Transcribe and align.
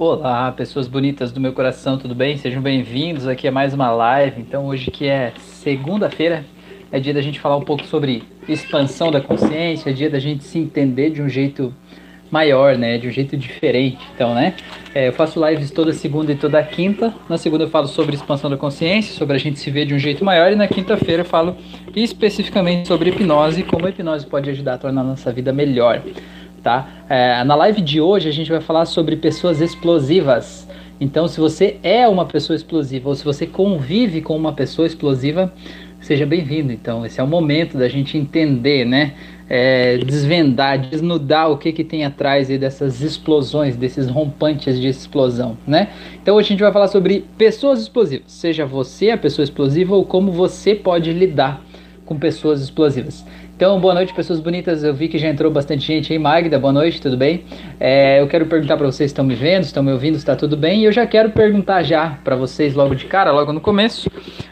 Olá, 0.00 0.52
pessoas 0.52 0.86
bonitas 0.86 1.32
do 1.32 1.40
meu 1.40 1.52
coração, 1.52 1.98
tudo 1.98 2.14
bem? 2.14 2.36
Sejam 2.36 2.62
bem-vindos 2.62 3.26
aqui 3.26 3.48
a 3.48 3.50
mais 3.50 3.74
uma 3.74 3.90
live. 3.90 4.40
Então, 4.40 4.66
hoje 4.66 4.92
que 4.92 5.08
é 5.08 5.32
segunda-feira, 5.38 6.44
é 6.92 7.00
dia 7.00 7.12
da 7.12 7.20
gente 7.20 7.40
falar 7.40 7.56
um 7.56 7.64
pouco 7.64 7.84
sobre 7.84 8.22
expansão 8.48 9.10
da 9.10 9.20
consciência, 9.20 9.90
é 9.90 9.92
dia 9.92 10.08
da 10.08 10.20
gente 10.20 10.44
se 10.44 10.56
entender 10.56 11.10
de 11.10 11.20
um 11.20 11.28
jeito 11.28 11.74
maior, 12.30 12.78
né? 12.78 12.96
De 12.96 13.08
um 13.08 13.10
jeito 13.10 13.36
diferente. 13.36 13.98
Então, 14.14 14.36
né? 14.36 14.54
É, 14.94 15.08
eu 15.08 15.12
faço 15.12 15.44
lives 15.44 15.72
toda 15.72 15.92
segunda 15.92 16.30
e 16.30 16.36
toda 16.36 16.62
quinta. 16.62 17.12
Na 17.28 17.36
segunda 17.36 17.64
eu 17.64 17.68
falo 17.68 17.88
sobre 17.88 18.14
expansão 18.14 18.48
da 18.48 18.56
consciência, 18.56 19.12
sobre 19.16 19.34
a 19.34 19.38
gente 19.40 19.58
se 19.58 19.68
ver 19.68 19.84
de 19.84 19.94
um 19.94 19.98
jeito 19.98 20.24
maior, 20.24 20.52
e 20.52 20.54
na 20.54 20.68
quinta-feira 20.68 21.22
eu 21.22 21.26
falo 21.26 21.56
especificamente 21.96 22.86
sobre 22.86 23.10
hipnose 23.10 23.64
como 23.64 23.84
a 23.84 23.90
hipnose 23.90 24.24
pode 24.28 24.48
ajudar 24.48 24.74
a 24.74 24.78
tornar 24.78 25.00
a 25.00 25.04
nossa 25.04 25.32
vida 25.32 25.52
melhor 25.52 26.04
tá? 26.62 26.88
É, 27.08 27.42
na 27.44 27.54
live 27.54 27.80
de 27.80 28.00
hoje 28.00 28.28
a 28.28 28.32
gente 28.32 28.50
vai 28.50 28.60
falar 28.60 28.84
sobre 28.86 29.16
pessoas 29.16 29.60
explosivas. 29.60 30.68
Então, 31.00 31.28
se 31.28 31.38
você 31.38 31.78
é 31.82 32.08
uma 32.08 32.26
pessoa 32.26 32.56
explosiva 32.56 33.08
ou 33.08 33.14
se 33.14 33.24
você 33.24 33.46
convive 33.46 34.20
com 34.20 34.36
uma 34.36 34.52
pessoa 34.52 34.86
explosiva, 34.86 35.52
seja 36.00 36.26
bem-vindo. 36.26 36.72
Então, 36.72 37.04
esse 37.04 37.20
é 37.20 37.22
o 37.22 37.26
momento 37.26 37.78
da 37.78 37.88
gente 37.88 38.16
entender, 38.16 38.84
né? 38.84 39.14
É, 39.48 39.96
desvendar, 39.98 40.78
desnudar 40.78 41.50
o 41.50 41.56
que, 41.56 41.72
que 41.72 41.82
tem 41.82 42.04
atrás 42.04 42.48
dessas 42.48 43.00
explosões, 43.00 43.76
desses 43.76 44.06
rompantes 44.08 44.78
de 44.78 44.88
explosão, 44.88 45.56
né? 45.66 45.88
Então 46.20 46.36
hoje 46.36 46.48
a 46.48 46.50
gente 46.50 46.60
vai 46.60 46.70
falar 46.70 46.88
sobre 46.88 47.24
pessoas 47.38 47.80
explosivas, 47.80 48.30
seja 48.30 48.66
você 48.66 49.08
a 49.08 49.16
pessoa 49.16 49.42
explosiva 49.42 49.96
ou 49.96 50.04
como 50.04 50.30
você 50.30 50.74
pode 50.74 51.10
lidar 51.14 51.64
com 52.04 52.18
pessoas 52.18 52.60
explosivas. 52.60 53.24
Então, 53.58 53.80
boa 53.80 53.92
noite, 53.92 54.14
pessoas 54.14 54.38
bonitas. 54.38 54.84
Eu 54.84 54.94
vi 54.94 55.08
que 55.08 55.18
já 55.18 55.26
entrou 55.26 55.50
bastante 55.50 55.84
gente 55.84 56.12
aí. 56.12 56.18
Magda, 56.18 56.60
boa 56.60 56.72
noite, 56.72 57.02
tudo 57.02 57.16
bem? 57.16 57.42
É, 57.80 58.20
eu 58.20 58.28
quero 58.28 58.46
perguntar 58.46 58.76
para 58.76 58.86
vocês: 58.86 59.10
estão 59.10 59.24
me 59.24 59.34
vendo, 59.34 59.64
estão 59.64 59.82
me 59.82 59.90
ouvindo, 59.90 60.14
está 60.14 60.36
tudo 60.36 60.56
bem? 60.56 60.82
E 60.82 60.84
eu 60.84 60.92
já 60.92 61.04
quero 61.08 61.30
perguntar 61.30 61.82
já 61.82 62.20
para 62.22 62.36
vocês, 62.36 62.76
logo 62.76 62.94
de 62.94 63.06
cara, 63.06 63.32
logo 63.32 63.52
no 63.52 63.60
começo, 63.60 64.08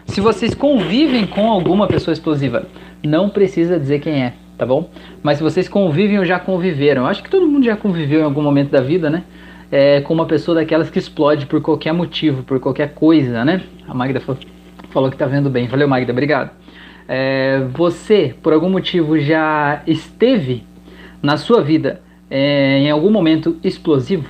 se 0.06 0.20
vocês 0.20 0.56
convivem 0.56 1.24
com 1.24 1.48
alguma 1.48 1.86
pessoa 1.86 2.12
explosiva. 2.12 2.66
Não 3.00 3.28
precisa 3.28 3.78
dizer 3.78 4.00
quem 4.00 4.24
é, 4.24 4.32
tá 4.58 4.66
bom? 4.66 4.90
Mas 5.22 5.38
se 5.38 5.44
vocês 5.44 5.68
convivem 5.68 6.18
ou 6.18 6.24
já 6.24 6.40
conviveram, 6.40 7.06
acho 7.06 7.22
que 7.22 7.30
todo 7.30 7.46
mundo 7.46 7.64
já 7.64 7.76
conviveu 7.76 8.22
em 8.22 8.24
algum 8.24 8.42
momento 8.42 8.72
da 8.72 8.80
vida, 8.80 9.08
né? 9.08 9.22
É, 9.70 10.00
com 10.00 10.12
uma 10.14 10.26
pessoa 10.26 10.56
daquelas 10.56 10.90
que 10.90 10.98
explode 10.98 11.46
por 11.46 11.62
qualquer 11.62 11.92
motivo, 11.92 12.42
por 12.42 12.58
qualquer 12.58 12.92
coisa, 12.92 13.44
né? 13.44 13.62
A 13.86 13.94
Magda 13.94 14.18
falou, 14.18 14.40
falou 14.90 15.10
que 15.12 15.16
tá 15.16 15.26
vendo 15.26 15.48
bem. 15.48 15.68
Valeu, 15.68 15.86
Magda, 15.86 16.10
obrigado. 16.10 16.65
É, 17.08 17.60
você, 17.72 18.34
por 18.42 18.52
algum 18.52 18.68
motivo, 18.68 19.18
já 19.18 19.82
esteve 19.86 20.64
na 21.22 21.36
sua 21.36 21.62
vida 21.62 22.00
é, 22.30 22.78
em 22.78 22.90
algum 22.90 23.10
momento 23.10 23.56
explosivo? 23.62 24.28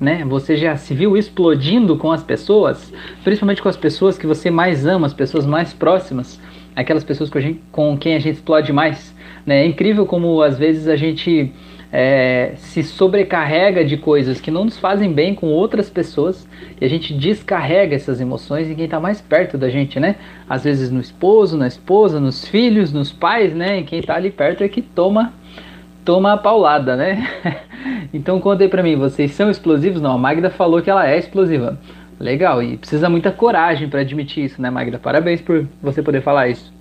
Né? 0.00 0.24
Você 0.24 0.56
já 0.56 0.76
se 0.76 0.94
viu 0.94 1.16
explodindo 1.16 1.96
com 1.96 2.10
as 2.10 2.22
pessoas, 2.22 2.92
principalmente 3.22 3.62
com 3.62 3.68
as 3.68 3.76
pessoas 3.76 4.18
que 4.18 4.26
você 4.26 4.50
mais 4.50 4.86
ama, 4.86 5.06
as 5.06 5.14
pessoas 5.14 5.46
mais 5.46 5.72
próximas, 5.72 6.40
aquelas 6.74 7.04
pessoas 7.04 7.30
com, 7.30 7.40
gente, 7.40 7.60
com 7.70 7.96
quem 7.96 8.14
a 8.14 8.18
gente 8.18 8.34
explode 8.34 8.72
mais. 8.72 9.14
Né? 9.46 9.62
É 9.62 9.66
incrível 9.66 10.04
como 10.06 10.42
às 10.42 10.58
vezes 10.58 10.88
a 10.88 10.96
gente 10.96 11.52
é, 11.96 12.54
se 12.56 12.82
sobrecarrega 12.82 13.84
de 13.84 13.96
coisas 13.96 14.40
que 14.40 14.50
não 14.50 14.64
nos 14.64 14.76
fazem 14.76 15.12
bem 15.12 15.32
com 15.32 15.46
outras 15.46 15.88
pessoas 15.88 16.44
e 16.80 16.84
a 16.84 16.88
gente 16.88 17.14
descarrega 17.14 17.94
essas 17.94 18.20
emoções 18.20 18.68
em 18.68 18.74
quem 18.74 18.86
está 18.86 18.98
mais 18.98 19.20
perto 19.20 19.56
da 19.56 19.70
gente, 19.70 20.00
né? 20.00 20.16
Às 20.50 20.64
vezes 20.64 20.90
no 20.90 21.00
esposo, 21.00 21.56
na 21.56 21.68
esposa, 21.68 22.18
nos 22.18 22.48
filhos, 22.48 22.92
nos 22.92 23.12
pais, 23.12 23.54
né? 23.54 23.78
E 23.78 23.84
quem 23.84 24.00
está 24.00 24.16
ali 24.16 24.32
perto 24.32 24.64
é 24.64 24.68
que 24.68 24.82
toma 24.82 25.32
toma 26.04 26.32
a 26.32 26.36
paulada, 26.36 26.96
né? 26.96 27.28
então 28.12 28.40
conta 28.40 28.64
aí 28.64 28.68
pra 28.68 28.82
mim, 28.82 28.96
vocês 28.96 29.30
são 29.30 29.48
explosivos? 29.48 30.02
Não, 30.02 30.10
a 30.10 30.18
Magda 30.18 30.50
falou 30.50 30.82
que 30.82 30.90
ela 30.90 31.08
é 31.08 31.16
explosiva. 31.16 31.78
Legal, 32.18 32.60
e 32.60 32.76
precisa 32.76 33.08
muita 33.08 33.30
coragem 33.30 33.88
para 33.88 34.00
admitir 34.00 34.46
isso, 34.46 34.60
né, 34.60 34.68
Magda? 34.68 34.98
Parabéns 34.98 35.40
por 35.40 35.64
você 35.80 36.02
poder 36.02 36.22
falar 36.22 36.48
isso. 36.48 36.73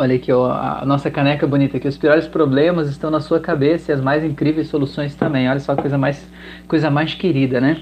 Olha 0.00 0.14
aqui, 0.14 0.30
ó, 0.30 0.48
a 0.52 0.84
nossa 0.86 1.10
caneca 1.10 1.44
bonita 1.44 1.76
aqui. 1.76 1.88
Os 1.88 1.98
piores 1.98 2.24
problemas 2.28 2.88
estão 2.88 3.10
na 3.10 3.18
sua 3.18 3.40
cabeça 3.40 3.90
e 3.90 3.94
as 3.96 4.00
mais 4.00 4.22
incríveis 4.22 4.68
soluções 4.68 5.16
também. 5.16 5.50
Olha 5.50 5.58
só 5.58 5.74
que 5.74 5.80
coisa 5.80 5.98
mais, 5.98 6.30
coisa 6.68 6.88
mais 6.88 7.14
querida, 7.14 7.60
né? 7.60 7.78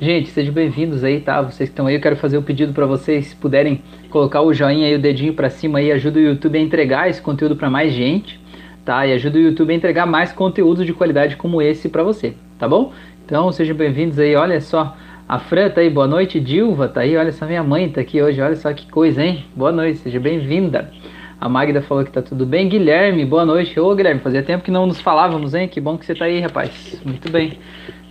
Gente, 0.00 0.28
sejam 0.28 0.54
bem-vindos 0.54 1.02
aí, 1.02 1.18
tá? 1.18 1.42
Vocês 1.42 1.68
que 1.68 1.72
estão 1.72 1.88
aí, 1.88 1.96
eu 1.96 2.00
quero 2.00 2.14
fazer 2.14 2.38
um 2.38 2.42
pedido 2.42 2.72
para 2.72 2.86
vocês, 2.86 3.26
se 3.26 3.34
puderem 3.34 3.82
colocar 4.10 4.42
o 4.42 4.54
joinha 4.54 4.88
e 4.88 4.94
o 4.94 4.98
dedinho 5.00 5.34
para 5.34 5.50
cima 5.50 5.80
aí, 5.80 5.90
ajuda 5.90 6.20
o 6.20 6.22
YouTube 6.22 6.56
a 6.56 6.62
entregar 6.62 7.10
esse 7.10 7.20
conteúdo 7.20 7.56
para 7.56 7.68
mais 7.68 7.92
gente, 7.92 8.38
tá? 8.84 9.04
E 9.04 9.12
ajuda 9.12 9.36
o 9.36 9.40
YouTube 9.40 9.72
a 9.72 9.74
entregar 9.74 10.06
mais 10.06 10.30
conteúdo 10.30 10.84
de 10.84 10.92
qualidade 10.92 11.34
como 11.34 11.60
esse 11.60 11.88
para 11.88 12.04
você, 12.04 12.34
tá 12.60 12.68
bom? 12.68 12.92
Então, 13.24 13.50
sejam 13.50 13.74
bem-vindos 13.74 14.20
aí. 14.20 14.36
Olha 14.36 14.60
só, 14.60 14.96
a 15.28 15.40
Fran 15.40 15.68
tá 15.70 15.80
aí, 15.80 15.90
boa 15.90 16.06
noite. 16.06 16.38
Dilva 16.38 16.86
tá 16.86 17.00
aí, 17.00 17.16
olha 17.16 17.32
só, 17.32 17.44
minha 17.44 17.64
mãe 17.64 17.88
tá 17.88 18.02
aqui 18.02 18.22
hoje, 18.22 18.40
olha 18.40 18.54
só 18.54 18.72
que 18.72 18.88
coisa, 18.88 19.24
hein? 19.24 19.46
Boa 19.56 19.72
noite, 19.72 19.98
seja 19.98 20.20
bem-vinda. 20.20 20.92
A 21.38 21.50
Magda 21.50 21.82
falou 21.82 22.02
que 22.02 22.10
tá 22.10 22.22
tudo 22.22 22.46
bem. 22.46 22.66
Guilherme, 22.66 23.24
boa 23.26 23.44
noite. 23.44 23.78
Ô 23.78 23.94
Guilherme, 23.94 24.20
fazia 24.20 24.42
tempo 24.42 24.64
que 24.64 24.70
não 24.70 24.86
nos 24.86 25.00
falávamos, 25.00 25.54
hein? 25.54 25.68
Que 25.68 25.78
bom 25.80 25.98
que 25.98 26.06
você 26.06 26.14
tá 26.14 26.24
aí, 26.24 26.40
rapaz. 26.40 26.98
Muito 27.04 27.30
bem. 27.30 27.58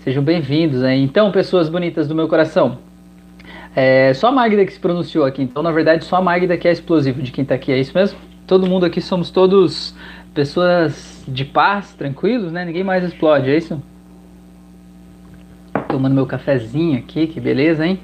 Sejam 0.02 0.22
bem-vindos, 0.22 0.84
hein? 0.84 1.04
Então, 1.04 1.32
pessoas 1.32 1.68
bonitas 1.68 2.08
do 2.08 2.14
meu 2.14 2.28
coração. 2.28 2.78
É 3.76 4.14
só 4.14 4.28
a 4.28 4.32
Magda 4.32 4.64
que 4.64 4.72
se 4.72 4.80
pronunciou 4.80 5.26
aqui. 5.26 5.42
Então, 5.42 5.64
na 5.64 5.72
verdade, 5.72 6.06
só 6.06 6.18
a 6.18 6.22
Magda 6.22 6.56
que 6.56 6.68
é 6.68 6.72
explosivo 6.72 7.20
de 7.24 7.32
quem 7.32 7.44
tá 7.44 7.56
aqui. 7.56 7.72
É 7.72 7.80
isso 7.80 7.98
mesmo? 7.98 8.20
Todo 8.46 8.68
mundo 8.68 8.86
aqui 8.86 9.02
somos 9.02 9.32
todos 9.32 9.96
pessoas 10.32 11.24
de 11.28 11.44
paz, 11.44 11.96
tranquilos, 11.96 12.52
né? 12.52 12.64
Ninguém 12.64 12.84
mais 12.84 13.04
explode, 13.04 13.50
é 13.50 13.58
isso? 13.58 13.82
Tomando 15.90 16.14
meu 16.14 16.28
cafezinho 16.28 17.00
aqui, 17.00 17.26
que 17.26 17.40
beleza, 17.40 17.88
hein? 17.88 18.00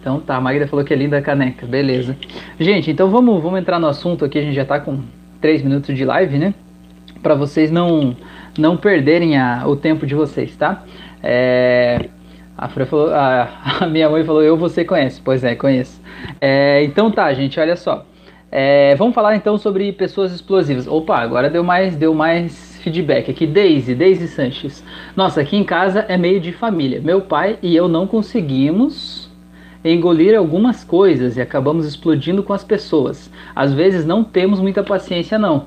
Então 0.00 0.18
tá, 0.18 0.36
a 0.36 0.40
Magda 0.40 0.66
falou 0.66 0.84
que 0.84 0.94
é 0.94 0.96
linda 0.96 1.18
a 1.18 1.22
caneca, 1.22 1.66
beleza. 1.66 2.16
Gente, 2.58 2.90
então 2.90 3.10
vamos, 3.10 3.42
vamos 3.42 3.60
entrar 3.60 3.78
no 3.78 3.86
assunto 3.86 4.24
aqui, 4.24 4.38
a 4.38 4.42
gente 4.42 4.54
já 4.54 4.64
tá 4.64 4.80
com 4.80 5.00
3 5.40 5.62
minutos 5.62 5.94
de 5.94 6.04
live, 6.04 6.38
né? 6.38 6.54
Para 7.22 7.34
vocês 7.34 7.70
não, 7.70 8.16
não 8.58 8.76
perderem 8.76 9.36
a, 9.36 9.64
o 9.66 9.76
tempo 9.76 10.06
de 10.06 10.14
vocês, 10.14 10.56
tá? 10.56 10.82
É, 11.22 12.08
a, 12.56 12.68
falou, 12.68 13.12
a, 13.12 13.48
a, 13.80 13.86
minha 13.86 14.08
mãe 14.08 14.24
falou, 14.24 14.42
eu 14.42 14.56
você 14.56 14.84
conhece. 14.84 15.20
Pois 15.22 15.44
é, 15.44 15.54
conheço. 15.54 16.00
É, 16.40 16.82
então 16.84 17.10
tá, 17.10 17.32
gente, 17.34 17.60
olha 17.60 17.76
só. 17.76 18.06
É, 18.50 18.94
vamos 18.96 19.14
falar 19.14 19.36
então 19.36 19.58
sobre 19.58 19.92
pessoas 19.92 20.32
explosivas. 20.32 20.86
Opa, 20.86 21.18
agora 21.18 21.48
deu 21.48 21.62
mais, 21.62 21.94
deu 21.94 22.14
mais 22.14 22.80
feedback 22.82 23.30
aqui. 23.30 23.46
Daisy, 23.46 23.94
Daisy 23.94 24.28
Sanches. 24.28 24.82
Nossa, 25.14 25.42
aqui 25.42 25.56
em 25.56 25.64
casa 25.64 26.06
é 26.08 26.16
meio 26.16 26.40
de 26.40 26.52
família. 26.52 27.00
Meu 27.00 27.20
pai 27.20 27.58
e 27.62 27.76
eu 27.76 27.86
não 27.86 28.06
conseguimos 28.06 29.19
engolir 29.84 30.36
algumas 30.36 30.84
coisas 30.84 31.36
e 31.36 31.40
acabamos 31.40 31.86
explodindo 31.86 32.42
com 32.42 32.52
as 32.52 32.64
pessoas. 32.64 33.30
Às 33.54 33.72
vezes 33.72 34.04
não 34.04 34.22
temos 34.22 34.60
muita 34.60 34.82
paciência, 34.82 35.38
não. 35.38 35.66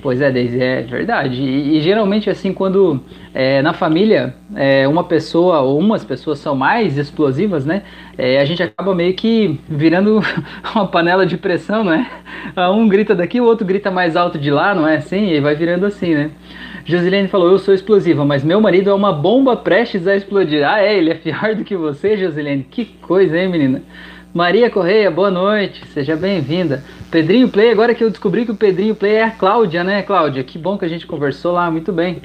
Pois 0.00 0.20
é, 0.20 0.30
Deise, 0.30 0.60
é 0.60 0.82
verdade. 0.82 1.42
E, 1.42 1.76
e 1.76 1.80
geralmente, 1.80 2.30
assim, 2.30 2.52
quando 2.52 3.00
é, 3.34 3.60
na 3.60 3.72
família 3.74 4.34
é, 4.54 4.88
uma 4.88 5.04
pessoa 5.04 5.60
ou 5.60 5.78
umas 5.78 6.04
pessoas 6.04 6.38
são 6.38 6.54
mais 6.54 6.96
explosivas, 6.96 7.66
né? 7.66 7.82
É, 8.16 8.40
a 8.40 8.44
gente 8.44 8.62
acaba 8.62 8.94
meio 8.94 9.14
que 9.14 9.60
virando 9.68 10.20
uma 10.74 10.86
panela 10.86 11.26
de 11.26 11.36
pressão, 11.36 11.84
né? 11.84 12.10
Um 12.74 12.88
grita 12.88 13.14
daqui, 13.14 13.40
o 13.40 13.44
outro 13.44 13.64
grita 13.66 13.90
mais 13.90 14.16
alto 14.16 14.38
de 14.38 14.50
lá, 14.50 14.74
não 14.74 14.86
é 14.86 14.96
assim? 14.96 15.28
E 15.28 15.40
vai 15.40 15.54
virando 15.54 15.86
assim, 15.86 16.14
né? 16.14 16.30
Josilene 16.84 17.28
falou: 17.28 17.50
Eu 17.50 17.58
sou 17.58 17.74
explosiva, 17.74 18.24
mas 18.24 18.42
meu 18.42 18.60
marido 18.60 18.90
é 18.90 18.94
uma 18.94 19.12
bomba 19.12 19.56
prestes 19.56 20.06
a 20.06 20.16
explodir. 20.16 20.66
Ah, 20.66 20.80
é? 20.80 20.96
Ele 20.96 21.10
é 21.10 21.14
pior 21.14 21.54
do 21.56 21.64
que 21.64 21.76
você, 21.76 22.16
Josilene? 22.16 22.66
Que 22.70 22.84
coisa, 22.84 23.38
hein, 23.38 23.48
menina? 23.48 23.82
Maria 24.34 24.70
Correia, 24.70 25.10
boa 25.10 25.30
noite, 25.30 25.86
seja 25.88 26.16
bem-vinda. 26.16 26.82
Pedrinho 27.10 27.50
Play, 27.50 27.70
agora 27.70 27.94
que 27.94 28.02
eu 28.02 28.08
descobri 28.08 28.46
que 28.46 28.50
o 28.50 28.56
Pedrinho 28.56 28.94
Play 28.94 29.16
é 29.16 29.24
a 29.24 29.30
Cláudia, 29.30 29.84
né, 29.84 30.00
Cláudia? 30.02 30.42
Que 30.42 30.58
bom 30.58 30.78
que 30.78 30.86
a 30.86 30.88
gente 30.88 31.06
conversou 31.06 31.52
lá, 31.52 31.70
muito 31.70 31.92
bem. 31.92 32.22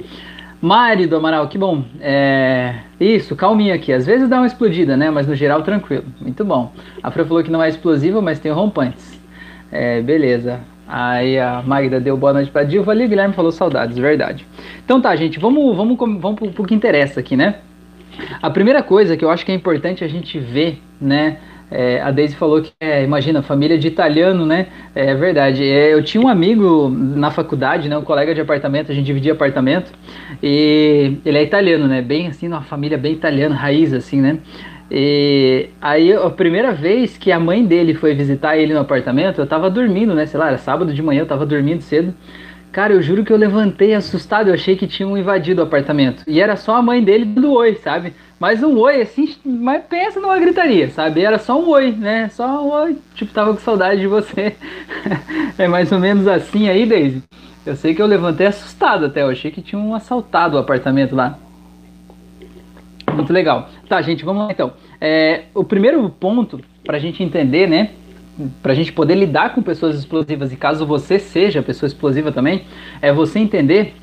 Mari 0.60 1.06
do 1.06 1.16
Amaral, 1.16 1.46
que 1.48 1.58
bom. 1.58 1.84
É... 2.00 2.76
Isso, 2.98 3.36
calminha 3.36 3.74
aqui. 3.74 3.92
Às 3.92 4.06
vezes 4.06 4.28
dá 4.28 4.38
uma 4.38 4.46
explodida, 4.46 4.96
né? 4.96 5.10
Mas 5.10 5.26
no 5.26 5.34
geral 5.34 5.62
tranquilo. 5.62 6.04
Muito 6.20 6.44
bom. 6.44 6.72
A 7.02 7.10
Fran 7.10 7.26
falou 7.26 7.44
que 7.44 7.50
não 7.50 7.62
é 7.62 7.68
explosiva, 7.68 8.20
mas 8.20 8.40
tem 8.40 8.50
rompantes. 8.50 9.20
É, 9.70 10.00
beleza. 10.00 10.60
Aí 10.88 11.38
a 11.38 11.62
Magda 11.62 12.00
deu 12.00 12.16
boa 12.16 12.32
noite 12.32 12.50
pra 12.50 12.64
Dilva 12.64 12.92
ali, 12.92 13.06
Guilherme 13.06 13.34
falou 13.34 13.52
saudades, 13.52 13.98
verdade. 13.98 14.46
Então 14.82 15.00
tá, 15.00 15.14
gente, 15.14 15.38
vamos, 15.38 15.76
vamos, 15.76 15.98
vamos 15.98 16.34
pro, 16.34 16.50
pro 16.50 16.64
que 16.64 16.74
interessa 16.74 17.20
aqui, 17.20 17.36
né? 17.36 17.56
A 18.40 18.50
primeira 18.50 18.82
coisa 18.82 19.16
que 19.16 19.24
eu 19.24 19.30
acho 19.30 19.44
que 19.44 19.52
é 19.52 19.54
importante 19.54 20.02
a 20.02 20.08
gente 20.08 20.38
ver, 20.38 20.80
né? 21.00 21.36
É, 21.70 22.00
a 22.00 22.10
Daisy 22.10 22.34
falou 22.34 22.62
que, 22.62 22.72
é, 22.80 23.04
imagina, 23.04 23.42
família 23.42 23.76
de 23.78 23.86
italiano, 23.86 24.46
né? 24.46 24.68
É, 24.94 25.14
verdade. 25.14 25.62
É, 25.62 25.92
eu 25.92 26.02
tinha 26.02 26.22
um 26.22 26.28
amigo 26.28 26.88
na 26.88 27.30
faculdade, 27.30 27.88
né? 27.88 27.98
Um 27.98 28.02
colega 28.02 28.34
de 28.34 28.40
apartamento, 28.40 28.90
a 28.90 28.94
gente 28.94 29.04
dividia 29.04 29.32
apartamento. 29.32 29.92
E 30.42 31.18
ele 31.24 31.36
é 31.36 31.42
italiano, 31.42 31.86
né? 31.86 32.00
Bem 32.00 32.28
assim, 32.28 32.48
uma 32.48 32.62
família 32.62 32.96
bem 32.96 33.12
italiana, 33.12 33.54
raiz, 33.54 33.92
assim, 33.92 34.20
né? 34.20 34.38
E 34.90 35.68
aí, 35.80 36.12
a 36.12 36.30
primeira 36.30 36.72
vez 36.72 37.18
que 37.18 37.30
a 37.30 37.38
mãe 37.38 37.64
dele 37.64 37.94
foi 37.94 38.14
visitar 38.14 38.56
ele 38.56 38.72
no 38.72 38.80
apartamento, 38.80 39.40
eu 39.40 39.46
tava 39.46 39.68
dormindo, 39.68 40.14
né? 40.14 40.24
Sei 40.26 40.40
lá, 40.40 40.48
era 40.48 40.58
sábado 40.58 40.94
de 40.94 41.02
manhã, 41.02 41.20
eu 41.20 41.26
tava 41.26 41.44
dormindo 41.44 41.82
cedo. 41.82 42.14
Cara, 42.72 42.92
eu 42.92 43.02
juro 43.02 43.24
que 43.24 43.32
eu 43.32 43.36
levantei 43.36 43.94
assustado, 43.94 44.48
eu 44.48 44.54
achei 44.54 44.76
que 44.76 44.86
tinham 44.86 45.16
invadido 45.16 45.60
o 45.60 45.64
apartamento. 45.64 46.22
E 46.26 46.40
era 46.40 46.54
só 46.54 46.76
a 46.76 46.82
mãe 46.82 47.02
dele 47.02 47.24
dando 47.24 47.52
oi, 47.52 47.74
sabe? 47.76 48.14
Mas 48.38 48.62
um 48.62 48.78
oi, 48.78 49.02
assim, 49.02 49.34
mas 49.44 49.82
pensa 49.84 50.20
numa 50.20 50.38
gritaria, 50.38 50.88
sabe? 50.90 51.22
Era 51.22 51.38
só 51.38 51.60
um 51.60 51.68
oi, 51.68 51.92
né? 51.92 52.28
Só 52.28 52.46
um 52.64 52.70
oi. 52.70 52.96
Tipo, 53.14 53.32
tava 53.32 53.52
com 53.52 53.60
saudade 53.60 54.00
de 54.00 54.06
você. 54.06 54.54
é 55.58 55.66
mais 55.66 55.90
ou 55.92 55.98
menos 55.98 56.28
assim 56.28 56.68
aí, 56.68 56.86
Daisy. 56.86 57.22
Eu 57.66 57.74
sei 57.74 57.94
que 57.94 58.00
eu 58.00 58.06
levantei 58.06 58.46
assustado 58.46 59.06
até, 59.06 59.22
eu 59.22 59.28
achei 59.28 59.50
que 59.50 59.60
tinham 59.60 59.94
assaltado 59.94 60.56
o 60.56 60.60
apartamento 60.60 61.16
lá. 61.16 61.38
Muito 63.18 63.32
legal. 63.32 63.68
Tá, 63.88 64.00
gente, 64.00 64.24
vamos 64.24 64.46
lá 64.46 64.52
então. 64.52 64.72
É, 65.00 65.42
o 65.54 65.64
primeiro 65.64 66.08
ponto 66.08 66.60
pra 66.84 66.98
gente 66.98 67.22
entender, 67.22 67.68
né? 67.68 67.90
Pra 68.62 68.72
gente 68.74 68.92
poder 68.92 69.16
lidar 69.16 69.54
com 69.54 69.60
pessoas 69.60 69.98
explosivas, 69.98 70.52
e 70.52 70.56
caso 70.56 70.86
você 70.86 71.18
seja 71.18 71.60
pessoa 71.60 71.88
explosiva 71.88 72.30
também, 72.30 72.62
é 73.02 73.12
você 73.12 73.40
entender 73.40 73.94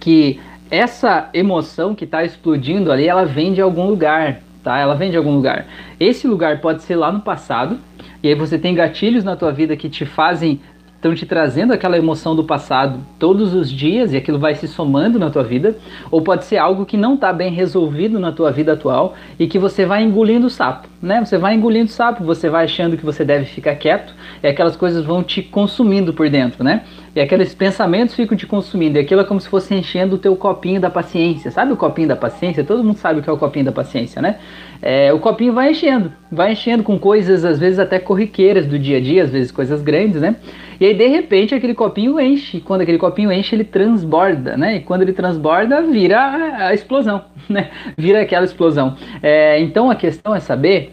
que 0.00 0.40
essa 0.70 1.28
emoção 1.34 1.94
que 1.94 2.04
está 2.04 2.24
explodindo 2.24 2.90
ali, 2.90 3.06
ela 3.06 3.24
vem 3.24 3.52
de 3.52 3.60
algum 3.60 3.86
lugar, 3.86 4.40
tá? 4.62 4.78
Ela 4.78 4.94
vem 4.94 5.10
de 5.10 5.16
algum 5.16 5.34
lugar. 5.34 5.66
Esse 6.00 6.26
lugar 6.26 6.60
pode 6.60 6.82
ser 6.82 6.96
lá 6.96 7.12
no 7.12 7.20
passado, 7.20 7.78
e 8.22 8.28
aí 8.28 8.34
você 8.34 8.58
tem 8.58 8.74
gatilhos 8.74 9.22
na 9.22 9.36
tua 9.36 9.52
vida 9.52 9.76
que 9.76 9.88
te 9.88 10.06
fazem 10.06 10.60
estão 10.98 11.14
te 11.14 11.24
trazendo 11.24 11.72
aquela 11.72 11.96
emoção 11.96 12.34
do 12.34 12.42
passado 12.42 12.98
todos 13.20 13.54
os 13.54 13.70
dias 13.70 14.12
e 14.12 14.16
aquilo 14.16 14.36
vai 14.36 14.56
se 14.56 14.66
somando 14.66 15.16
na 15.16 15.30
tua 15.30 15.44
vida, 15.44 15.76
ou 16.10 16.20
pode 16.20 16.44
ser 16.44 16.58
algo 16.58 16.84
que 16.84 16.96
não 16.96 17.14
está 17.14 17.32
bem 17.32 17.52
resolvido 17.52 18.18
na 18.18 18.32
tua 18.32 18.50
vida 18.50 18.72
atual 18.72 19.14
e 19.38 19.46
que 19.46 19.60
você 19.60 19.86
vai 19.86 20.02
engolindo 20.02 20.48
o 20.48 20.50
sapo, 20.50 20.88
né? 21.00 21.24
Você 21.24 21.38
vai 21.38 21.54
engolindo 21.54 21.86
o 21.86 21.92
sapo, 21.92 22.24
você 22.24 22.50
vai 22.50 22.64
achando 22.64 22.96
que 22.96 23.04
você 23.04 23.24
deve 23.24 23.44
ficar 23.44 23.76
quieto 23.76 24.12
e 24.42 24.48
aquelas 24.48 24.76
coisas 24.76 25.04
vão 25.04 25.22
te 25.22 25.40
consumindo 25.40 26.12
por 26.12 26.28
dentro, 26.28 26.64
né? 26.64 26.82
E 27.14 27.20
aqueles 27.20 27.54
pensamentos 27.54 28.16
ficam 28.16 28.36
te 28.36 28.46
consumindo 28.46 28.98
e 28.98 29.00
aquilo 29.00 29.20
é 29.20 29.24
como 29.24 29.40
se 29.40 29.48
fosse 29.48 29.74
enchendo 29.74 30.16
o 30.16 30.18
teu 30.18 30.34
copinho 30.34 30.80
da 30.80 30.90
paciência. 30.90 31.52
Sabe 31.52 31.72
o 31.72 31.76
copinho 31.76 32.08
da 32.08 32.16
paciência? 32.16 32.64
Todo 32.64 32.82
mundo 32.82 32.96
sabe 32.96 33.20
o 33.20 33.22
que 33.22 33.30
é 33.30 33.32
o 33.32 33.38
copinho 33.38 33.66
da 33.66 33.72
paciência, 33.72 34.20
né? 34.20 34.38
É, 34.80 35.12
o 35.12 35.18
copinho 35.18 35.52
vai 35.52 35.70
enchendo, 35.70 36.12
vai 36.30 36.52
enchendo 36.52 36.82
com 36.82 36.98
coisas 36.98 37.44
às 37.44 37.58
vezes 37.58 37.78
até 37.78 37.98
corriqueiras 37.98 38.66
do 38.66 38.78
dia 38.78 38.98
a 38.98 39.00
dia, 39.00 39.24
às 39.24 39.30
vezes 39.30 39.50
coisas 39.50 39.82
grandes, 39.82 40.20
né? 40.20 40.36
E 40.80 40.86
aí, 40.86 40.94
de 40.94 41.08
repente, 41.08 41.54
aquele 41.54 41.74
copinho 41.74 42.20
enche. 42.20 42.60
Quando 42.60 42.82
aquele 42.82 42.98
copinho 42.98 43.32
enche, 43.32 43.54
ele 43.56 43.64
transborda, 43.64 44.56
né? 44.56 44.76
E 44.76 44.80
quando 44.80 45.02
ele 45.02 45.12
transborda, 45.12 45.82
vira 45.82 46.66
a, 46.66 46.72
explosão, 46.72 47.24
né? 47.50 47.70
Vira 47.96 48.22
aquela 48.22 48.44
explosão. 48.44 48.96
É, 49.20 49.60
então, 49.60 49.90
a 49.90 49.96
questão 49.96 50.34
é 50.34 50.40
saber 50.40 50.92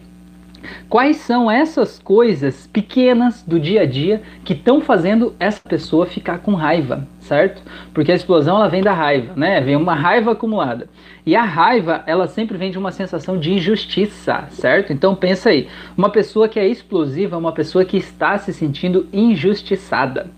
Quais 0.90 1.18
são 1.18 1.50
essas 1.50 2.00
coisas 2.00 2.68
pequenas 2.68 3.44
do 3.44 3.60
dia 3.60 3.82
a 3.82 3.86
dia 3.86 4.22
que 4.44 4.54
estão 4.54 4.82
fazendo 4.82 5.36
essa 5.40 5.62
pessoa 5.68 6.06
ficar 6.06 6.40
com 6.40 6.54
raiva, 6.54 7.08
certo? 7.20 7.62
Porque 7.94 8.12
a 8.12 8.16
explosão 8.16 8.58
ela 8.58 8.68
vem 8.68 8.82
da 8.82 8.94
raiva, 8.94 9.34
né? 9.36 9.62
Vem 9.62 9.76
uma 9.76 9.96
raiva 9.96 10.32
acumulada. 10.32 10.88
E 11.26 11.36
a 11.36 11.44
raiva, 11.44 12.04
ela 12.06 12.28
sempre 12.28 12.58
vem 12.58 12.72
de 12.72 12.78
uma 12.78 12.92
sensação 12.92 13.38
de 13.38 13.52
injustiça, 13.52 14.46
certo? 14.52 14.94
Então 14.94 15.16
pensa 15.16 15.50
aí, 15.50 15.68
uma 15.98 16.10
pessoa 16.10 16.48
que 16.48 16.60
é 16.60 16.68
explosiva 16.68 17.36
é 17.36 17.40
uma 17.40 17.52
pessoa 17.52 17.84
que 17.84 17.98
está 17.98 18.38
se 18.38 18.54
sentindo 18.54 19.08
injustiçada. 19.12 20.30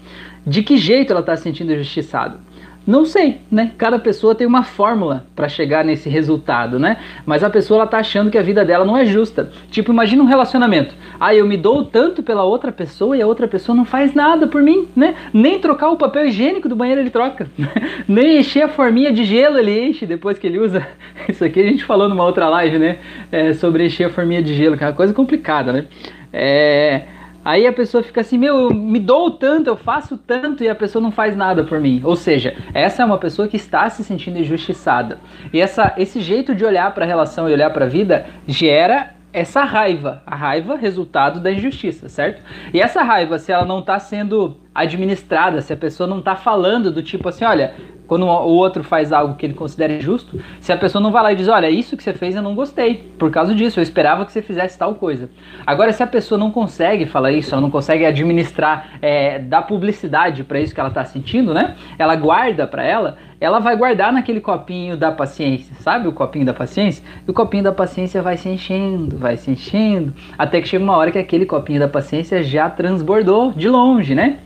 De 0.46 0.64
que 0.64 0.78
jeito 0.78 1.12
ela 1.12 1.20
está 1.20 1.36
se 1.36 1.44
sentindo 1.44 1.74
injustiçada? 1.74 2.40
Não 2.88 3.04
sei, 3.04 3.42
né? 3.52 3.74
Cada 3.78 4.00
pessoa 4.00 4.34
tem 4.34 4.48
uma 4.48 4.64
fórmula 4.64 5.26
para 5.36 5.50
chegar 5.50 5.84
nesse 5.84 6.08
resultado, 6.08 6.80
né? 6.80 6.96
Mas 7.26 7.44
a 7.44 7.50
pessoa 7.50 7.82
ela 7.82 7.88
tá 7.88 7.98
achando 7.98 8.32
que 8.32 8.38
a 8.38 8.42
vida 8.42 8.64
dela 8.64 8.86
não 8.86 8.98
é 8.98 9.06
justa. 9.06 9.52
Tipo, 9.70 9.92
imagina 9.92 10.24
um 10.24 10.26
relacionamento. 10.26 10.96
Ah, 11.20 11.36
eu 11.36 11.46
me 11.46 11.58
dou 11.58 11.84
tanto 11.84 12.24
pela 12.24 12.46
outra 12.46 12.72
pessoa 12.72 13.18
e 13.18 13.22
a 13.22 13.28
outra 13.28 13.46
pessoa 13.46 13.76
não 13.76 13.84
faz 13.84 14.14
nada 14.14 14.48
por 14.48 14.64
mim, 14.64 14.88
né? 14.96 15.16
Nem 15.34 15.60
trocar 15.60 15.90
o 15.90 15.98
papel 15.98 16.28
higiênico 16.28 16.70
do 16.70 16.78
banheiro 16.78 17.02
ele 17.02 17.10
troca. 17.10 17.52
Nem 18.08 18.40
encher 18.40 18.62
a 18.64 18.70
forminha 18.70 19.12
de 19.12 19.26
gelo 19.26 19.58
ele 19.58 19.90
enche 19.90 20.06
depois 20.06 20.40
que 20.40 20.48
ele 20.48 20.58
usa. 20.58 20.88
Isso 21.28 21.44
aqui 21.44 21.60
a 21.60 21.68
gente 21.68 21.84
falou 21.84 22.08
numa 22.08 22.24
outra 22.24 22.48
live, 22.48 22.80
né? 22.80 23.00
É, 23.30 23.52
sobre 23.52 23.86
encher 23.86 24.06
a 24.06 24.10
forminha 24.10 24.42
de 24.42 24.54
gelo, 24.54 24.78
que 24.78 24.86
é 24.86 24.88
uma 24.88 24.94
coisa 24.94 25.14
complicada, 25.14 25.74
né? 25.74 25.86
É 26.32 27.17
Aí 27.48 27.66
a 27.66 27.72
pessoa 27.72 28.04
fica 28.04 28.20
assim, 28.20 28.38
meu, 28.38 28.58
eu 28.64 28.74
me 28.74 29.00
dou 29.00 29.32
tanto, 29.32 29.70
eu 29.70 29.78
faço 29.78 30.18
tanto 30.18 30.66
e 30.66 30.70
a 30.70 30.76
pessoa 30.76 31.02
não 31.02 31.12
faz 31.12 31.34
nada 31.34 31.64
por 31.64 31.80
mim. 31.80 32.02
Ou 32.04 32.14
seja, 32.14 32.54
essa 32.74 33.02
é 33.02 33.06
uma 33.06 33.18
pessoa 33.18 33.48
que 33.48 33.56
está 33.56 33.90
se 33.90 34.04
sentindo 34.04 34.38
injustiçada. 34.38 35.18
E 35.54 35.62
essa, 35.62 35.94
esse 35.98 36.20
jeito 36.20 36.54
de 36.54 36.66
olhar 36.66 36.94
para 36.94 37.06
a 37.06 37.08
relação 37.08 37.50
e 37.50 37.54
olhar 37.54 37.70
para 37.70 37.86
a 37.86 37.88
vida 37.88 38.26
gera 38.46 39.16
essa 39.32 39.64
raiva, 39.64 40.22
a 40.26 40.36
raiva 40.36 40.76
resultado 40.76 41.40
da 41.40 41.50
injustiça, 41.50 42.10
certo? 42.10 42.42
E 42.74 42.82
essa 42.82 43.02
raiva, 43.02 43.40
se 43.40 43.50
ela 43.50 43.64
não 43.64 43.80
está 43.80 43.98
sendo 43.98 44.58
administrada, 44.76 45.62
se 45.62 45.72
a 45.72 45.78
pessoa 45.78 46.06
não 46.06 46.20
está 46.20 46.36
falando 46.36 46.92
do 46.92 47.02
tipo 47.02 47.30
assim, 47.30 47.46
olha, 47.46 47.74
quando 48.08 48.26
o 48.26 48.56
outro 48.56 48.84
faz 48.84 49.12
algo 49.12 49.36
que 49.36 49.46
ele 49.46 49.54
considera 49.54 49.94
injusto, 49.94 50.40
se 50.60 50.72
a 50.72 50.78
pessoa 50.78 51.02
não 51.02 51.12
vai 51.12 51.24
lá 51.24 51.34
e 51.34 51.36
diz, 51.36 51.48
olha, 51.48 51.70
isso 51.70 51.98
que 51.98 52.04
você 52.04 52.14
fez 52.14 52.36
eu 52.36 52.42
não 52.42 52.56
gostei, 52.56 52.96
por 53.18 53.30
causa 53.30 53.54
disso, 53.54 53.80
eu 53.80 53.84
esperava 53.84 54.26
que 54.26 54.32
você 54.32 54.42
fizesse 54.42 54.78
tal 54.78 54.96
coisa. 54.96 55.30
Agora, 55.66 55.92
se 55.92 56.02
a 56.02 56.08
pessoa 56.08 56.38
não 56.38 56.52
consegue 56.52 57.06
falar 57.06 57.32
isso, 57.32 57.54
ela 57.54 57.62
não 57.62 57.70
consegue 57.70 58.06
administrar, 58.06 58.98
é, 59.02 59.40
dar 59.40 59.64
publicidade 59.64 60.44
para 60.44 60.60
isso 60.60 60.74
que 60.74 60.80
ela 60.80 60.90
está 60.90 61.04
sentindo, 61.04 61.54
né? 61.54 61.76
Ela 62.00 62.16
guarda 62.16 62.66
para 62.66 62.84
ela, 62.84 63.18
ela 63.40 63.60
vai 63.60 63.76
guardar 63.76 64.12
naquele 64.12 64.42
copinho 64.42 64.98
da 64.98 65.12
paciência, 65.12 65.76
sabe 65.80 66.08
o 66.08 66.12
copinho 66.12 66.46
da 66.46 66.54
paciência? 66.54 67.04
E 67.28 67.30
o 67.30 67.34
copinho 67.34 67.64
da 67.64 67.72
paciência 67.72 68.22
vai 68.22 68.38
se 68.38 68.50
enchendo, 68.50 69.18
vai 69.18 69.38
se 69.38 69.52
enchendo, 69.52 70.14
até 70.38 70.62
que 70.62 70.68
chega 70.68 70.84
uma 70.84 70.98
hora 70.98 71.12
que 71.12 71.20
aquele 71.20 71.46
copinho 71.46 71.80
da 71.80 71.88
paciência 71.88 72.42
já 72.42 72.70
transbordou 72.70 73.52
de 73.52 73.70
longe, 73.70 74.16
né? 74.16 74.40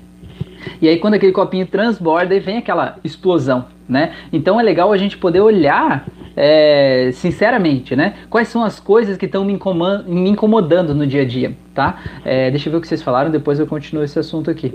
E 0.81 0.87
aí 0.87 0.97
quando 0.97 1.15
aquele 1.15 1.31
copinho 1.31 1.65
transborda 1.65 2.39
vem 2.39 2.57
aquela 2.57 2.97
explosão, 3.03 3.65
né? 3.87 4.13
Então 4.31 4.59
é 4.59 4.63
legal 4.63 4.91
a 4.91 4.97
gente 4.97 5.17
poder 5.17 5.41
olhar 5.41 6.05
é, 6.35 7.09
sinceramente, 7.13 7.95
né? 7.95 8.15
Quais 8.29 8.47
são 8.47 8.63
as 8.63 8.79
coisas 8.79 9.17
que 9.17 9.25
estão 9.25 9.43
me, 9.43 9.59
me, 10.07 10.29
incomodando 10.29 10.93
no 10.95 11.05
dia 11.05 11.21
a 11.21 11.25
dia, 11.25 11.55
tá? 11.73 11.99
É, 12.23 12.49
deixa 12.49 12.69
eu 12.69 12.71
ver 12.71 12.77
o 12.77 12.81
que 12.81 12.87
vocês 12.87 13.01
falaram, 13.01 13.29
depois 13.29 13.59
eu 13.59 13.67
continuo 13.67 14.03
esse 14.03 14.17
assunto 14.17 14.49
aqui. 14.49 14.73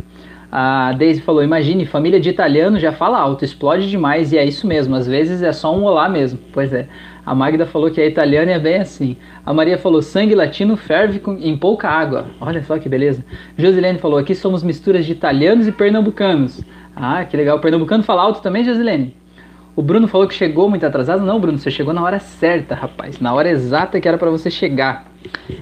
A 0.51 0.93
Daisy 0.93 1.21
falou: 1.21 1.43
imagine, 1.43 1.85
família 1.87 2.21
de 2.21 2.31
italiano 2.31 2.79
já 2.79 2.93
fala 2.93 3.19
alto, 3.19 3.45
explode 3.45 3.91
demais, 3.91 4.33
e 4.33 4.39
é 4.39 4.45
isso 4.45 4.67
mesmo, 4.67 4.95
às 4.95 5.07
vezes 5.07 5.43
é 5.43 5.53
só 5.53 5.75
um 5.77 5.85
olá 5.85 6.09
mesmo. 6.09 6.39
Pois 6.53 6.73
é. 6.73 6.87
A 7.27 7.35
Magda 7.35 7.67
falou 7.67 7.91
que 7.91 8.01
a 8.01 8.07
italiana 8.07 8.53
é 8.53 8.59
bem 8.59 8.77
assim. 8.77 9.17
A 9.45 9.53
Maria 9.53 9.77
falou: 9.77 10.01
sangue 10.01 10.33
latino 10.33 10.77
ferve 10.77 11.19
com, 11.19 11.35
em 11.35 11.59
pouca 11.59 11.89
água. 11.89 12.27
Olha 12.41 12.63
só 12.63 12.79
que 12.79 12.89
beleza. 12.89 13.25
Josilene 13.59 13.99
falou: 13.99 14.17
aqui 14.17 14.33
somos 14.33 14.63
misturas 14.63 15.05
de 15.05 15.11
italianos 15.11 15.67
e 15.67 15.73
pernambucanos. 15.73 16.63
Ah, 16.95 17.25
que 17.25 17.37
legal. 17.37 17.57
O 17.57 17.61
pernambucano 17.61 18.05
fala 18.05 18.23
alto 18.23 18.41
também, 18.41 18.63
Josilene? 18.63 19.17
O 19.75 19.83
Bruno 19.83 20.07
falou 20.07 20.29
que 20.29 20.35
chegou 20.35 20.71
muito 20.71 20.87
atrasado. 20.87 21.27
Não, 21.27 21.41
Bruno, 21.41 21.59
você 21.59 21.71
chegou 21.71 21.93
na 21.93 22.03
hora 22.03 22.21
certa, 22.21 22.75
rapaz. 22.77 23.19
Na 23.19 23.35
hora 23.35 23.51
exata 23.51 24.01
que 24.01 24.07
era 24.07 24.17
para 24.17 24.31
você 24.31 24.49
chegar. 24.49 25.05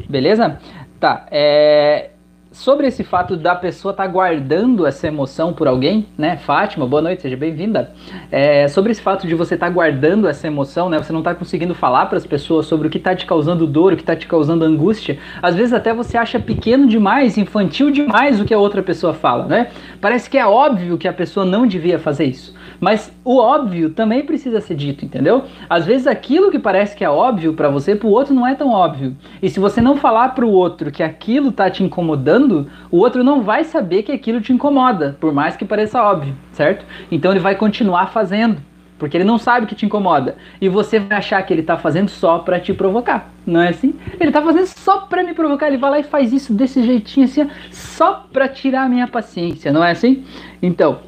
Beleza? 0.08 0.60
Tá. 1.00 1.26
É 1.30 2.10
sobre 2.54 2.86
esse 2.86 3.02
fato 3.02 3.36
da 3.36 3.54
pessoa 3.54 3.90
estar 3.90 4.04
tá 4.04 4.08
guardando 4.08 4.86
essa 4.86 5.08
emoção 5.08 5.52
por 5.52 5.66
alguém, 5.66 6.06
né? 6.16 6.36
Fátima, 6.36 6.86
boa 6.86 7.02
noite, 7.02 7.22
seja 7.22 7.36
bem-vinda. 7.36 7.92
É, 8.30 8.68
sobre 8.68 8.92
esse 8.92 9.02
fato 9.02 9.26
de 9.26 9.34
você 9.34 9.54
estar 9.54 9.66
tá 9.66 9.72
guardando 9.72 10.28
essa 10.28 10.46
emoção, 10.46 10.88
né? 10.88 10.96
Você 10.96 11.12
não 11.12 11.18
está 11.18 11.34
conseguindo 11.34 11.74
falar 11.74 12.06
para 12.06 12.16
as 12.16 12.24
pessoas 12.24 12.66
sobre 12.66 12.86
o 12.86 12.90
que 12.90 12.98
está 12.98 13.14
te 13.14 13.26
causando 13.26 13.66
dor, 13.66 13.92
o 13.92 13.96
que 13.96 14.02
está 14.02 14.14
te 14.14 14.28
causando 14.28 14.64
angústia. 14.64 15.18
Às 15.42 15.56
vezes 15.56 15.72
até 15.72 15.92
você 15.92 16.16
acha 16.16 16.38
pequeno 16.38 16.86
demais, 16.86 17.36
infantil 17.36 17.90
demais 17.90 18.40
o 18.40 18.44
que 18.44 18.54
a 18.54 18.58
outra 18.58 18.82
pessoa 18.84 19.12
fala, 19.12 19.46
né? 19.46 19.70
Parece 20.00 20.30
que 20.30 20.38
é 20.38 20.46
óbvio 20.46 20.96
que 20.96 21.08
a 21.08 21.12
pessoa 21.12 21.44
não 21.44 21.66
devia 21.66 21.98
fazer 21.98 22.24
isso. 22.24 22.53
Mas 22.80 23.12
o 23.24 23.38
óbvio 23.38 23.90
também 23.90 24.24
precisa 24.24 24.60
ser 24.60 24.74
dito, 24.74 25.04
entendeu? 25.04 25.44
Às 25.68 25.86
vezes 25.86 26.06
aquilo 26.06 26.50
que 26.50 26.58
parece 26.58 26.96
que 26.96 27.04
é 27.04 27.10
óbvio 27.10 27.54
para 27.54 27.68
você, 27.68 27.94
para 27.94 28.08
o 28.08 28.10
outro 28.10 28.34
não 28.34 28.46
é 28.46 28.54
tão 28.54 28.70
óbvio. 28.70 29.16
E 29.42 29.48
se 29.48 29.60
você 29.60 29.80
não 29.80 29.96
falar 29.96 30.30
para 30.30 30.44
o 30.44 30.50
outro 30.50 30.90
que 30.90 31.02
aquilo 31.02 31.52
tá 31.52 31.70
te 31.70 31.82
incomodando, 31.82 32.68
o 32.90 32.98
outro 32.98 33.24
não 33.24 33.42
vai 33.42 33.64
saber 33.64 34.02
que 34.02 34.12
aquilo 34.12 34.40
te 34.40 34.52
incomoda, 34.52 35.16
por 35.20 35.32
mais 35.32 35.56
que 35.56 35.64
pareça 35.64 36.02
óbvio, 36.02 36.34
certo? 36.52 36.84
Então 37.10 37.30
ele 37.30 37.40
vai 37.40 37.54
continuar 37.54 38.08
fazendo, 38.08 38.58
porque 38.98 39.16
ele 39.16 39.24
não 39.24 39.38
sabe 39.38 39.66
que 39.66 39.74
te 39.74 39.86
incomoda. 39.86 40.36
E 40.60 40.68
você 40.68 40.98
vai 40.98 41.18
achar 41.18 41.42
que 41.42 41.52
ele 41.52 41.62
tá 41.62 41.76
fazendo 41.76 42.08
só 42.08 42.38
para 42.38 42.60
te 42.60 42.72
provocar. 42.72 43.32
Não 43.46 43.60
é 43.60 43.68
assim? 43.68 43.94
Ele 44.18 44.30
tá 44.30 44.40
fazendo 44.40 44.66
só 44.66 45.00
para 45.00 45.22
me 45.22 45.34
provocar, 45.34 45.66
ele 45.66 45.76
vai 45.76 45.90
lá 45.90 45.98
e 45.98 46.04
faz 46.04 46.32
isso 46.32 46.54
desse 46.54 46.82
jeitinho 46.82 47.26
assim, 47.26 47.48
só 47.70 48.26
para 48.32 48.48
tirar 48.48 48.84
a 48.84 48.88
minha 48.88 49.06
paciência, 49.06 49.72
não 49.72 49.84
é 49.84 49.90
assim? 49.90 50.24
Então, 50.62 51.00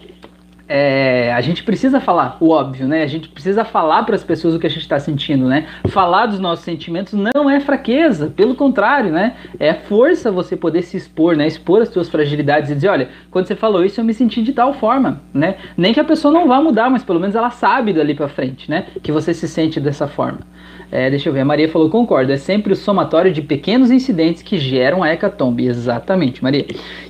é, 0.68 1.32
a 1.32 1.40
gente 1.40 1.62
precisa 1.62 2.00
falar 2.00 2.36
o 2.40 2.50
óbvio, 2.50 2.88
né? 2.88 3.02
A 3.02 3.06
gente 3.06 3.28
precisa 3.28 3.64
falar 3.64 4.02
para 4.02 4.16
as 4.16 4.24
pessoas 4.24 4.54
o 4.54 4.58
que 4.58 4.66
a 4.66 4.70
gente 4.70 4.80
está 4.80 4.98
sentindo, 4.98 5.46
né? 5.46 5.66
Falar 5.88 6.26
dos 6.26 6.40
nossos 6.40 6.64
sentimentos 6.64 7.12
não 7.12 7.48
é 7.48 7.60
fraqueza, 7.60 8.32
pelo 8.34 8.54
contrário, 8.56 9.12
né? 9.12 9.36
É 9.60 9.74
força 9.74 10.30
você 10.32 10.56
poder 10.56 10.82
se 10.82 10.96
expor, 10.96 11.36
né? 11.36 11.46
Expor 11.46 11.82
as 11.82 11.88
suas 11.88 12.08
fragilidades 12.08 12.70
e 12.70 12.74
dizer, 12.74 12.88
olha, 12.88 13.08
quando 13.30 13.46
você 13.46 13.54
falou 13.54 13.84
isso 13.84 14.00
eu 14.00 14.04
me 14.04 14.12
senti 14.12 14.42
de 14.42 14.52
tal 14.52 14.74
forma, 14.74 15.20
né? 15.32 15.56
Nem 15.76 15.94
que 15.94 16.00
a 16.00 16.04
pessoa 16.04 16.34
não 16.34 16.48
vá 16.48 16.60
mudar, 16.60 16.90
mas 16.90 17.04
pelo 17.04 17.20
menos 17.20 17.36
ela 17.36 17.50
sabe 17.50 17.92
dali 17.92 18.14
para 18.14 18.28
frente, 18.28 18.68
né? 18.68 18.86
Que 19.02 19.12
você 19.12 19.32
se 19.32 19.46
sente 19.46 19.78
dessa 19.78 20.08
forma. 20.08 20.40
É, 20.90 21.10
deixa 21.10 21.28
eu 21.28 21.32
ver, 21.32 21.40
a 21.40 21.44
Maria 21.44 21.68
falou, 21.68 21.90
concordo, 21.90 22.32
é 22.32 22.36
sempre 22.36 22.72
o 22.72 22.76
somatório 22.76 23.32
de 23.32 23.42
pequenos 23.42 23.90
incidentes 23.90 24.42
que 24.42 24.56
geram 24.56 25.02
a 25.02 25.12
hecatombe. 25.12 25.66
Exatamente, 25.66 26.42
Maria. 26.42 26.64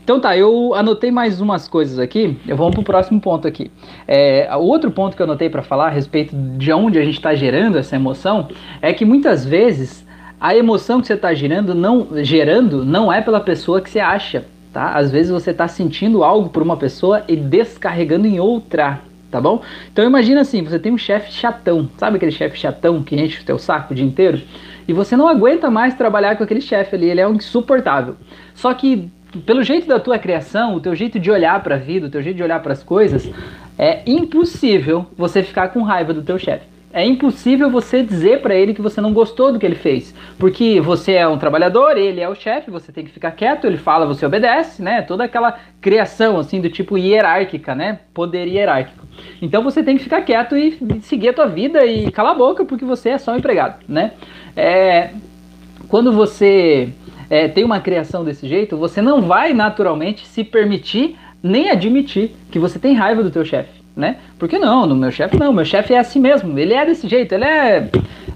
Então 0.06 0.20
tá, 0.20 0.36
eu 0.36 0.72
anotei 0.72 1.10
mais 1.10 1.40
umas 1.40 1.66
coisas 1.66 1.98
aqui. 1.98 2.38
Eu 2.46 2.56
vou 2.56 2.70
pro 2.70 2.84
próximo 2.84 3.20
ponto 3.20 3.48
aqui. 3.48 3.72
É, 4.06 4.48
o 4.54 4.60
outro 4.60 4.88
ponto 4.88 5.16
que 5.16 5.20
eu 5.20 5.24
anotei 5.24 5.50
para 5.50 5.64
falar 5.64 5.86
a 5.86 5.90
respeito 5.90 6.32
de 6.32 6.72
onde 6.72 6.96
a 6.96 7.04
gente 7.04 7.16
está 7.16 7.34
gerando 7.34 7.76
essa 7.76 7.96
emoção 7.96 8.46
é 8.80 8.92
que 8.92 9.04
muitas 9.04 9.44
vezes 9.44 10.06
a 10.40 10.54
emoção 10.54 11.00
que 11.00 11.08
você 11.08 11.14
está 11.14 11.34
gerando 11.34 11.74
não, 11.74 12.06
gerando 12.22 12.84
não 12.84 13.12
é 13.12 13.20
pela 13.20 13.40
pessoa 13.40 13.80
que 13.80 13.90
você 13.90 13.98
acha, 13.98 14.44
tá? 14.72 14.92
Às 14.92 15.10
vezes 15.10 15.32
você 15.32 15.50
está 15.50 15.66
sentindo 15.66 16.22
algo 16.22 16.50
por 16.50 16.62
uma 16.62 16.76
pessoa 16.76 17.24
e 17.26 17.34
descarregando 17.34 18.28
em 18.28 18.38
outra, 18.38 19.00
tá 19.28 19.40
bom? 19.40 19.60
Então 19.92 20.04
imagina 20.04 20.42
assim, 20.42 20.62
você 20.62 20.78
tem 20.78 20.92
um 20.92 20.98
chefe 20.98 21.32
chatão, 21.32 21.90
sabe 21.98 22.18
aquele 22.18 22.30
chefe 22.30 22.56
chatão 22.56 23.02
que 23.02 23.20
enche 23.20 23.42
o 23.42 23.44
teu 23.44 23.58
saco 23.58 23.92
o 23.92 23.96
dia 23.96 24.06
inteiro? 24.06 24.40
E 24.86 24.92
você 24.92 25.16
não 25.16 25.26
aguenta 25.26 25.68
mais 25.68 25.94
trabalhar 25.94 26.36
com 26.36 26.44
aquele 26.44 26.60
chefe 26.60 26.94
ali, 26.94 27.10
ele 27.10 27.20
é 27.20 27.26
um 27.26 27.34
insuportável. 27.34 28.14
Só 28.54 28.72
que 28.72 29.10
pelo 29.44 29.62
jeito 29.62 29.86
da 29.86 29.98
tua 29.98 30.18
criação, 30.18 30.74
o 30.74 30.80
teu 30.80 30.94
jeito 30.94 31.18
de 31.18 31.30
olhar 31.30 31.62
para 31.62 31.74
a 31.74 31.78
vida, 31.78 32.06
o 32.06 32.10
teu 32.10 32.22
jeito 32.22 32.36
de 32.36 32.42
olhar 32.42 32.60
para 32.62 32.72
as 32.72 32.82
coisas, 32.82 33.28
é 33.78 34.02
impossível 34.06 35.06
você 35.16 35.42
ficar 35.42 35.68
com 35.68 35.82
raiva 35.82 36.14
do 36.14 36.22
teu 36.22 36.38
chefe. 36.38 36.76
É 36.92 37.04
impossível 37.04 37.68
você 37.68 38.02
dizer 38.02 38.40
para 38.40 38.54
ele 38.54 38.72
que 38.72 38.80
você 38.80 39.02
não 39.02 39.12
gostou 39.12 39.52
do 39.52 39.58
que 39.58 39.66
ele 39.66 39.74
fez, 39.74 40.14
porque 40.38 40.80
você 40.80 41.12
é 41.12 41.28
um 41.28 41.36
trabalhador, 41.36 41.98
ele 41.98 42.22
é 42.22 42.28
o 42.28 42.34
chefe, 42.34 42.70
você 42.70 42.90
tem 42.90 43.04
que 43.04 43.10
ficar 43.10 43.32
quieto, 43.32 43.66
ele 43.66 43.76
fala, 43.76 44.06
você 44.06 44.24
obedece, 44.24 44.80
né? 44.80 45.02
Toda 45.02 45.24
aquela 45.24 45.58
criação 45.78 46.38
assim 46.38 46.58
do 46.58 46.70
tipo 46.70 46.96
hierárquica, 46.96 47.74
né? 47.74 47.98
Poder 48.14 48.46
hierárquico. 48.46 49.06
Então 49.42 49.62
você 49.62 49.82
tem 49.82 49.98
que 49.98 50.04
ficar 50.04 50.22
quieto 50.22 50.56
e 50.56 50.78
seguir 51.02 51.28
a 51.28 51.32
tua 51.34 51.46
vida 51.46 51.84
e 51.84 52.10
calar 52.10 52.32
a 52.32 52.38
boca 52.38 52.64
porque 52.64 52.84
você 52.84 53.10
é 53.10 53.18
só 53.18 53.32
um 53.32 53.36
empregado, 53.36 53.84
né? 53.86 54.12
É, 54.56 55.10
quando 55.88 56.12
você 56.12 56.94
é, 57.28 57.48
tem 57.48 57.64
uma 57.64 57.80
criação 57.80 58.24
desse 58.24 58.46
jeito, 58.48 58.76
você 58.76 59.02
não 59.02 59.22
vai 59.22 59.52
naturalmente 59.52 60.26
se 60.26 60.44
permitir 60.44 61.16
nem 61.42 61.70
admitir 61.70 62.34
que 62.50 62.58
você 62.58 62.78
tem 62.78 62.94
raiva 62.94 63.22
do 63.22 63.30
teu 63.30 63.44
chefe, 63.44 63.82
né? 63.94 64.16
Porque 64.38 64.58
não, 64.58 64.86
no 64.86 64.96
meu 64.96 65.10
chefe 65.10 65.38
não, 65.38 65.52
meu 65.52 65.64
chefe 65.64 65.94
é 65.94 65.98
assim 65.98 66.20
mesmo, 66.20 66.58
ele 66.58 66.74
é 66.74 66.84
desse 66.84 67.08
jeito, 67.08 67.32
ele 67.32 67.44
é 67.44 67.88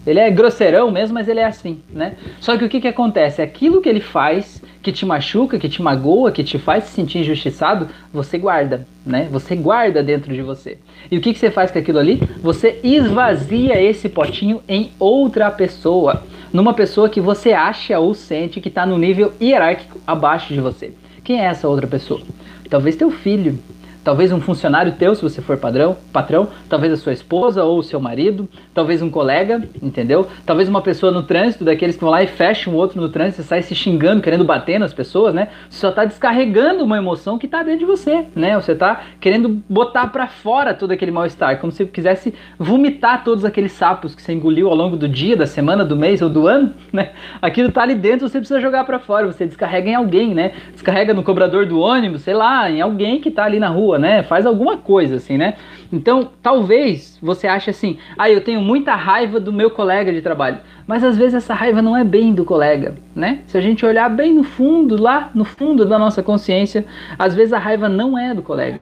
ele 0.07 0.19
é 0.19 0.31
grosseirão 0.31 0.91
mesmo, 0.91 1.15
mas 1.15 1.29
ele 1.29 1.41
é 1.41 1.45
assim, 1.45 1.81
né? 1.91 2.15
Só 2.41 2.57
que 2.57 2.65
o 2.65 2.69
que 2.69 2.81
que 2.81 2.89
acontece? 2.89 3.43
Aquilo 3.43 3.81
que 3.83 3.89
ele 3.89 4.01
faz, 4.01 4.63
que 4.83 4.93
te 4.93 5.05
machuca, 5.05 5.59
que 5.59 5.69
te 5.69 5.83
magoa, 5.83 6.33
que 6.33 6.43
te 6.43 6.59
faz 6.59 6.85
se 6.85 6.93
sentir 6.93 7.19
injustiçado, 7.19 7.89
você 8.13 8.39
guarda, 8.39 8.87
né? 9.05 9.29
Você 9.31 9.55
guarda 9.55 10.03
dentro 10.03 10.33
de 10.33 10.43
você. 10.43 10.79
E 11.11 11.19
o 11.19 11.21
que 11.21 11.33
que 11.33 11.39
você 11.39 11.51
faz 11.51 11.71
com 11.71 11.79
aquilo 11.79 11.99
ali? 11.99 12.21
Você 12.43 12.81
esvazia 12.83 13.81
esse 13.81 14.09
potinho 14.09 14.63
em 14.69 14.91
outra 14.99 15.51
pessoa 15.51 16.23
numa 16.53 16.75
pessoa 16.75 17.09
que 17.09 17.21
você 17.21 17.53
acha 17.53 17.99
ou 17.99 18.15
sente 18.15 18.61
que 18.61 18.69
está 18.69 18.85
no 18.85 18.99
nível 18.99 19.33
hierárquico 19.41 20.01
abaixo 20.07 20.53
de 20.53 20.61
você. 20.61 20.93
Quem 21.23 21.41
é 21.41 21.45
essa 21.45 21.69
outra 21.69 21.87
pessoa? 21.87 22.21
Talvez 22.69 22.97
teu 22.97 23.11
filho, 23.11 23.59
talvez 24.03 24.33
um 24.33 24.41
funcionário 24.41 24.93
teu, 24.93 25.15
se 25.15 25.23
você 25.23 25.41
for 25.41 25.57
padrão, 25.57 25.97
patrão, 26.13 26.49
talvez 26.69 26.93
a 26.93 26.97
sua 26.97 27.13
esposa 27.13 27.65
ou 27.65 27.79
o 27.79 27.83
seu 27.83 28.01
marido, 28.01 28.49
talvez 28.75 29.03
um 29.03 29.11
colega, 29.11 29.63
entendeu? 29.83 30.27
Talvez 30.47 30.69
uma 30.69 30.83
pessoa 30.83 31.13
no 31.13 31.23
trânsito, 31.23 31.65
daqueles 31.65 31.97
que 31.97 32.03
vão 32.03 32.11
lá 32.11 32.23
e 32.23 32.27
fecham 32.27 32.73
o 32.73 32.77
outro 32.77 33.01
no 33.01 33.09
trânsito 33.09 33.43
e 33.43 33.45
sai 33.45 33.63
se 33.63 33.75
xingando, 33.75 34.23
querendo 34.23 34.45
bater 34.45 34.79
nas 34.79 34.93
pessoas, 34.93 35.35
né? 35.35 35.49
Você 35.69 35.81
só 35.81 35.91
está 35.91 36.05
descarregando 36.05 36.85
uma 36.85 36.97
emoção 36.97 37.39
que 37.39 37.47
está 37.47 37.63
dentro 37.63 37.81
de 37.81 37.85
você, 37.85 38.27
né? 38.35 38.55
Você 38.55 38.73
está 38.73 39.03
querendo 39.21 39.63
botar 39.69 40.07
para 40.09 40.27
fora 40.27 40.75
todo 40.75 40.93
aquele 40.93 41.11
mal-estar, 41.11 41.59
como 41.59 41.73
se 41.73 41.85
quisesse 41.87 42.35
vomitar 42.59 43.25
todos 43.25 43.45
aqueles 43.45 43.73
sapos 43.73 44.15
que 44.15 44.23
você 44.23 44.33
engoliu 44.33 44.69
ao 44.69 44.75
longo 44.75 44.97
do 44.97 45.09
dia, 45.09 45.37
da 45.37 45.47
semana, 45.47 45.85
do 45.85 45.97
mês 45.97 46.23
ou 46.23 46.29
do 46.29 46.47
ano, 46.47 46.73
né? 46.93 47.11
Aquilo 47.41 47.69
está 47.69 47.83
ali 47.83 47.95
dentro, 47.95 48.29
você 48.29 48.39
precisa 48.39 48.61
jogar 48.61 48.85
para 48.85 48.99
fora, 48.99 49.27
você 49.27 49.47
descarrega 49.47 49.91
em 49.91 49.95
alguém, 49.95 50.35
né? 50.35 50.53
Descarrega 50.73 51.13
no 51.13 51.23
cobrador 51.23 51.67
do 51.67 51.79
ônibus, 51.81 52.23
sei 52.23 52.35
lá, 52.35 52.71
em 52.71 52.81
alguém 52.81 53.21
que 53.21 53.29
está 53.29 53.45
ali 53.45 53.59
na 53.59 53.69
rua, 53.69 53.99
né? 54.01 54.23
Faz 54.23 54.47
alguma 54.47 54.77
coisa 54.77 55.17
assim, 55.17 55.37
né? 55.37 55.55
Então, 55.93 56.31
talvez 56.43 57.19
você 57.23 57.47
ache 57.47 57.71
assim: 57.71 57.99
"Ah, 58.19 58.29
eu 58.29 58.41
tenho 58.41 58.61
muita 58.61 58.95
raiva 58.95 59.39
do 59.39 59.53
meu 59.53 59.71
colega 59.71 60.13
de 60.13 60.21
trabalho". 60.21 60.59
Mas 60.87 61.05
às 61.05 61.17
vezes 61.17 61.35
essa 61.35 61.55
raiva 61.55 61.81
não 61.81 61.97
é 61.97 62.03
bem 62.03 62.35
do 62.35 62.45
colega, 62.45 62.97
né? 63.15 63.41
Se 63.47 63.57
a 63.57 63.61
gente 63.61 63.87
olhar 63.87 64.09
bem 64.09 64.35
no 64.35 64.43
fundo, 64.43 65.01
lá 65.01 65.31
no 65.33 65.45
fundo 65.45 65.85
da 65.85 65.97
nossa 65.99 66.21
consciência, 66.21 66.85
às 67.17 67.33
vezes 67.33 67.53
a 67.53 67.59
raiva 67.59 67.89
não 67.89 68.19
é 68.19 68.35
do 68.35 68.43
colega. 68.43 68.81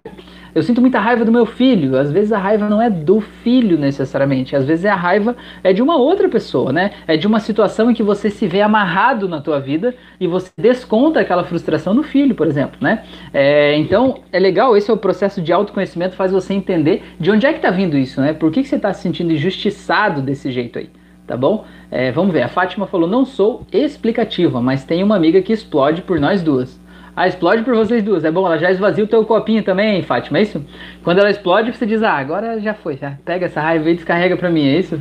Eu 0.59 0.63
sinto 0.65 0.81
muita 0.81 0.99
raiva 0.99 1.25
do 1.25 1.31
meu 1.31 1.47
filho. 1.47 1.97
Às 1.97 2.11
vezes 2.11 2.33
a 2.33 2.39
raiva 2.39 2.69
não 2.69 2.83
é 2.83 2.91
do 2.91 3.21
filho 3.21 3.79
necessariamente. 3.79 4.57
Às 4.57 4.65
vezes 4.65 4.85
a 4.85 4.97
raiva 4.97 5.37
é 5.63 5.73
de 5.73 5.81
uma 5.81 5.97
outra 5.97 6.29
pessoa, 6.29 6.73
né? 6.73 6.91
É 7.07 7.17
de 7.17 7.29
uma 7.29 7.39
situação 7.39 7.89
em 7.91 7.95
que 7.95 8.03
você 8.03 8.29
se 8.29 8.45
vê 8.49 8.61
amarrado 8.61 9.29
na 9.29 9.41
tua 9.41 9.61
vida 9.61 9.95
e 10.19 10.27
você 10.27 10.51
desconta 10.59 11.21
aquela 11.21 11.45
frustração 11.45 11.95
no 11.95 12.03
filho, 12.03 12.35
por 12.35 12.49
exemplo, 12.49 12.77
né? 12.81 13.05
É, 13.33 13.77
então 13.77 14.19
é 14.33 14.41
legal. 14.41 14.77
Esse 14.77 14.91
é 14.91 14.95
o 14.95 14.97
processo 14.97 15.41
de 15.41 15.53
autoconhecimento 15.53 16.17
faz 16.17 16.33
você 16.33 16.53
entender 16.55 17.05
de 17.21 17.31
onde 17.31 17.47
é 17.47 17.53
que 17.53 17.59
está 17.59 17.71
vindo 17.71 17.97
isso, 17.97 18.21
né? 18.21 18.33
Por 18.33 18.51
que, 18.51 18.63
que 18.63 18.69
você 18.69 18.77
está 18.77 18.93
se 18.93 19.03
sentindo 19.03 19.33
injustiçado 19.33 20.21
desse 20.21 20.51
jeito 20.51 20.81
aí? 20.81 20.91
Tá 21.25 21.37
bom? 21.37 21.67
É, 21.89 22.11
vamos 22.11 22.33
ver. 22.33 22.43
A 22.43 22.49
Fátima 22.49 22.87
falou: 22.87 23.09
não 23.09 23.25
sou 23.25 23.65
explicativa, 23.71 24.61
mas 24.61 24.85
tenho 24.85 25.07
uma 25.07 25.15
amiga 25.15 25.41
que 25.41 25.53
explode 25.53 26.03
por 26.03 26.19
nós 26.19 26.43
duas. 26.43 26.81
Ah, 27.19 27.27
explode 27.27 27.65
por 27.65 27.75
vocês 27.75 28.01
duas. 28.01 28.25
É 28.25 28.31
bom, 28.31 28.47
ela 28.47 28.57
já 28.59 28.71
esvazia 28.71 29.03
o 29.03 29.09
teu 29.09 29.25
copinho 29.25 29.61
também, 29.65 30.05
Fátima, 30.05 30.39
é 30.39 30.43
isso? 30.43 30.65
Quando 31.03 31.19
ela 31.19 31.29
explode, 31.29 31.73
você 31.73 31.85
diz, 31.85 32.01
ah, 32.01 32.13
agora 32.13 32.61
já 32.61 32.75
foi, 32.75 32.97
já. 32.97 33.19
Pega 33.25 33.47
essa 33.47 33.61
raiva 33.61 33.91
e 33.91 33.97
descarrega 33.97 34.37
pra 34.37 34.49
mim, 34.49 34.65
é 34.69 34.79
isso? 34.79 35.01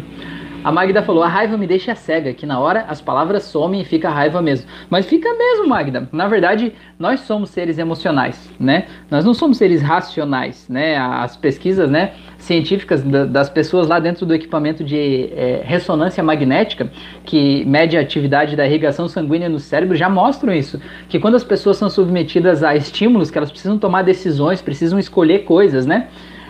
A 0.63 0.71
Magda 0.71 1.01
falou: 1.01 1.23
a 1.23 1.27
raiva 1.27 1.57
me 1.57 1.67
deixa 1.67 1.95
cega, 1.95 2.33
que 2.33 2.45
na 2.45 2.59
hora 2.59 2.85
as 2.87 2.99
palavras 2.99 3.43
somem 3.43 3.81
e 3.81 3.85
fica 3.85 4.09
raiva 4.09 4.41
mesmo. 4.41 4.67
Mas 4.89 5.05
fica 5.05 5.33
mesmo, 5.33 5.67
Magda. 5.67 6.09
Na 6.11 6.27
verdade, 6.27 6.73
nós 6.99 7.21
somos 7.21 7.49
seres 7.49 7.77
emocionais, 7.77 8.49
né? 8.59 8.85
Nós 9.09 9.23
não 9.23 9.33
somos 9.33 9.57
seres 9.57 9.81
racionais, 9.81 10.67
né? 10.67 10.97
As 10.97 11.37
pesquisas, 11.37 11.89
né, 11.89 12.13
científicas 12.37 13.03
das 13.03 13.49
pessoas 13.49 13.87
lá 13.87 13.99
dentro 13.99 14.25
do 14.25 14.33
equipamento 14.33 14.83
de 14.83 15.29
é, 15.35 15.61
ressonância 15.63 16.23
magnética, 16.23 16.91
que 17.23 17.63
mede 17.65 17.97
a 17.97 18.01
atividade 18.01 18.55
da 18.55 18.65
irrigação 18.65 19.07
sanguínea 19.07 19.47
no 19.49 19.59
cérebro, 19.59 19.95
já 19.95 20.09
mostram 20.09 20.53
isso. 20.53 20.81
Que 21.07 21.19
quando 21.19 21.35
as 21.35 21.43
pessoas 21.43 21.77
são 21.77 21.89
submetidas 21.89 22.63
a 22.63 22.75
estímulos, 22.75 23.29
que 23.29 23.37
elas 23.37 23.51
precisam 23.51 23.77
tomar 23.77 24.01
decisões, 24.01 24.61
precisam 24.61 24.97
escolher 24.97 25.39
coisas, 25.39 25.85
né? 25.85 26.07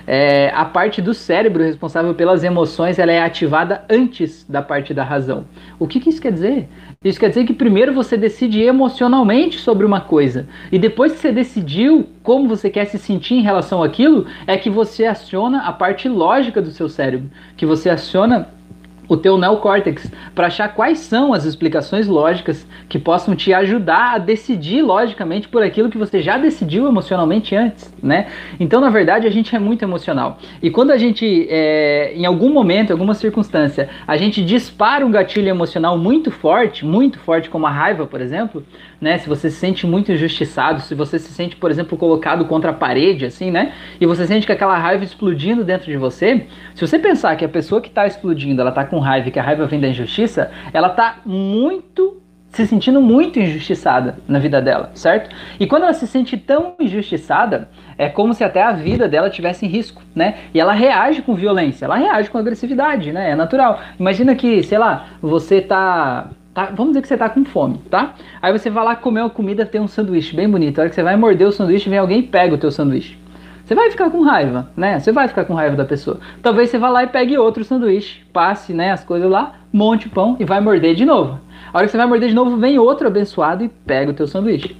É, 0.07 0.49
a 0.55 0.63
parte 0.63 1.01
do 1.01 1.13
cérebro 1.13 1.61
responsável 1.61 2.15
pelas 2.15 2.43
emoções 2.45 2.97
ela 2.97 3.11
é 3.11 3.21
ativada 3.21 3.83
antes 3.89 4.45
da 4.47 4.61
parte 4.61 4.93
da 4.93 5.03
razão. 5.03 5.45
O 5.77 5.85
que, 5.85 5.99
que 5.99 6.09
isso 6.09 6.21
quer 6.21 6.31
dizer? 6.31 6.69
Isso 7.03 7.19
quer 7.19 7.29
dizer 7.29 7.45
que 7.45 7.53
primeiro 7.53 7.93
você 7.93 8.15
decide 8.15 8.61
emocionalmente 8.61 9.59
sobre 9.59 9.85
uma 9.85 9.99
coisa 9.99 10.47
e 10.71 10.79
depois 10.79 11.11
que 11.11 11.19
você 11.19 11.31
decidiu 11.31 12.07
como 12.23 12.47
você 12.47 12.69
quer 12.69 12.85
se 12.85 12.97
sentir 12.97 13.35
em 13.35 13.43
relação 13.43 13.83
àquilo, 13.83 14.25
é 14.47 14.57
que 14.57 14.69
você 14.69 15.05
aciona 15.05 15.63
a 15.63 15.73
parte 15.73 16.07
lógica 16.07 16.61
do 16.61 16.71
seu 16.71 16.87
cérebro, 16.87 17.29
que 17.55 17.65
você 17.65 17.89
aciona 17.89 18.49
o 19.07 19.15
teu 19.15 19.37
neocórtex 19.37 20.11
para 20.35 20.47
achar 20.47 20.69
quais 20.69 20.99
são 20.99 21.33
as 21.33 21.45
explicações 21.45 22.07
lógicas 22.07 22.67
que 22.89 22.99
possam 22.99 23.35
te 23.35 23.53
ajudar 23.53 24.15
a 24.15 24.17
decidir 24.17 24.81
logicamente 24.81 25.47
por 25.47 25.63
aquilo 25.63 25.89
que 25.89 25.97
você 25.97 26.21
já 26.21 26.37
decidiu 26.37 26.87
emocionalmente 26.87 27.55
antes, 27.55 27.93
né? 28.01 28.27
Então, 28.59 28.81
na 28.81 28.89
verdade, 28.89 29.27
a 29.27 29.29
gente 29.29 29.55
é 29.55 29.59
muito 29.59 29.83
emocional. 29.83 30.37
E 30.61 30.69
quando 30.69 30.91
a 30.91 30.97
gente, 30.97 31.47
é, 31.49 32.13
em 32.15 32.25
algum 32.25 32.51
momento, 32.51 32.89
em 32.89 32.93
alguma 32.93 33.13
circunstância, 33.13 33.89
a 34.05 34.17
gente 34.17 34.43
dispara 34.43 35.05
um 35.05 35.11
gatilho 35.11 35.47
emocional 35.47 35.97
muito 35.97 36.31
forte, 36.31 36.85
muito 36.85 37.19
forte, 37.19 37.49
como 37.49 37.65
a 37.65 37.71
raiva, 37.71 38.05
por 38.05 38.21
exemplo, 38.21 38.63
né? 38.99 39.17
Se 39.17 39.29
você 39.29 39.49
se 39.49 39.57
sente 39.57 39.85
muito 39.85 40.11
injustiçado, 40.11 40.81
se 40.81 40.95
você 40.95 41.19
se 41.19 41.31
sente, 41.31 41.55
por 41.55 41.71
exemplo, 41.71 41.97
colocado 41.97 42.45
contra 42.45 42.71
a 42.71 42.73
parede, 42.73 43.25
assim, 43.25 43.51
né? 43.51 43.73
E 43.99 44.05
você 44.05 44.25
sente 44.25 44.45
que 44.45 44.51
aquela 44.51 44.77
raiva 44.77 45.03
explodindo 45.03 45.63
dentro 45.63 45.91
de 45.91 45.97
você, 45.97 46.47
se 46.73 46.85
você 46.85 46.97
pensar 46.97 47.35
que 47.35 47.45
a 47.45 47.49
pessoa 47.49 47.81
que 47.81 47.89
está 47.89 48.05
explodindo, 48.07 48.61
ela 48.61 48.71
está 48.71 48.83
com 48.85 48.99
raiva 48.99 49.29
e 49.29 49.31
que 49.31 49.39
a 49.39 49.43
raiva 49.43 49.65
vem 49.65 49.79
da 49.79 49.87
injustiça, 49.87 50.51
ela 50.73 50.87
está 50.87 51.17
muito 51.25 52.21
se 52.49 52.65
sentindo 52.65 53.01
muito 53.01 53.39
injustiçada 53.39 54.17
na 54.27 54.39
vida 54.39 54.61
dela, 54.61 54.89
certo? 54.95 55.29
E 55.59 55.67
quando 55.67 55.83
ela 55.83 55.93
se 55.93 56.07
sente 56.07 56.37
tão 56.37 56.75
injustiçada, 56.79 57.69
é 57.97 58.09
como 58.09 58.33
se 58.33 58.43
até 58.43 58.63
a 58.63 58.71
vida 58.71 59.07
dela 59.07 59.29
tivesse 59.29 59.65
em 59.65 59.69
risco, 59.69 60.01
né? 60.15 60.37
E 60.53 60.59
ela 60.59 60.73
reage 60.73 61.21
com 61.21 61.35
violência, 61.35 61.85
ela 61.85 61.97
reage 61.97 62.29
com 62.29 62.37
agressividade, 62.37 63.11
né? 63.11 63.31
É 63.31 63.35
natural. 63.35 63.79
Imagina 63.99 64.33
que, 64.33 64.63
sei 64.63 64.77
lá, 64.77 65.07
você 65.21 65.61
tá 65.61 66.29
Tá? 66.57 66.71
Vamos 66.73 66.87
dizer 66.87 67.03
que 67.03 67.07
você 67.07 67.13
está 67.13 67.29
com 67.29 67.45
fome, 67.45 67.77
tá? 67.87 68.15
Aí 68.41 68.51
você 68.51 68.67
vai 68.67 68.83
lá 68.83 68.95
comer 68.95 69.21
uma 69.21 69.29
comida, 69.29 69.63
tem 69.63 69.79
um 69.79 69.87
sanduíche 69.87 70.35
bem 70.35 70.49
bonito. 70.49 70.79
A 70.79 70.81
hora 70.81 70.89
que 70.89 70.95
você 70.95 71.03
vai 71.03 71.15
morder 71.15 71.47
o 71.47 71.51
sanduíche, 71.51 71.87
vem 71.87 71.99
alguém 71.99 72.21
e 72.21 72.23
pega 72.23 72.55
o 72.55 72.57
teu 72.57 72.71
sanduíche. 72.71 73.15
Você 73.63 73.75
vai 73.75 73.91
ficar 73.91 74.09
com 74.09 74.23
raiva, 74.23 74.67
né? 74.75 74.97
Você 74.97 75.11
vai 75.11 75.27
ficar 75.27 75.45
com 75.45 75.53
raiva 75.53 75.75
da 75.75 75.85
pessoa. 75.85 76.19
Talvez 76.41 76.71
você 76.71 76.79
vá 76.79 76.89
lá 76.89 77.03
e 77.03 77.07
pegue 77.09 77.37
outro 77.37 77.63
sanduíche, 77.63 78.25
passe, 78.33 78.73
né, 78.73 78.91
as 78.91 79.03
coisas 79.03 79.29
lá, 79.29 79.53
monte 79.71 80.07
o 80.07 80.09
pão 80.09 80.35
e 80.39 80.45
vai 80.45 80.59
morder 80.59 80.95
de 80.95 81.05
novo. 81.05 81.39
A 81.71 81.77
hora 81.77 81.85
que 81.85 81.91
você 81.91 81.97
vai 81.97 82.07
morder 82.07 82.29
de 82.29 82.33
novo, 82.33 82.57
vem 82.57 82.79
outro 82.79 83.05
abençoado 83.05 83.63
e 83.63 83.69
pega 83.69 84.09
o 84.09 84.15
teu 84.15 84.25
sanduíche. 84.25 84.75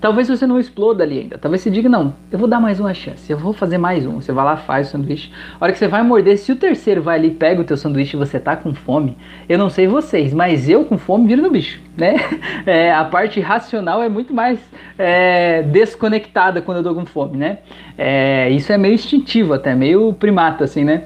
Talvez 0.00 0.28
você 0.28 0.46
não 0.46 0.58
exploda 0.58 1.04
ali 1.04 1.20
ainda. 1.20 1.38
Talvez 1.38 1.62
você 1.62 1.70
diga, 1.70 1.88
não, 1.88 2.14
eu 2.32 2.38
vou 2.38 2.48
dar 2.48 2.58
mais 2.58 2.80
uma 2.80 2.94
chance, 2.94 3.30
eu 3.30 3.38
vou 3.38 3.52
fazer 3.52 3.78
mais 3.78 4.06
um. 4.06 4.20
Você 4.20 4.32
vai 4.32 4.44
lá, 4.44 4.56
faz 4.56 4.88
o 4.88 4.90
sanduíche. 4.92 5.30
A 5.60 5.64
hora 5.64 5.72
que 5.72 5.78
você 5.78 5.86
vai 5.86 6.02
morder, 6.02 6.38
se 6.38 6.50
o 6.50 6.56
terceiro 6.56 7.02
vai 7.02 7.18
ali, 7.18 7.30
pega 7.30 7.60
o 7.60 7.64
teu 7.64 7.76
sanduíche 7.76 8.16
e 8.16 8.18
você 8.18 8.40
tá 8.40 8.56
com 8.56 8.74
fome, 8.74 9.16
eu 9.48 9.58
não 9.58 9.68
sei 9.68 9.86
vocês, 9.86 10.32
mas 10.32 10.68
eu 10.68 10.84
com 10.84 10.96
fome 10.96 11.26
viro 11.26 11.42
no 11.42 11.50
bicho, 11.50 11.80
né? 11.96 12.16
É, 12.66 12.92
a 12.92 13.04
parte 13.04 13.40
racional 13.40 14.02
é 14.02 14.08
muito 14.08 14.34
mais 14.34 14.58
é, 14.98 15.62
desconectada 15.62 16.60
quando 16.60 16.78
eu 16.78 16.84
tô 16.84 16.94
com 16.94 17.06
fome, 17.06 17.36
né? 17.38 17.58
É, 17.96 18.50
isso 18.50 18.72
é 18.72 18.76
meio 18.76 18.94
instintivo 18.94 19.54
até, 19.54 19.74
meio 19.74 20.12
primata, 20.12 20.64
assim, 20.64 20.84
né? 20.84 21.04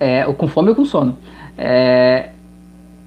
É, 0.00 0.24
com 0.24 0.48
fome 0.48 0.70
ou 0.70 0.74
com 0.74 0.84
sono. 0.84 1.18
É, 1.58 2.30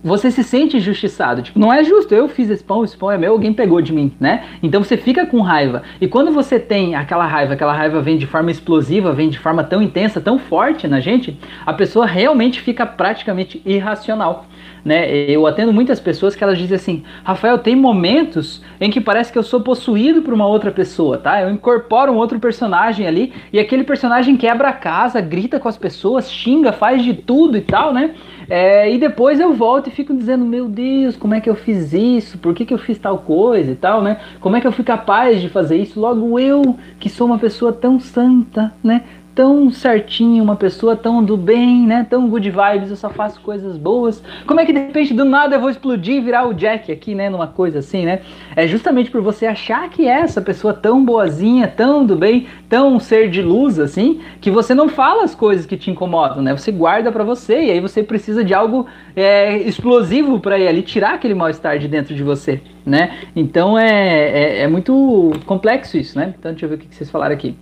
você 0.03 0.31
se 0.31 0.43
sente 0.43 0.77
injustiçado. 0.77 1.41
Tipo, 1.41 1.59
não 1.59 1.73
é 1.73 1.83
justo, 1.83 2.13
eu 2.13 2.27
fiz 2.27 2.49
esse 2.49 2.63
pão, 2.63 2.83
esse 2.83 2.97
pão 2.97 3.11
é 3.11 3.17
meu, 3.17 3.33
alguém 3.33 3.53
pegou 3.53 3.81
de 3.81 3.93
mim, 3.93 4.11
né? 4.19 4.45
Então 4.61 4.83
você 4.83 4.97
fica 4.97 5.25
com 5.25 5.41
raiva. 5.41 5.83
E 5.99 6.07
quando 6.07 6.31
você 6.31 6.59
tem 6.59 6.95
aquela 6.95 7.25
raiva, 7.25 7.53
aquela 7.53 7.73
raiva 7.73 8.01
vem 8.01 8.17
de 8.17 8.27
forma 8.27 8.51
explosiva, 8.51 9.13
vem 9.13 9.29
de 9.29 9.39
forma 9.39 9.63
tão 9.63 9.81
intensa, 9.81 10.21
tão 10.21 10.39
forte 10.39 10.87
na 10.87 10.99
gente, 10.99 11.37
a 11.65 11.73
pessoa 11.73 12.05
realmente 12.05 12.61
fica 12.61 12.85
praticamente 12.85 13.61
irracional. 13.65 14.45
Né? 14.83 15.09
Eu 15.29 15.45
atendo 15.45 15.73
muitas 15.73 15.99
pessoas 15.99 16.35
que 16.35 16.43
elas 16.43 16.57
dizem 16.57 16.75
assim: 16.75 17.03
Rafael, 17.23 17.57
tem 17.57 17.75
momentos 17.75 18.61
em 18.79 18.89
que 18.89 19.01
parece 19.01 19.31
que 19.31 19.37
eu 19.37 19.43
sou 19.43 19.61
possuído 19.61 20.21
por 20.21 20.33
uma 20.33 20.47
outra 20.47 20.71
pessoa, 20.71 21.17
tá? 21.17 21.41
Eu 21.41 21.49
incorporo 21.49 22.11
um 22.11 22.17
outro 22.17 22.39
personagem 22.39 23.05
ali 23.05 23.33
e 23.51 23.59
aquele 23.59 23.83
personagem 23.83 24.37
quebra 24.37 24.69
a 24.69 24.73
casa, 24.73 25.21
grita 25.21 25.59
com 25.59 25.67
as 25.67 25.77
pessoas, 25.77 26.31
xinga, 26.31 26.71
faz 26.71 27.03
de 27.03 27.13
tudo 27.13 27.57
e 27.57 27.61
tal, 27.61 27.93
né? 27.93 28.15
É, 28.49 28.91
e 28.91 28.97
depois 28.97 29.39
eu 29.39 29.53
volto 29.53 29.87
e 29.87 29.91
fico 29.91 30.11
dizendo, 30.11 30.43
meu 30.43 30.67
Deus, 30.67 31.15
como 31.15 31.35
é 31.35 31.39
que 31.39 31.49
eu 31.49 31.55
fiz 31.55 31.93
isso? 31.93 32.39
Por 32.39 32.55
que, 32.55 32.65
que 32.65 32.73
eu 32.73 32.79
fiz 32.79 32.97
tal 32.97 33.19
coisa 33.19 33.71
e 33.71 33.75
tal, 33.75 34.01
né? 34.01 34.19
Como 34.39 34.55
é 34.55 34.61
que 34.61 34.65
eu 34.65 34.71
fui 34.71 34.83
capaz 34.83 35.39
de 35.39 35.49
fazer 35.49 35.77
isso? 35.77 35.99
Logo 35.99 36.39
eu, 36.39 36.75
que 36.99 37.09
sou 37.09 37.27
uma 37.27 37.37
pessoa 37.37 37.71
tão 37.71 37.99
santa, 37.99 38.73
né? 38.83 39.03
Tão 39.35 39.71
certinho, 39.71 40.43
uma 40.43 40.55
pessoa 40.55 40.95
tão 40.95 41.23
do 41.23 41.37
bem, 41.37 41.85
né? 41.85 42.05
Tão 42.09 42.29
good 42.29 42.49
vibes, 42.49 42.89
eu 42.89 42.95
só 42.95 43.09
faço 43.09 43.39
coisas 43.41 43.77
boas. 43.77 44.23
Como 44.45 44.59
é 44.59 44.65
que 44.65 44.73
de 44.73 44.79
repente 44.79 45.13
do 45.13 45.23
nada 45.23 45.55
eu 45.55 45.61
vou 45.61 45.69
explodir 45.69 46.15
e 46.15 46.21
virar 46.21 46.47
o 46.47 46.53
Jack 46.53 46.91
aqui, 46.91 47.15
né? 47.15 47.29
Numa 47.29 47.47
coisa 47.47 47.79
assim, 47.79 48.05
né? 48.05 48.21
É 48.55 48.67
justamente 48.67 49.09
por 49.09 49.21
você 49.21 49.45
achar 49.45 49.89
que 49.89 50.07
é 50.07 50.21
essa 50.21 50.41
pessoa 50.41 50.73
tão 50.73 51.03
boazinha, 51.03 51.67
tão 51.67 52.05
do 52.05 52.15
bem, 52.15 52.47
tão 52.67 52.99
ser 52.99 53.29
de 53.29 53.41
luz 53.41 53.79
assim, 53.79 54.19
que 54.41 54.51
você 54.51 54.73
não 54.73 54.89
fala 54.89 55.23
as 55.23 55.33
coisas 55.33 55.65
que 55.65 55.77
te 55.77 55.89
incomodam, 55.89 56.41
né? 56.41 56.55
Você 56.55 56.71
guarda 56.71 57.11
para 57.11 57.23
você 57.23 57.61
e 57.63 57.71
aí 57.71 57.79
você 57.79 58.03
precisa 58.03 58.43
de 58.43 58.53
algo 58.53 58.87
é, 59.15 59.57
explosivo 59.57 60.39
para 60.39 60.59
ir 60.59 60.67
ali 60.67 60.81
tirar 60.81 61.13
aquele 61.13 61.33
mal-estar 61.33 61.79
de 61.79 61.87
dentro 61.87 62.13
de 62.13 62.23
você, 62.23 62.61
né? 62.85 63.19
Então 63.35 63.77
é, 63.77 63.89
é, 63.89 64.61
é 64.63 64.67
muito 64.67 65.31
complexo 65.45 65.97
isso, 65.97 66.17
né? 66.17 66.33
Então 66.37 66.51
deixa 66.51 66.65
eu 66.65 66.69
ver 66.69 66.75
o 66.75 66.77
que 66.77 66.93
vocês 66.93 67.09
falaram 67.09 67.33
aqui. 67.33 67.55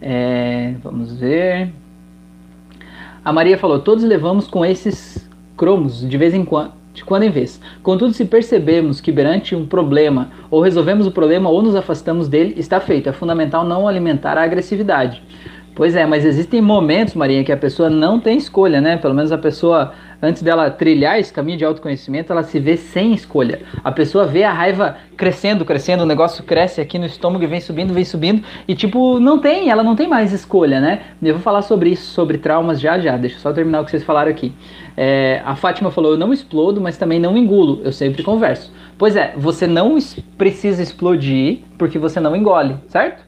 É, 0.00 0.74
vamos 0.82 1.12
ver. 1.18 1.72
A 3.24 3.32
Maria 3.32 3.58
falou: 3.58 3.80
todos 3.80 4.04
levamos 4.04 4.46
com 4.46 4.64
esses 4.64 5.28
cromos 5.56 6.06
de 6.08 6.16
vez 6.16 6.34
em 6.34 6.44
quando. 6.44 6.72
De 6.94 7.04
quando 7.04 7.24
em 7.24 7.30
vez. 7.30 7.60
Contudo, 7.82 8.14
se 8.14 8.24
percebemos 8.24 9.00
que 9.02 9.12
perante 9.12 9.54
um 9.54 9.66
problema, 9.66 10.30
ou 10.50 10.62
resolvemos 10.62 11.06
o 11.06 11.10
problema 11.10 11.50
ou 11.50 11.62
nos 11.62 11.74
afastamos 11.74 12.26
dele, 12.26 12.54
está 12.56 12.80
feito. 12.80 13.08
É 13.08 13.12
fundamental 13.12 13.64
não 13.64 13.86
alimentar 13.86 14.38
a 14.38 14.42
agressividade. 14.42 15.22
Pois 15.74 15.94
é, 15.94 16.06
mas 16.06 16.24
existem 16.24 16.62
momentos, 16.62 17.14
Maria, 17.14 17.44
que 17.44 17.52
a 17.52 17.56
pessoa 17.56 17.90
não 17.90 18.18
tem 18.18 18.38
escolha, 18.38 18.80
né? 18.80 18.96
Pelo 18.96 19.12
menos 19.12 19.30
a 19.30 19.36
pessoa 19.36 19.92
antes 20.20 20.42
dela 20.42 20.70
trilhar 20.70 21.18
esse 21.18 21.32
caminho 21.32 21.58
de 21.58 21.64
autoconhecimento, 21.64 22.32
ela 22.32 22.42
se 22.42 22.58
vê 22.58 22.76
sem 22.76 23.12
escolha. 23.12 23.60
A 23.82 23.92
pessoa 23.92 24.26
vê 24.26 24.44
a 24.44 24.52
raiva 24.52 24.96
crescendo, 25.16 25.64
crescendo, 25.64 26.02
o 26.02 26.06
negócio 26.06 26.44
cresce 26.44 26.80
aqui 26.80 26.98
no 26.98 27.06
estômago 27.06 27.44
e 27.44 27.46
vem 27.46 27.60
subindo, 27.60 27.94
vem 27.94 28.04
subindo, 28.04 28.42
e 28.68 28.74
tipo, 28.74 29.18
não 29.18 29.38
tem, 29.38 29.70
ela 29.70 29.82
não 29.82 29.96
tem 29.96 30.06
mais 30.08 30.32
escolha, 30.32 30.80
né? 30.80 31.02
Eu 31.22 31.34
vou 31.34 31.42
falar 31.42 31.62
sobre 31.62 31.90
isso, 31.90 32.12
sobre 32.12 32.38
traumas 32.38 32.80
já 32.80 32.98
já, 32.98 33.16
deixa 33.16 33.36
eu 33.36 33.40
só 33.40 33.52
terminar 33.52 33.80
o 33.80 33.84
que 33.84 33.90
vocês 33.90 34.04
falaram 34.04 34.30
aqui. 34.30 34.52
É, 34.96 35.42
a 35.44 35.54
Fátima 35.56 35.90
falou, 35.90 36.12
eu 36.12 36.18
não 36.18 36.32
explodo, 36.32 36.80
mas 36.80 36.96
também 36.96 37.18
não 37.18 37.36
engulo, 37.36 37.80
eu 37.84 37.92
sempre 37.92 38.22
converso. 38.22 38.72
Pois 38.98 39.14
é, 39.14 39.34
você 39.36 39.66
não 39.66 39.98
precisa 40.38 40.82
explodir 40.82 41.60
porque 41.76 41.98
você 41.98 42.18
não 42.18 42.34
engole, 42.34 42.76
certo? 42.88 43.24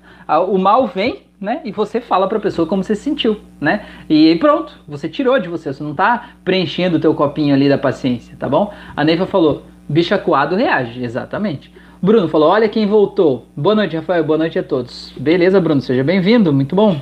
O 0.48 0.58
mal 0.58 0.86
vem, 0.86 1.22
né? 1.40 1.60
E 1.64 1.70
você 1.70 2.00
fala 2.00 2.28
para 2.28 2.38
a 2.38 2.40
pessoa 2.40 2.66
como 2.66 2.82
você 2.82 2.94
se 2.94 3.02
sentiu, 3.02 3.40
né? 3.60 3.84
E 4.08 4.34
pronto, 4.36 4.72
você 4.86 5.08
tirou 5.08 5.38
de 5.38 5.48
você, 5.48 5.72
você 5.72 5.82
não 5.82 5.94
tá 5.94 6.30
preenchendo 6.44 6.96
o 6.96 7.00
teu 7.00 7.14
copinho 7.14 7.54
ali 7.54 7.68
da 7.68 7.78
paciência, 7.78 8.36
tá 8.38 8.48
bom? 8.48 8.72
A 8.96 9.04
Neiva 9.04 9.26
falou, 9.26 9.62
bicho 9.88 10.14
acuado 10.14 10.56
reage, 10.56 11.02
exatamente. 11.02 11.72
Bruno 12.00 12.28
falou, 12.28 12.50
olha 12.50 12.68
quem 12.68 12.86
voltou. 12.86 13.46
Boa 13.56 13.74
noite, 13.74 13.96
Rafael, 13.96 14.22
boa 14.22 14.38
noite 14.38 14.56
a 14.56 14.62
todos. 14.62 15.12
Beleza, 15.16 15.60
Bruno, 15.60 15.80
seja 15.80 16.04
bem-vindo, 16.04 16.52
muito 16.52 16.76
bom. 16.76 17.00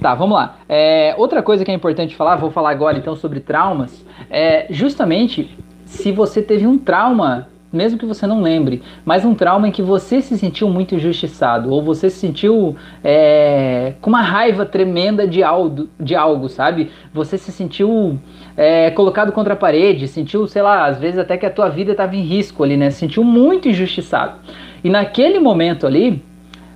Tá, 0.00 0.14
vamos 0.14 0.36
lá. 0.36 0.58
É, 0.68 1.14
outra 1.18 1.42
coisa 1.42 1.64
que 1.64 1.70
é 1.70 1.74
importante 1.74 2.14
falar, 2.14 2.36
vou 2.36 2.50
falar 2.50 2.70
agora 2.70 2.96
então 2.96 3.16
sobre 3.16 3.40
traumas, 3.40 4.06
é 4.30 4.66
justamente 4.70 5.56
se 5.84 6.12
você 6.12 6.40
teve 6.40 6.66
um 6.66 6.78
trauma 6.78 7.48
mesmo 7.72 7.98
que 7.98 8.06
você 8.06 8.26
não 8.26 8.42
lembre, 8.42 8.82
mas 9.04 9.24
um 9.24 9.34
trauma 9.34 9.68
em 9.68 9.72
que 9.72 9.82
você 9.82 10.20
se 10.20 10.36
sentiu 10.36 10.68
muito 10.68 10.94
injustiçado, 10.94 11.70
ou 11.70 11.82
você 11.82 12.10
se 12.10 12.18
sentiu 12.18 12.76
é, 13.02 13.94
com 14.00 14.10
uma 14.10 14.20
raiva 14.20 14.66
tremenda 14.66 15.26
de 15.26 15.42
algo, 15.42 15.88
de 15.98 16.14
algo 16.14 16.48
sabe? 16.48 16.90
Você 17.12 17.38
se 17.38 17.50
sentiu 17.50 18.18
é, 18.56 18.90
colocado 18.90 19.32
contra 19.32 19.54
a 19.54 19.56
parede, 19.56 20.06
sentiu, 20.08 20.46
sei 20.46 20.62
lá, 20.62 20.86
às 20.86 20.98
vezes 20.98 21.18
até 21.18 21.36
que 21.36 21.46
a 21.46 21.50
tua 21.50 21.68
vida 21.68 21.92
estava 21.92 22.14
em 22.14 22.22
risco 22.22 22.62
ali, 22.62 22.76
né? 22.76 22.90
Se 22.90 22.98
sentiu 22.98 23.24
muito 23.24 23.68
injustiçado. 23.68 24.38
E 24.84 24.90
naquele 24.90 25.38
momento 25.38 25.86
ali, 25.86 26.22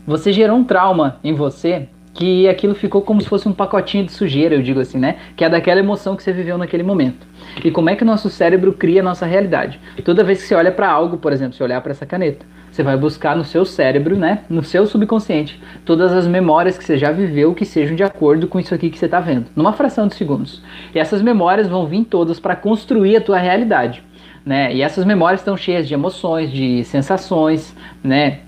você 0.06 0.32
gerou 0.32 0.56
um 0.56 0.64
trauma 0.64 1.18
em 1.22 1.34
você 1.34 1.88
que 2.16 2.48
aquilo 2.48 2.74
ficou 2.74 3.02
como 3.02 3.20
se 3.20 3.28
fosse 3.28 3.46
um 3.46 3.52
pacotinho 3.52 4.06
de 4.06 4.12
sujeira, 4.12 4.54
eu 4.54 4.62
digo 4.62 4.80
assim, 4.80 4.98
né? 4.98 5.16
Que 5.36 5.44
é 5.44 5.50
daquela 5.50 5.80
emoção 5.80 6.16
que 6.16 6.22
você 6.22 6.32
viveu 6.32 6.56
naquele 6.56 6.82
momento. 6.82 7.26
E 7.62 7.70
como 7.70 7.90
é 7.90 7.94
que 7.94 8.02
o 8.02 8.06
nosso 8.06 8.30
cérebro 8.30 8.72
cria 8.72 9.00
a 9.00 9.04
nossa 9.04 9.26
realidade? 9.26 9.78
Toda 10.02 10.24
vez 10.24 10.40
que 10.40 10.48
você 10.48 10.54
olha 10.54 10.72
para 10.72 10.90
algo, 10.90 11.18
por 11.18 11.32
exemplo, 11.32 11.54
se 11.54 11.62
olhar 11.62 11.80
para 11.82 11.92
essa 11.92 12.06
caneta, 12.06 12.44
você 12.72 12.82
vai 12.82 12.96
buscar 12.96 13.36
no 13.36 13.44
seu 13.44 13.64
cérebro, 13.64 14.16
né, 14.16 14.40
no 14.48 14.62
seu 14.62 14.86
subconsciente, 14.86 15.60
todas 15.84 16.12
as 16.12 16.26
memórias 16.26 16.78
que 16.78 16.84
você 16.84 16.96
já 16.96 17.12
viveu 17.12 17.54
que 17.54 17.64
sejam 17.64 17.94
de 17.94 18.02
acordo 18.02 18.48
com 18.48 18.58
isso 18.58 18.74
aqui 18.74 18.90
que 18.90 18.98
você 18.98 19.06
está 19.06 19.20
vendo, 19.20 19.46
numa 19.54 19.72
fração 19.72 20.08
de 20.08 20.14
segundos. 20.14 20.62
E 20.94 20.98
essas 20.98 21.20
memórias 21.20 21.68
vão 21.68 21.86
vir 21.86 22.04
todas 22.04 22.40
para 22.40 22.56
construir 22.56 23.16
a 23.16 23.20
tua 23.20 23.38
realidade. 23.38 24.02
Né? 24.44 24.74
E 24.74 24.80
essas 24.80 25.04
memórias 25.04 25.40
estão 25.40 25.56
cheias 25.56 25.88
de 25.88 25.94
emoções, 25.94 26.52
de 26.52 26.84
sensações, 26.84 27.74
né? 28.02 28.40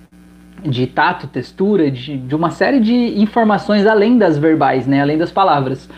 De 0.63 0.87
tato, 0.87 1.27
textura, 1.27 1.91
de, 1.91 2.17
de 2.17 2.35
uma 2.35 2.51
série 2.51 2.81
de 2.81 3.21
informações 3.21 3.87
além 3.87 4.19
das 4.19 4.39
verbais, 4.39 4.87
né? 4.87 5.01
além 5.01 5.19
das 5.19 5.31
palavras. 5.31 5.89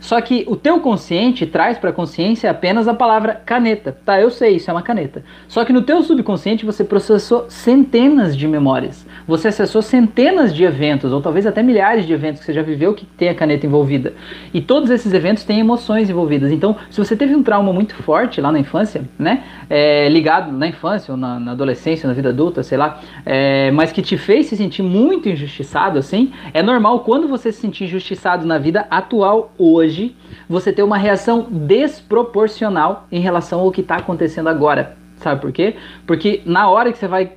Só 0.00 0.20
que 0.20 0.44
o 0.48 0.56
teu 0.56 0.80
consciente 0.80 1.46
traz 1.46 1.78
para 1.78 1.90
a 1.90 1.92
consciência 1.92 2.50
apenas 2.50 2.86
a 2.86 2.94
palavra 2.94 3.34
caneta. 3.44 3.96
Tá, 4.04 4.20
eu 4.20 4.30
sei, 4.30 4.56
isso 4.56 4.70
é 4.70 4.74
uma 4.74 4.82
caneta. 4.82 5.24
Só 5.48 5.64
que 5.64 5.72
no 5.72 5.82
teu 5.82 6.02
subconsciente 6.02 6.64
você 6.64 6.84
processou 6.84 7.46
centenas 7.48 8.36
de 8.36 8.46
memórias. 8.46 9.06
Você 9.28 9.48
acessou 9.48 9.82
centenas 9.82 10.54
de 10.54 10.64
eventos, 10.64 11.12
ou 11.12 11.20
talvez 11.20 11.46
até 11.46 11.62
milhares 11.62 12.06
de 12.06 12.14
eventos 12.14 12.40
que 12.40 12.46
você 12.46 12.54
já 12.54 12.62
viveu 12.62 12.94
que 12.94 13.04
tem 13.04 13.28
a 13.28 13.34
caneta 13.34 13.66
envolvida. 13.66 14.14
E 14.54 14.62
todos 14.62 14.88
esses 14.88 15.12
eventos 15.12 15.44
têm 15.44 15.60
emoções 15.60 16.08
envolvidas. 16.08 16.50
Então, 16.50 16.74
se 16.88 16.98
você 16.98 17.14
teve 17.14 17.34
um 17.34 17.42
trauma 17.42 17.70
muito 17.70 17.94
forte 17.96 18.40
lá 18.40 18.50
na 18.50 18.58
infância, 18.58 19.04
né? 19.18 19.44
É, 19.68 20.08
ligado 20.08 20.50
na 20.50 20.66
infância, 20.66 21.12
ou 21.12 21.18
na, 21.18 21.38
na, 21.38 21.52
adolescência, 21.52 22.08
na 22.08 22.14
vida 22.14 22.30
adulta, 22.30 22.62
sei 22.62 22.78
lá, 22.78 23.00
é, 23.26 23.70
mas 23.70 23.92
que 23.92 24.00
te 24.00 24.16
fez 24.16 24.46
se 24.46 24.56
sentir 24.56 24.82
muito 24.82 25.28
injustiçado, 25.28 25.98
assim, 25.98 26.32
é 26.54 26.62
normal 26.62 27.00
quando 27.00 27.28
você 27.28 27.52
se 27.52 27.60
sentir 27.60 27.84
injustiçado 27.84 28.46
na 28.46 28.56
vida 28.56 28.86
atual 28.90 29.52
hoje, 29.58 30.16
você 30.48 30.72
ter 30.72 30.82
uma 30.82 30.96
reação 30.96 31.46
desproporcional 31.50 33.06
em 33.12 33.20
relação 33.20 33.60
ao 33.60 33.70
que 33.70 33.82
está 33.82 33.96
acontecendo 33.96 34.48
agora. 34.48 34.96
Sabe 35.18 35.40
por 35.40 35.52
quê? 35.52 35.74
Porque 36.06 36.42
na 36.46 36.70
hora 36.70 36.92
que 36.92 36.98
você 36.98 37.08
vai 37.08 37.32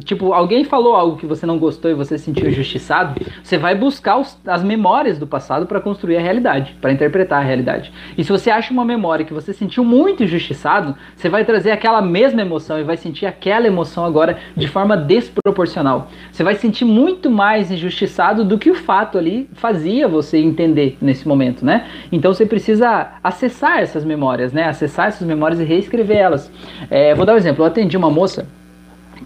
Tipo, 0.00 0.32
alguém 0.32 0.64
falou 0.64 0.94
algo 0.94 1.16
que 1.16 1.26
você 1.26 1.44
não 1.44 1.58
gostou 1.58 1.90
e 1.90 1.94
você 1.94 2.16
se 2.16 2.24
sentiu 2.24 2.48
injustiçado, 2.48 3.20
você 3.42 3.58
vai 3.58 3.74
buscar 3.74 4.18
os, 4.18 4.38
as 4.46 4.62
memórias 4.62 5.18
do 5.18 5.26
passado 5.26 5.66
para 5.66 5.80
construir 5.80 6.16
a 6.16 6.20
realidade, 6.20 6.76
para 6.80 6.92
interpretar 6.92 7.40
a 7.40 7.44
realidade. 7.44 7.92
E 8.16 8.24
se 8.24 8.30
você 8.30 8.50
acha 8.50 8.72
uma 8.72 8.84
memória 8.84 9.24
que 9.24 9.34
você 9.34 9.52
sentiu 9.52 9.84
muito 9.84 10.22
injustiçado, 10.22 10.96
você 11.16 11.28
vai 11.28 11.44
trazer 11.44 11.70
aquela 11.70 12.00
mesma 12.00 12.40
emoção 12.40 12.78
e 12.78 12.84
vai 12.84 12.96
sentir 12.96 13.26
aquela 13.26 13.66
emoção 13.66 14.04
agora 14.04 14.38
de 14.56 14.68
forma 14.68 14.96
desproporcional. 14.96 16.08
Você 16.30 16.42
vai 16.42 16.54
sentir 16.54 16.84
muito 16.84 17.30
mais 17.30 17.70
injustiçado 17.70 18.44
do 18.44 18.58
que 18.58 18.70
o 18.70 18.74
fato 18.74 19.18
ali 19.18 19.48
fazia 19.54 20.08
você 20.08 20.38
entender 20.38 20.96
nesse 21.00 21.26
momento, 21.26 21.64
né? 21.64 21.86
Então 22.10 22.32
você 22.32 22.46
precisa 22.46 23.12
acessar 23.22 23.80
essas 23.80 24.04
memórias, 24.04 24.52
né? 24.52 24.68
Acessar 24.68 25.08
essas 25.08 25.26
memórias 25.26 25.60
e 25.60 25.64
reescrever 25.64 26.16
elas. 26.16 26.50
É, 26.90 27.14
vou 27.14 27.26
dar 27.26 27.34
um 27.34 27.36
exemplo. 27.36 27.62
Eu 27.62 27.66
atendi 27.66 27.96
uma 27.96 28.10
moça 28.10 28.46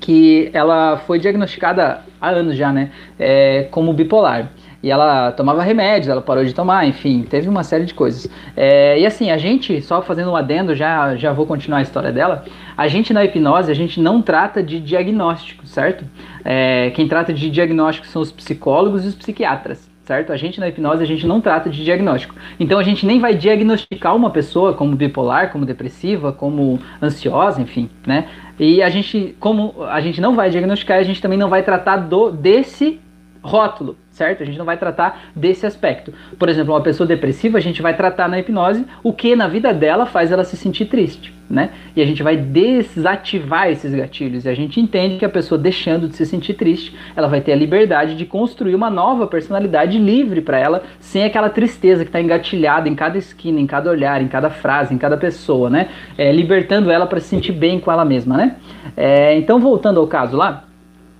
que 0.01 0.51
ela 0.53 0.99
foi 0.99 1.19
diagnosticada 1.19 2.03
há 2.21 2.29
anos 2.29 2.57
já, 2.57 2.73
né, 2.73 2.91
é, 3.19 3.67
como 3.71 3.93
bipolar. 3.93 4.51
E 4.83 4.91
ela 4.91 5.33
tomava 5.33 5.63
remédios, 5.63 6.09
ela 6.09 6.23
parou 6.23 6.45
de 6.45 6.55
tomar, 6.55 6.87
enfim, 6.87 7.23
teve 7.23 7.49
uma 7.49 7.65
série 7.65 7.85
de 7.85 7.93
coisas. 7.93 8.31
É, 8.57 8.99
e 9.01 9.05
assim, 9.05 9.31
a 9.31 9.37
gente, 9.37 9.81
só 9.83 10.01
fazendo 10.01 10.31
um 10.31 10.37
adendo, 10.37 10.77
já, 10.77 11.17
já 11.17 11.33
vou 11.33 11.45
continuar 11.45 11.79
a 11.79 11.83
história 11.83 12.13
dela. 12.13 12.45
A 12.77 12.87
gente 12.87 13.13
na 13.13 13.25
hipnose, 13.25 13.71
a 13.71 13.75
gente 13.75 14.01
não 14.01 14.23
trata 14.23 14.63
de 14.63 14.79
diagnóstico, 14.79 15.67
certo? 15.67 16.05
É, 16.45 16.91
quem 16.95 17.09
trata 17.09 17.33
de 17.33 17.51
diagnóstico 17.51 18.07
são 18.07 18.23
os 18.23 18.31
psicólogos 18.31 19.05
e 19.05 19.09
os 19.09 19.15
psiquiatras 19.15 19.91
certo? 20.07 20.33
A 20.33 20.37
gente 20.37 20.61
na 20.61 20.69
hipnose 20.69 21.03
a 21.03 21.07
gente 21.07 21.27
não 21.27 21.41
trata 21.41 21.69
de 21.69 21.85
diagnóstico. 21.85 22.35
Então 22.61 22.79
a 22.79 22.83
gente 22.85 23.05
nem 23.05 23.19
vai 23.19 23.35
diagnosticar 23.35 24.15
uma 24.15 24.31
pessoa 24.31 24.73
como 24.73 24.95
bipolar, 24.95 25.51
como 25.51 25.67
depressiva, 25.67 26.33
como 26.33 26.79
ansiosa, 27.03 27.61
enfim, 27.61 27.91
né? 28.07 28.29
E 28.59 28.83
a 28.83 28.89
gente, 28.89 29.37
como 29.39 29.83
a 29.85 30.01
gente 30.01 30.21
não 30.21 30.35
vai 30.35 30.51
diagnosticar, 30.51 30.99
a 30.99 31.03
gente 31.03 31.21
também 31.21 31.39
não 31.39 31.49
vai 31.49 31.63
tratar 31.63 31.97
do 31.99 32.31
desse 32.31 33.01
rótulo, 33.43 33.97
certo? 34.17 34.43
A 34.43 34.47
gente 34.47 34.57
não 34.57 34.65
vai 34.65 34.79
tratar 34.79 35.31
desse 35.37 35.67
aspecto. 35.67 36.13
Por 36.39 36.49
exemplo, 36.49 36.73
uma 36.73 36.81
pessoa 36.81 37.07
depressiva, 37.07 37.59
a 37.59 37.61
gente 37.61 37.83
vai 37.83 37.95
tratar 37.95 38.29
na 38.29 38.39
hipnose 38.39 38.87
o 39.03 39.13
que 39.13 39.37
na 39.37 39.47
vida 39.47 39.75
dela 39.75 40.07
faz 40.07 40.33
ela 40.33 40.43
se 40.43 40.57
sentir 40.57 40.87
triste, 40.87 41.35
né? 41.51 41.71
E 41.95 42.01
a 42.01 42.07
gente 42.07 42.23
vai 42.23 42.35
desativar 42.35 43.69
esses 43.69 43.95
gatilhos. 43.95 44.47
E 44.47 44.49
a 44.49 44.55
gente 44.55 44.81
entende 44.81 45.19
que 45.19 45.25
a 45.25 45.29
pessoa 45.29 45.59
deixando 45.59 46.09
de 46.09 46.17
se 46.17 46.25
sentir 46.25 46.55
triste, 46.55 46.97
ela 47.15 47.29
vai 47.29 47.43
ter 47.43 47.53
a 47.53 47.57
liberdade 47.57 48.17
de 48.17 48.25
construir 48.25 48.75
uma 48.75 48.89
nova 48.89 49.27
personalidade 49.27 49.99
livre 49.99 50.41
para 50.41 50.59
ela, 50.59 50.83
sem 50.99 51.23
aquela 51.23 51.51
tristeza 51.51 52.03
que 52.03 52.09
está 52.09 52.21
engatilhada 52.21 52.89
em 52.89 52.95
cada 52.95 53.19
esquina, 53.19 53.61
em 53.61 53.67
cada 53.67 53.91
olhar, 53.91 54.23
em 54.23 54.29
cada 54.29 54.49
frase, 54.49 54.95
em 54.95 54.99
cada 54.99 55.19
pessoa, 55.19 55.69
né? 55.69 55.89
É, 56.17 56.33
libertando 56.33 56.91
ela 56.91 57.07
para 57.07 57.21
se 57.21 57.29
sentir 57.29 57.53
bem 57.53 57.79
com 57.79 57.93
ela 57.93 58.05
mesma, 58.05 58.35
né? 58.39 58.57
É, 58.97 59.37
então, 59.37 59.61
voltando 59.61 60.01
ao 60.01 60.07
caso 60.07 60.39
lá, 60.39 60.66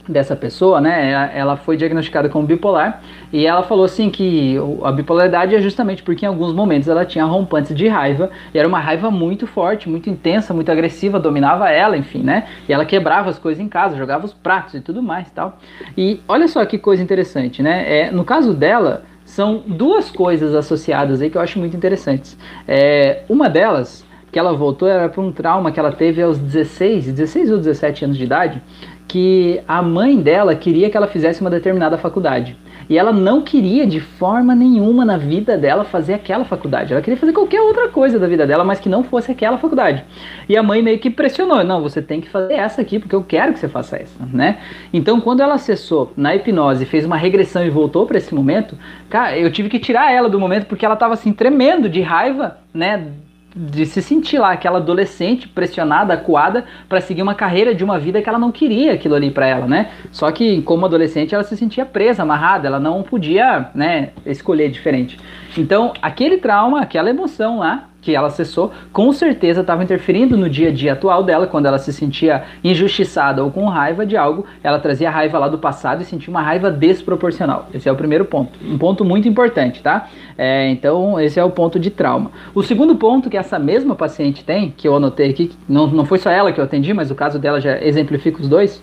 dessa 0.09 0.37
pessoa, 0.37 0.81
né, 0.81 1.31
ela 1.35 1.57
foi 1.57 1.77
diagnosticada 1.77 2.29
como 2.29 2.47
bipolar 2.47 3.03
e 3.33 3.47
ela 3.47 3.63
falou 3.63 3.85
assim 3.85 4.09
que 4.09 4.57
a 4.83 4.93
bipolaridade 4.93 5.55
é 5.55 5.61
justamente 5.61 6.03
porque 6.03 6.25
em 6.25 6.29
alguns 6.29 6.53
momentos 6.53 6.89
ela 6.89 7.05
tinha 7.05 7.25
rompantes 7.25 7.75
de 7.75 7.89
raiva 7.89 8.31
e 8.55 8.59
era 8.59 8.67
uma 8.67 8.79
raiva 8.81 9.11
muito 9.11 9.47
forte, 9.47 9.89
muito 9.89 10.09
intensa, 10.09 10.55
muito 10.55 10.71
agressiva, 10.71 11.19
dominava 11.19 11.71
ela, 11.71 11.97
enfim, 11.97 12.23
né, 12.23 12.47
e 12.69 12.73
ela 12.73 12.85
quebrava 12.85 13.31
as 13.31 13.39
coisas 13.39 13.63
em 13.63 13.69
casa, 13.69 13.97
jogava 13.97 14.25
os 14.25 14.33
pratos 14.33 14.75
e 14.75 14.81
tudo 14.81 15.03
mais, 15.03 15.31
tal. 15.31 15.59
E 15.97 16.21
olha 16.29 16.49
só 16.49 16.65
que 16.65 16.79
coisa 16.79 17.03
interessante, 17.03 17.63
né, 17.63 17.85
é, 17.87 18.11
no 18.11 18.25
caso 18.25 18.55
dela 18.55 19.05
são 19.25 19.63
duas 19.67 20.11
coisas 20.11 20.55
associadas 20.55 21.21
aí 21.21 21.29
que 21.29 21.37
eu 21.37 21.43
acho 21.43 21.59
muito 21.59 21.77
interessantes. 21.77 22.39
É, 22.67 23.25
uma 23.29 23.51
delas 23.51 24.07
que 24.31 24.39
ela 24.39 24.53
voltou 24.53 24.87
era 24.87 25.09
para 25.09 25.23
um 25.23 25.33
trauma 25.33 25.73
que 25.73 25.81
ela 25.81 25.91
teve 25.91 26.23
aos 26.23 26.39
16, 26.39 27.13
16 27.13 27.51
ou 27.51 27.57
17 27.57 28.05
anos 28.05 28.19
de 28.19 28.25
idade, 28.25 28.63
que 29.09 29.61
a 29.67 29.81
mãe 29.83 30.17
dela 30.17 30.55
queria 30.55 30.91
que 30.91 30.97
ela 30.97 31.07
fizesse 31.07 31.41
uma 31.41 31.51
determinada 31.51 31.97
faculdade. 31.97 32.57
E 32.89 32.97
ela 32.97 33.13
não 33.13 33.43
queria 33.43 33.85
de 33.85 33.99
forma 33.99 34.55
nenhuma 34.55 35.05
na 35.05 35.17
vida 35.17 35.59
dela 35.59 35.85
fazer 35.85 36.15
aquela 36.15 36.45
faculdade. 36.45 36.93
Ela 36.93 37.03
queria 37.03 37.19
fazer 37.19 37.33
qualquer 37.33 37.61
outra 37.61 37.89
coisa 37.89 38.19
da 38.19 38.29
vida 38.29 38.47
dela, 38.47 38.65
mas 38.65 38.79
que 38.79 38.89
não 38.89 39.03
fosse 39.03 39.33
aquela 39.33 39.59
faculdade. 39.59 40.05
E 40.49 40.57
a 40.57 40.63
mãe 40.63 40.83
meio 40.83 40.99
que 40.99 41.11
pressionou: 41.11 41.65
não, 41.65 41.83
você 41.83 42.01
tem 42.01 42.21
que 42.21 42.29
fazer 42.29 42.55
essa 42.55 42.81
aqui, 42.81 43.01
porque 43.01 43.15
eu 43.15 43.25
quero 43.25 43.53
que 43.53 43.59
você 43.59 43.69
faça 43.69 43.97
essa, 43.97 44.25
né? 44.33 44.59
Então, 44.93 45.21
quando 45.21 45.41
ela 45.41 45.55
acessou 45.55 46.13
na 46.17 46.37
hipnose, 46.37 46.87
fez 46.87 47.05
uma 47.05 47.17
regressão 47.17 47.65
e 47.65 47.71
voltou 47.71 48.07
para 48.07 48.19
esse 48.19 48.33
momento, 48.33 48.79
cara, 49.11 49.37
eu 49.37 49.51
tive 49.51 49.69
que 49.69 49.81
tirar 49.81 50.13
ela 50.13 50.29
do 50.29 50.39
momento 50.39 50.67
porque 50.67 50.85
ela 50.85 50.95
estava 50.95 51.15
assim 51.15 51.33
tremendo 51.33 51.89
de 51.89 52.01
raiva, 52.01 52.59
né? 52.73 53.09
De 53.57 53.87
se 53.87 54.03
sentir 54.03 54.39
lá 54.39 54.53
aquela 54.53 54.77
adolescente 54.77 55.49
pressionada, 55.49 56.13
acuada 56.13 56.67
para 56.87 57.01
seguir 57.01 57.23
uma 57.23 57.35
carreira 57.35 57.75
de 57.75 57.83
uma 57.83 57.99
vida 57.99 58.21
que 58.21 58.29
ela 58.29 58.39
não 58.39 58.53
queria 58.53 58.93
aquilo 58.93 59.15
ali 59.15 59.31
para 59.31 59.47
ela, 59.47 59.67
né? 59.67 59.91
Só 60.13 60.31
que 60.31 60.61
como 60.61 60.85
adolescente 60.85 61.35
ela 61.35 61.43
se 61.43 61.57
sentia 61.57 61.87
presa, 61.87 62.23
amarrada, 62.23 62.69
ela 62.69 62.79
não 62.79 63.03
podia, 63.03 63.71
né, 63.75 64.11
escolher 64.27 64.71
diferente. 64.71 65.19
Então, 65.57 65.95
aquele 66.03 66.37
trauma, 66.37 66.83
aquela 66.83 67.09
emoção 67.09 67.61
lá, 67.61 67.89
que 68.07 68.15
ela 68.15 68.29
acessou, 68.29 68.71
com 68.93 69.13
certeza 69.13 69.63
estava 69.63 69.83
interferindo 69.83 70.37
no 70.37 70.49
dia 70.49 70.69
a 70.69 70.73
dia 70.73 70.93
atual 70.93 71.25
dela, 71.25 71.49
quando 71.49 71.67
ela 71.67 71.77
se 71.77 71.93
sentia 71.93 72.45
injustiçada 72.63 73.43
ou 73.43 73.51
com 73.51 73.67
raiva 73.67 74.07
de 74.07 74.17
algo, 74.17 74.47
ela 74.63 74.79
trazia 74.79 75.11
raiva 75.11 75.37
lá 75.41 75.49
do 75.49 75.59
passado 75.59 76.03
e 76.03 76.05
sentia 76.05 76.31
uma 76.31 76.41
raiva 76.41 76.71
desproporcional. 76.71 77.69
Esse 77.75 77.89
é 77.89 77.93
o 77.93 77.97
primeiro 77.97 78.25
ponto. 78.25 78.57
Um 78.65 78.79
ponto 78.79 79.05
muito 79.05 79.27
importante, 79.27 79.83
tá? 79.83 80.09
É, 80.39 80.71
então, 80.71 81.19
esse 81.19 81.41
é 81.41 81.43
o 81.43 81.51
ponto 81.51 81.81
de 81.81 81.91
trauma. 81.91 82.31
O 82.55 82.63
segundo 82.63 82.95
ponto 82.95 83.29
que 83.29 83.37
essa 83.37 83.59
mesma 83.59 83.97
paciente 83.97 84.45
tem, 84.45 84.71
que 84.71 84.87
eu 84.87 84.95
anotei 84.95 85.31
aqui, 85.31 85.51
não, 85.69 85.89
não 85.89 86.05
foi 86.05 86.19
só 86.19 86.31
ela 86.31 86.53
que 86.53 86.61
eu 86.61 86.65
atendi, 86.65 86.95
mas 86.95 87.11
o 87.11 87.15
caso 87.17 87.41
dela 87.41 87.61
já 87.61 87.77
exemplifica 87.83 88.41
os 88.41 88.49
dois, 88.49 88.81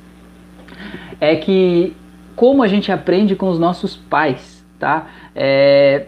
é 1.22 1.38
que 1.38 1.96
como 2.36 2.62
a 2.62 2.68
gente 2.68 2.92
aprende 2.92 3.38
com 3.38 3.48
os 3.48 3.58
nossos 3.58 3.96
pais, 3.96 4.66
tá? 4.78 5.08
É, 5.34 6.08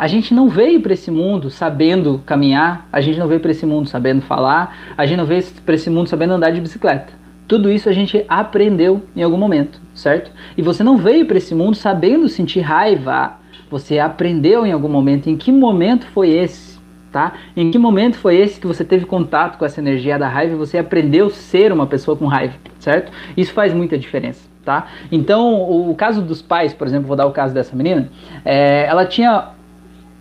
a 0.00 0.06
gente 0.06 0.32
não 0.32 0.48
veio 0.48 0.80
para 0.80 0.94
esse 0.94 1.10
mundo 1.10 1.50
sabendo 1.50 2.22
caminhar, 2.24 2.88
a 2.90 3.02
gente 3.02 3.18
não 3.18 3.28
veio 3.28 3.38
para 3.38 3.50
esse 3.50 3.66
mundo 3.66 3.86
sabendo 3.86 4.22
falar, 4.22 4.94
a 4.96 5.04
gente 5.04 5.18
não 5.18 5.26
veio 5.26 5.44
para 5.62 5.74
esse 5.74 5.90
mundo 5.90 6.08
sabendo 6.08 6.32
andar 6.32 6.52
de 6.52 6.60
bicicleta. 6.62 7.12
Tudo 7.46 7.70
isso 7.70 7.86
a 7.86 7.92
gente 7.92 8.24
aprendeu 8.26 9.02
em 9.14 9.22
algum 9.22 9.36
momento, 9.36 9.78
certo? 9.92 10.30
E 10.56 10.62
você 10.62 10.82
não 10.82 10.96
veio 10.96 11.26
para 11.26 11.36
esse 11.36 11.54
mundo 11.54 11.74
sabendo 11.74 12.30
sentir 12.30 12.60
raiva. 12.60 13.34
Você 13.68 13.98
aprendeu 13.98 14.64
em 14.64 14.72
algum 14.72 14.88
momento. 14.88 15.28
Em 15.28 15.36
que 15.36 15.52
momento 15.52 16.06
foi 16.06 16.30
esse? 16.30 16.80
Tá? 17.12 17.34
Em 17.54 17.70
que 17.70 17.76
momento 17.76 18.16
foi 18.16 18.36
esse 18.36 18.58
que 18.58 18.66
você 18.66 18.82
teve 18.82 19.04
contato 19.04 19.58
com 19.58 19.66
essa 19.66 19.80
energia 19.82 20.18
da 20.18 20.28
raiva 20.28 20.54
e 20.54 20.56
você 20.56 20.78
aprendeu 20.78 21.26
a 21.26 21.30
ser 21.30 21.72
uma 21.72 21.86
pessoa 21.86 22.16
com 22.16 22.24
raiva, 22.24 22.54
certo? 22.78 23.12
Isso 23.36 23.52
faz 23.52 23.74
muita 23.74 23.98
diferença, 23.98 24.48
tá? 24.64 24.86
Então, 25.12 25.60
o 25.60 25.94
caso 25.94 26.22
dos 26.22 26.40
pais, 26.40 26.72
por 26.72 26.86
exemplo, 26.86 27.08
vou 27.08 27.16
dar 27.16 27.26
o 27.26 27.32
caso 27.32 27.52
dessa 27.52 27.76
menina, 27.76 28.08
é, 28.44 28.86
ela 28.86 29.04
tinha 29.04 29.59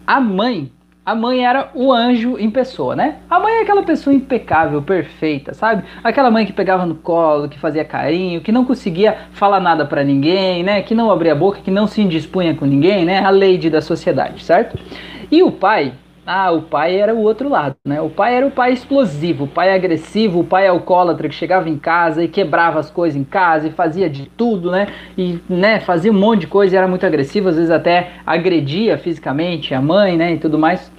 a 0.10 0.19
mãe, 0.19 0.72
a 1.06 1.13
mãe 1.13 1.45
era 1.45 1.69
o 1.76 1.93
anjo 1.93 2.36
em 2.39 2.50
pessoa, 2.50 2.95
né? 2.95 3.17
A 3.30 3.39
mãe 3.39 3.58
é 3.58 3.62
aquela 3.62 3.84
pessoa 3.84 4.12
impecável, 4.12 4.82
perfeita, 4.82 5.54
sabe? 5.54 5.84
Aquela 6.04 6.32
mãe 6.32 6.48
que 6.48 6.52
pegava 6.52 6.84
no 6.84 6.95
colo, 6.95 7.48
que 7.48 7.60
fazia 7.60 7.86
carinho, 7.86 8.41
que 8.41 8.52
não 8.52 8.65
conseguia 8.65 9.15
falar 9.34 9.60
nada 9.60 9.86
para 9.86 10.04
ninguém, 10.04 10.63
né? 10.63 10.82
Que 10.82 10.95
não 10.95 11.12
abria 11.12 11.34
a 11.34 11.36
boca, 11.36 11.62
que 11.63 11.69
não 11.69 11.86
se 11.86 12.02
indispunha 12.02 12.56
com 12.56 12.65
ninguém, 12.65 13.06
né? 13.06 13.24
A 13.24 13.30
lady 13.30 13.69
da 13.69 13.82
sociedade, 13.84 14.43
certo? 14.43 14.80
E 15.32 15.43
o 15.43 15.52
pai, 15.52 15.93
ah, 16.31 16.51
o 16.51 16.61
pai 16.61 16.95
era 16.95 17.11
o 17.11 17.23
outro 17.23 17.49
lado, 17.49 17.75
né? 17.83 17.99
O 17.99 18.09
pai 18.11 18.35
era 18.35 18.45
o 18.45 18.51
pai 18.51 18.71
explosivo, 18.71 19.45
o 19.45 19.47
pai 19.47 19.73
agressivo, 19.73 20.41
o 20.41 20.43
pai 20.43 20.67
alcoólatra 20.67 21.27
que 21.27 21.33
chegava 21.33 21.67
em 21.67 21.75
casa 21.75 22.23
e 22.23 22.27
quebrava 22.27 22.77
as 22.77 22.91
coisas 22.91 23.19
em 23.19 23.23
casa 23.23 23.67
e 23.67 23.71
fazia 23.71 24.07
de 24.07 24.27
tudo, 24.37 24.69
né? 24.69 24.89
E, 25.17 25.39
né, 25.49 25.79
fazia 25.79 26.11
um 26.11 26.19
monte 26.19 26.41
de 26.41 26.47
coisa 26.47 26.75
e 26.75 26.77
era 26.77 26.87
muito 26.87 27.03
agressivo, 27.03 27.49
às 27.49 27.55
vezes 27.55 27.71
até 27.71 28.11
agredia 28.27 28.95
fisicamente 28.99 29.73
a 29.73 29.81
mãe, 29.81 30.15
né, 30.17 30.33
e 30.35 30.37
tudo 30.37 30.59
mais. 30.59 30.91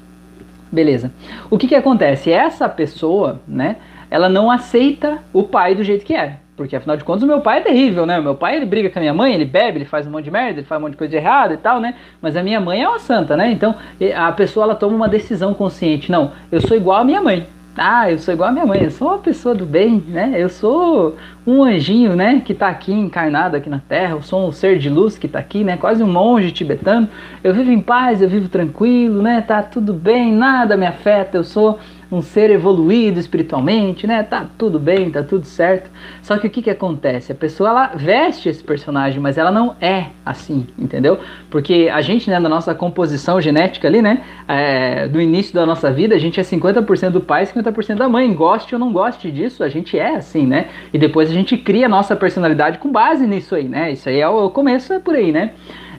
Beleza. 0.73 1.13
O 1.49 1.57
que 1.57 1.69
que 1.69 1.77
acontece? 1.77 2.33
Essa 2.33 2.69
pessoa, 2.69 3.41
né, 3.47 3.77
ela 4.11 4.29
não 4.29 4.51
aceita 4.51 5.23
o 5.33 5.45
pai 5.45 5.77
do 5.77 5.85
jeito 5.85 6.05
que 6.05 6.15
é. 6.15 6.39
Porque 6.61 6.77
afinal 6.77 6.95
de 6.95 7.05
contas 7.05 7.23
o 7.23 7.27
meu 7.27 7.41
pai 7.41 7.61
é 7.61 7.61
terrível, 7.63 8.05
né? 8.05 8.19
O 8.19 8.23
meu 8.23 8.35
pai 8.35 8.57
ele 8.57 8.67
briga 8.67 8.91
com 8.91 8.99
a 8.99 9.01
minha 9.01 9.15
mãe, 9.15 9.33
ele 9.33 9.47
bebe, 9.47 9.79
ele 9.79 9.87
faz 9.87 10.07
um 10.07 10.11
monte 10.11 10.25
de 10.25 10.31
merda, 10.31 10.61
ele 10.61 10.67
faz 10.67 10.79
um 10.79 10.85
monte 10.85 10.91
de 10.91 10.99
coisa 10.99 11.17
errada 11.17 11.55
e 11.55 11.57
tal, 11.57 11.81
né? 11.81 11.95
Mas 12.21 12.37
a 12.37 12.43
minha 12.43 12.61
mãe 12.61 12.83
é 12.83 12.87
uma 12.87 12.99
santa, 12.99 13.35
né? 13.35 13.51
Então 13.51 13.75
a 14.15 14.31
pessoa 14.33 14.65
ela 14.65 14.75
toma 14.75 14.95
uma 14.95 15.09
decisão 15.09 15.55
consciente. 15.55 16.13
Não, 16.13 16.33
eu 16.53 16.61
sou 16.61 16.77
igual 16.77 17.01
à 17.01 17.05
minha 17.05 17.23
mãe. 17.23 17.47
Ah, 17.79 18.11
eu 18.11 18.19
sou 18.19 18.35
igual 18.35 18.51
à 18.51 18.53
minha 18.53 18.67
mãe, 18.67 18.83
eu 18.83 18.91
sou 18.91 19.09
uma 19.09 19.19
pessoa 19.21 19.55
do 19.55 19.65
bem, 19.65 20.05
né? 20.07 20.35
Eu 20.37 20.51
sou 20.51 21.17
um 21.47 21.65
anjinho, 21.65 22.15
né, 22.15 22.43
que 22.45 22.53
está 22.53 22.69
aqui 22.69 22.93
encarnado 22.93 23.57
aqui 23.57 23.71
na 23.71 23.79
Terra. 23.79 24.17
Eu 24.17 24.23
sou 24.23 24.47
um 24.47 24.53
ser 24.53 24.79
de 24.79 24.91
luz 24.91 25.17
que 25.17 25.25
está 25.25 25.39
aqui, 25.39 25.65
né? 25.65 25.79
Quase 25.79 26.03
um 26.03 26.13
monge 26.13 26.53
tibetano. 26.53 27.09
Eu 27.43 27.55
vivo 27.55 27.71
em 27.71 27.81
paz, 27.81 28.21
eu 28.21 28.29
vivo 28.29 28.51
tranquilo, 28.51 29.23
né? 29.23 29.41
Tá 29.41 29.63
tudo 29.63 29.95
bem, 29.95 30.31
nada 30.31 30.77
me 30.77 30.87
afeta. 30.87 31.39
Eu 31.39 31.45
sou 31.45 31.79
um 32.11 32.21
ser 32.21 32.51
evoluído 32.51 33.21
espiritualmente, 33.21 34.07
né? 34.07 34.23
Tá 34.23 34.47
tudo 34.59 34.79
bem, 34.79 35.11
tá 35.11 35.23
tudo 35.23 35.45
certo. 35.47 35.91
Só 36.23 36.39
que 36.39 36.47
o 36.49 36.51
que 36.51 36.63
que 36.63 36.71
acontece? 36.71 37.31
A 37.31 37.35
pessoa 37.35 37.71
ela 37.71 37.87
veste 37.95 38.49
esse 38.49 38.63
personagem, 38.63 39.21
mas 39.21 39.39
ela 39.39 39.51
não 39.51 39.77
é 39.81 40.07
assim, 40.27 40.67
entendeu? 40.79 41.19
Porque 41.49 41.89
a 41.93 42.01
gente, 42.01 42.29
né, 42.29 42.39
na 42.39 42.49
nossa 42.49 42.75
composição 42.75 43.41
genética 43.41 43.87
ali, 43.87 44.03
né, 44.03 44.23
é, 44.49 45.07
do 45.07 45.21
início 45.21 45.55
da 45.55 45.65
nossa 45.65 45.91
vida, 45.93 46.15
a 46.15 46.19
gente 46.19 46.41
é 46.41 46.43
50% 46.43 47.11
do 47.11 47.21
pai, 47.21 47.47
50% 47.47 47.97
da 47.97 48.09
mãe. 48.09 48.33
Goste 48.35 48.75
ou 48.75 48.79
não 48.79 48.93
goste 48.93 49.31
disso, 49.31 49.63
a 49.63 49.69
gente 49.69 49.99
é 49.99 50.17
assim, 50.17 50.47
né? 50.47 50.69
E 50.93 50.99
depois 50.99 51.31
a 51.31 51.35
gente 51.35 51.57
cria 51.57 51.87
a 51.87 51.89
nossa 51.89 52.17
personalidade 52.17 52.79
com 52.79 52.91
base 52.91 53.27
nisso 53.27 53.55
aí, 53.55 53.69
né? 53.69 53.93
Isso 53.93 54.09
aí 54.09 54.21
é 54.21 54.29
o 54.29 54.51
começo, 54.51 54.93
é 54.93 54.99
por 54.99 55.15
aí, 55.15 55.31
né? 55.31 55.53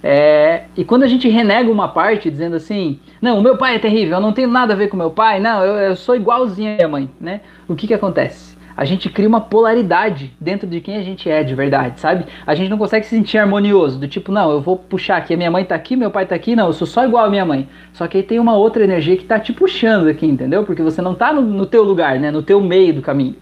É, 0.04 0.64
e 0.76 0.84
quando 0.84 1.04
a 1.04 1.08
gente 1.08 1.30
renega 1.30 1.70
uma 1.70 1.88
parte 1.88 2.30
dizendo 2.30 2.56
assim, 2.56 3.00
não, 3.22 3.38
o 3.38 3.42
meu 3.42 3.56
pai 3.56 3.76
é 3.76 3.80
terrível, 3.80 4.18
eu 4.18 4.22
não 4.22 4.34
tenho 4.34 4.48
nada 4.48 4.74
a 4.74 4.76
ver 4.76 4.88
com 4.88 4.98
meu 4.98 5.12
pai, 5.12 5.40
não, 5.40 5.64
eu, 5.64 5.76
eu 5.78 5.96
sou 6.02 6.16
igualzinho 6.16 6.74
à 6.74 6.76
minha 6.76 6.88
mãe, 6.88 7.10
né? 7.20 7.42
O 7.68 7.76
que 7.76 7.88
que 7.88 7.94
acontece? 7.94 8.60
A 8.76 8.86
gente 8.86 9.10
cria 9.10 9.28
uma 9.28 9.42
polaridade 9.42 10.34
dentro 10.40 10.68
de 10.68 10.80
quem 10.82 10.98
a 10.98 11.04
gente 11.04 11.30
é 11.30 11.44
de 11.44 11.54
verdade, 11.54 12.00
sabe? 12.00 12.26
A 12.48 12.56
gente 12.56 12.70
não 12.70 12.78
consegue 12.78 13.06
se 13.06 13.16
sentir 13.16 13.38
harmonioso, 13.38 14.00
do 14.00 14.08
tipo, 14.08 14.32
não, 14.32 14.50
eu 14.50 14.62
vou 14.62 14.78
puxar 14.78 15.18
aqui, 15.18 15.34
a 15.34 15.38
minha 15.38 15.52
mãe 15.52 15.64
tá 15.64 15.76
aqui, 15.76 15.96
meu 15.96 16.10
pai 16.10 16.26
tá 16.26 16.36
aqui, 16.36 16.56
não, 16.56 16.68
eu 16.68 16.74
sou 16.74 16.88
só 16.88 17.06
igual 17.06 17.26
à 17.26 17.30
minha 17.30 17.46
mãe. 17.46 17.68
Só 17.94 18.08
que 18.08 18.18
aí 18.18 18.24
tem 18.24 18.40
uma 18.40 18.56
outra 18.56 18.84
energia 18.84 19.18
que 19.18 19.26
tá 19.26 19.40
te 19.40 19.54
puxando 19.54 20.08
aqui, 20.08 20.26
entendeu? 20.26 20.64
Porque 20.64 20.82
você 20.82 21.02
não 21.02 21.14
tá 21.14 21.34
no, 21.34 21.42
no 21.42 21.66
teu 21.66 21.84
lugar, 21.84 22.20
né? 22.20 22.32
No 22.32 22.42
teu 22.42 22.62
meio 22.62 22.94
do 22.94 23.02
caminho. 23.02 23.36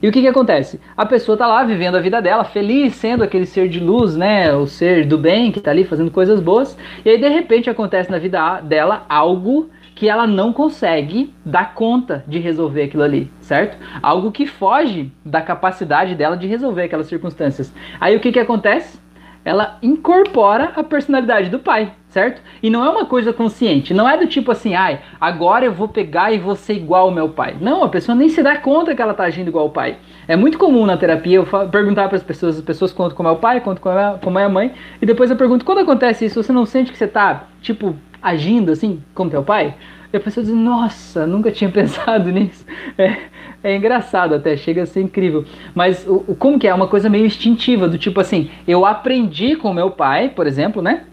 E 0.00 0.08
o 0.08 0.12
que 0.12 0.20
que 0.20 0.28
acontece? 0.28 0.80
A 0.96 1.04
pessoa 1.04 1.36
tá 1.36 1.46
lá 1.46 1.64
vivendo 1.64 1.96
a 1.96 2.00
vida 2.00 2.22
dela, 2.22 2.44
feliz, 2.44 2.94
sendo 2.94 3.24
aquele 3.24 3.46
ser 3.46 3.68
de 3.68 3.80
luz, 3.80 4.16
né? 4.16 4.54
O 4.54 4.66
ser 4.66 5.04
do 5.04 5.18
bem 5.18 5.50
que 5.50 5.60
tá 5.60 5.72
ali 5.72 5.82
fazendo 5.82 6.10
coisas 6.10 6.40
boas. 6.40 6.78
E 7.04 7.10
aí 7.10 7.18
de 7.18 7.28
repente 7.28 7.68
acontece 7.68 8.10
na 8.10 8.18
vida 8.18 8.60
dela 8.60 9.04
algo 9.08 9.68
que 9.98 10.08
ela 10.08 10.28
não 10.28 10.52
consegue 10.52 11.34
dar 11.44 11.74
conta 11.74 12.22
de 12.28 12.38
resolver 12.38 12.84
aquilo 12.84 13.02
ali, 13.02 13.28
certo? 13.40 13.76
Algo 14.00 14.30
que 14.30 14.46
foge 14.46 15.10
da 15.24 15.42
capacidade 15.42 16.14
dela 16.14 16.36
de 16.36 16.46
resolver 16.46 16.84
aquelas 16.84 17.08
circunstâncias. 17.08 17.74
Aí 18.00 18.14
o 18.16 18.20
que 18.20 18.30
que 18.30 18.38
acontece? 18.38 19.00
ela 19.44 19.78
incorpora 19.82 20.72
a 20.76 20.82
personalidade 20.82 21.48
do 21.48 21.58
pai, 21.58 21.92
certo? 22.10 22.42
E 22.62 22.68
não 22.68 22.84
é 22.84 22.90
uma 22.90 23.06
coisa 23.06 23.32
consciente, 23.32 23.94
não 23.94 24.06
é 24.06 24.14
do 24.18 24.26
tipo 24.26 24.50
assim, 24.52 24.74
ai, 24.74 25.00
agora 25.18 25.64
eu 25.64 25.72
vou 25.72 25.88
pegar 25.88 26.32
e 26.32 26.38
vou 26.38 26.54
ser 26.54 26.74
igual 26.74 27.06
ao 27.06 27.10
meu 27.10 27.30
pai. 27.30 27.56
Não, 27.58 27.82
a 27.82 27.88
pessoa 27.88 28.14
nem 28.14 28.28
se 28.28 28.42
dá 28.42 28.58
conta 28.58 28.94
que 28.94 29.00
ela 29.00 29.14
tá 29.14 29.24
agindo 29.24 29.48
igual 29.48 29.64
ao 29.64 29.70
pai. 29.70 29.96
É 30.26 30.36
muito 30.36 30.58
comum 30.58 30.84
na 30.84 30.98
terapia 30.98 31.36
eu 31.36 31.46
perguntar 31.70 32.08
para 32.08 32.16
as 32.16 32.22
pessoas, 32.22 32.58
as 32.58 32.64
pessoas 32.64 32.92
contam 32.92 33.16
como 33.16 33.28
é 33.28 33.32
o 33.32 33.36
pai, 33.36 33.60
contam 33.60 33.82
como 33.82 33.98
é, 33.98 34.18
como 34.22 34.38
é 34.38 34.44
a 34.44 34.48
mãe, 34.50 34.74
e 35.00 35.06
depois 35.06 35.30
eu 35.30 35.36
pergunto, 35.36 35.64
quando 35.64 35.78
acontece 35.78 36.26
isso, 36.26 36.42
você 36.42 36.52
não 36.52 36.66
sente 36.66 36.92
que 36.92 36.98
você 36.98 37.08
tá, 37.08 37.44
tipo, 37.62 37.96
agindo 38.22 38.72
assim, 38.72 39.02
como 39.14 39.30
teu 39.30 39.42
pai? 39.42 39.74
A 40.12 40.18
pessoa 40.18 40.44
diz, 40.44 40.54
nossa, 40.54 41.26
nunca 41.26 41.50
tinha 41.50 41.68
pensado 41.70 42.30
nisso. 42.30 42.64
É, 42.96 43.16
é 43.62 43.76
engraçado 43.76 44.34
até, 44.34 44.56
chega 44.56 44.82
a 44.82 44.86
ser 44.86 45.02
incrível. 45.02 45.44
Mas 45.74 46.06
o, 46.06 46.24
o, 46.28 46.34
como 46.34 46.58
que 46.58 46.66
é? 46.66 46.72
Uma 46.72 46.88
coisa 46.88 47.10
meio 47.10 47.26
instintiva, 47.26 47.88
do 47.88 47.98
tipo 47.98 48.20
assim, 48.20 48.50
eu 48.66 48.86
aprendi 48.86 49.56
com 49.56 49.72
meu 49.72 49.90
pai, 49.90 50.30
por 50.30 50.46
exemplo, 50.46 50.80
né? 50.80 51.04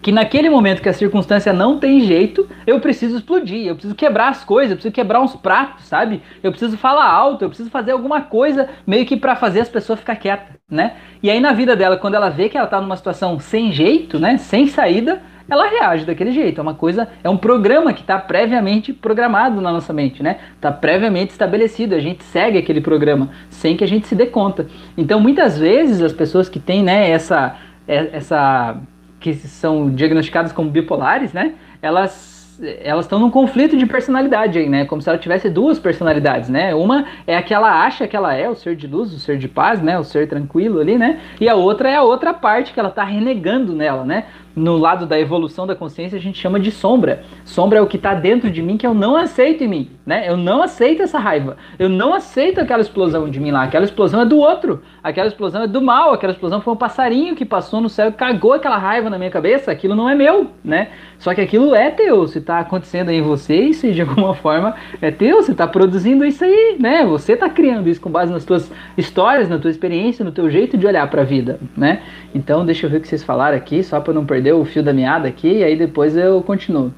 Que 0.00 0.10
naquele 0.10 0.48
momento 0.48 0.80
que 0.80 0.88
a 0.88 0.92
circunstância 0.92 1.52
não 1.52 1.78
tem 1.78 2.00
jeito, 2.00 2.48
eu 2.66 2.80
preciso 2.80 3.16
explodir, 3.16 3.66
eu 3.66 3.74
preciso 3.74 3.94
quebrar 3.94 4.28
as 4.28 4.42
coisas, 4.42 4.70
eu 4.70 4.76
preciso 4.76 4.94
quebrar 4.94 5.20
uns 5.20 5.36
pratos, 5.36 5.84
sabe? 5.84 6.22
Eu 6.42 6.50
preciso 6.50 6.76
falar 6.78 7.08
alto, 7.08 7.44
eu 7.44 7.48
preciso 7.48 7.70
fazer 7.70 7.92
alguma 7.92 8.22
coisa 8.22 8.68
meio 8.86 9.04
que 9.04 9.16
para 9.16 9.36
fazer 9.36 9.60
as 9.60 9.68
pessoas 9.68 9.98
ficar 9.98 10.16
quietas, 10.16 10.56
né? 10.70 10.96
E 11.22 11.30
aí 11.30 11.40
na 11.40 11.52
vida 11.52 11.76
dela, 11.76 11.96
quando 11.96 12.14
ela 12.14 12.30
vê 12.30 12.48
que 12.48 12.56
ela 12.56 12.66
tá 12.66 12.80
numa 12.80 12.96
situação 12.96 13.38
sem 13.38 13.70
jeito, 13.70 14.18
né? 14.18 14.38
Sem 14.38 14.66
saída, 14.66 15.22
ela 15.48 15.68
reage 15.68 16.04
daquele 16.04 16.32
jeito. 16.32 16.60
É 16.60 16.62
uma 16.62 16.74
coisa, 16.74 17.08
é 17.22 17.30
um 17.30 17.36
programa 17.36 17.92
que 17.92 18.00
está 18.00 18.18
previamente 18.18 18.92
programado 18.92 19.60
na 19.60 19.72
nossa 19.72 19.92
mente, 19.92 20.22
né? 20.22 20.38
Está 20.54 20.72
previamente 20.72 21.30
estabelecido. 21.30 21.94
A 21.94 22.00
gente 22.00 22.24
segue 22.24 22.58
aquele 22.58 22.80
programa 22.80 23.30
sem 23.48 23.76
que 23.76 23.84
a 23.84 23.88
gente 23.88 24.06
se 24.06 24.14
dê 24.14 24.26
conta. 24.26 24.66
Então, 24.96 25.20
muitas 25.20 25.58
vezes 25.58 26.02
as 26.02 26.12
pessoas 26.12 26.48
que 26.48 26.58
têm, 26.58 26.82
né, 26.82 27.10
essa, 27.10 27.56
é, 27.86 28.10
essa 28.12 28.76
que 29.20 29.34
são 29.34 29.90
diagnosticadas 29.90 30.52
como 30.52 30.70
bipolares, 30.70 31.32
né? 31.32 31.54
Elas 31.80 32.36
elas 32.82 33.04
estão 33.04 33.18
num 33.18 33.30
conflito 33.30 33.76
de 33.76 33.84
personalidade 33.86 34.58
aí, 34.58 34.68
né? 34.68 34.84
Como 34.84 35.02
se 35.02 35.08
ela 35.08 35.18
tivesse 35.18 35.50
duas 35.50 35.78
personalidades, 35.78 36.48
né? 36.48 36.74
Uma 36.74 37.04
é 37.26 37.36
a 37.36 37.42
que 37.42 37.52
ela 37.52 37.84
acha 37.84 38.08
que 38.08 38.16
ela 38.16 38.34
é, 38.34 38.48
o 38.48 38.54
ser 38.54 38.74
de 38.74 38.86
luz, 38.86 39.12
o 39.12 39.18
ser 39.18 39.36
de 39.36 39.48
paz, 39.48 39.82
né? 39.82 39.98
O 39.98 40.04
ser 40.04 40.28
tranquilo 40.28 40.80
ali, 40.80 40.96
né? 40.96 41.20
E 41.40 41.48
a 41.48 41.54
outra 41.54 41.90
é 41.90 41.96
a 41.96 42.02
outra 42.02 42.32
parte 42.32 42.72
que 42.72 42.80
ela 42.80 42.88
está 42.88 43.04
renegando 43.04 43.74
nela, 43.74 44.04
né? 44.04 44.24
No 44.56 44.78
lado 44.78 45.04
da 45.04 45.20
evolução 45.20 45.66
da 45.66 45.76
consciência 45.76 46.16
a 46.16 46.20
gente 46.20 46.40
chama 46.40 46.58
de 46.58 46.72
sombra. 46.72 47.24
Sombra 47.44 47.78
é 47.78 47.82
o 47.82 47.86
que 47.86 47.98
está 47.98 48.14
dentro 48.14 48.50
de 48.50 48.62
mim 48.62 48.78
que 48.78 48.86
eu 48.86 48.94
não 48.94 49.14
aceito 49.14 49.62
em 49.62 49.68
mim, 49.68 49.90
né? 50.04 50.26
Eu 50.26 50.36
não 50.36 50.62
aceito 50.62 51.02
essa 51.02 51.18
raiva. 51.18 51.58
Eu 51.78 51.90
não 51.90 52.14
aceito 52.14 52.58
aquela 52.58 52.80
explosão 52.80 53.28
de 53.28 53.38
mim 53.38 53.50
lá. 53.50 53.64
Aquela 53.64 53.84
explosão 53.84 54.22
é 54.22 54.24
do 54.24 54.38
outro. 54.38 54.82
Aquela 55.06 55.28
explosão 55.28 55.62
é 55.62 55.68
do 55.68 55.80
mal. 55.80 56.12
Aquela 56.12 56.32
explosão 56.32 56.60
foi 56.60 56.74
um 56.74 56.76
passarinho 56.76 57.36
que 57.36 57.44
passou 57.44 57.80
no 57.80 57.88
céu 57.88 58.08
e 58.08 58.12
cagou 58.12 58.54
aquela 58.54 58.76
raiva 58.76 59.08
na 59.08 59.16
minha 59.16 59.30
cabeça. 59.30 59.70
Aquilo 59.70 59.94
não 59.94 60.10
é 60.10 60.16
meu, 60.16 60.48
né? 60.64 60.88
Só 61.16 61.32
que 61.32 61.40
aquilo 61.40 61.76
é 61.76 61.92
teu. 61.92 62.26
Se 62.26 62.38
está 62.38 62.58
acontecendo 62.58 63.12
em 63.12 63.22
você, 63.22 63.54
isso 63.54 63.88
de 63.92 64.00
alguma 64.02 64.34
forma 64.34 64.74
é 65.00 65.12
teu. 65.12 65.36
Você 65.36 65.52
está 65.52 65.64
produzindo 65.64 66.24
isso 66.24 66.42
aí, 66.42 66.76
né? 66.80 67.06
Você 67.06 67.34
está 67.34 67.48
criando 67.48 67.88
isso 67.88 68.00
com 68.00 68.10
base 68.10 68.32
nas 68.32 68.44
tuas 68.44 68.68
histórias, 68.98 69.48
na 69.48 69.60
tua 69.60 69.70
experiência, 69.70 70.24
no 70.24 70.32
teu 70.32 70.50
jeito 70.50 70.76
de 70.76 70.84
olhar 70.84 71.08
para 71.08 71.22
a 71.22 71.24
vida, 71.24 71.60
né? 71.76 72.02
Então 72.34 72.66
deixa 72.66 72.86
eu 72.86 72.90
ver 72.90 72.96
o 72.96 73.00
que 73.00 73.06
vocês 73.06 73.22
falaram 73.22 73.56
aqui, 73.56 73.84
só 73.84 74.00
para 74.00 74.12
não 74.12 74.26
perder 74.26 74.54
o 74.54 74.64
fio 74.64 74.82
da 74.82 74.92
meada 74.92 75.28
aqui, 75.28 75.58
e 75.58 75.62
aí 75.62 75.76
depois 75.76 76.16
eu 76.16 76.42
continuo. 76.42 76.92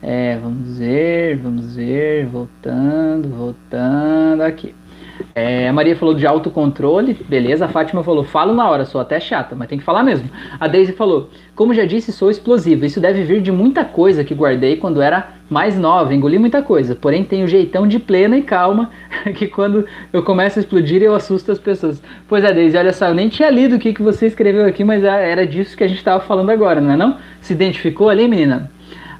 É, 0.00 0.38
vamos 0.42 0.78
ver, 0.78 1.36
vamos 1.36 1.76
ver, 1.76 2.24
voltando, 2.26 3.28
voltando 3.28 4.40
aqui. 4.40 4.74
É, 5.34 5.68
a 5.68 5.72
Maria 5.72 5.96
falou 5.96 6.14
de 6.14 6.26
autocontrole, 6.26 7.14
beleza. 7.28 7.64
A 7.64 7.68
Fátima 7.68 8.02
falou, 8.02 8.24
falo 8.24 8.54
na 8.54 8.68
hora, 8.68 8.84
sou 8.84 9.00
até 9.00 9.18
chata, 9.20 9.54
mas 9.54 9.68
tem 9.68 9.78
que 9.78 9.84
falar 9.84 10.02
mesmo. 10.02 10.28
A 10.58 10.68
Daisy 10.68 10.92
falou, 10.92 11.30
como 11.54 11.74
já 11.74 11.84
disse, 11.84 12.12
sou 12.12 12.30
explosiva. 12.30 12.86
Isso 12.86 13.00
deve 13.00 13.22
vir 13.22 13.40
de 13.40 13.52
muita 13.52 13.84
coisa 13.84 14.24
que 14.24 14.34
guardei 14.34 14.76
quando 14.76 15.00
era 15.00 15.28
mais 15.48 15.78
nova, 15.78 16.14
engoli 16.14 16.38
muita 16.38 16.62
coisa. 16.62 16.94
Porém, 16.94 17.24
tenho 17.24 17.46
jeitão 17.46 17.86
de 17.86 17.98
plena 17.98 18.36
e 18.36 18.42
calma, 18.42 18.90
que 19.36 19.46
quando 19.46 19.86
eu 20.12 20.22
começo 20.22 20.58
a 20.58 20.62
explodir, 20.62 21.02
eu 21.02 21.14
assusto 21.14 21.52
as 21.52 21.58
pessoas. 21.58 22.02
Pois 22.28 22.44
é, 22.44 22.52
Daisy, 22.52 22.76
olha 22.76 22.92
só, 22.92 23.06
eu 23.08 23.14
nem 23.14 23.28
tinha 23.28 23.50
lido 23.50 23.76
o 23.76 23.78
que, 23.78 23.92
que 23.92 24.02
você 24.02 24.26
escreveu 24.26 24.64
aqui, 24.66 24.82
mas 24.82 25.04
era 25.04 25.46
disso 25.46 25.76
que 25.76 25.84
a 25.84 25.88
gente 25.88 25.98
estava 25.98 26.22
falando 26.24 26.50
agora, 26.50 26.80
não 26.80 26.92
é 26.92 26.96
não? 26.96 27.18
Se 27.40 27.52
identificou 27.52 28.08
ali, 28.08 28.26
menina? 28.26 28.70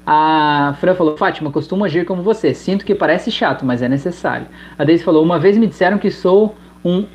A 0.05 0.75
Fran 0.79 0.95
falou, 0.95 1.15
Fátima, 1.15 1.51
costumo 1.51 1.85
agir 1.85 2.05
como 2.05 2.21
você. 2.21 2.53
Sinto 2.53 2.85
que 2.85 2.93
parece 2.93 3.31
chato, 3.31 3.65
mas 3.65 3.81
é 3.81 3.87
necessário. 3.87 4.47
A 4.77 4.83
Daisy 4.83 5.03
falou, 5.03 5.23
uma 5.23 5.39
vez 5.39 5.57
me 5.57 5.65
disseram 5.65 5.97
que 5.97 6.11
sou 6.11 6.55
um 6.83 7.05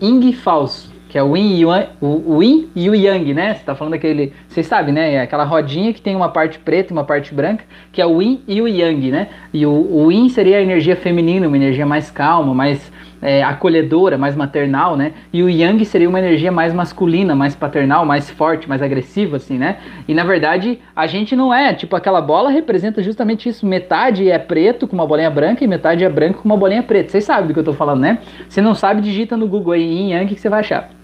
Ing 0.00 0.32
falso, 0.32 0.90
que 1.08 1.18
é 1.18 1.22
o 1.22 1.36
Yin, 1.36 1.64
o, 2.00 2.36
o 2.36 2.42
Yin 2.42 2.70
e 2.74 2.88
o 2.88 2.94
Yang, 2.94 3.34
né? 3.34 3.54
Você 3.54 3.64
tá 3.64 3.74
falando 3.74 3.92
daquele, 3.92 4.32
vocês 4.48 4.66
sabem, 4.66 4.94
né? 4.94 5.14
É 5.14 5.20
aquela 5.20 5.44
rodinha 5.44 5.92
que 5.92 6.00
tem 6.00 6.16
uma 6.16 6.28
parte 6.28 6.58
preta 6.58 6.92
e 6.92 6.96
uma 6.96 7.04
parte 7.04 7.34
branca, 7.34 7.64
que 7.92 8.00
é 8.00 8.06
o 8.06 8.22
Yin 8.22 8.42
e 8.46 8.62
o 8.62 8.68
Yang, 8.68 9.10
né? 9.10 9.28
E 9.52 9.66
o, 9.66 10.04
o 10.04 10.10
Yin 10.10 10.28
seria 10.28 10.58
a 10.58 10.62
energia 10.62 10.96
feminina, 10.96 11.48
uma 11.48 11.56
energia 11.56 11.84
mais 11.84 12.10
calma, 12.10 12.54
mais 12.54 12.90
é, 13.20 13.42
acolhedora, 13.42 14.16
mais 14.16 14.36
maternal, 14.36 14.96
né? 14.96 15.12
E 15.32 15.42
o 15.42 15.48
Yang 15.48 15.84
seria 15.84 16.08
uma 16.08 16.18
energia 16.18 16.52
mais 16.52 16.72
masculina, 16.72 17.34
mais 17.34 17.54
paternal, 17.54 18.04
mais 18.04 18.30
forte, 18.30 18.68
mais 18.68 18.82
agressiva, 18.82 19.36
assim, 19.36 19.58
né? 19.58 19.78
E 20.06 20.14
na 20.14 20.24
verdade 20.24 20.78
a 20.94 21.06
gente 21.06 21.34
não 21.34 21.52
é, 21.52 21.74
tipo, 21.74 21.96
aquela 21.96 22.20
bola 22.20 22.50
representa 22.50 23.02
justamente 23.02 23.48
isso. 23.48 23.66
Metade 23.66 24.30
é 24.30 24.38
preto 24.38 24.86
com 24.86 24.94
uma 24.94 25.06
bolinha 25.06 25.30
branca 25.30 25.64
e 25.64 25.66
metade 25.66 26.04
é 26.04 26.08
branco 26.08 26.42
com 26.42 26.48
uma 26.48 26.56
bolinha 26.56 26.82
preta. 26.82 27.10
Vocês 27.10 27.24
sabem 27.24 27.48
do 27.48 27.54
que 27.54 27.60
eu 27.60 27.64
tô 27.64 27.72
falando, 27.72 28.00
né? 28.00 28.18
Se 28.48 28.60
não 28.60 28.74
sabe, 28.74 29.00
digita 29.00 29.36
no 29.36 29.46
Google 29.46 29.72
aí 29.72 29.82
Yin 29.82 30.12
Yang 30.12 30.34
que 30.34 30.40
você 30.40 30.48
vai 30.48 30.60
achar. 30.60 30.97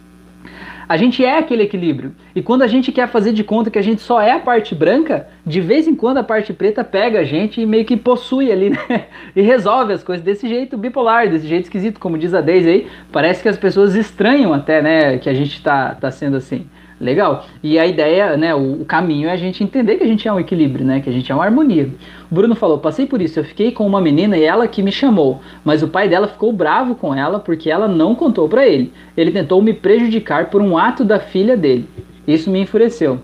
A 0.88 0.97
gente 0.97 1.25
é 1.25 1.38
aquele 1.38 1.62
equilíbrio. 1.62 2.14
E 2.35 2.42
quando 2.42 2.62
a 2.62 2.66
gente 2.66 2.92
quer 2.92 3.09
fazer 3.09 3.33
de 3.33 3.42
conta 3.42 3.70
que 3.70 3.79
a 3.79 3.83
gente 3.83 4.01
só 4.01 4.20
é 4.20 4.33
a 4.33 4.38
parte 4.38 4.75
branca, 4.75 5.29
de 5.47 5.61
vez 5.61 5.87
em 5.87 5.94
quando 5.94 6.18
a 6.18 6.25
parte 6.25 6.53
preta 6.53 6.85
pega 6.85 7.20
a 7.20 7.25
gente 7.25 7.61
e 7.61 7.66
meio 7.66 7.85
que 7.85 7.97
possui 7.97 8.53
ali, 8.53 8.70
né? 8.88 9.07
E 9.35 9.42
resolve 9.42 9.92
as 9.92 10.03
coisas 10.03 10.25
desse 10.25 10.49
jeito 10.49 10.77
bipolar, 10.77 11.29
desse 11.29 11.47
jeito 11.47 11.64
esquisito, 11.64 12.01
como 12.01 12.18
diz 12.18 12.35
a 12.35 12.40
Deise 12.40 12.68
aí. 12.68 12.87
Parece 13.11 13.42
que 13.42 13.49
as 13.49 13.57
pessoas 13.57 13.94
estranham 13.94 14.53
até, 14.53 14.83
né, 14.83 15.18
que 15.18 15.29
a 15.29 15.35
gente 15.35 15.62
tá, 15.62 15.94
tá 15.94 16.11
sendo 16.11 16.37
assim. 16.37 16.66
Legal. 17.01 17.47
E 17.63 17.79
a 17.79 17.87
ideia, 17.87 18.37
né, 18.37 18.55
o, 18.55 18.83
o, 18.83 18.85
caminho 18.85 19.29
é 19.29 19.33
a 19.33 19.37
gente 19.37 19.63
entender 19.65 19.97
que 19.97 20.05
a 20.05 20.07
gente 20.07 20.27
é 20.29 20.33
um 20.33 20.39
equilíbrio, 20.39 20.87
né, 20.87 21.01
que 21.01 21.11
a 21.11 21.13
gente 21.13 21.31
é 21.31 21.35
uma 21.35 21.45
harmonia. 21.45 21.91
O 22.31 22.35
Bruno 22.35 22.55
falou: 22.55 22.79
"Passei 22.79 23.05
por 23.07 23.21
isso, 23.21 23.41
eu 23.41 23.45
fiquei 23.45 23.73
com 23.73 23.87
uma 23.87 24.01
menina 24.01 24.37
e 24.37 24.45
ela 24.45 24.69
que 24.69 24.83
me 24.83 24.93
chamou, 24.93 25.41
mas 25.65 25.83
o 25.83 25.89
pai 25.89 26.09
dela 26.09 26.29
ficou 26.29 26.53
bravo 26.53 26.95
com 26.95 27.15
ela 27.15 27.41
porque 27.41 27.71
ela 27.71 27.89
não 27.89 28.15
contou 28.15 28.49
para 28.49 28.67
ele. 28.67 28.93
Ele 29.17 29.33
tentou 29.33 29.61
me 29.61 29.73
prejudicar 29.73 30.51
por 30.51 30.63
um 30.63 30.79
ato 30.79 31.05
da 31.05 31.19
filha 31.19 31.57
dele. 31.57 31.89
Isso 32.27 32.51
me 32.51 32.61
enfureceu." 32.61 33.19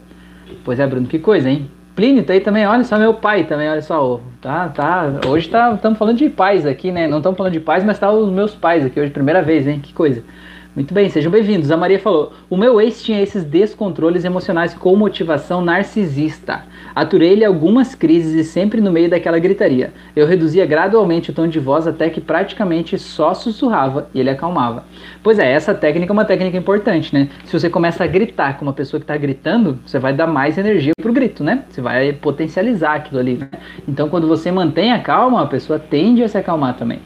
Pois 0.65 0.81
é, 0.81 0.87
Bruno, 0.87 1.07
que 1.07 1.19
coisa, 1.19 1.49
hein? 1.49 1.71
Plínio 1.95 2.25
tá 2.25 2.33
aí 2.33 2.41
também, 2.41 2.67
olha 2.67 2.85
só 2.85 2.99
meu 2.99 3.15
pai 3.15 3.45
também, 3.45 3.69
olha 3.69 3.83
só, 3.83 4.21
tá, 4.41 4.69
tá, 4.69 5.21
hoje 5.27 5.49
tá, 5.49 5.73
estamos 5.75 5.99
falando 5.99 6.17
de 6.17 6.31
pais 6.31 6.65
aqui, 6.65 6.91
né? 6.91 7.07
Não 7.07 7.19
estamos 7.19 7.37
falando 7.37 7.53
de 7.53 7.61
pais, 7.61 7.85
mas 7.85 7.99
tá 7.99 8.11
os 8.11 8.31
meus 8.31 8.55
pais 8.55 8.87
aqui 8.87 8.99
hoje, 8.99 9.11
primeira 9.11 9.43
vez, 9.43 9.67
hein? 9.67 9.81
Que 9.81 9.93
coisa. 9.93 10.23
Muito 10.75 10.95
bem, 10.95 11.11
sejam 11.11 11.33
bem-vindos. 11.33 11.73
A 11.73 11.77
Maria 11.77 11.99
falou: 11.99 12.33
O 12.49 12.57
meu 12.57 12.81
ex 12.81 13.03
tinha 13.03 13.21
esses 13.21 13.43
descontroles 13.43 14.25
emocionais 14.25 14.73
com 14.73 14.95
motivação 14.95 15.61
narcisista. 15.61 16.63
Aturei-lhe 16.95 17.45
algumas 17.45 17.97
crises 17.97 18.35
e 18.35 18.49
sempre 18.49 18.81
no 18.81 18.93
meio 18.93 19.11
daquela 19.11 19.41
gritaria. 19.41 19.93
Eu 20.15 20.29
reduzia 20.29 20.65
gradualmente 20.65 21.31
o 21.31 21.33
tom 21.33 21.49
de 21.49 21.59
voz 21.59 21.89
até 21.89 22.09
que 22.09 22.21
praticamente 22.21 22.97
só 23.01 23.35
sussurrava 23.35 24.09
e 24.15 24.21
ele 24.21 24.31
acalmava. 24.31 24.85
Pois 25.25 25.41
é, 25.41 25.53
essa 25.53 25.75
técnica 25.75 26.13
é 26.13 26.15
uma 26.15 26.25
técnica 26.25 26.57
importante, 26.57 27.13
né? 27.13 27.29
Se 27.45 27.53
você 27.53 27.69
começa 27.69 28.05
a 28.05 28.07
gritar 28.07 28.57
com 28.57 28.65
uma 28.65 28.73
pessoa 28.73 29.01
que 29.01 29.05
está 29.05 29.17
gritando, 29.17 29.77
você 29.85 29.99
vai 29.99 30.13
dar 30.13 30.29
mais 30.29 30.57
energia 30.57 30.93
pro 31.03 31.13
grito, 31.13 31.43
né? 31.43 31.65
Você 31.69 31.81
vai 31.81 32.13
potencializar 32.13 32.95
aquilo 32.95 33.19
ali, 33.19 33.37
né? 33.39 33.49
Então, 33.89 34.09
quando 34.09 34.29
você 34.29 34.53
mantém 34.53 34.93
a 34.93 35.01
calma, 35.01 35.43
a 35.43 35.47
pessoa 35.47 35.81
tende 35.81 36.23
a 36.23 36.29
se 36.29 36.39
acalmar 36.39 36.77
também. 36.77 37.01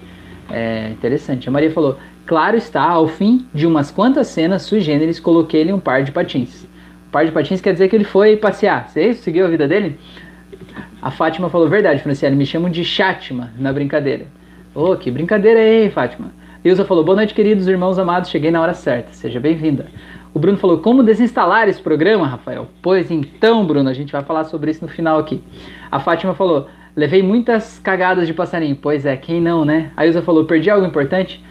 É 0.50 0.90
interessante. 0.90 1.48
A 1.48 1.52
Maria 1.52 1.70
falou: 1.70 1.96
Claro 2.26 2.56
está, 2.56 2.82
ao 2.82 3.06
fim 3.06 3.46
de 3.52 3.66
umas 3.66 3.90
quantas 3.90 4.28
cenas 4.28 4.62
sui 4.62 4.80
generis, 4.80 5.20
coloquei-lhe 5.20 5.72
um 5.72 5.78
par 5.78 6.02
de 6.02 6.10
patins. 6.10 6.64
Um 7.08 7.10
par 7.10 7.26
de 7.26 7.32
patins 7.32 7.60
quer 7.60 7.72
dizer 7.72 7.88
que 7.88 7.96
ele 7.96 8.04
foi 8.04 8.36
passear. 8.36 8.88
Você 8.88 9.12
seguiu 9.12 9.44
a 9.44 9.48
vida 9.48 9.68
dele? 9.68 9.98
A 11.02 11.10
Fátima 11.10 11.50
falou 11.50 11.68
verdade, 11.68 12.02
Franciele, 12.02 12.34
me 12.34 12.46
chamam 12.46 12.70
de 12.70 12.82
Chátima 12.82 13.52
na 13.58 13.72
brincadeira. 13.72 14.26
Oh, 14.74 14.96
que 14.96 15.10
brincadeira 15.10 15.60
aí, 15.60 15.90
Fátima. 15.90 16.32
Ilza 16.64 16.86
falou, 16.86 17.04
boa 17.04 17.16
noite, 17.16 17.34
queridos 17.34 17.68
irmãos 17.68 17.98
amados, 17.98 18.30
cheguei 18.30 18.50
na 18.50 18.62
hora 18.62 18.72
certa, 18.72 19.12
seja 19.12 19.38
bem-vinda. 19.38 19.86
O 20.32 20.38
Bruno 20.38 20.56
falou, 20.56 20.78
como 20.78 21.02
desinstalar 21.02 21.68
esse 21.68 21.80
programa, 21.80 22.26
Rafael? 22.26 22.68
Pois 22.80 23.10
então, 23.10 23.66
Bruno, 23.66 23.90
a 23.90 23.92
gente 23.92 24.10
vai 24.10 24.22
falar 24.22 24.44
sobre 24.44 24.70
isso 24.70 24.82
no 24.82 24.90
final 24.90 25.18
aqui. 25.18 25.42
A 25.92 26.00
Fátima 26.00 26.34
falou, 26.34 26.68
levei 26.96 27.22
muitas 27.22 27.78
cagadas 27.78 28.26
de 28.26 28.32
passarinho. 28.32 28.74
Pois 28.76 29.04
é, 29.04 29.14
quem 29.14 29.42
não, 29.42 29.62
né? 29.62 29.90
A 29.94 30.06
Ilza 30.06 30.22
falou, 30.22 30.46
perdi 30.46 30.70
algo 30.70 30.86
importante? 30.86 31.44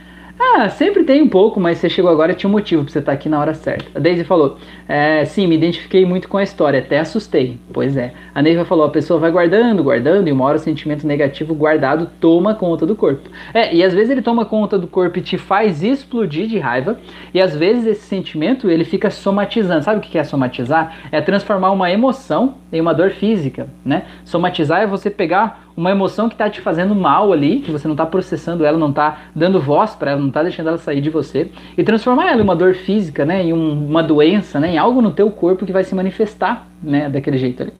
Ah, 0.45 0.69
sempre 0.69 1.03
tem 1.03 1.21
um 1.21 1.29
pouco, 1.29 1.57
mas 1.59 1.77
você 1.77 1.89
chegou 1.89 2.11
agora 2.11 2.33
e 2.33 2.35
tinha 2.35 2.49
um 2.49 2.51
motivo 2.51 2.83
pra 2.83 2.91
você 2.91 2.99
estar 2.99 3.11
tá 3.11 3.15
aqui 3.15 3.29
na 3.29 3.39
hora 3.39 3.53
certa. 3.53 3.85
A 3.95 3.99
Daisy 3.99 4.25
falou: 4.25 4.57
é, 4.87 5.23
sim, 5.23 5.47
me 5.47 5.55
identifiquei 5.55 6.05
muito 6.05 6.27
com 6.27 6.37
a 6.37 6.43
história, 6.43 6.79
até 6.79 6.99
assustei. 6.99 7.57
Pois 7.71 7.95
é. 7.95 8.13
A 8.35 8.41
Neiva 8.41 8.65
falou: 8.65 8.85
a 8.85 8.89
pessoa 8.89 9.19
vai 9.19 9.31
guardando, 9.31 9.81
guardando, 9.81 10.27
e 10.27 10.31
uma 10.31 10.43
hora 10.43 10.57
o 10.57 10.59
sentimento 10.59 11.07
negativo 11.07 11.55
guardado 11.55 12.09
toma 12.19 12.53
conta 12.53 12.85
do 12.85 12.95
corpo. 12.95 13.29
É, 13.53 13.73
e 13.73 13.83
às 13.83 13.93
vezes 13.93 14.09
ele 14.09 14.21
toma 14.21 14.45
conta 14.45 14.77
do 14.77 14.85
corpo 14.85 15.17
e 15.17 15.21
te 15.21 15.37
faz 15.37 15.81
explodir 15.81 16.45
de 16.45 16.59
raiva, 16.59 16.99
e 17.33 17.41
às 17.41 17.55
vezes 17.55 17.85
esse 17.85 18.01
sentimento 18.01 18.69
ele 18.69 18.83
fica 18.83 19.09
somatizando. 19.09 19.83
Sabe 19.83 19.99
o 19.99 20.01
que 20.01 20.17
é 20.17 20.23
somatizar? 20.25 20.97
É 21.11 21.21
transformar 21.21 21.71
uma 21.71 21.89
emoção 21.89 22.55
em 22.71 22.81
uma 22.81 22.93
dor 22.93 23.11
física, 23.11 23.67
né? 23.83 24.03
Somatizar 24.25 24.81
é 24.81 24.87
você 24.87 25.09
pegar 25.09 25.62
uma 25.75 25.91
emoção 25.91 26.27
que 26.27 26.35
está 26.35 26.49
te 26.49 26.61
fazendo 26.61 26.93
mal 26.95 27.31
ali, 27.31 27.59
que 27.59 27.71
você 27.71 27.87
não 27.87 27.93
está 27.93 28.05
processando 28.05 28.65
ela, 28.65 28.77
não 28.77 28.89
está 28.89 29.23
dando 29.35 29.59
voz 29.59 29.95
para 29.95 30.11
ela, 30.11 30.19
não 30.19 30.27
está 30.27 30.43
deixando 30.43 30.67
ela 30.67 30.77
sair 30.77 31.01
de 31.01 31.09
você, 31.09 31.49
e 31.77 31.83
transformar 31.83 32.31
ela 32.31 32.41
em 32.41 32.43
uma 32.43 32.55
dor 32.55 32.75
física, 32.75 33.25
né, 33.25 33.43
em 33.43 33.53
um, 33.53 33.87
uma 33.87 34.03
doença, 34.03 34.59
né, 34.59 34.73
em 34.73 34.77
algo 34.77 35.01
no 35.01 35.11
teu 35.11 35.29
corpo 35.31 35.65
que 35.65 35.71
vai 35.71 35.83
se 35.83 35.95
manifestar, 35.95 36.67
né, 36.81 37.09
daquele 37.09 37.37
jeito 37.37 37.63
ali. 37.63 37.73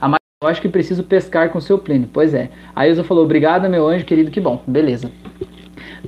A 0.00 0.08
Maria, 0.08 0.20
eu 0.42 0.48
acho 0.48 0.60
que 0.60 0.68
preciso 0.68 1.02
pescar 1.04 1.50
com 1.50 1.58
o 1.58 1.62
seu 1.62 1.78
pleno. 1.78 2.08
Pois 2.12 2.34
é. 2.34 2.50
A 2.74 2.86
Ilza 2.86 3.04
falou, 3.04 3.24
obrigada, 3.24 3.68
meu 3.68 3.86
anjo 3.86 4.04
querido, 4.04 4.30
que 4.30 4.40
bom. 4.40 4.62
Beleza. 4.66 5.10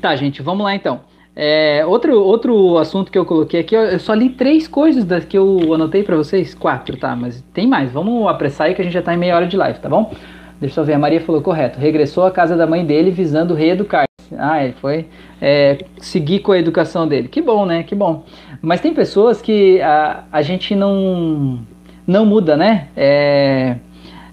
Tá, 0.00 0.14
gente, 0.14 0.42
vamos 0.42 0.64
lá 0.64 0.74
então. 0.74 1.00
É, 1.38 1.84
outro, 1.84 2.18
outro 2.18 2.78
assunto 2.78 3.12
que 3.12 3.18
eu 3.18 3.26
coloquei 3.26 3.60
aqui, 3.60 3.74
eu 3.74 3.98
só 3.98 4.14
li 4.14 4.30
três 4.30 4.66
coisas 4.66 5.04
das 5.04 5.22
que 5.22 5.36
eu 5.36 5.74
anotei 5.74 6.02
para 6.02 6.16
vocês, 6.16 6.54
quatro, 6.54 6.96
tá? 6.96 7.14
Mas 7.14 7.42
tem 7.52 7.66
mais. 7.66 7.92
Vamos 7.92 8.26
apressar 8.26 8.68
aí 8.68 8.74
que 8.74 8.80
a 8.80 8.84
gente 8.84 8.94
já 8.94 9.02
tá 9.02 9.12
em 9.12 9.18
meia 9.18 9.36
hora 9.36 9.46
de 9.46 9.54
live, 9.54 9.78
tá 9.78 9.88
bom? 9.88 10.10
Deixa 10.60 10.80
eu 10.80 10.84
ver, 10.84 10.94
a 10.94 10.98
Maria 10.98 11.20
falou 11.20 11.42
correto. 11.42 11.78
Regressou 11.78 12.24
à 12.24 12.30
casa 12.30 12.56
da 12.56 12.66
mãe 12.66 12.84
dele 12.84 13.10
visando 13.10 13.54
reeducar. 13.54 14.06
Ah, 14.36 14.64
ele 14.64 14.74
foi 14.80 15.06
é, 15.40 15.84
seguir 15.98 16.40
com 16.40 16.52
a 16.52 16.58
educação 16.58 17.06
dele. 17.06 17.28
Que 17.28 17.40
bom, 17.40 17.64
né? 17.66 17.82
Que 17.82 17.94
bom. 17.94 18.24
Mas 18.60 18.80
tem 18.80 18.92
pessoas 18.92 19.40
que 19.40 19.80
a, 19.80 20.24
a 20.32 20.42
gente 20.42 20.74
não, 20.74 21.60
não 22.06 22.24
muda, 22.24 22.56
né? 22.56 22.88
É, 22.96 23.76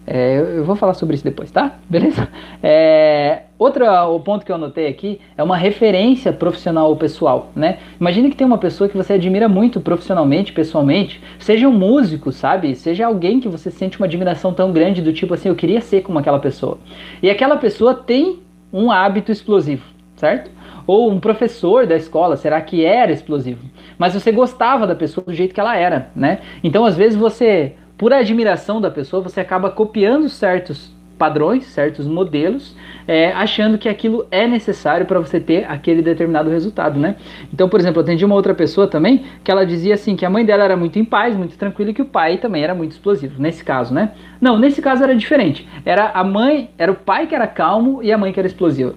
é, 0.06 0.38
eu 0.58 0.66
vou 0.66 0.76
falar 0.76 0.94
sobre 0.94 1.16
isso 1.16 1.24
depois, 1.24 1.50
tá? 1.50 1.80
Beleza? 1.90 2.28
É, 2.62 3.44
outro 3.58 3.86
o 3.86 4.20
ponto 4.20 4.46
que 4.46 4.52
eu 4.52 4.56
anotei 4.56 4.88
aqui 4.88 5.20
é 5.38 5.44
uma 5.44 5.56
referência 5.56 6.34
profissional 6.34 6.90
ou 6.90 6.98
pessoal, 6.98 7.52
né? 7.56 7.80
Imagina 8.00 8.30
que 8.30 8.36
tem 8.36 8.46
uma 8.46 8.58
pessoa 8.58 8.90
que 8.90 8.98
você 8.98 9.14
admira 9.14 9.48
muito 9.48 9.80
profissionalmente, 9.80 10.52
pessoalmente, 10.52 11.22
seja 11.40 11.68
um 11.68 11.74
músico, 11.74 12.32
sabe? 12.32 12.76
Seja 12.76 13.06
alguém 13.06 13.40
que 13.40 13.48
você 13.48 13.72
sente 13.72 13.98
uma 13.98 14.06
admiração 14.06 14.54
tão 14.54 14.72
grande 14.72 15.02
do 15.02 15.14
tipo 15.14 15.34
assim, 15.34 15.50
eu 15.50 15.56
queria 15.56 15.80
ser 15.80 16.02
como 16.02 16.20
aquela 16.20 16.40
pessoa. 16.40 16.78
E 17.22 17.30
aquela 17.30 17.56
pessoa 17.56 17.94
tem 17.94 18.40
um 18.72 18.92
hábito 18.92 19.32
explosivo, 19.32 19.86
certo? 20.16 20.52
Ou 20.86 21.10
um 21.10 21.20
professor 21.20 21.88
da 21.88 21.96
escola, 21.96 22.36
será 22.36 22.60
que 22.60 22.84
era 22.84 23.12
explosivo? 23.12 23.64
Mas 23.98 24.14
você 24.14 24.34
gostava 24.34 24.86
da 24.86 24.96
pessoa 24.96 25.24
do 25.24 25.34
jeito 25.34 25.54
que 25.54 25.60
ela 25.60 25.78
era, 25.78 26.10
né? 26.14 26.40
Então, 26.62 26.84
às 26.84 26.98
vezes 26.98 27.18
você 27.18 27.76
por 27.98 28.14
admiração 28.14 28.82
da 28.82 28.90
pessoa, 28.90 29.22
você 29.22 29.40
acaba 29.40 29.70
copiando 29.70 30.28
certos 30.30 30.94
padrões, 31.18 31.66
certos 31.68 32.08
modelos, 32.08 32.76
é, 33.08 33.32
achando 33.32 33.78
que 33.78 33.88
aquilo 33.88 34.26
é 34.32 34.48
necessário 34.48 35.06
para 35.06 35.20
você 35.20 35.40
ter 35.40 35.66
aquele 35.70 36.02
determinado 36.02 36.50
resultado, 36.50 37.00
né? 37.00 37.16
Então, 37.54 37.70
por 37.70 37.80
exemplo, 37.80 38.00
eu 38.00 38.04
atendi 38.04 38.26
uma 38.26 38.36
outra 38.36 38.54
pessoa 38.54 38.88
também 38.88 39.24
que 39.44 39.52
ela 39.52 39.66
dizia 39.66 39.94
assim 39.94 40.16
que 40.16 40.26
a 40.26 40.30
mãe 40.30 40.44
dela 40.44 40.64
era 40.64 40.76
muito 40.76 41.00
em 41.00 41.06
paz, 41.06 41.36
muito 41.36 41.58
tranquila 41.58 41.92
e 41.92 41.94
que 41.94 42.02
o 42.02 42.06
pai 42.06 42.38
também 42.38 42.64
era 42.64 42.74
muito 42.74 42.92
explosivo. 42.92 43.42
Nesse 43.42 43.64
caso, 43.64 43.94
né? 43.94 44.12
Não, 44.42 44.58
nesse 44.58 44.82
caso 44.82 45.04
era 45.04 45.16
diferente. 45.16 45.68
Era 45.86 46.10
a 46.10 46.24
mãe, 46.24 46.72
era 46.78 46.92
o 46.92 46.96
pai 46.96 47.28
que 47.28 47.36
era 47.36 47.48
calmo 47.48 48.02
e 48.04 48.12
a 48.12 48.18
mãe 48.18 48.34
que 48.34 48.40
era 48.40 48.48
explosiva. 48.48 48.94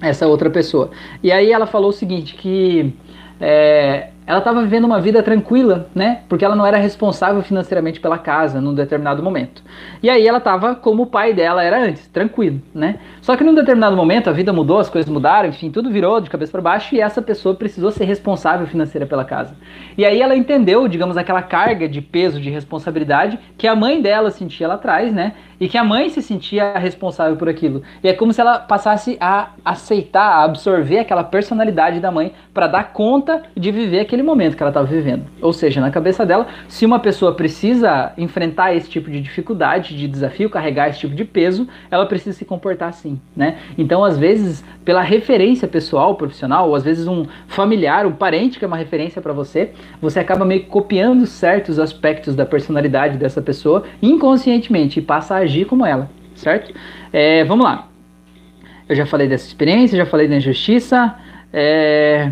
Essa 0.00 0.26
outra 0.26 0.50
pessoa. 0.50 0.90
E 1.22 1.32
aí 1.32 1.50
ela 1.50 1.66
falou 1.66 1.90
o 1.90 1.92
seguinte 1.92 2.34
que 2.34 2.92
é, 3.40 4.08
ela 4.26 4.38
estava 4.38 4.62
vivendo 4.62 4.84
uma 4.84 5.00
vida 5.00 5.22
tranquila, 5.22 5.88
né? 5.94 6.22
Porque 6.28 6.44
ela 6.44 6.56
não 6.56 6.64
era 6.64 6.78
responsável 6.78 7.42
financeiramente 7.42 8.00
pela 8.00 8.16
casa 8.16 8.60
num 8.60 8.74
determinado 8.74 9.22
momento. 9.22 9.62
E 10.02 10.08
aí 10.08 10.26
ela 10.26 10.38
estava 10.38 10.74
como 10.74 11.02
o 11.02 11.06
pai 11.06 11.34
dela 11.34 11.62
era 11.62 11.82
antes, 11.82 12.06
tranquilo, 12.08 12.60
né? 12.74 12.98
Só 13.20 13.36
que 13.36 13.44
num 13.44 13.54
determinado 13.54 13.94
momento 13.94 14.30
a 14.30 14.32
vida 14.32 14.52
mudou, 14.52 14.78
as 14.78 14.88
coisas 14.88 15.10
mudaram, 15.10 15.50
enfim, 15.50 15.70
tudo 15.70 15.90
virou 15.90 16.20
de 16.20 16.30
cabeça 16.30 16.52
para 16.52 16.62
baixo 16.62 16.94
e 16.94 17.00
essa 17.00 17.20
pessoa 17.20 17.54
precisou 17.54 17.90
ser 17.90 18.04
responsável 18.04 18.66
financeira 18.66 19.06
pela 19.06 19.24
casa. 19.24 19.54
E 19.96 20.04
aí 20.04 20.22
ela 20.22 20.34
entendeu, 20.34 20.88
digamos, 20.88 21.18
aquela 21.18 21.42
carga 21.42 21.86
de 21.86 22.00
peso, 22.00 22.40
de 22.40 22.48
responsabilidade 22.48 23.38
que 23.58 23.68
a 23.68 23.76
mãe 23.76 24.00
dela 24.00 24.30
sentia 24.30 24.66
lá 24.66 24.74
atrás, 24.74 25.12
né? 25.12 25.34
E 25.60 25.68
que 25.68 25.78
a 25.78 25.84
mãe 25.84 26.08
se 26.08 26.20
sentia 26.22 26.76
responsável 26.78 27.36
por 27.36 27.48
aquilo. 27.48 27.82
E 28.02 28.08
é 28.08 28.12
como 28.12 28.32
se 28.32 28.40
ela 28.40 28.58
passasse 28.58 29.16
a 29.20 29.50
aceitar, 29.64 30.38
a 30.38 30.44
absorver 30.44 30.98
aquela 30.98 31.24
personalidade 31.24 32.00
da 32.00 32.10
mãe 32.10 32.32
para 32.52 32.66
dar 32.66 32.92
conta 32.92 33.42
de 33.56 33.70
viver 33.70 34.00
aquele 34.00 34.22
momento 34.22 34.56
que 34.56 34.62
ela 34.62 34.70
estava 34.70 34.86
vivendo. 34.86 35.24
Ou 35.40 35.52
seja, 35.52 35.80
na 35.80 35.90
cabeça 35.90 36.24
dela, 36.26 36.46
se 36.68 36.84
uma 36.84 36.98
pessoa 36.98 37.34
precisa 37.34 38.12
enfrentar 38.16 38.74
esse 38.74 38.88
tipo 38.88 39.10
de 39.10 39.20
dificuldade, 39.20 39.96
de 39.96 40.08
desafio, 40.08 40.50
carregar 40.50 40.88
esse 40.88 41.00
tipo 41.00 41.14
de 41.14 41.24
peso, 41.24 41.68
ela 41.90 42.06
precisa 42.06 42.36
se 42.36 42.44
comportar 42.44 42.88
assim, 42.88 43.20
né? 43.36 43.58
Então, 43.76 44.04
às 44.04 44.18
vezes, 44.18 44.64
pela 44.84 45.02
referência 45.02 45.66
pessoal, 45.66 46.14
profissional, 46.14 46.68
ou 46.68 46.74
às 46.74 46.84
vezes 46.84 47.06
um 47.06 47.26
familiar, 47.46 48.06
um 48.06 48.12
parente 48.12 48.58
que 48.58 48.64
é 48.64 48.68
uma 48.68 48.76
referência 48.76 49.22
para 49.22 49.32
você, 49.32 49.72
você 50.00 50.20
acaba 50.20 50.44
meio 50.44 50.60
que 50.60 50.66
copiando 50.66 51.26
certos 51.26 51.78
aspectos 51.78 52.34
da 52.34 52.44
personalidade 52.44 53.16
dessa 53.16 53.40
pessoa 53.40 53.84
inconscientemente 54.02 55.00
e 55.00 55.02
passa 55.02 55.34
a 55.34 55.38
agir 55.38 55.64
como 55.64 55.86
ela, 55.86 56.10
certo? 56.34 56.74
É, 57.12 57.44
vamos 57.44 57.64
lá. 57.64 57.88
Eu 58.88 58.94
já 58.94 59.06
falei 59.06 59.26
dessa 59.26 59.46
experiência, 59.46 59.96
já 59.96 60.04
falei 60.04 60.28
da 60.28 60.36
injustiça. 60.36 61.14
É... 61.52 62.30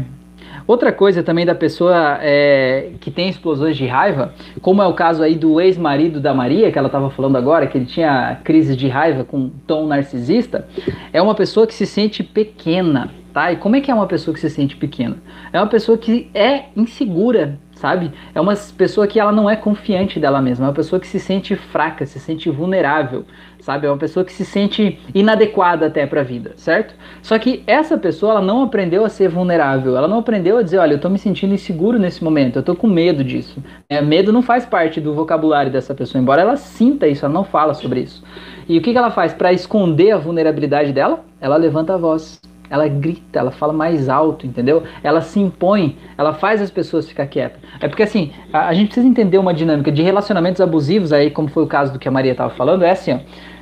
Outra 0.66 0.92
coisa 0.92 1.22
também 1.22 1.44
da 1.44 1.54
pessoa 1.54 2.18
é, 2.20 2.90
que 3.00 3.10
tem 3.10 3.28
explosões 3.28 3.76
de 3.76 3.86
raiva, 3.86 4.34
como 4.60 4.82
é 4.82 4.86
o 4.86 4.94
caso 4.94 5.22
aí 5.22 5.34
do 5.34 5.60
ex-marido 5.60 6.20
da 6.20 6.32
Maria, 6.32 6.70
que 6.70 6.78
ela 6.78 6.88
estava 6.88 7.10
falando 7.10 7.36
agora, 7.36 7.66
que 7.66 7.76
ele 7.76 7.86
tinha 7.86 8.40
crises 8.44 8.76
de 8.76 8.88
raiva 8.88 9.24
com 9.24 9.50
tom 9.66 9.86
narcisista, 9.86 10.68
é 11.12 11.20
uma 11.20 11.34
pessoa 11.34 11.66
que 11.66 11.74
se 11.74 11.86
sente 11.86 12.22
pequena, 12.22 13.10
tá? 13.32 13.52
E 13.52 13.56
como 13.56 13.76
é 13.76 13.80
que 13.80 13.90
é 13.90 13.94
uma 13.94 14.06
pessoa 14.06 14.34
que 14.34 14.40
se 14.40 14.50
sente 14.50 14.76
pequena? 14.76 15.16
É 15.52 15.58
uma 15.58 15.66
pessoa 15.66 15.98
que 15.98 16.30
é 16.34 16.64
insegura 16.76 17.58
sabe? 17.82 18.12
É 18.32 18.40
uma 18.40 18.54
pessoa 18.78 19.08
que 19.08 19.18
ela 19.18 19.32
não 19.32 19.50
é 19.50 19.56
confiante 19.56 20.20
dela 20.20 20.40
mesma, 20.40 20.66
é 20.66 20.68
uma 20.68 20.74
pessoa 20.74 21.00
que 21.00 21.06
se 21.06 21.18
sente 21.18 21.56
fraca, 21.56 22.06
se 22.06 22.20
sente 22.20 22.48
vulnerável, 22.48 23.24
sabe? 23.58 23.88
É 23.88 23.90
uma 23.90 23.98
pessoa 23.98 24.24
que 24.24 24.32
se 24.32 24.44
sente 24.44 25.00
inadequada 25.12 25.86
até 25.86 26.06
para 26.06 26.20
a 26.20 26.24
vida, 26.24 26.52
certo? 26.54 26.94
Só 27.20 27.36
que 27.40 27.64
essa 27.66 27.98
pessoa 27.98 28.34
ela 28.34 28.40
não 28.40 28.62
aprendeu 28.62 29.04
a 29.04 29.08
ser 29.08 29.28
vulnerável, 29.28 29.96
ela 29.96 30.06
não 30.06 30.20
aprendeu 30.20 30.58
a 30.58 30.62
dizer, 30.62 30.78
olha, 30.78 30.92
eu 30.92 30.96
estou 30.96 31.10
me 31.10 31.18
sentindo 31.18 31.54
inseguro 31.54 31.98
nesse 31.98 32.22
momento, 32.22 32.54
eu 32.54 32.60
estou 32.60 32.76
com 32.76 32.86
medo 32.86 33.24
disso. 33.24 33.60
É, 33.88 34.00
medo 34.00 34.32
não 34.32 34.42
faz 34.42 34.64
parte 34.64 35.00
do 35.00 35.12
vocabulário 35.12 35.72
dessa 35.72 35.92
pessoa, 35.92 36.22
embora 36.22 36.42
ela 36.42 36.56
sinta 36.56 37.08
isso, 37.08 37.24
ela 37.24 37.34
não 37.34 37.42
fala 37.42 37.74
sobre 37.74 37.98
isso. 37.98 38.22
E 38.68 38.78
o 38.78 38.80
que, 38.80 38.92
que 38.92 38.98
ela 38.98 39.10
faz 39.10 39.34
para 39.34 39.52
esconder 39.52 40.12
a 40.12 40.18
vulnerabilidade 40.18 40.92
dela? 40.92 41.24
Ela 41.40 41.56
levanta 41.56 41.94
a 41.94 41.96
voz 41.96 42.40
ela 42.72 42.88
grita, 42.88 43.38
ela 43.38 43.50
fala 43.50 43.70
mais 43.70 44.08
alto, 44.08 44.46
entendeu? 44.46 44.82
Ela 45.04 45.20
se 45.20 45.38
impõe, 45.38 45.98
ela 46.16 46.32
faz 46.32 46.62
as 46.62 46.70
pessoas 46.70 47.06
ficar 47.06 47.26
quietas. 47.26 47.60
É 47.78 47.86
porque 47.86 48.02
assim, 48.02 48.32
a, 48.50 48.68
a 48.68 48.72
gente 48.72 48.86
precisa 48.86 49.06
entender 49.06 49.36
uma 49.36 49.52
dinâmica 49.52 49.92
de 49.92 50.00
relacionamentos 50.00 50.58
abusivos 50.58 51.12
aí, 51.12 51.30
como 51.30 51.48
foi 51.48 51.62
o 51.62 51.66
caso 51.66 51.92
do 51.92 51.98
que 51.98 52.08
a 52.08 52.10
Maria 52.10 52.32
estava 52.32 52.48
falando, 52.54 52.82
é 52.82 52.90
assim, 52.90 53.12
ó. 53.12 53.18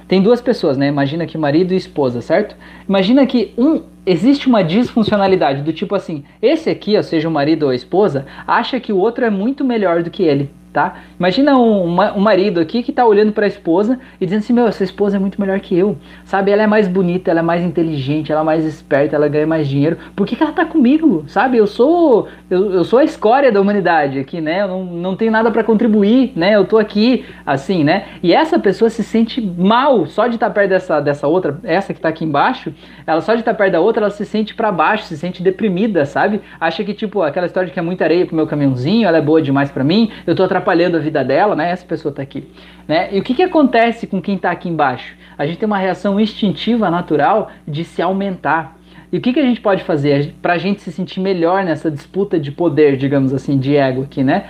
Tem 0.06 0.22
duas 0.22 0.40
pessoas, 0.40 0.76
né? 0.76 0.88
Imagina 0.88 1.26
que 1.26 1.38
marido 1.38 1.72
e 1.72 1.76
esposa, 1.76 2.20
certo? 2.20 2.56
Imagina 2.88 3.26
que 3.26 3.52
um 3.58 3.82
existe 4.06 4.48
uma 4.48 4.62
disfuncionalidade 4.62 5.62
do 5.62 5.72
tipo 5.72 5.94
assim, 5.94 6.24
esse 6.40 6.70
aqui, 6.70 6.96
ó, 6.96 7.02
seja 7.02 7.28
o 7.28 7.32
marido 7.32 7.64
ou 7.64 7.70
a 7.70 7.74
esposa, 7.74 8.26
acha 8.46 8.78
que 8.78 8.92
o 8.92 8.96
outro 8.96 9.24
é 9.24 9.30
muito 9.30 9.64
melhor 9.64 10.02
do 10.02 10.10
que 10.10 10.22
ele 10.22 10.50
tá? 10.72 10.94
Imagina 11.18 11.58
um, 11.58 11.84
um 11.84 12.20
marido 12.20 12.60
aqui 12.60 12.82
que 12.82 12.92
tá 12.92 13.04
olhando 13.04 13.32
para 13.32 13.44
a 13.44 13.48
esposa 13.48 13.98
e 14.20 14.24
dizendo 14.24 14.40
assim, 14.40 14.52
meu, 14.52 14.66
essa 14.66 14.84
esposa 14.84 15.16
é 15.16 15.20
muito 15.20 15.40
melhor 15.40 15.58
que 15.60 15.76
eu, 15.76 15.96
sabe? 16.24 16.50
Ela 16.50 16.62
é 16.62 16.66
mais 16.66 16.86
bonita, 16.86 17.30
ela 17.30 17.40
é 17.40 17.42
mais 17.42 17.62
inteligente, 17.62 18.30
ela 18.30 18.42
é 18.42 18.44
mais 18.44 18.64
esperta, 18.64 19.16
ela 19.16 19.28
ganha 19.28 19.46
mais 19.46 19.68
dinheiro. 19.68 19.98
Por 20.14 20.26
que, 20.26 20.36
que 20.36 20.42
ela 20.42 20.52
tá 20.52 20.64
comigo, 20.64 21.24
sabe? 21.26 21.56
Eu 21.56 21.66
sou 21.66 22.28
eu, 22.48 22.72
eu 22.72 22.84
sou 22.84 22.98
a 22.98 23.04
escória 23.04 23.50
da 23.50 23.60
humanidade 23.60 24.18
aqui, 24.18 24.40
né? 24.40 24.62
Eu 24.62 24.68
não, 24.68 24.84
não 24.84 25.16
tenho 25.16 25.32
nada 25.32 25.50
para 25.50 25.64
contribuir, 25.64 26.32
né? 26.36 26.54
Eu 26.54 26.64
tô 26.64 26.78
aqui 26.78 27.24
assim, 27.44 27.82
né? 27.82 28.06
E 28.22 28.32
essa 28.32 28.58
pessoa 28.58 28.88
se 28.88 29.02
sente 29.02 29.40
mal 29.40 30.06
só 30.06 30.26
de 30.26 30.36
estar 30.36 30.48
tá 30.48 30.52
perto 30.52 30.70
dessa, 30.70 31.00
dessa 31.00 31.26
outra, 31.26 31.58
essa 31.64 31.92
que 31.92 32.00
tá 32.00 32.08
aqui 32.08 32.24
embaixo, 32.24 32.72
ela 33.06 33.20
só 33.20 33.34
de 33.34 33.40
estar 33.40 33.52
tá 33.52 33.58
perto 33.58 33.72
da 33.72 33.80
outra, 33.80 34.02
ela 34.02 34.10
se 34.10 34.24
sente 34.24 34.54
para 34.54 34.70
baixo, 34.70 35.04
se 35.04 35.16
sente 35.16 35.42
deprimida, 35.42 36.04
sabe? 36.04 36.40
Acha 36.60 36.84
que 36.84 36.94
tipo 36.94 37.22
aquela 37.22 37.46
história 37.46 37.66
de 37.66 37.72
que 37.72 37.78
é 37.78 37.82
muita 37.82 38.04
areia 38.04 38.24
pro 38.24 38.36
meu 38.36 38.46
caminhãozinho, 38.46 39.06
ela 39.06 39.18
é 39.18 39.22
boa 39.22 39.42
demais 39.42 39.70
para 39.70 39.82
mim, 39.82 40.10
eu 40.26 40.34
tô 40.34 40.42
atrapalhando 40.42 40.59
a 40.60 41.00
vida 41.00 41.24
dela, 41.24 41.56
né? 41.56 41.70
Essa 41.70 41.84
pessoa 41.84 42.10
está 42.10 42.22
aqui. 42.22 42.48
Né? 42.86 43.08
E 43.12 43.20
o 43.20 43.22
que, 43.22 43.34
que 43.34 43.42
acontece 43.42 44.06
com 44.06 44.20
quem 44.20 44.36
está 44.36 44.50
aqui 44.50 44.68
embaixo? 44.68 45.16
A 45.38 45.46
gente 45.46 45.58
tem 45.58 45.66
uma 45.66 45.78
reação 45.78 46.18
instintiva, 46.20 46.90
natural, 46.90 47.50
de 47.66 47.84
se 47.84 48.02
aumentar. 48.02 48.76
E 49.12 49.18
o 49.18 49.20
que, 49.20 49.32
que 49.32 49.40
a 49.40 49.44
gente 49.44 49.60
pode 49.60 49.82
fazer 49.84 50.34
para 50.40 50.54
a 50.54 50.58
gente 50.58 50.80
se 50.80 50.92
sentir 50.92 51.20
melhor 51.20 51.64
nessa 51.64 51.90
disputa 51.90 52.38
de 52.38 52.52
poder, 52.52 52.96
digamos 52.96 53.32
assim, 53.32 53.58
de 53.58 53.76
ego 53.76 54.02
aqui, 54.02 54.22
né? 54.22 54.46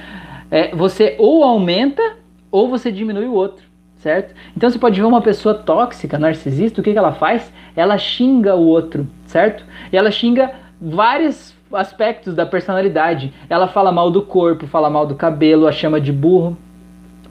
É, 0.51 0.75
você 0.75 1.17
ou 1.19 1.45
aumenta 1.45 2.03
ou 2.51 2.69
você 2.69 2.91
diminui 2.91 3.27
o 3.27 3.33
outro, 3.33 3.65
certo? 3.97 4.35
Então 4.57 4.69
você 4.69 4.79
pode 4.79 5.01
ver 5.01 5.07
uma 5.07 5.23
pessoa 5.23 5.55
tóxica, 5.55 6.19
narcisista, 6.19 6.81
o 6.81 6.85
que, 6.85 6.93
que 6.93 6.99
ela 6.99 7.13
faz? 7.13 7.53
Ela 7.77 7.97
xinga 7.97 8.55
o 8.55 8.67
outro, 8.67 9.07
certo? 9.27 9.65
E 9.93 9.97
ela 9.97 10.11
xinga 10.11 10.51
vários 10.81 11.55
aspectos 11.73 12.35
da 12.35 12.47
personalidade. 12.47 13.33
Ela 13.49 13.69
fala 13.69 13.93
mal 13.93 14.11
do 14.11 14.23
corpo, 14.23 14.67
fala 14.67 14.91
mal 14.91 15.07
do 15.07 15.15
cabelo, 15.15 15.67
a 15.67 15.73
chama 15.73 16.01
de 16.01 16.13
burro. 16.13 16.57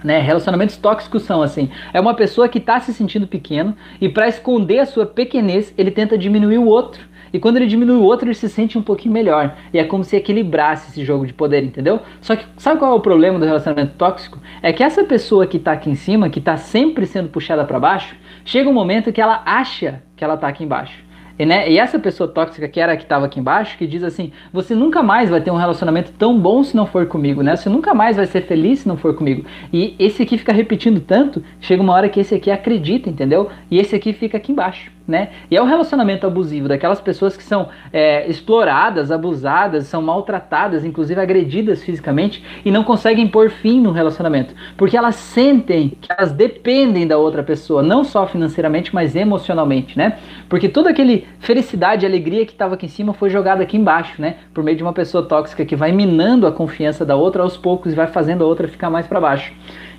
Né, 0.02 0.20
relacionamentos 0.20 0.78
tóxicos 0.78 1.24
são 1.24 1.42
assim: 1.42 1.70
é 1.94 2.00
uma 2.00 2.14
pessoa 2.14 2.48
que 2.48 2.58
está 2.58 2.80
se 2.80 2.94
sentindo 2.94 3.28
pequeno 3.28 3.76
e 4.00 4.08
para 4.08 4.30
esconder 4.30 4.80
a 4.80 4.86
sua 4.86 5.06
pequenez, 5.06 5.74
ele 5.78 5.92
tenta 5.92 6.18
diminuir 6.18 6.58
o 6.58 6.68
outro. 6.68 7.10
E 7.32 7.40
quando 7.40 7.58
ele 7.58 7.68
diminui 7.68 7.98
o 7.98 8.04
outro, 8.04 8.28
ele 8.28 8.34
se 8.34 8.50
sente 8.50 8.78
um 8.78 8.82
pouquinho 8.82 9.14
melhor. 9.14 9.56
E 9.74 9.78
é 9.78 9.84
como 9.84 10.04
se 10.04 10.16
equilibrasse 10.16 10.90
esse 10.90 11.06
jogo 11.06 11.28
de 11.28 11.34
poder, 11.34 11.64
entendeu? 11.64 12.00
Só 12.22 12.36
que 12.36 12.46
sabe 12.58 12.80
qual 12.80 12.92
é 12.92 12.96
o 12.96 13.00
problema 13.00 13.38
do 13.38 13.46
relacionamento 13.46 13.94
tóxico? 13.98 14.40
É 14.62 14.74
que 14.74 14.84
essa 14.84 15.04
pessoa 15.04 15.46
que 15.46 15.60
tá 15.60 15.74
aqui 15.74 15.90
em 15.90 15.96
cima, 15.96 16.30
que 16.30 16.42
tá 16.42 16.58
sempre 16.58 17.06
sendo 17.06 17.30
puxada 17.30 17.64
para 17.66 17.80
baixo, 17.80 18.16
chega 18.44 18.70
um 18.70 18.74
momento 18.74 19.12
que 19.12 19.22
ela 19.22 19.44
acha 19.46 20.02
que 20.16 20.24
ela 20.24 20.38
tá 20.38 20.48
aqui 20.48 20.64
embaixo. 20.64 21.09
E, 21.40 21.46
né, 21.46 21.72
e 21.72 21.80
essa 21.80 21.98
pessoa 21.98 22.30
tóxica 22.30 22.68
que 22.68 22.82
era 22.82 22.92
a 22.92 22.98
que 22.98 23.04
estava 23.04 23.26
aqui 23.26 23.40
embaixo, 23.40 23.78
que 23.78 23.88
diz 23.88 24.04
assim: 24.04 24.34
você 24.52 24.76
nunca 24.76 25.02
mais 25.02 25.30
vai 25.30 25.40
ter 25.40 25.52
um 25.52 25.56
relacionamento 25.56 26.12
tão 26.12 26.38
bom 26.38 26.62
se 26.64 26.76
não 26.76 26.86
for 26.86 27.06
comigo, 27.06 27.42
né? 27.42 27.56
Você 27.56 27.70
nunca 27.70 27.94
mais 27.94 28.18
vai 28.18 28.26
ser 28.26 28.42
feliz 28.42 28.80
se 28.80 28.88
não 28.88 28.98
for 28.98 29.16
comigo. 29.16 29.46
E 29.72 29.96
esse 29.98 30.22
aqui 30.22 30.38
fica 30.38 30.52
repetindo 30.52 31.00
tanto, 31.00 31.42
chega 31.62 31.82
uma 31.82 31.94
hora 31.94 32.10
que 32.10 32.20
esse 32.20 32.36
aqui 32.36 32.52
acredita, 32.52 33.10
entendeu? 33.10 33.50
E 33.72 33.80
esse 33.80 33.96
aqui 33.96 34.12
fica 34.12 34.36
aqui 34.36 34.52
embaixo 34.52 34.99
né? 35.10 35.30
E 35.50 35.58
é 35.58 35.62
um 35.62 35.66
relacionamento 35.66 36.26
abusivo 36.28 36.68
daquelas 36.68 37.02
pessoas 37.02 37.36
que 37.36 37.44
são 37.44 37.70
é, 37.92 38.30
exploradas, 38.30 39.12
abusadas, 39.12 39.88
são 39.88 40.02
maltratadas, 40.02 40.86
inclusive 40.86 41.20
agredidas 41.20 41.84
fisicamente 41.84 42.44
e 42.64 42.72
não 42.72 42.84
conseguem 42.84 43.28
pôr 43.28 43.50
fim 43.50 43.82
no 43.82 43.92
relacionamento, 43.92 44.54
porque 44.78 44.96
elas 44.96 45.16
sentem 45.16 45.98
que 46.00 46.12
elas 46.12 46.32
dependem 46.32 47.08
da 47.08 47.18
outra 47.18 47.42
pessoa, 47.42 47.82
não 47.82 48.04
só 48.04 48.28
financeiramente, 48.28 48.94
mas 48.94 49.16
emocionalmente, 49.16 49.98
né? 49.98 50.20
Porque 50.48 50.70
toda 50.70 50.92
aquele 50.92 51.28
felicidade 51.40 52.06
alegria 52.06 52.46
que 52.46 52.52
estava 52.52 52.76
aqui 52.76 52.86
em 52.86 52.90
cima 52.90 53.14
foi 53.14 53.30
jogada 53.30 53.64
aqui 53.64 53.76
embaixo, 53.76 54.22
né? 54.22 54.36
Por 54.54 54.64
meio 54.64 54.78
de 54.78 54.84
uma 54.84 54.94
pessoa 54.94 55.24
tóxica 55.26 55.66
que 55.66 55.76
vai 55.76 55.92
minando 55.92 56.46
a 56.46 56.52
confiança 56.52 57.04
da 57.04 57.16
outra 57.16 57.42
aos 57.42 57.58
poucos 57.58 57.92
e 57.92 57.96
vai 57.96 58.08
fazendo 58.08 58.44
a 58.44 58.48
outra 58.48 58.68
ficar 58.68 58.90
mais 58.92 59.08
para 59.08 59.20
baixo, 59.20 59.52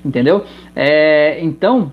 entendeu? 0.04 0.44
É, 0.76 1.40
então 1.42 1.90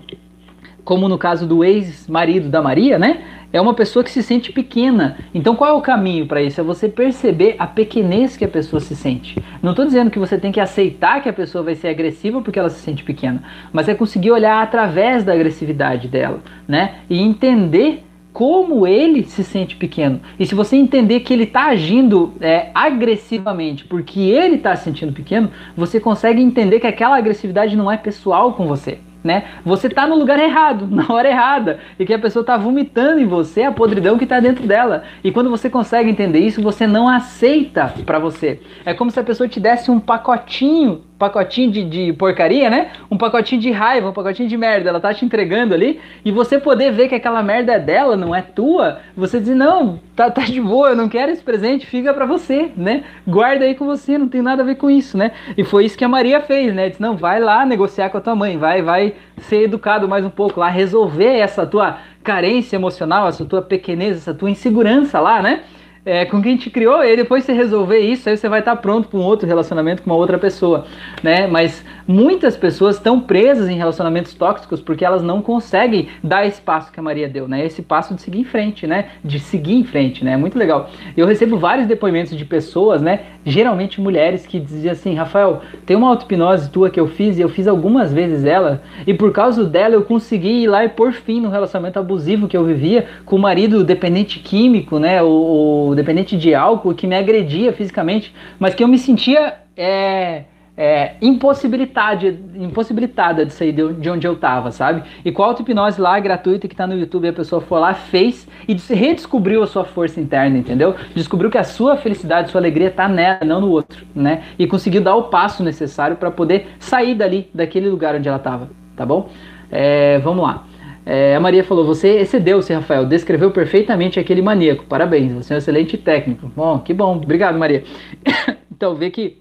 como 0.88 1.06
no 1.06 1.18
caso 1.18 1.46
do 1.46 1.62
ex-marido 1.62 2.48
da 2.48 2.62
Maria, 2.62 2.98
né? 2.98 3.20
É 3.52 3.60
uma 3.60 3.74
pessoa 3.74 4.02
que 4.02 4.10
se 4.10 4.22
sente 4.22 4.50
pequena. 4.50 5.18
Então 5.34 5.54
qual 5.54 5.68
é 5.68 5.72
o 5.74 5.82
caminho 5.82 6.26
para 6.26 6.40
isso? 6.40 6.62
É 6.62 6.64
você 6.64 6.88
perceber 6.88 7.56
a 7.58 7.66
pequenez 7.66 8.38
que 8.38 8.44
a 8.46 8.48
pessoa 8.48 8.80
se 8.80 8.96
sente. 8.96 9.36
Não 9.62 9.72
estou 9.72 9.84
dizendo 9.84 10.10
que 10.10 10.18
você 10.18 10.38
tem 10.38 10.50
que 10.50 10.58
aceitar 10.58 11.22
que 11.22 11.28
a 11.28 11.32
pessoa 11.32 11.62
vai 11.62 11.74
ser 11.74 11.88
agressiva 11.88 12.40
porque 12.40 12.58
ela 12.58 12.70
se 12.70 12.80
sente 12.80 13.04
pequena, 13.04 13.42
mas 13.70 13.86
é 13.86 13.94
conseguir 13.94 14.30
olhar 14.30 14.62
através 14.62 15.24
da 15.24 15.34
agressividade 15.34 16.08
dela, 16.08 16.40
né? 16.66 17.00
E 17.10 17.20
entender 17.20 18.02
como 18.32 18.86
ele 18.86 19.24
se 19.24 19.44
sente 19.44 19.76
pequeno. 19.76 20.22
E 20.40 20.46
se 20.46 20.54
você 20.54 20.74
entender 20.74 21.20
que 21.20 21.34
ele 21.34 21.44
está 21.44 21.66
agindo 21.66 22.32
é, 22.40 22.70
agressivamente 22.74 23.84
porque 23.84 24.20
ele 24.20 24.54
está 24.54 24.74
se 24.74 24.84
sentindo 24.84 25.12
pequeno, 25.12 25.50
você 25.76 26.00
consegue 26.00 26.40
entender 26.40 26.80
que 26.80 26.86
aquela 26.86 27.18
agressividade 27.18 27.76
não 27.76 27.92
é 27.92 27.98
pessoal 27.98 28.54
com 28.54 28.66
você 28.66 29.00
né? 29.28 29.44
Você 29.62 29.90
tá 29.90 30.06
no 30.06 30.16
lugar 30.16 30.40
errado, 30.40 30.88
na 30.90 31.04
hora 31.12 31.28
errada, 31.28 31.78
e 31.98 32.06
que 32.06 32.14
a 32.14 32.18
pessoa 32.18 32.42
tá 32.42 32.56
vomitando 32.56 33.20
em 33.20 33.26
você 33.26 33.62
a 33.62 33.70
podridão 33.70 34.16
que 34.16 34.24
tá 34.24 34.40
dentro 34.40 34.66
dela. 34.66 35.04
E 35.22 35.30
quando 35.30 35.50
você 35.50 35.68
consegue 35.68 36.08
entender 36.08 36.40
isso, 36.40 36.62
você 36.62 36.86
não 36.86 37.06
aceita 37.06 37.92
para 38.06 38.18
você. 38.18 38.60
É 38.86 38.94
como 38.94 39.10
se 39.10 39.20
a 39.20 39.22
pessoa 39.22 39.46
te 39.46 39.60
desse 39.60 39.90
um 39.90 40.00
pacotinho 40.00 41.02
pacotinho 41.18 41.70
de, 41.70 41.84
de, 41.84 42.12
porcaria, 42.12 42.70
né? 42.70 42.92
Um 43.10 43.18
pacotinho 43.18 43.60
de 43.60 43.70
raiva, 43.70 44.08
um 44.08 44.12
pacotinho 44.12 44.48
de 44.48 44.56
merda. 44.56 44.88
Ela 44.88 45.00
tá 45.00 45.12
te 45.12 45.24
entregando 45.24 45.74
ali 45.74 46.00
e 46.24 46.30
você 46.30 46.58
poder 46.58 46.92
ver 46.92 47.08
que 47.08 47.14
aquela 47.14 47.42
merda 47.42 47.72
é 47.72 47.78
dela, 47.78 48.16
não 48.16 48.34
é 48.34 48.40
tua. 48.40 49.00
Você 49.16 49.40
diz, 49.40 49.54
não, 49.54 49.98
tá, 50.14 50.30
tá 50.30 50.42
de 50.42 50.60
boa, 50.60 50.90
eu 50.90 50.96
não 50.96 51.08
quero 51.08 51.32
esse 51.32 51.42
presente, 51.42 51.86
fica 51.86 52.14
para 52.14 52.24
você, 52.24 52.70
né? 52.76 53.02
Guarda 53.26 53.64
aí 53.64 53.74
com 53.74 53.84
você, 53.84 54.16
não 54.16 54.28
tem 54.28 54.40
nada 54.40 54.62
a 54.62 54.64
ver 54.64 54.76
com 54.76 54.88
isso, 54.88 55.18
né? 55.18 55.32
E 55.56 55.64
foi 55.64 55.84
isso 55.84 55.98
que 55.98 56.04
a 56.04 56.08
Maria 56.08 56.40
fez, 56.40 56.72
né? 56.72 56.88
Disse, 56.88 57.02
não, 57.02 57.16
vai 57.16 57.40
lá 57.40 57.66
negociar 57.66 58.10
com 58.10 58.18
a 58.18 58.20
tua 58.20 58.36
mãe, 58.36 58.56
vai, 58.56 58.80
vai 58.80 59.14
ser 59.42 59.62
educado 59.64 60.08
mais 60.08 60.24
um 60.24 60.30
pouco 60.30 60.60
lá, 60.60 60.68
resolver 60.68 61.38
essa 61.38 61.66
tua 61.66 61.98
carência 62.22 62.76
emocional, 62.76 63.28
essa 63.28 63.44
tua 63.44 63.62
pequenez, 63.62 64.16
essa 64.16 64.34
tua 64.34 64.50
insegurança 64.50 65.20
lá, 65.20 65.40
né? 65.40 65.64
É, 66.08 66.24
com 66.24 66.40
quem 66.40 66.56
te 66.56 66.70
criou, 66.70 67.04
e 67.04 67.14
depois 67.14 67.44
você 67.44 67.52
resolver 67.52 67.98
isso, 67.98 68.30
aí 68.30 68.36
você 68.36 68.48
vai 68.48 68.60
estar 68.60 68.74
pronto 68.76 69.08
para 69.08 69.18
um 69.18 69.22
outro 69.22 69.46
relacionamento 69.46 70.02
com 70.02 70.08
uma 70.08 70.16
outra 70.16 70.38
pessoa, 70.38 70.86
né? 71.22 71.46
Mas 71.46 71.84
muitas 72.06 72.56
pessoas 72.56 72.96
estão 72.96 73.20
presas 73.20 73.68
em 73.68 73.76
relacionamentos 73.76 74.32
tóxicos 74.32 74.80
porque 74.80 75.04
elas 75.04 75.22
não 75.22 75.42
conseguem 75.42 76.08
dar 76.24 76.46
esse 76.46 76.62
passo 76.62 76.90
que 76.90 76.98
a 76.98 77.02
Maria 77.02 77.28
deu, 77.28 77.46
né? 77.46 77.62
Esse 77.62 77.82
passo 77.82 78.14
de 78.14 78.22
seguir 78.22 78.40
em 78.40 78.44
frente, 78.44 78.86
né? 78.86 79.10
De 79.22 79.38
seguir 79.38 79.74
em 79.74 79.84
frente, 79.84 80.24
né? 80.24 80.34
Muito 80.34 80.58
legal. 80.58 80.88
Eu 81.14 81.26
recebo 81.26 81.58
vários 81.58 81.86
depoimentos 81.86 82.34
de 82.34 82.44
pessoas, 82.46 83.02
né? 83.02 83.20
Geralmente 83.44 84.00
mulheres 84.00 84.46
que 84.46 84.58
diziam 84.58 84.92
assim, 84.92 85.14
Rafael, 85.14 85.60
tem 85.84 85.94
uma 85.94 86.08
auto-hipnose 86.08 86.70
tua 86.70 86.88
que 86.88 86.98
eu 86.98 87.06
fiz 87.06 87.38
e 87.38 87.42
eu 87.42 87.50
fiz 87.50 87.68
algumas 87.68 88.12
vezes 88.12 88.46
ela, 88.46 88.82
e 89.06 89.12
por 89.12 89.30
causa 89.30 89.64
dela 89.64 89.94
eu 89.94 90.02
consegui 90.02 90.62
ir 90.62 90.66
lá 90.68 90.84
e 90.84 90.88
pôr 90.88 91.12
fim 91.12 91.40
no 91.40 91.50
relacionamento 91.50 91.98
abusivo 91.98 92.48
que 92.48 92.56
eu 92.56 92.64
vivia 92.64 93.06
com 93.26 93.36
o 93.36 93.38
marido 93.38 93.84
dependente 93.84 94.38
químico, 94.38 94.98
né? 94.98 95.22
O 95.22 95.97
dependente 95.98 96.36
de 96.36 96.54
álcool 96.54 96.94
que 96.94 97.06
me 97.06 97.16
agredia 97.16 97.72
fisicamente, 97.72 98.34
mas 98.58 98.74
que 98.74 98.82
eu 98.82 98.88
me 98.88 98.98
sentia 98.98 99.54
é, 99.76 100.44
é, 100.78 101.16
impossibilitada, 101.20 103.44
de 103.44 103.52
sair 103.52 103.72
de 103.72 104.08
onde 104.08 104.28
eu 104.28 104.34
estava, 104.34 104.70
sabe? 104.70 105.02
E 105.24 105.32
com 105.32 105.42
a 105.42 105.46
auto-hipnose 105.46 106.00
lá, 106.00 106.20
gratuita, 106.20 106.68
que 106.68 106.74
está 106.74 106.86
no 106.86 106.96
YouTube, 106.96 107.26
a 107.26 107.32
pessoa 107.32 107.60
foi 107.60 107.80
lá, 107.80 107.94
fez 107.94 108.46
e 108.68 108.74
redescobriu 108.94 109.60
a 109.60 109.66
sua 109.66 109.84
força 109.84 110.20
interna, 110.20 110.56
entendeu? 110.56 110.94
Descobriu 111.16 111.50
que 111.50 111.58
a 111.58 111.64
sua 111.64 111.96
felicidade, 111.96 112.52
sua 112.52 112.60
alegria 112.60 112.88
está 112.88 113.08
nela, 113.08 113.40
não 113.44 113.60
no 113.60 113.70
outro, 113.70 114.06
né? 114.14 114.44
E 114.56 114.68
conseguiu 114.68 115.02
dar 115.02 115.16
o 115.16 115.24
passo 115.24 115.64
necessário 115.64 116.16
para 116.16 116.30
poder 116.30 116.68
sair 116.78 117.16
dali, 117.16 117.50
daquele 117.52 117.88
lugar 117.88 118.14
onde 118.14 118.28
ela 118.28 118.38
estava, 118.38 118.70
tá 118.94 119.04
bom? 119.04 119.30
É, 119.72 120.20
vamos 120.20 120.44
lá. 120.44 120.67
É, 121.10 121.34
a 121.34 121.40
Maria 121.40 121.64
falou: 121.64 121.86
Você 121.86 122.18
excedeu-se, 122.18 122.70
Rafael, 122.70 123.06
descreveu 123.06 123.50
perfeitamente 123.50 124.20
aquele 124.20 124.42
maníaco. 124.42 124.84
Parabéns, 124.84 125.32
você 125.32 125.54
é 125.54 125.56
um 125.56 125.58
excelente 125.58 125.96
técnico. 125.96 126.52
Bom, 126.54 126.78
que 126.80 126.92
bom, 126.92 127.16
obrigado, 127.16 127.58
Maria. 127.58 127.82
então, 128.70 128.94
vê 128.94 129.08
que 129.08 129.38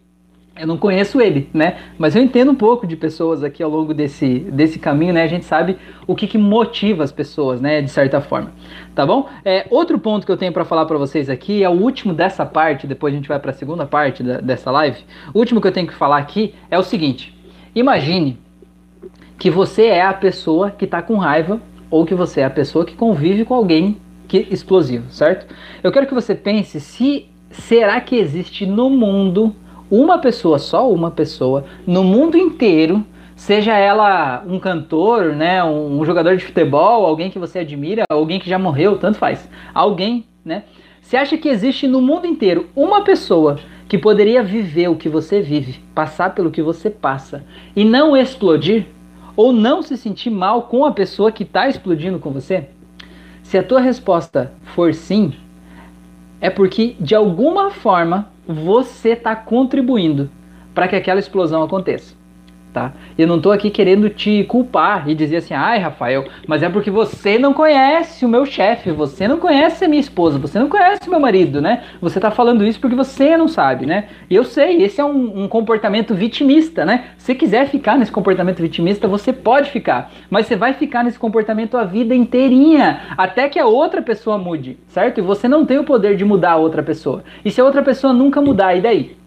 eu 0.57 0.65
não 0.65 0.77
conheço 0.77 1.19
ele, 1.19 1.49
né? 1.53 1.77
Mas 1.97 2.15
eu 2.15 2.23
entendo 2.23 2.51
um 2.51 2.55
pouco 2.55 2.87
de 2.87 2.95
pessoas 2.95 3.43
aqui 3.43 3.61
ao 3.61 3.69
longo 3.69 3.93
desse, 3.93 4.39
desse 4.39 4.79
caminho, 4.79 5.13
né? 5.13 5.23
A 5.23 5.27
gente 5.27 5.43
sabe 5.43 5.77
o 6.07 6.15
que, 6.15 6.25
que 6.25 6.37
motiva 6.37 7.03
as 7.03 7.11
pessoas, 7.11 7.59
né? 7.59 7.81
De 7.81 7.91
certa 7.91 8.21
forma, 8.21 8.53
tá 8.95 9.05
bom? 9.05 9.27
É, 9.43 9.67
outro 9.69 9.99
ponto 9.99 10.25
que 10.25 10.31
eu 10.31 10.37
tenho 10.37 10.53
para 10.53 10.63
falar 10.63 10.85
para 10.85 10.97
vocês 10.97 11.29
aqui 11.29 11.65
é 11.65 11.69
o 11.69 11.73
último 11.73 12.13
dessa 12.13 12.45
parte, 12.45 12.87
depois 12.87 13.13
a 13.13 13.17
gente 13.17 13.27
vai 13.27 13.39
para 13.41 13.51
a 13.51 13.53
segunda 13.53 13.85
parte 13.85 14.23
da, 14.23 14.39
dessa 14.39 14.71
live. 14.71 15.03
O 15.33 15.39
último 15.39 15.59
que 15.59 15.67
eu 15.67 15.73
tenho 15.73 15.85
que 15.85 15.93
falar 15.93 16.17
aqui 16.17 16.55
é 16.71 16.79
o 16.79 16.83
seguinte: 16.83 17.37
imagine 17.75 18.46
que 19.37 19.49
você 19.49 19.85
é 19.85 20.01
a 20.01 20.13
pessoa 20.13 20.71
que 20.71 20.85
está 20.85 21.01
com 21.01 21.15
raiva 21.17 21.61
ou 21.89 22.05
que 22.05 22.15
você 22.15 22.41
é 22.41 22.45
a 22.45 22.49
pessoa 22.49 22.85
que 22.85 22.95
convive 22.95 23.45
com 23.45 23.53
alguém 23.53 23.97
que 24.27 24.47
explosivo, 24.51 25.09
certo? 25.11 25.53
Eu 25.83 25.91
quero 25.91 26.07
que 26.07 26.13
você 26.13 26.35
pense 26.35 26.79
se 26.79 27.27
será 27.49 28.01
que 28.01 28.15
existe 28.15 28.65
no 28.65 28.89
mundo 28.89 29.55
uma 29.89 30.17
pessoa, 30.17 30.59
só 30.59 30.91
uma 30.91 31.09
pessoa, 31.09 31.65
no 31.85 32.03
mundo 32.03 32.37
inteiro, 32.37 33.05
seja 33.35 33.73
ela 33.77 34.43
um 34.45 34.59
cantor, 34.59 35.33
né, 35.33 35.63
um, 35.63 35.99
um 35.99 36.05
jogador 36.05 36.35
de 36.35 36.43
futebol, 36.43 37.05
alguém 37.05 37.29
que 37.29 37.39
você 37.39 37.59
admira, 37.59 38.03
alguém 38.09 38.39
que 38.39 38.49
já 38.49 38.59
morreu, 38.59 38.97
tanto 38.97 39.17
faz, 39.17 39.49
alguém, 39.73 40.25
né? 40.43 40.63
Você 41.01 41.15
acha 41.15 41.37
que 41.37 41.47
existe 41.47 41.87
no 41.87 42.01
mundo 42.01 42.27
inteiro 42.27 42.67
uma 42.75 43.01
pessoa 43.01 43.59
que 43.87 43.97
poderia 43.97 44.43
viver 44.43 44.89
o 44.89 44.95
que 44.97 45.07
você 45.07 45.39
vive, 45.39 45.79
passar 45.95 46.35
pelo 46.35 46.51
que 46.51 46.61
você 46.61 46.89
passa 46.89 47.45
e 47.73 47.85
não 47.85 48.17
explodir? 48.17 48.87
Ou 49.37 49.53
não 49.53 49.81
se 49.81 49.95
sentir 49.95 50.31
mal 50.31 50.63
com 50.63 50.83
a 50.83 50.91
pessoa 50.91 51.31
que 51.31 51.43
está 51.43 51.69
explodindo 51.69 52.19
com 52.19 52.31
você? 52.31 52.67
Se 53.43 53.57
a 53.57 53.63
tua 53.63 53.79
resposta 53.79 54.51
for 54.75 54.93
sim, 54.93 55.33
é 56.41 56.49
porque 56.49 56.95
de 56.99 57.15
alguma 57.15 57.69
forma 57.71 58.29
você 58.45 59.09
está 59.09 59.35
contribuindo 59.35 60.29
para 60.73 60.87
que 60.87 60.95
aquela 60.95 61.19
explosão 61.19 61.63
aconteça 61.63 62.16
tá? 62.77 62.93
Eu 63.17 63.25
não 63.25 63.41
tô 63.41 63.51
aqui 63.51 63.71
querendo 63.71 64.07
te 64.07 64.43
culpar 64.43 65.09
e 65.09 65.15
dizer 65.15 65.37
assim, 65.37 65.55
ai 65.55 65.79
Rafael, 65.79 66.25
mas 66.45 66.61
é 66.61 66.69
porque 66.69 66.91
você 66.91 67.39
não 67.39 67.51
conhece 67.51 68.23
o 68.23 68.29
meu 68.29 68.45
chefe, 68.45 68.91
você 68.91 69.27
não 69.27 69.39
conhece 69.39 69.83
a 69.83 69.87
minha 69.87 69.99
esposa, 69.99 70.37
você 70.37 70.59
não 70.59 70.69
conhece 70.69 71.07
o 71.07 71.09
meu 71.09 71.19
marido, 71.19 71.59
né? 71.59 71.83
Você 71.99 72.19
tá 72.19 72.29
falando 72.29 72.63
isso 72.63 72.79
porque 72.79 72.95
você 72.95 73.35
não 73.35 73.47
sabe, 73.47 73.87
né? 73.87 74.09
E 74.29 74.35
eu 74.35 74.43
sei, 74.43 74.83
esse 74.83 75.01
é 75.01 75.03
um, 75.03 75.45
um 75.45 75.47
comportamento 75.47 76.13
vitimista, 76.13 76.85
né? 76.85 77.05
Se 77.17 77.33
quiser 77.33 77.67
ficar 77.67 77.97
nesse 77.97 78.11
comportamento 78.11 78.61
vitimista, 78.61 79.07
você 79.07 79.33
pode 79.33 79.71
ficar, 79.71 80.11
mas 80.29 80.45
você 80.45 80.55
vai 80.55 80.73
ficar 80.73 81.03
nesse 81.03 81.17
comportamento 81.17 81.77
a 81.77 81.83
vida 81.83 82.13
inteirinha, 82.13 83.01
até 83.17 83.49
que 83.49 83.57
a 83.57 83.65
outra 83.65 84.03
pessoa 84.03 84.37
mude, 84.37 84.77
certo? 84.89 85.17
E 85.17 85.21
você 85.21 85.47
não 85.47 85.65
tem 85.65 85.79
o 85.79 85.83
poder 85.83 86.15
de 86.15 86.23
mudar 86.23 86.51
a 86.51 86.57
outra 86.57 86.83
pessoa. 86.83 87.23
E 87.43 87.49
se 87.49 87.59
a 87.59 87.65
outra 87.65 87.81
pessoa 87.81 88.13
nunca 88.13 88.39
mudar, 88.39 88.75
e 88.75 88.81
daí? 88.81 89.17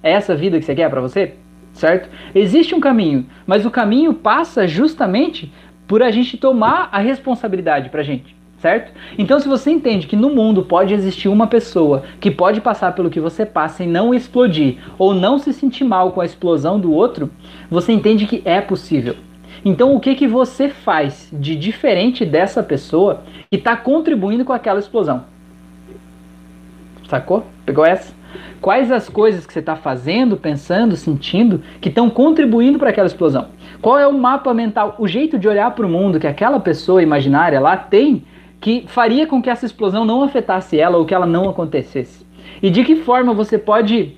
É 0.00 0.12
essa 0.12 0.36
vida 0.36 0.60
que 0.60 0.64
você 0.64 0.76
quer 0.76 0.88
para 0.88 1.00
você? 1.00 1.34
Certo? 1.72 2.08
Existe 2.34 2.74
um 2.74 2.80
caminho, 2.80 3.26
mas 3.46 3.64
o 3.64 3.70
caminho 3.70 4.14
passa 4.14 4.66
justamente 4.66 5.52
por 5.86 6.02
a 6.02 6.10
gente 6.10 6.36
tomar 6.36 6.88
a 6.92 6.98
responsabilidade 6.98 7.90
pra 7.90 8.02
gente, 8.02 8.36
certo? 8.58 8.92
Então, 9.18 9.40
se 9.40 9.48
você 9.48 9.70
entende 9.70 10.06
que 10.06 10.14
no 10.14 10.30
mundo 10.30 10.62
pode 10.62 10.94
existir 10.94 11.28
uma 11.28 11.46
pessoa 11.46 12.04
que 12.20 12.30
pode 12.30 12.60
passar 12.60 12.94
pelo 12.94 13.10
que 13.10 13.18
você 13.18 13.44
passa 13.44 13.82
e 13.82 13.88
não 13.88 14.14
explodir, 14.14 14.78
ou 14.96 15.12
não 15.12 15.38
se 15.38 15.52
sentir 15.52 15.84
mal 15.84 16.12
com 16.12 16.20
a 16.20 16.24
explosão 16.24 16.78
do 16.78 16.92
outro, 16.92 17.30
você 17.68 17.92
entende 17.92 18.26
que 18.26 18.40
é 18.44 18.60
possível. 18.60 19.16
Então, 19.64 19.94
o 19.94 20.00
que, 20.00 20.14
que 20.14 20.28
você 20.28 20.68
faz 20.68 21.28
de 21.32 21.56
diferente 21.56 22.24
dessa 22.24 22.62
pessoa 22.62 23.24
que 23.50 23.58
está 23.58 23.76
contribuindo 23.76 24.44
com 24.44 24.52
aquela 24.52 24.78
explosão? 24.78 25.24
Sacou? 27.08 27.44
Pegou 27.66 27.84
essa? 27.84 28.19
Quais 28.60 28.90
as 28.92 29.08
coisas 29.08 29.46
que 29.46 29.52
você 29.52 29.60
está 29.60 29.76
fazendo, 29.76 30.36
pensando, 30.36 30.96
sentindo 30.96 31.62
que 31.80 31.88
estão 31.88 32.10
contribuindo 32.10 32.78
para 32.78 32.90
aquela 32.90 33.06
explosão? 33.06 33.48
Qual 33.80 33.98
é 33.98 34.06
o 34.06 34.12
mapa 34.12 34.52
mental, 34.52 34.96
o 34.98 35.08
jeito 35.08 35.38
de 35.38 35.48
olhar 35.48 35.70
para 35.70 35.86
o 35.86 35.88
mundo 35.88 36.20
que 36.20 36.26
aquela 36.26 36.60
pessoa 36.60 37.02
imaginária 37.02 37.58
lá 37.58 37.76
tem 37.76 38.24
que 38.60 38.84
faria 38.86 39.26
com 39.26 39.40
que 39.40 39.48
essa 39.48 39.64
explosão 39.64 40.04
não 40.04 40.22
afetasse 40.22 40.78
ela 40.78 40.98
ou 40.98 41.06
que 41.06 41.14
ela 41.14 41.26
não 41.26 41.48
acontecesse? 41.48 42.26
E 42.62 42.68
de 42.68 42.84
que 42.84 42.96
forma 42.96 43.32
você 43.32 43.56
pode 43.58 44.16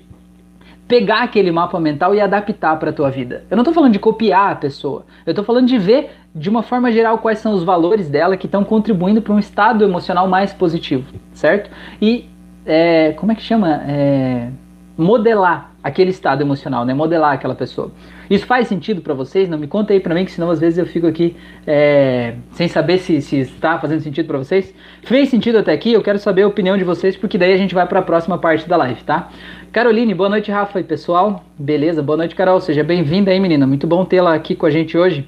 pegar 0.85 1.23
aquele 1.23 1.49
mapa 1.49 1.79
mental 1.79 2.13
e 2.13 2.19
adaptar 2.19 2.77
para 2.77 2.89
a 2.89 2.93
tua 2.93 3.09
vida? 3.09 3.45
Eu 3.49 3.55
não 3.55 3.61
estou 3.61 3.73
falando 3.73 3.93
de 3.93 3.99
copiar 3.99 4.51
a 4.51 4.55
pessoa, 4.55 5.05
eu 5.25 5.31
estou 5.31 5.45
falando 5.45 5.67
de 5.67 5.77
ver 5.77 6.11
de 6.35 6.49
uma 6.49 6.61
forma 6.61 6.91
geral 6.91 7.19
quais 7.19 7.39
são 7.39 7.53
os 7.53 7.63
valores 7.63 8.09
dela 8.09 8.35
que 8.35 8.47
estão 8.47 8.63
contribuindo 8.63 9.21
para 9.21 9.33
um 9.33 9.39
estado 9.39 9.83
emocional 9.83 10.27
mais 10.27 10.51
positivo, 10.51 11.05
certo? 11.31 11.69
E 12.01 12.29
é, 12.65 13.11
como 13.13 13.31
é 13.31 13.35
que 13.35 13.41
chama? 13.41 13.83
É, 13.87 14.49
modelar 14.97 15.71
aquele 15.83 16.11
estado 16.11 16.41
emocional, 16.41 16.85
né? 16.85 16.93
Modelar 16.93 17.33
aquela 17.33 17.55
pessoa. 17.55 17.91
Isso 18.29 18.45
faz 18.45 18.67
sentido 18.67 19.01
para 19.01 19.13
vocês? 19.13 19.49
Não 19.49 19.57
me 19.57 19.67
conta 19.67 19.91
aí 19.91 19.99
para 19.99 20.15
mim, 20.15 20.23
que 20.23 20.31
senão 20.31 20.49
às 20.49 20.59
vezes 20.59 20.79
eu 20.79 20.85
fico 20.85 21.05
aqui 21.05 21.35
é, 21.67 22.35
sem 22.51 22.67
saber 22.67 22.99
se, 22.99 23.21
se 23.21 23.39
está 23.39 23.77
fazendo 23.77 23.99
sentido 24.01 24.27
para 24.27 24.37
vocês. 24.37 24.73
Fez 25.01 25.29
sentido 25.29 25.57
até 25.57 25.73
aqui? 25.73 25.91
Eu 25.91 26.01
quero 26.01 26.17
saber 26.19 26.43
a 26.43 26.47
opinião 26.47 26.77
de 26.77 26.83
vocês, 26.83 27.17
porque 27.17 27.37
daí 27.37 27.53
a 27.53 27.57
gente 27.57 27.75
vai 27.75 27.85
para 27.85 27.99
a 27.99 28.03
próxima 28.03 28.37
parte 28.37 28.67
da 28.67 28.77
live, 28.77 29.03
tá? 29.03 29.29
Caroline, 29.71 30.13
boa 30.13 30.29
noite, 30.29 30.51
Rafa 30.51 30.79
e 30.79 30.83
pessoal. 30.83 31.43
Beleza? 31.59 32.01
Boa 32.01 32.17
noite, 32.17 32.33
Carol. 32.33 32.61
Seja 32.61 32.83
bem-vinda 32.83 33.31
aí, 33.31 33.39
menina. 33.39 33.67
Muito 33.67 33.85
bom 33.85 34.05
tê-la 34.05 34.33
aqui 34.33 34.55
com 34.55 34.65
a 34.65 34.71
gente 34.71 34.97
hoje. 34.97 35.27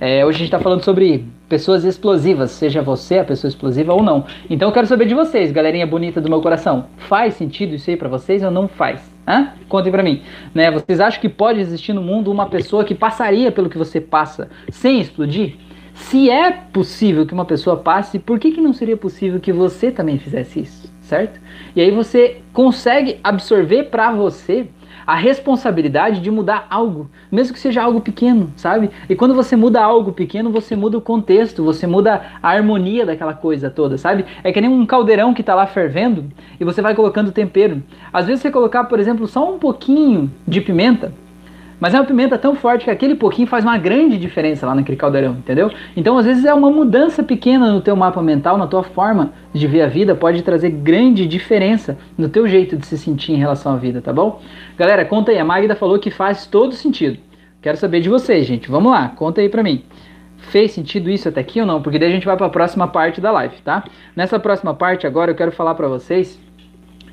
É, 0.00 0.24
hoje 0.24 0.36
a 0.36 0.38
gente 0.38 0.48
está 0.48 0.60
falando 0.60 0.84
sobre 0.84 1.26
pessoas 1.48 1.84
explosivas, 1.84 2.50
seja 2.50 2.82
você 2.82 3.18
a 3.18 3.24
pessoa 3.24 3.48
explosiva 3.48 3.94
ou 3.94 4.02
não. 4.02 4.24
Então 4.50 4.68
eu 4.68 4.72
quero 4.72 4.86
saber 4.86 5.06
de 5.06 5.14
vocês, 5.14 5.50
galerinha 5.50 5.86
bonita 5.86 6.20
do 6.20 6.28
meu 6.28 6.42
coração. 6.42 6.86
Faz 6.96 7.34
sentido 7.34 7.74
isso 7.74 7.88
aí 7.88 7.96
para 7.96 8.08
vocês 8.08 8.42
ou 8.42 8.50
não 8.50 8.68
faz? 8.68 9.00
Hã? 9.26 9.52
Contem 9.68 9.90
para 9.90 10.02
mim. 10.02 10.22
Né? 10.54 10.70
Vocês 10.70 11.00
acham 11.00 11.20
que 11.20 11.28
pode 11.28 11.60
existir 11.60 11.92
no 11.92 12.02
mundo 12.02 12.30
uma 12.30 12.46
pessoa 12.46 12.84
que 12.84 12.94
passaria 12.94 13.50
pelo 13.50 13.70
que 13.70 13.78
você 13.78 14.00
passa 14.00 14.50
sem 14.70 15.00
explodir? 15.00 15.56
Se 15.94 16.30
é 16.30 16.52
possível 16.52 17.26
que 17.26 17.34
uma 17.34 17.44
pessoa 17.44 17.76
passe, 17.76 18.18
por 18.18 18.38
que, 18.38 18.52
que 18.52 18.60
não 18.60 18.72
seria 18.72 18.96
possível 18.96 19.40
que 19.40 19.52
você 19.52 19.90
também 19.90 20.18
fizesse 20.18 20.60
isso? 20.60 20.92
Certo? 21.00 21.40
E 21.74 21.80
aí 21.80 21.90
você 21.90 22.40
consegue 22.52 23.18
absorver 23.24 23.84
para 23.84 24.12
você 24.12 24.68
a 25.08 25.14
responsabilidade 25.14 26.20
de 26.20 26.30
mudar 26.30 26.66
algo, 26.68 27.08
mesmo 27.32 27.54
que 27.54 27.58
seja 27.58 27.82
algo 27.82 27.98
pequeno, 27.98 28.52
sabe? 28.54 28.90
E 29.08 29.16
quando 29.16 29.34
você 29.34 29.56
muda 29.56 29.80
algo 29.80 30.12
pequeno, 30.12 30.50
você 30.50 30.76
muda 30.76 30.98
o 30.98 31.00
contexto, 31.00 31.64
você 31.64 31.86
muda 31.86 32.20
a 32.42 32.50
harmonia 32.50 33.06
daquela 33.06 33.32
coisa 33.32 33.70
toda, 33.70 33.96
sabe? 33.96 34.26
É 34.44 34.52
que 34.52 34.60
nem 34.60 34.68
um 34.68 34.84
caldeirão 34.84 35.32
que 35.32 35.40
está 35.40 35.54
lá 35.54 35.66
fervendo 35.66 36.26
e 36.60 36.64
você 36.64 36.82
vai 36.82 36.94
colocando 36.94 37.32
tempero. 37.32 37.82
Às 38.12 38.26
vezes 38.26 38.42
você 38.42 38.50
colocar, 38.50 38.84
por 38.84 39.00
exemplo, 39.00 39.26
só 39.26 39.50
um 39.50 39.58
pouquinho 39.58 40.30
de 40.46 40.60
pimenta, 40.60 41.10
mas 41.80 41.94
é 41.94 42.00
uma 42.00 42.06
pimenta 42.06 42.36
tão 42.36 42.56
forte 42.56 42.84
que 42.84 42.90
aquele 42.90 43.14
pouquinho 43.14 43.46
faz 43.46 43.64
uma 43.64 43.78
grande 43.78 44.18
diferença 44.18 44.66
lá 44.66 44.74
naquele 44.74 44.96
caldeirão, 44.96 45.32
entendeu? 45.32 45.70
Então, 45.96 46.18
às 46.18 46.26
vezes, 46.26 46.44
é 46.44 46.52
uma 46.52 46.70
mudança 46.70 47.22
pequena 47.22 47.72
no 47.72 47.80
teu 47.80 47.94
mapa 47.94 48.20
mental, 48.20 48.58
na 48.58 48.66
tua 48.66 48.82
forma 48.82 49.32
de 49.52 49.66
ver 49.66 49.82
a 49.82 49.86
vida, 49.86 50.14
pode 50.14 50.42
trazer 50.42 50.70
grande 50.70 51.26
diferença 51.26 51.96
no 52.16 52.28
teu 52.28 52.48
jeito 52.48 52.76
de 52.76 52.84
se 52.84 52.98
sentir 52.98 53.32
em 53.32 53.36
relação 53.36 53.72
à 53.72 53.76
vida, 53.76 54.00
tá 54.00 54.12
bom? 54.12 54.40
Galera, 54.78 55.04
conta 55.04 55.32
aí. 55.32 55.38
A 55.38 55.44
Magda 55.44 55.74
falou 55.74 55.98
que 55.98 56.10
faz 56.10 56.46
todo 56.46 56.72
sentido. 56.72 57.18
Quero 57.60 57.76
saber 57.76 58.00
de 58.00 58.08
vocês, 58.08 58.46
gente. 58.46 58.70
Vamos 58.70 58.92
lá, 58.92 59.08
conta 59.08 59.40
aí 59.40 59.48
pra 59.48 59.62
mim. 59.62 59.84
Fez 60.36 60.70
sentido 60.70 61.10
isso 61.10 61.28
até 61.28 61.40
aqui 61.40 61.60
ou 61.60 61.66
não? 61.66 61.82
Porque 61.82 61.98
daí 61.98 62.08
a 62.08 62.12
gente 62.12 62.24
vai 62.24 62.36
para 62.36 62.46
a 62.46 62.50
próxima 62.50 62.86
parte 62.86 63.20
da 63.20 63.32
live, 63.32 63.56
tá? 63.62 63.82
Nessa 64.14 64.38
próxima 64.38 64.72
parte 64.72 65.04
agora 65.04 65.32
eu 65.32 65.34
quero 65.34 65.50
falar 65.50 65.74
para 65.74 65.88
vocês 65.88 66.38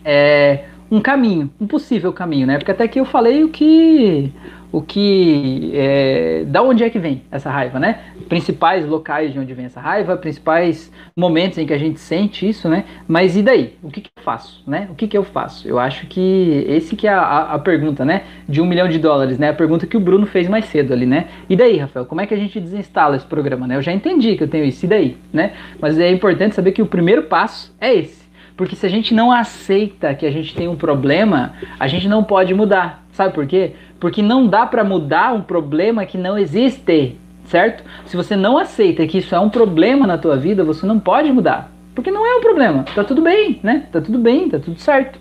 é, 0.03 0.65
um 0.89 1.01
caminho, 1.01 1.49
um 1.59 1.67
possível 1.67 2.13
caminho, 2.13 2.47
né? 2.47 2.57
Porque 2.57 2.71
até 2.71 2.83
aqui 2.83 2.99
eu 2.99 3.05
falei 3.05 3.43
o 3.43 3.49
que 3.49 4.31
o 4.75 4.81
que 4.81 5.71
é, 5.73 6.43
da 6.47 6.61
onde 6.61 6.83
é 6.83 6.89
que 6.89 6.99
vem 6.99 7.21
essa 7.31 7.49
raiva, 7.49 7.79
né? 7.79 7.99
Principais 8.27 8.85
locais 8.85 9.31
de 9.31 9.39
onde 9.39 9.53
vem 9.53 9.67
essa 9.67 9.79
raiva, 9.79 10.17
principais 10.17 10.91
momentos 11.15 11.57
em 11.57 11.65
que 11.65 11.73
a 11.73 11.77
gente 11.77 11.97
sente 11.97 12.45
isso, 12.49 12.67
né? 12.67 12.83
Mas 13.07 13.37
e 13.37 13.41
daí? 13.41 13.77
O 13.81 13.89
que, 13.89 14.01
que 14.01 14.09
eu 14.17 14.21
faço, 14.21 14.61
né? 14.67 14.89
O 14.91 14.95
que, 14.95 15.07
que 15.07 15.17
eu 15.17 15.23
faço? 15.23 15.65
Eu 15.65 15.79
acho 15.79 16.07
que 16.07 16.65
esse 16.67 16.93
que 16.93 17.07
é 17.07 17.13
a, 17.13 17.53
a, 17.53 17.59
pergunta, 17.59 18.03
né? 18.03 18.23
De 18.49 18.59
um 18.59 18.65
milhão 18.65 18.89
de 18.89 18.99
dólares, 18.99 19.39
né? 19.39 19.49
A 19.51 19.53
pergunta 19.53 19.87
que 19.87 19.95
o 19.95 19.99
Bruno 20.01 20.25
fez 20.25 20.49
mais 20.49 20.65
cedo 20.65 20.91
ali, 20.91 21.05
né? 21.05 21.29
E 21.49 21.55
daí, 21.55 21.77
Rafael? 21.77 22.05
Como 22.05 22.19
é 22.19 22.27
que 22.27 22.33
a 22.33 22.37
gente 22.37 22.59
desinstala 22.59 23.15
esse 23.15 23.25
programa, 23.25 23.65
né? 23.65 23.77
Eu 23.77 23.81
já 23.81 23.93
entendi 23.93 24.35
que 24.35 24.43
eu 24.43 24.49
tenho 24.49 24.65
isso, 24.65 24.85
e 24.85 24.89
daí, 24.89 25.17
né? 25.31 25.53
Mas 25.79 25.97
é 25.97 26.11
importante 26.11 26.53
saber 26.53 26.73
que 26.73 26.81
o 26.81 26.85
primeiro 26.85 27.23
passo 27.23 27.73
é 27.79 27.93
esse. 27.95 28.24
Porque 28.57 28.75
se 28.75 28.85
a 28.85 28.89
gente 28.89 29.13
não 29.13 29.31
aceita 29.31 30.13
que 30.13 30.25
a 30.25 30.31
gente 30.31 30.55
tem 30.55 30.67
um 30.67 30.75
problema, 30.75 31.53
a 31.77 31.87
gente 31.87 32.07
não 32.07 32.23
pode 32.23 32.53
mudar. 32.53 33.03
Sabe 33.11 33.33
por 33.33 33.45
quê? 33.45 33.73
Porque 33.99 34.21
não 34.21 34.47
dá 34.47 34.65
para 34.65 34.83
mudar 34.83 35.33
um 35.33 35.41
problema 35.41 36.05
que 36.05 36.17
não 36.17 36.37
existe, 36.37 37.17
certo? 37.45 37.83
Se 38.05 38.15
você 38.15 38.35
não 38.35 38.57
aceita 38.57 39.05
que 39.07 39.17
isso 39.17 39.35
é 39.35 39.39
um 39.39 39.49
problema 39.49 40.07
na 40.07 40.17
tua 40.17 40.37
vida, 40.37 40.63
você 40.63 40.85
não 40.85 40.99
pode 40.99 41.31
mudar. 41.33 41.69
Porque 41.93 42.09
não 42.09 42.25
é 42.25 42.37
um 42.37 42.41
problema. 42.41 42.85
Tá 42.95 43.03
tudo 43.03 43.21
bem, 43.21 43.59
né? 43.61 43.87
Tá 43.91 43.99
tudo 43.99 44.17
bem, 44.17 44.49
tá 44.49 44.57
tudo 44.57 44.79
certo. 44.79 45.19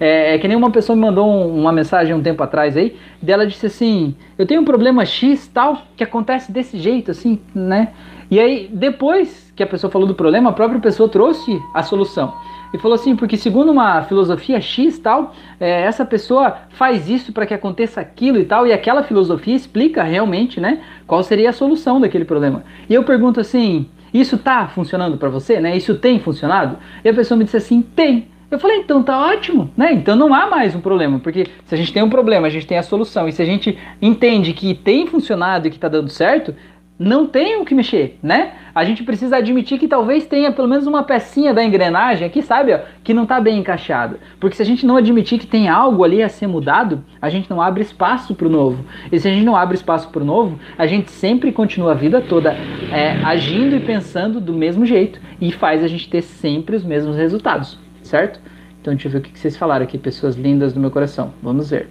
É, 0.00 0.34
é 0.34 0.38
que 0.38 0.48
nem 0.48 0.56
uma 0.56 0.70
pessoa 0.70 0.96
me 0.96 1.02
mandou 1.02 1.28
um, 1.28 1.60
uma 1.60 1.72
mensagem 1.72 2.14
um 2.14 2.22
tempo 2.22 2.42
atrás 2.42 2.76
aí, 2.76 2.96
dela 3.22 3.46
disse 3.46 3.66
assim: 3.66 4.16
Eu 4.36 4.46
tenho 4.46 4.60
um 4.60 4.64
problema 4.64 5.04
X 5.04 5.46
tal, 5.46 5.82
que 5.96 6.02
acontece 6.02 6.50
desse 6.50 6.78
jeito, 6.78 7.12
assim, 7.12 7.40
né? 7.54 7.92
E 8.30 8.40
aí, 8.40 8.68
depois 8.72 9.52
que 9.54 9.62
a 9.62 9.66
pessoa 9.66 9.90
falou 9.90 10.08
do 10.08 10.14
problema, 10.14 10.50
a 10.50 10.52
própria 10.52 10.80
pessoa 10.80 11.08
trouxe 11.08 11.60
a 11.72 11.82
solução 11.82 12.34
e 12.74 12.78
falou 12.78 12.96
assim, 12.96 13.14
porque 13.14 13.36
segundo 13.36 13.70
uma 13.70 14.02
filosofia 14.02 14.60
X 14.60 14.98
tal, 14.98 15.32
é, 15.60 15.82
essa 15.82 16.04
pessoa 16.04 16.56
faz 16.70 17.08
isso 17.08 17.32
para 17.32 17.46
que 17.46 17.54
aconteça 17.54 18.00
aquilo 18.00 18.36
e 18.36 18.44
tal, 18.44 18.66
e 18.66 18.72
aquela 18.72 19.04
filosofia 19.04 19.54
explica 19.54 20.02
realmente, 20.02 20.60
né, 20.60 20.80
qual 21.06 21.22
seria 21.22 21.50
a 21.50 21.52
solução 21.52 22.00
daquele 22.00 22.24
problema. 22.24 22.64
E 22.90 22.94
eu 22.94 23.04
pergunto 23.04 23.38
assim, 23.38 23.86
isso 24.12 24.36
tá 24.36 24.66
funcionando 24.66 25.16
para 25.16 25.28
você, 25.28 25.60
né? 25.60 25.76
Isso 25.76 25.94
tem 25.94 26.18
funcionado? 26.18 26.76
E 27.04 27.08
a 27.08 27.14
pessoa 27.14 27.38
me 27.38 27.44
disse 27.44 27.56
assim, 27.56 27.80
tem. 27.80 28.26
Eu 28.50 28.58
falei, 28.58 28.78
então 28.78 29.02
tá 29.02 29.18
ótimo, 29.20 29.70
né? 29.76 29.92
Então 29.92 30.16
não 30.16 30.34
há 30.34 30.46
mais 30.46 30.74
um 30.74 30.80
problema, 30.80 31.20
porque 31.20 31.46
se 31.64 31.74
a 31.74 31.78
gente 31.78 31.92
tem 31.92 32.02
um 32.02 32.10
problema, 32.10 32.48
a 32.48 32.50
gente 32.50 32.66
tem 32.66 32.78
a 32.78 32.82
solução, 32.82 33.28
e 33.28 33.32
se 33.32 33.42
a 33.42 33.44
gente 33.44 33.78
entende 34.02 34.52
que 34.52 34.74
tem 34.74 35.06
funcionado 35.06 35.68
e 35.68 35.70
que 35.70 35.78
tá 35.78 35.88
dando 35.88 36.08
certo, 36.08 36.54
não 36.98 37.26
tem 37.26 37.60
o 37.60 37.64
que 37.64 37.74
mexer, 37.74 38.18
né? 38.22 38.52
A 38.72 38.84
gente 38.84 39.02
precisa 39.02 39.36
admitir 39.36 39.78
que 39.78 39.88
talvez 39.88 40.26
tenha 40.26 40.52
pelo 40.52 40.68
menos 40.68 40.86
uma 40.86 41.02
pecinha 41.02 41.52
da 41.52 41.64
engrenagem 41.64 42.26
aqui, 42.26 42.40
sabe, 42.40 42.72
ó, 42.72 42.80
que 43.02 43.12
não 43.12 43.24
está 43.24 43.40
bem 43.40 43.58
encaixada. 43.58 44.18
Porque 44.38 44.56
se 44.56 44.62
a 44.62 44.64
gente 44.64 44.86
não 44.86 44.96
admitir 44.96 45.38
que 45.38 45.46
tem 45.46 45.68
algo 45.68 46.04
ali 46.04 46.22
a 46.22 46.28
ser 46.28 46.46
mudado, 46.46 47.04
a 47.20 47.28
gente 47.28 47.50
não 47.50 47.60
abre 47.60 47.82
espaço 47.82 48.34
para 48.34 48.46
o 48.46 48.50
novo. 48.50 48.84
E 49.10 49.18
se 49.18 49.26
a 49.26 49.30
gente 49.30 49.44
não 49.44 49.56
abre 49.56 49.74
espaço 49.74 50.08
para 50.10 50.22
o 50.22 50.26
novo, 50.26 50.58
a 50.78 50.86
gente 50.86 51.10
sempre 51.10 51.50
continua 51.50 51.92
a 51.92 51.94
vida 51.94 52.20
toda 52.20 52.52
é, 52.92 53.20
agindo 53.24 53.74
e 53.74 53.80
pensando 53.80 54.40
do 54.40 54.52
mesmo 54.52 54.86
jeito 54.86 55.20
e 55.40 55.50
faz 55.50 55.82
a 55.82 55.88
gente 55.88 56.08
ter 56.08 56.22
sempre 56.22 56.76
os 56.76 56.84
mesmos 56.84 57.16
resultados, 57.16 57.76
certo? 58.02 58.40
Então 58.80 58.94
deixa 58.94 59.08
eu 59.08 59.12
ver 59.12 59.18
o 59.18 59.20
que 59.22 59.38
vocês 59.38 59.56
falaram 59.56 59.84
aqui, 59.84 59.98
pessoas 59.98 60.36
lindas 60.36 60.72
do 60.72 60.78
meu 60.78 60.90
coração. 60.90 61.32
Vamos 61.42 61.70
ver. 61.70 61.88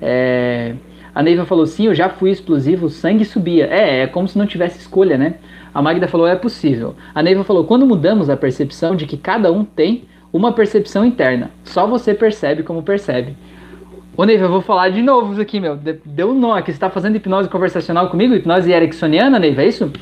É... 0.00 0.74
A 1.20 1.22
Neiva 1.22 1.44
falou, 1.44 1.66
sim, 1.66 1.84
eu 1.84 1.94
já 1.94 2.08
fui 2.08 2.30
explosivo, 2.30 2.86
o 2.86 2.88
sangue 2.88 3.26
subia. 3.26 3.66
É, 3.66 4.04
é 4.04 4.06
como 4.06 4.26
se 4.26 4.38
não 4.38 4.46
tivesse 4.46 4.78
escolha, 4.78 5.18
né? 5.18 5.34
A 5.74 5.82
Magda 5.82 6.08
falou, 6.08 6.26
é 6.26 6.34
possível. 6.34 6.94
A 7.14 7.22
Neiva 7.22 7.44
falou, 7.44 7.64
quando 7.64 7.84
mudamos 7.84 8.30
a 8.30 8.38
percepção 8.38 8.96
de 8.96 9.04
que 9.04 9.18
cada 9.18 9.52
um 9.52 9.62
tem 9.62 10.04
uma 10.32 10.54
percepção 10.54 11.04
interna, 11.04 11.50
só 11.62 11.86
você 11.86 12.14
percebe 12.14 12.62
como 12.62 12.82
percebe. 12.82 13.36
Ô 14.16 14.24
Neiva, 14.24 14.46
eu 14.46 14.48
vou 14.48 14.62
falar 14.62 14.88
de 14.88 15.02
novo 15.02 15.32
isso 15.32 15.42
aqui, 15.42 15.60
meu. 15.60 15.76
Deu 16.06 16.30
um 16.30 16.40
nó 16.40 16.54
aqui. 16.54 16.72
Você 16.72 16.78
tá 16.78 16.88
fazendo 16.88 17.16
hipnose 17.16 17.50
conversacional 17.50 18.08
comigo? 18.08 18.32
Hipnose 18.32 18.72
ericksoniana, 18.72 19.38
Neiva, 19.38 19.60
é 19.60 19.68
isso? 19.68 19.92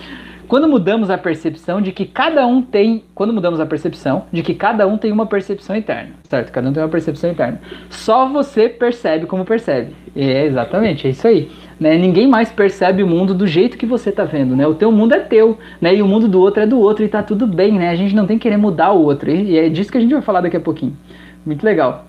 Quando 0.49 0.67
mudamos 0.67 1.11
a 1.11 1.19
percepção 1.19 1.83
de 1.83 1.93
que 1.93 2.07
cada 2.07 2.47
um 2.47 2.63
tem, 2.63 3.05
quando 3.15 3.35
mudamos 3.35 3.61
a 3.61 3.67
percepção 3.67 4.25
de 4.33 4.43
que 4.43 4.55
cada 4.55 4.87
um 4.87 4.97
tem 4.97 5.13
uma 5.13 5.27
percepção 5.27 5.77
interna, 5.77 6.13
certo? 6.25 6.51
Cada 6.51 6.71
um 6.71 6.73
tem 6.73 6.83
uma 6.83 6.89
percepção 6.89 7.31
interna. 7.31 7.61
Só 7.91 8.27
você 8.27 8.67
percebe 8.67 9.27
como 9.27 9.45
percebe. 9.45 9.93
É 10.17 10.47
exatamente, 10.47 11.07
é 11.07 11.11
isso 11.11 11.29
aí. 11.29 11.51
Né? 11.79 11.99
Ninguém 11.99 12.27
mais 12.27 12.51
percebe 12.51 13.03
o 13.03 13.07
mundo 13.07 13.35
do 13.35 13.47
jeito 13.47 13.77
que 13.77 13.85
você 13.85 14.09
está 14.09 14.25
vendo, 14.25 14.57
né? 14.57 14.67
O 14.67 14.75
teu 14.75 14.91
mundo 14.91 15.13
é 15.13 15.21
teu, 15.21 15.59
né? 15.83 15.95
E 15.95 16.01
o 16.01 16.09
mundo 16.09 16.27
do 16.27 16.41
outro 16.41 16.63
é 16.63 16.67
do 16.67 16.81
outro 16.81 17.05
e 17.05 17.09
tá 17.09 17.23
tudo 17.23 17.47
bem, 17.47 17.73
né? 17.73 17.91
A 17.91 17.95
gente 17.95 18.17
não 18.17 18.27
tem 18.27 18.39
que 18.39 18.45
querer 18.45 18.57
mudar 18.57 18.93
o 18.93 19.03
outro. 19.03 19.31
E 19.31 19.59
é 19.59 19.69
disso 19.69 19.93
que 19.93 19.99
a 19.99 20.01
gente 20.01 20.15
vai 20.15 20.23
falar 20.23 20.41
daqui 20.41 20.57
a 20.57 20.61
pouquinho. 20.61 20.97
Muito 21.45 21.63
legal. 21.63 22.08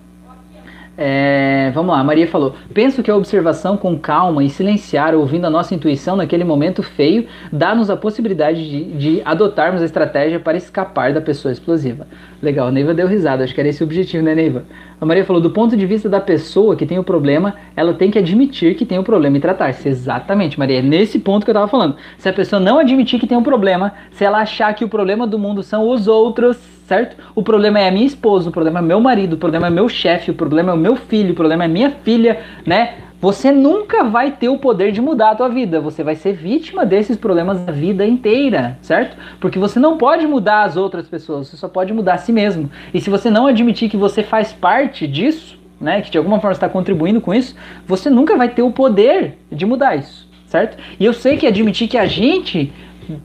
É, 1.01 1.71
vamos 1.73 1.95
lá, 1.95 2.03
Maria 2.03 2.27
falou: 2.27 2.55
Penso 2.73 3.01
que 3.01 3.09
a 3.09 3.15
observação 3.15 3.77
com 3.77 3.97
calma 3.97 4.43
e 4.43 4.49
silenciar, 4.49 5.15
ouvindo 5.15 5.45
a 5.45 5.49
nossa 5.49 5.73
intuição 5.73 6.17
naquele 6.17 6.43
momento 6.43 6.83
feio, 6.83 7.25
dá-nos 7.53 7.89
a 7.89 7.95
possibilidade 7.95 8.69
de, 8.69 8.83
de, 8.97 9.21
adotarmos 9.23 9.81
a 9.81 9.85
estratégia 9.85 10.41
para 10.41 10.57
escapar 10.57 11.13
da 11.13 11.21
pessoa 11.21 11.53
explosiva. 11.53 12.05
Legal, 12.41 12.67
a 12.67 12.71
Neiva 12.71 12.93
deu 12.93 13.07
risada, 13.07 13.45
acho 13.45 13.53
que 13.53 13.61
era 13.61 13.69
esse 13.69 13.81
o 13.81 13.85
objetivo, 13.85 14.21
né, 14.25 14.35
Neiva? 14.35 14.65
A 14.99 15.05
Maria 15.05 15.23
falou: 15.23 15.41
Do 15.41 15.51
ponto 15.51 15.77
de 15.77 15.85
vista 15.85 16.09
da 16.09 16.19
pessoa 16.19 16.75
que 16.75 16.85
tem 16.85 16.99
o 16.99 17.03
problema, 17.03 17.55
ela 17.77 17.93
tem 17.93 18.11
que 18.11 18.19
admitir 18.19 18.75
que 18.75 18.85
tem 18.85 18.99
o 18.99 19.03
problema 19.03 19.37
e 19.37 19.39
tratar-se. 19.39 19.87
Exatamente, 19.87 20.59
Maria, 20.59 20.79
é 20.79 20.81
nesse 20.81 21.17
ponto 21.17 21.45
que 21.45 21.49
eu 21.49 21.53
estava 21.53 21.69
falando. 21.69 21.95
Se 22.17 22.27
a 22.27 22.33
pessoa 22.33 22.59
não 22.59 22.77
admitir 22.77 23.21
que 23.21 23.27
tem 23.27 23.37
um 23.37 23.43
problema, 23.43 23.93
se 24.11 24.25
ela 24.25 24.39
achar 24.39 24.73
que 24.73 24.83
o 24.83 24.89
problema 24.89 25.25
do 25.25 25.39
mundo 25.39 25.63
são 25.63 25.87
os 25.87 26.09
outros 26.09 26.78
certo? 26.89 27.15
O 27.35 27.43
problema 27.43 27.79
é 27.79 27.87
a 27.87 27.91
minha 27.91 28.07
esposa, 28.07 28.49
o 28.49 28.51
problema 28.51 28.79
é 28.79 28.81
meu 28.81 28.99
marido, 28.99 29.33
o 29.33 29.37
problema 29.37 29.67
é 29.67 29.69
meu 29.69 29.87
chefe, 29.87 30.31
o 30.31 30.33
problema 30.33 30.71
é 30.71 30.73
o 30.73 30.77
meu 30.77 30.95
filho, 30.95 31.33
o 31.33 31.35
problema 31.35 31.65
é 31.65 31.67
minha 31.67 31.91
filha, 31.91 32.39
né? 32.65 32.95
Você 33.21 33.51
nunca 33.51 34.05
vai 34.05 34.31
ter 34.31 34.49
o 34.49 34.57
poder 34.57 34.91
de 34.91 34.99
mudar 34.99 35.31
a 35.31 35.35
tua 35.35 35.49
vida. 35.49 35.79
Você 35.81 36.03
vai 36.03 36.15
ser 36.15 36.33
vítima 36.33 36.85
desses 36.85 37.15
problemas 37.15 37.67
a 37.67 37.71
vida 37.71 38.07
inteira, 38.07 38.79
certo? 38.81 39.15
Porque 39.39 39.59
você 39.59 39.77
não 39.77 39.97
pode 39.97 40.25
mudar 40.25 40.63
as 40.63 40.77
outras 40.77 41.07
pessoas, 41.07 41.49
você 41.49 41.57
só 41.57 41.67
pode 41.67 41.93
mudar 41.93 42.13
a 42.15 42.17
si 42.17 42.31
mesmo. 42.31 42.71
E 42.91 42.99
se 42.99 43.09
você 43.09 43.29
não 43.29 43.45
admitir 43.45 43.87
que 43.89 43.97
você 43.97 44.23
faz 44.23 44.51
parte 44.51 45.05
disso, 45.05 45.59
né, 45.79 46.01
que 46.01 46.09
de 46.09 46.17
alguma 46.17 46.39
forma 46.39 46.53
está 46.53 46.67
contribuindo 46.67 47.21
com 47.21 47.33
isso, 47.33 47.55
você 47.85 48.09
nunca 48.09 48.35
vai 48.35 48.49
ter 48.49 48.63
o 48.63 48.71
poder 48.71 49.37
de 49.51 49.65
mudar 49.65 49.95
isso, 49.95 50.27
certo? 50.47 50.77
E 50.99 51.05
eu 51.05 51.13
sei 51.13 51.37
que 51.37 51.45
admitir 51.45 51.87
que 51.87 51.97
a 51.97 52.07
gente 52.07 52.73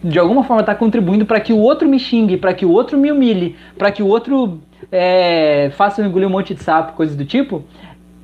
de 0.03 0.19
alguma 0.19 0.45
forma 0.45 0.61
está 0.61 0.75
contribuindo 0.75 1.27
para 1.27 1.41
que 1.41 1.53
o 1.53 1.59
outro 1.59 1.89
me 1.89 1.99
xingue, 1.99 2.37
para 2.37 2.55
que 2.55 2.65
o 2.65 2.71
outro 2.71 2.97
me 2.97 3.13
humilhe, 3.13 3.57
para 3.77 3.91
que 3.93 4.03
o 4.03 4.07
outro 4.07 4.61
é, 4.91 5.71
faça 5.77 6.01
eu 6.01 6.07
engolir 6.07 6.27
um 6.27 6.33
monte 6.33 6.55
de 6.55 6.63
sapo, 6.63 6.95
coisas 6.95 7.17
do 7.17 7.25
tipo, 7.25 7.63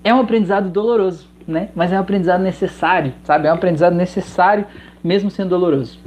é 0.02 0.12
um 0.14 0.20
aprendizado 0.20 0.70
doloroso, 0.70 1.28
né? 1.46 1.68
Mas 1.74 1.92
é 1.92 1.96
um 1.96 2.00
aprendizado 2.00 2.42
necessário, 2.42 3.12
sabe? 3.24 3.46
É 3.46 3.50
um 3.50 3.54
aprendizado 3.54 3.94
necessário, 3.94 4.64
mesmo 5.04 5.30
sendo 5.30 5.50
doloroso, 5.50 5.98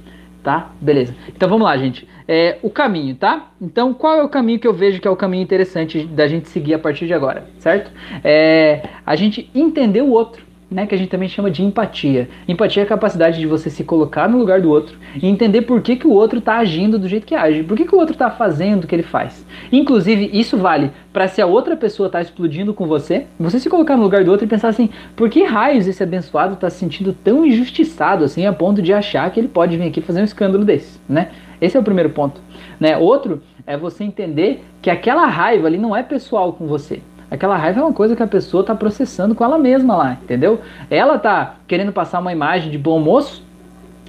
tá? 0.42 0.72
Beleza. 0.82 1.14
Então 1.30 1.48
vamos 1.48 1.66
lá, 1.66 1.78
gente. 1.78 2.08
É, 2.28 2.58
o 2.64 2.70
caminho, 2.70 3.16
tá? 3.16 3.50
Então 3.62 3.94
qual 3.94 4.18
é 4.18 4.24
o 4.24 4.30
caminho 4.30 4.60
que 4.60 4.68
eu 4.68 4.74
vejo 4.74 5.00
que 5.00 5.08
é 5.08 5.12
o 5.12 5.16
caminho 5.16 5.44
interessante 5.44 6.06
da 6.06 6.28
gente 6.28 6.50
seguir 6.50 6.74
a 6.74 6.80
partir 6.80 7.06
de 7.06 7.14
agora, 7.14 7.46
certo? 7.60 7.92
É 8.24 8.82
a 9.06 9.16
gente 9.16 9.52
entender 9.54 10.02
o 10.02 10.12
outro 10.12 10.53
né, 10.74 10.88
que 10.88 10.96
a 10.96 10.98
gente 10.98 11.10
também 11.10 11.30
chama 11.30 11.52
de 11.52 11.64
empatia. 11.64 12.28
Empatia 12.48 12.82
é 12.82 12.86
a 12.86 12.90
capacidade 12.90 13.40
de 13.40 13.46
você 13.46 13.70
se 13.70 13.84
colocar 13.84 14.28
no 14.28 14.40
lugar 14.40 14.60
do 14.60 14.70
outro 14.70 14.98
e 15.22 15.28
entender 15.28 15.62
por 15.62 15.82
que, 15.82 15.96
que 15.96 16.08
o 16.08 16.12
outro 16.12 16.40
está 16.40 16.58
agindo 16.58 16.98
do 16.98 17.08
jeito 17.08 17.28
que 17.28 17.36
age, 17.36 17.64
por 17.64 17.78
que, 17.78 17.86
que 17.86 17.96
o 17.96 18.00
outro 18.00 18.14
está 18.14 18.30
fazendo 18.30 18.84
o 18.84 18.88
que 18.88 18.96
ele 18.96 19.04
faz. 19.04 19.46
Inclusive, 19.72 20.30
isso 20.34 20.58
vale 20.58 20.92
para 21.14 21.28
se 21.28 21.42
a 21.42 21.46
outra 21.46 21.78
pessoa 21.78 22.08
está 22.08 22.20
explodindo 22.20 22.74
com 22.74 22.88
você, 22.88 23.28
você 23.40 23.60
se 23.60 23.70
colocar 23.70 23.96
no 23.96 24.04
lugar 24.04 24.24
do 24.24 24.32
outro 24.32 24.46
e 24.46 24.50
pensar 24.50 24.70
assim, 24.70 24.90
por 25.16 25.30
que 25.30 25.44
raios 25.44 25.88
esse 25.88 26.02
abençoado 26.02 26.56
está 26.56 26.70
se 26.70 26.78
sentindo 26.78 27.14
tão 27.14 27.46
injustiçado 27.46 28.24
assim 28.24 28.46
a 28.46 28.52
ponto 28.52 28.82
de 28.82 28.92
achar 28.92 29.30
que 29.32 29.40
ele 29.40 29.48
pode 29.48 29.78
vir 29.78 29.88
aqui 29.88 30.02
fazer 30.02 30.22
um 30.22 30.26
escândalo 30.26 30.66
desse, 30.66 31.00
né? 31.08 31.30
Esse 31.62 31.78
é 31.78 31.80
o 31.80 31.84
primeiro 31.84 32.10
ponto. 32.10 32.42
Né? 32.78 32.98
Outro 32.98 33.42
é 33.66 33.78
você 33.78 34.04
entender 34.04 34.66
que 34.82 34.90
aquela 34.90 35.26
raiva 35.28 35.68
ali 35.68 35.78
não 35.78 35.96
é 35.96 36.04
pessoal 36.04 36.52
com 36.52 36.68
você. 36.68 37.02
Aquela 37.34 37.58
raiva 37.58 37.80
é 37.80 37.84
uma 37.84 37.94
coisa 37.94 38.16
que 38.16 38.22
a 38.22 38.28
pessoa 38.28 38.62
está 38.62 38.76
processando 38.76 39.34
com 39.34 39.44
ela 39.44 39.58
mesma 39.58 39.96
lá, 39.96 40.18
entendeu? 40.22 40.62
Ela 40.88 41.18
tá 41.18 41.56
querendo 41.68 41.92
passar 41.92 42.20
uma 42.20 42.32
imagem 42.32 42.70
de 42.70 42.78
bom 42.78 43.00
moço 43.00 43.44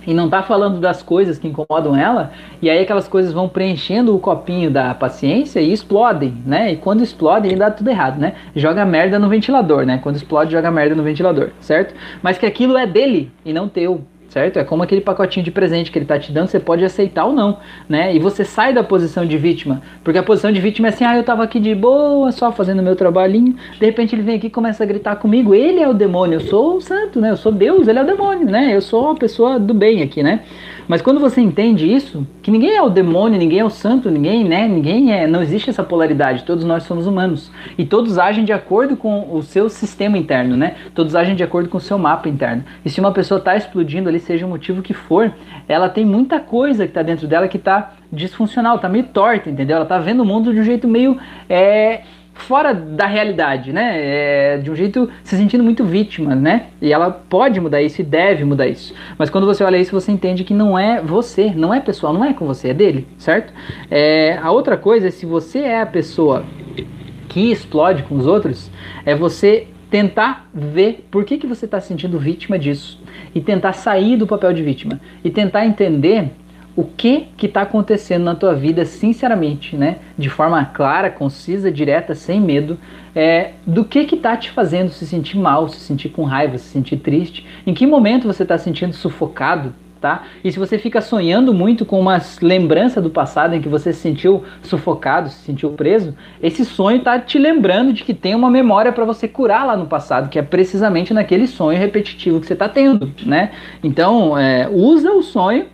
e 0.07 0.13
não 0.13 0.29
tá 0.29 0.43
falando 0.43 0.79
das 0.79 1.03
coisas 1.03 1.39
que 1.39 1.49
incomodam 1.49 1.97
ela, 1.97 2.33
e 2.61 2.69
aí 2.69 2.79
aquelas 2.81 3.09
coisas 3.09 3.33
vão 3.33 3.49
preenchendo 3.49 4.15
o 4.15 4.19
copinho 4.19 4.71
da 4.71 4.95
paciência 4.95 5.59
e 5.59 5.73
explodem, 5.73 6.37
né? 6.45 6.73
E 6.73 6.77
quando 6.77 7.03
explodem, 7.03 7.57
dá 7.57 7.71
tudo 7.71 7.89
errado, 7.89 8.21
né? 8.21 8.35
Joga 8.55 8.85
merda 8.85 9.19
no 9.19 9.31
ventilador, 9.31 9.87
né? 9.87 9.99
Quando 10.03 10.17
explode, 10.17 10.53
joga 10.53 10.71
merda 10.71 10.95
no 10.95 11.03
ventilador, 11.03 11.49
certo? 11.61 11.95
Mas 12.23 12.37
que 12.37 12.45
aquilo 12.45 12.77
é 12.77 12.87
dele 12.87 13.33
e 13.43 13.55
não 13.55 13.71
teu, 13.71 14.05
certo? 14.35 14.59
É 14.59 14.65
como 14.65 14.83
aquele 14.83 15.01
pacotinho 15.01 15.45
de 15.45 15.53
presente 15.53 15.93
que 15.93 15.97
ele 15.97 16.05
está 16.05 16.19
te 16.19 16.33
dando, 16.33 16.49
você 16.49 16.59
pode 16.59 16.85
aceitar 16.85 17.25
ou 17.25 17.33
não, 17.33 17.59
né? 17.89 18.15
E 18.15 18.19
você 18.19 18.45
sai 18.45 18.75
da 18.75 18.83
posição 18.83 19.25
de 19.25 19.39
vítima, 19.39 19.81
porque 20.03 20.19
a 20.19 20.25
posição 20.25 20.51
de 20.51 20.61
vítima 20.61 20.89
é 20.89 20.91
assim, 20.91 21.05
ah, 21.05 21.15
eu 21.15 21.21
estava 21.21 21.45
aqui 21.45 21.61
de 21.61 21.73
boa, 21.73 22.33
só 22.33 22.51
fazendo 22.51 22.83
meu 22.83 22.97
trabalhinho, 22.97 23.55
de 23.79 23.87
repente 23.87 24.13
ele 24.13 24.23
vem 24.23 24.35
aqui 24.35 24.49
e 24.49 24.51
começa 24.51 24.83
a 24.83 24.87
gritar 24.87 25.17
comigo, 25.17 25.55
ele 25.55 25.79
é 25.79 25.89
o 25.89 25.95
demônio, 25.95 26.37
eu 26.37 26.41
sou 26.41 26.79
o 26.79 26.81
santo, 26.81 27.21
né? 27.21 27.31
Eu 27.31 27.37
sou 27.37 27.53
Deus, 27.53 27.87
ele 27.87 28.01
é 28.01 28.03
o 28.03 28.07
demônio, 28.07 28.47
né? 28.47 28.75
Eu 28.75 28.81
sou 28.81 29.11
a 29.11 29.15
pessoa 29.15 29.61
do 29.61 29.73
bem 29.73 30.03
aqui, 30.03 30.21
né? 30.21 30.41
Mas 30.87 31.01
quando 31.01 31.21
você 31.21 31.41
entende 31.41 31.91
isso, 31.91 32.27
que 32.43 32.51
ninguém 32.51 32.77
é 32.77 32.83
o 32.83 32.91
demônio, 32.91 33.39
ninguém 33.39 33.61
é 33.61 33.65
o 33.65 33.71
santo, 33.71 34.11
ninguém, 34.11 34.45
né? 34.45 34.69
Ninguém 34.69 35.13
é, 35.13 35.27
não 35.27 35.43
existe 35.43 35.71
essa 35.71 35.83
polaridade. 35.83 36.45
Todos 36.45 36.65
nós 36.65 36.83
somos 36.83 37.07
humanos 37.07 37.51
e 37.79 37.85
todos 37.85 38.19
agem 38.19 38.45
de 38.45 38.53
acordo 38.53 38.97
com 38.97 39.35
o 39.35 39.43
seu 39.43 39.69
sistema 39.69 40.19
interno, 40.19 40.57
né? 40.57 40.75
Todos 40.95 41.15
agem 41.15 41.35
de 41.35 41.43
acordo 41.43 41.69
com 41.69 41.79
o 41.79 41.81
seu 41.81 41.99
mapa 41.99 42.29
interno. 42.29 42.65
E 42.85 42.91
se 42.91 43.01
uma 43.01 43.13
pessoa 43.13 43.39
está 43.39 43.57
explodindo 43.57 44.09
ali, 44.09 44.21
seja 44.21 44.47
o 44.47 44.49
motivo 44.49 44.83
que 44.83 44.95
for, 44.95 45.33
ela 45.69 45.89
tem 45.89 46.05
muita 46.05 46.41
coisa 46.41 46.85
que 46.85 46.91
está 46.91 47.03
dentro 47.03 47.27
dela 47.27 47.49
que 47.49 47.57
está 47.57 47.95
disfuncional, 48.13 48.77
está 48.77 48.89
meio 48.89 49.05
torta, 49.05 49.51
entendeu? 49.51 49.77
Ela 49.77 49.85
está 49.85 49.99
vendo 49.99 50.23
o 50.23 50.27
mundo 50.27 50.53
de 50.53 50.61
um 50.61 50.65
jeito 50.65 50.87
meio 50.87 51.19
é, 51.49 52.03
fora 52.35 52.75
da 52.75 53.07
realidade, 53.07 53.73
né? 53.73 53.93
É, 53.95 54.59
de 54.59 54.71
um 54.71 54.75
jeito 54.75 55.09
se 55.23 55.37
sentindo 55.37 55.65
muito 55.65 55.85
vítima, 55.85 56.35
né? 56.35 56.67
E 56.83 56.93
ela 56.93 57.11
pode 57.11 57.61
mudar 57.61 57.81
isso 57.81 58.01
e 58.01 58.05
deve 58.05 58.45
mudar 58.45 58.67
isso. 58.67 58.93
Mas 59.17 59.31
quando 59.31 59.47
você 59.47 59.65
olha 59.65 59.79
isso, 59.79 59.93
você 59.93 60.13
entende 60.13 60.45
que 60.45 60.53
não 60.53 60.79
é 60.79 61.01
você, 61.01 61.53
não 61.55 61.73
é 61.73 61.81
pessoal, 61.81 62.13
não 62.13 62.25
é 62.25 62.35
com 62.35 62.45
você, 62.45 62.69
é 62.69 62.75
dele, 62.75 63.07
certo? 63.17 63.53
É, 63.91 64.39
a 64.43 64.51
outra 64.51 64.77
coisa 64.77 65.09
é 65.09 65.11
se 65.11 65.25
você 65.25 65.61
é 65.61 65.81
a 65.81 65.87
pessoa 65.87 66.45
que 67.29 67.51
explode 67.51 68.03
com 68.03 68.17
os 68.17 68.27
outros, 68.27 68.71
é 69.07 69.15
você 69.15 69.69
tentar 69.91 70.49
ver 70.53 71.07
por 71.11 71.25
que, 71.25 71.39
que 71.39 71.47
você 71.47 71.65
está 71.65 71.81
se 71.81 71.89
sentindo 71.89 72.19
vítima 72.19 72.59
disso 72.59 73.01
e 73.35 73.41
tentar 73.41 73.73
sair 73.73 74.17
do 74.17 74.27
papel 74.27 74.53
de 74.53 74.63
vítima 74.63 75.01
e 75.23 75.31
tentar 75.31 75.65
entender 75.67 76.31
o 76.77 76.85
que 76.85 77.29
que 77.37 77.47
está 77.47 77.63
acontecendo 77.63 78.25
na 78.25 78.35
tua 78.35 78.55
vida, 78.55 78.85
sinceramente, 78.85 79.77
né? 79.77 79.99
De 80.19 80.29
forma 80.29 80.65
clara, 80.65 81.11
concisa, 81.11 81.71
direta, 81.71 82.15
sem 82.15 82.41
medo, 82.41 82.79
é, 83.15 83.53
do 83.67 83.85
que 83.85 84.05
que 84.05 84.17
está 84.17 84.37
te 84.37 84.51
fazendo 84.51 84.91
se 84.91 85.07
sentir 85.07 85.39
mal, 85.39 85.69
se 85.69 85.79
sentir 85.79 86.09
com 86.09 86.25
raiva, 86.25 86.59
se 86.59 86.69
sentir 86.69 86.97
triste, 86.97 87.47
em 87.67 87.73
que 87.73 87.87
momento 87.87 88.27
você 88.27 88.43
está 88.43 88.59
se 88.59 88.65
sentindo 88.65 88.93
sufocado, 88.93 89.73
tá? 90.01 90.25
E 90.43 90.51
se 90.51 90.59
você 90.59 90.77
fica 90.77 91.01
sonhando 91.01 91.55
muito 91.55 91.87
com 91.87 92.01
uma 92.01 92.21
lembrança 92.43 93.01
do 93.01 93.09
passado 93.09 93.55
em 93.55 93.63
que 93.63 93.69
você 93.69 93.93
se 93.93 94.01
sentiu 94.01 94.43
sufocado, 94.61 95.31
se 95.31 95.45
sentiu 95.45 95.71
preso, 95.71 96.15
esse 96.43 96.65
sonho 96.65 96.99
está 96.99 97.21
te 97.21 97.39
lembrando 97.39 97.93
de 97.93 98.03
que 98.03 98.13
tem 98.13 98.35
uma 98.35 98.51
memória 98.51 98.93
para 98.93 99.05
você 99.05 99.29
curar 99.29 99.65
lá 99.65 99.77
no 99.77 99.87
passado, 99.87 100.29
que 100.29 100.39
é 100.39 100.43
precisamente 100.43 101.15
naquele 101.15 101.47
sonho 101.47 101.79
repetitivo 101.79 102.41
que 102.41 102.47
você 102.47 102.53
está 102.53 102.69
tendo, 102.69 103.13
né? 103.25 103.53
Então, 103.83 104.37
é, 104.37 104.69
usa 104.69 105.13
o 105.13 105.23
sonho 105.23 105.67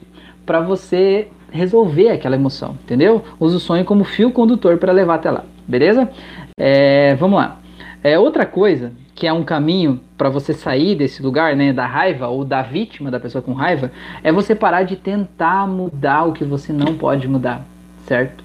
para 0.51 0.61
você 0.61 1.29
resolver 1.53 2.09
aquela 2.09 2.35
emoção, 2.35 2.77
entendeu? 2.83 3.23
Usa 3.39 3.57
o 3.57 3.61
sonho 3.61 3.85
como 3.85 4.03
fio 4.03 4.33
condutor 4.33 4.79
para 4.79 4.91
levar 4.91 5.15
até 5.15 5.31
lá, 5.31 5.45
beleza? 5.65 6.11
É, 6.59 7.15
vamos 7.15 7.39
lá. 7.39 7.61
É, 8.03 8.19
outra 8.19 8.45
coisa 8.45 8.91
que 9.15 9.29
é 9.29 9.33
um 9.33 9.45
caminho 9.45 10.01
para 10.19 10.29
você 10.29 10.53
sair 10.53 10.97
desse 10.97 11.23
lugar, 11.23 11.55
né, 11.55 11.73
da 11.73 11.87
raiva 11.87 12.27
ou 12.27 12.45
da 12.45 12.63
vítima 12.63 13.13
da 13.13 13.21
pessoa 13.21 13.41
com 13.41 13.53
raiva, 13.53 13.93
é 14.25 14.33
você 14.33 14.53
parar 14.53 14.83
de 14.83 14.97
tentar 14.97 15.69
mudar 15.69 16.25
o 16.25 16.33
que 16.33 16.43
você 16.45 16.73
não 16.73 16.97
pode 16.99 17.29
mudar, 17.29 17.65
certo? 18.05 18.43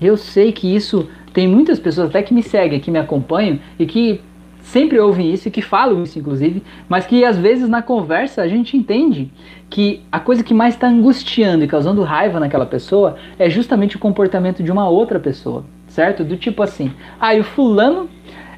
Eu 0.00 0.16
sei 0.16 0.52
que 0.52 0.72
isso 0.72 1.08
tem 1.32 1.48
muitas 1.48 1.80
pessoas 1.80 2.10
até 2.10 2.22
que 2.22 2.32
me 2.32 2.44
seguem, 2.44 2.78
que 2.78 2.88
me 2.88 3.00
acompanham 3.00 3.58
e 3.80 3.84
que 3.84 4.20
sempre 4.62 4.98
ouvem 4.98 5.32
isso 5.32 5.48
e 5.48 5.50
que 5.50 5.60
falam 5.60 6.02
isso, 6.02 6.18
inclusive, 6.18 6.62
mas 6.88 7.04
que 7.04 7.24
às 7.24 7.36
vezes 7.36 7.68
na 7.68 7.82
conversa 7.82 8.42
a 8.42 8.48
gente 8.48 8.76
entende 8.76 9.30
que 9.68 10.02
a 10.10 10.20
coisa 10.20 10.44
que 10.44 10.54
mais 10.54 10.74
está 10.74 10.86
angustiando 10.86 11.64
e 11.64 11.68
causando 11.68 12.02
raiva 12.02 12.38
naquela 12.38 12.66
pessoa 12.66 13.16
é 13.38 13.50
justamente 13.50 13.96
o 13.96 13.98
comportamento 13.98 14.62
de 14.62 14.70
uma 14.70 14.88
outra 14.88 15.18
pessoa, 15.18 15.64
certo? 15.88 16.24
Do 16.24 16.36
tipo 16.36 16.62
assim, 16.62 16.92
ah, 17.18 17.34
e 17.34 17.40
o 17.40 17.44
fulano, 17.44 18.08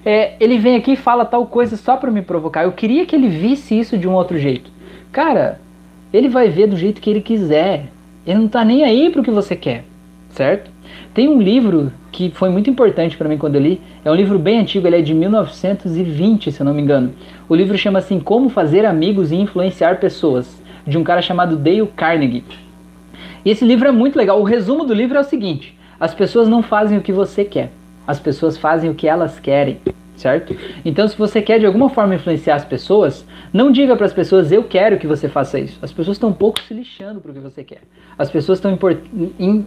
é, 0.05 0.35
ele 0.39 0.59
vem 0.59 0.77
aqui 0.77 0.93
e 0.93 0.97
fala 0.97 1.25
tal 1.25 1.47
coisa 1.47 1.77
só 1.77 1.97
para 1.97 2.11
me 2.11 2.21
provocar. 2.21 2.65
Eu 2.65 2.73
queria 2.73 3.07
que 3.07 3.17
ele 3.17 3.29
visse 3.29 3.79
isso 3.79 3.97
de 3.97 4.07
um 4.07 4.13
outro 4.13 4.39
jeito. 4.39 4.71
Cara, 5.11 5.61
ele 6.13 6.29
vai 6.29 6.49
ver 6.49 6.67
do 6.67 6.77
jeito 6.77 7.01
que 7.01 7.09
ele 7.09 7.21
quiser. 7.21 7.87
Ele 8.27 8.39
não 8.39 8.49
tá 8.49 8.65
nem 8.65 8.85
aí 8.85 9.11
pro 9.11 9.23
que 9.23 9.31
você 9.31 9.57
quer, 9.57 9.85
certo? 10.31 10.71
Tem 11.15 11.29
um 11.29 11.41
livro 11.41 11.93
que 12.11 12.31
foi 12.31 12.49
muito 12.49 12.69
importante 12.69 13.17
para 13.17 13.29
mim 13.29 13.39
quando 13.39 13.55
eu 13.55 13.61
li. 13.61 13.81
É 14.05 14.11
um 14.11 14.15
livro 14.17 14.37
bem 14.37 14.59
antigo, 14.59 14.85
ele 14.85 14.97
é 14.97 15.01
de 15.01 15.15
1920, 15.15 16.51
se 16.51 16.61
eu 16.61 16.67
não 16.67 16.75
me 16.75 16.83
engano. 16.83 17.13
O 17.49 17.55
livro 17.55 17.79
chama 17.79 18.01
assim 18.01 18.19
Como 18.19 18.49
Fazer 18.49 18.85
Amigos 18.85 19.31
e 19.31 19.37
Influenciar 19.37 20.01
Pessoas 20.01 20.61
de 20.85 20.99
um 20.99 21.05
cara 21.05 21.23
chamado 21.23 21.57
Dale 21.57 21.87
Carnegie. 21.95 22.43
E 23.45 23.51
esse 23.51 23.65
livro 23.65 23.87
é 23.87 23.93
muito 23.93 24.17
legal. 24.17 24.41
O 24.41 24.45
resumo 24.45 24.85
do 24.85 24.93
livro 24.93 25.17
é 25.17 25.21
o 25.21 25.25
seguinte: 25.25 25.79
as 26.01 26.13
pessoas 26.13 26.49
não 26.49 26.65
fazem 26.65 26.99
o 26.99 27.01
que 27.01 27.13
você 27.13 27.45
quer, 27.45 27.71
as 28.09 28.19
pessoas 28.19 28.59
fazem 28.59 28.91
o 28.91 28.95
que 28.95 29.07
elas 29.07 29.39
querem, 29.39 29.79
certo? 30.17 30.57
Então, 30.85 31.07
se 31.09 31.17
você 31.17 31.43
quer 31.43 31.59
de 31.59 31.67
alguma 31.67 31.89
forma 31.89 32.15
influenciar 32.15 32.57
as 32.57 32.65
pessoas, 32.65 33.27
não 33.53 33.71
diga 33.71 33.97
para 33.97 34.07
as 34.07 34.13
pessoas 34.13 34.53
eu 34.53 34.65
quero 34.65 34.99
que 34.99 35.07
você 35.07 35.29
faça 35.29 35.59
isso. 35.59 35.79
As 35.83 35.93
pessoas 35.93 36.17
estão 36.17 36.31
um 36.31 36.35
pouco 36.35 36.61
se 36.61 36.75
lixando 36.75 37.21
para 37.21 37.31
o 37.31 37.35
que 37.35 37.41
você 37.41 37.65
quer. 37.65 37.83
As 38.19 38.31
pessoas 38.31 38.59
estão 38.59 38.79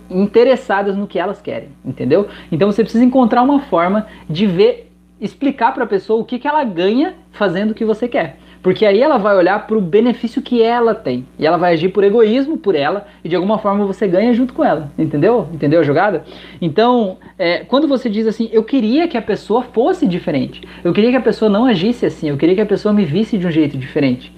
interessadas 0.10 0.96
no 0.96 1.08
que 1.08 1.20
elas 1.20 1.42
querem, 1.42 1.70
entendeu? 1.86 2.28
Então, 2.52 2.72
você 2.72 2.84
precisa 2.84 3.04
encontrar 3.04 3.42
uma 3.42 3.62
forma 3.62 4.08
de 4.30 4.46
ver 4.46 4.92
explicar 5.20 5.74
para 5.74 5.84
a 5.84 5.88
pessoa 5.88 6.22
o 6.22 6.26
que, 6.26 6.38
que 6.38 6.48
ela 6.48 6.64
ganha 6.64 7.16
fazendo 7.32 7.72
o 7.72 7.74
que 7.74 7.84
você 7.84 8.08
quer. 8.08 8.38
Porque 8.62 8.86
aí 8.86 9.02
ela 9.02 9.18
vai 9.18 9.36
olhar 9.36 9.66
para 9.66 9.78
o 9.78 9.82
benefício 9.82 10.42
que 10.42 10.62
ela 10.62 10.94
tem. 10.94 11.26
E 11.38 11.46
ela 11.46 11.58
vai 11.58 11.74
agir 11.74 11.90
por 11.90 12.04
egoísmo 12.04 12.58
por 12.58 12.76
ela. 12.76 13.08
E 13.24 13.30
de 13.30 13.36
alguma 13.36 13.58
forma 13.58 13.86
você 13.86 14.08
ganha 14.08 14.34
junto 14.34 14.54
com 14.54 14.64
ela. 14.64 14.92
Entendeu? 14.98 15.48
Entendeu 15.54 15.80
a 15.80 15.84
jogada? 15.84 16.24
Então, 16.62 17.18
é, 17.38 17.60
quando 17.60 17.88
você 17.88 18.10
diz 18.10 18.28
assim, 18.28 18.50
eu 18.52 18.64
queria 18.64 19.08
que 19.08 19.18
a 19.18 19.22
pessoa 19.22 19.64
fosse 19.64 20.06
diferente. 20.06 20.62
Eu 20.84 20.94
queria 20.94 21.12
que 21.12 21.18
a 21.18 21.22
pessoa 21.22 21.50
não 21.50 21.66
agisse 21.66 22.06
assim. 22.06 22.30
Eu 22.30 22.38
queria 22.38 22.56
que 22.56 22.62
a 22.62 22.66
pessoa 22.66 22.94
me 22.94 23.06
visse 23.06 23.38
de 23.38 23.48
um 23.48 23.52
jeito 23.52 23.78
diferente. 23.78 24.34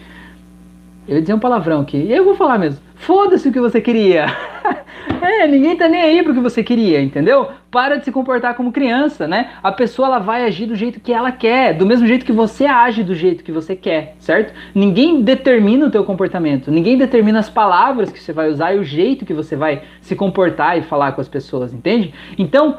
Eu 1.10 1.16
ia 1.16 1.22
dizer 1.22 1.34
um 1.34 1.40
palavrão 1.40 1.82
aqui. 1.82 2.06
Eu 2.08 2.24
vou 2.24 2.36
falar 2.36 2.60
mesmo. 2.60 2.82
Foda-se 2.94 3.50
o 3.50 3.52
que 3.52 3.60
você 3.60 3.82
queria. 3.82 4.28
é, 5.20 5.48
ninguém 5.48 5.76
tá 5.76 5.90
nem 5.90 6.00
aí 6.00 6.22
pro 6.22 6.36
que 6.36 6.40
você 6.40 6.64
queria, 6.64 7.02
entendeu? 7.02 7.48
Para 7.72 7.96
de 7.96 8.06
se 8.06 8.12
comportar 8.12 8.54
como 8.54 8.72
criança, 8.72 9.28
né? 9.28 9.50
A 9.64 9.72
pessoa 9.72 10.08
ela 10.08 10.20
vai 10.20 10.44
agir 10.44 10.68
do 10.68 10.76
jeito 10.76 11.00
que 11.00 11.12
ela 11.12 11.32
quer, 11.32 11.74
do 11.74 11.84
mesmo 11.84 12.06
jeito 12.06 12.24
que 12.24 12.32
você 12.32 12.68
age 12.68 13.04
do 13.04 13.16
jeito 13.16 13.44
que 13.44 13.52
você 13.52 13.76
quer, 13.76 14.18
certo? 14.20 14.54
Ninguém 14.76 15.24
determina 15.24 15.88
o 15.88 15.90
teu 15.90 16.04
comportamento, 16.04 16.70
ninguém 16.70 16.96
determina 16.96 17.40
as 17.40 17.50
palavras 17.50 18.12
que 18.12 18.20
você 18.20 18.32
vai 18.32 18.48
usar 18.48 18.76
e 18.76 18.78
o 18.78 18.84
jeito 18.84 19.26
que 19.26 19.34
você 19.34 19.56
vai 19.56 19.82
se 20.02 20.16
comportar 20.16 20.78
e 20.78 20.84
falar 20.84 21.14
com 21.14 21.22
as 21.22 21.28
pessoas, 21.28 21.74
entende? 21.74 22.14
Então, 22.38 22.78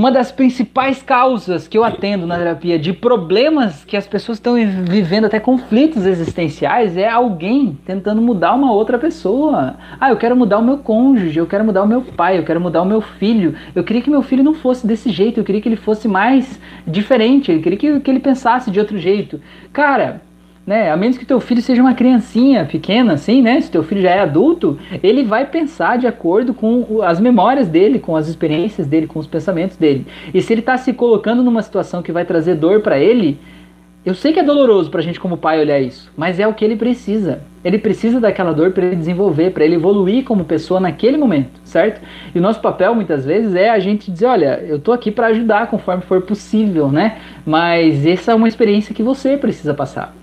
uma 0.00 0.10
das 0.10 0.32
principais 0.32 1.02
causas 1.02 1.68
que 1.68 1.76
eu 1.76 1.84
atendo 1.84 2.26
na 2.26 2.38
terapia 2.38 2.78
de 2.78 2.90
problemas 2.90 3.84
que 3.84 3.98
as 3.98 4.06
pessoas 4.06 4.38
estão 4.38 4.54
vivendo, 4.54 5.26
até 5.26 5.38
conflitos 5.38 6.06
existenciais, 6.06 6.96
é 6.96 7.06
alguém 7.06 7.78
tentando 7.84 8.22
mudar 8.22 8.54
uma 8.54 8.72
outra 8.72 8.98
pessoa. 8.98 9.74
Ah, 10.00 10.08
eu 10.08 10.16
quero 10.16 10.34
mudar 10.34 10.58
o 10.58 10.64
meu 10.64 10.78
cônjuge, 10.78 11.38
eu 11.38 11.46
quero 11.46 11.66
mudar 11.66 11.82
o 11.82 11.86
meu 11.86 12.00
pai, 12.00 12.38
eu 12.38 12.44
quero 12.44 12.58
mudar 12.58 12.80
o 12.80 12.86
meu 12.86 13.02
filho. 13.02 13.54
Eu 13.74 13.84
queria 13.84 14.00
que 14.00 14.08
meu 14.08 14.22
filho 14.22 14.42
não 14.42 14.54
fosse 14.54 14.86
desse 14.86 15.10
jeito, 15.10 15.38
eu 15.38 15.44
queria 15.44 15.60
que 15.60 15.68
ele 15.68 15.76
fosse 15.76 16.08
mais 16.08 16.58
diferente, 16.86 17.52
eu 17.52 17.60
queria 17.60 17.78
que, 17.78 18.00
que 18.00 18.10
ele 18.10 18.20
pensasse 18.20 18.70
de 18.70 18.80
outro 18.80 18.96
jeito. 18.96 19.38
Cara, 19.70 20.22
né? 20.70 20.88
A 20.88 20.96
menos 20.96 21.18
que 21.18 21.26
teu 21.26 21.40
filho 21.40 21.60
seja 21.60 21.82
uma 21.82 21.94
criancinha 21.94 22.64
pequena, 22.64 23.14
assim, 23.14 23.42
né? 23.42 23.60
Se 23.60 23.68
teu 23.68 23.82
filho 23.82 24.02
já 24.02 24.10
é 24.10 24.20
adulto, 24.20 24.78
ele 25.02 25.24
vai 25.24 25.44
pensar 25.44 25.98
de 25.98 26.06
acordo 26.06 26.54
com 26.54 27.02
as 27.02 27.18
memórias 27.18 27.66
dele, 27.66 27.98
com 27.98 28.14
as 28.14 28.28
experiências 28.28 28.86
dele, 28.86 29.08
com 29.08 29.18
os 29.18 29.26
pensamentos 29.26 29.76
dele. 29.76 30.06
E 30.32 30.40
se 30.40 30.52
ele 30.52 30.60
está 30.60 30.78
se 30.78 30.92
colocando 30.92 31.42
numa 31.42 31.60
situação 31.60 32.02
que 32.02 32.12
vai 32.12 32.24
trazer 32.24 32.54
dor 32.54 32.82
para 32.82 33.00
ele, 33.00 33.36
eu 34.06 34.14
sei 34.14 34.32
que 34.32 34.38
é 34.38 34.44
doloroso 34.44 34.92
pra 34.92 35.02
gente 35.02 35.18
como 35.18 35.36
pai 35.36 35.58
olhar 35.58 35.80
isso, 35.80 36.08
mas 36.16 36.38
é 36.38 36.46
o 36.46 36.54
que 36.54 36.64
ele 36.64 36.76
precisa. 36.76 37.40
Ele 37.64 37.76
precisa 37.76 38.20
daquela 38.20 38.52
dor 38.52 38.70
para 38.70 38.86
ele 38.86 38.94
desenvolver, 38.94 39.50
para 39.50 39.64
ele 39.64 39.74
evoluir 39.74 40.22
como 40.22 40.44
pessoa 40.44 40.78
naquele 40.78 41.16
momento, 41.16 41.60
certo? 41.64 42.00
E 42.32 42.38
o 42.38 42.40
nosso 42.40 42.60
papel 42.60 42.94
muitas 42.94 43.24
vezes 43.24 43.56
é 43.56 43.70
a 43.70 43.80
gente 43.80 44.08
dizer, 44.08 44.26
olha, 44.26 44.64
eu 44.68 44.78
tô 44.78 44.92
aqui 44.92 45.10
para 45.10 45.26
ajudar 45.26 45.66
conforme 45.66 46.02
for 46.04 46.22
possível, 46.22 46.92
né? 46.92 47.18
Mas 47.44 48.06
essa 48.06 48.30
é 48.30 48.34
uma 48.36 48.46
experiência 48.46 48.94
que 48.94 49.02
você 49.02 49.36
precisa 49.36 49.74
passar. 49.74 50.19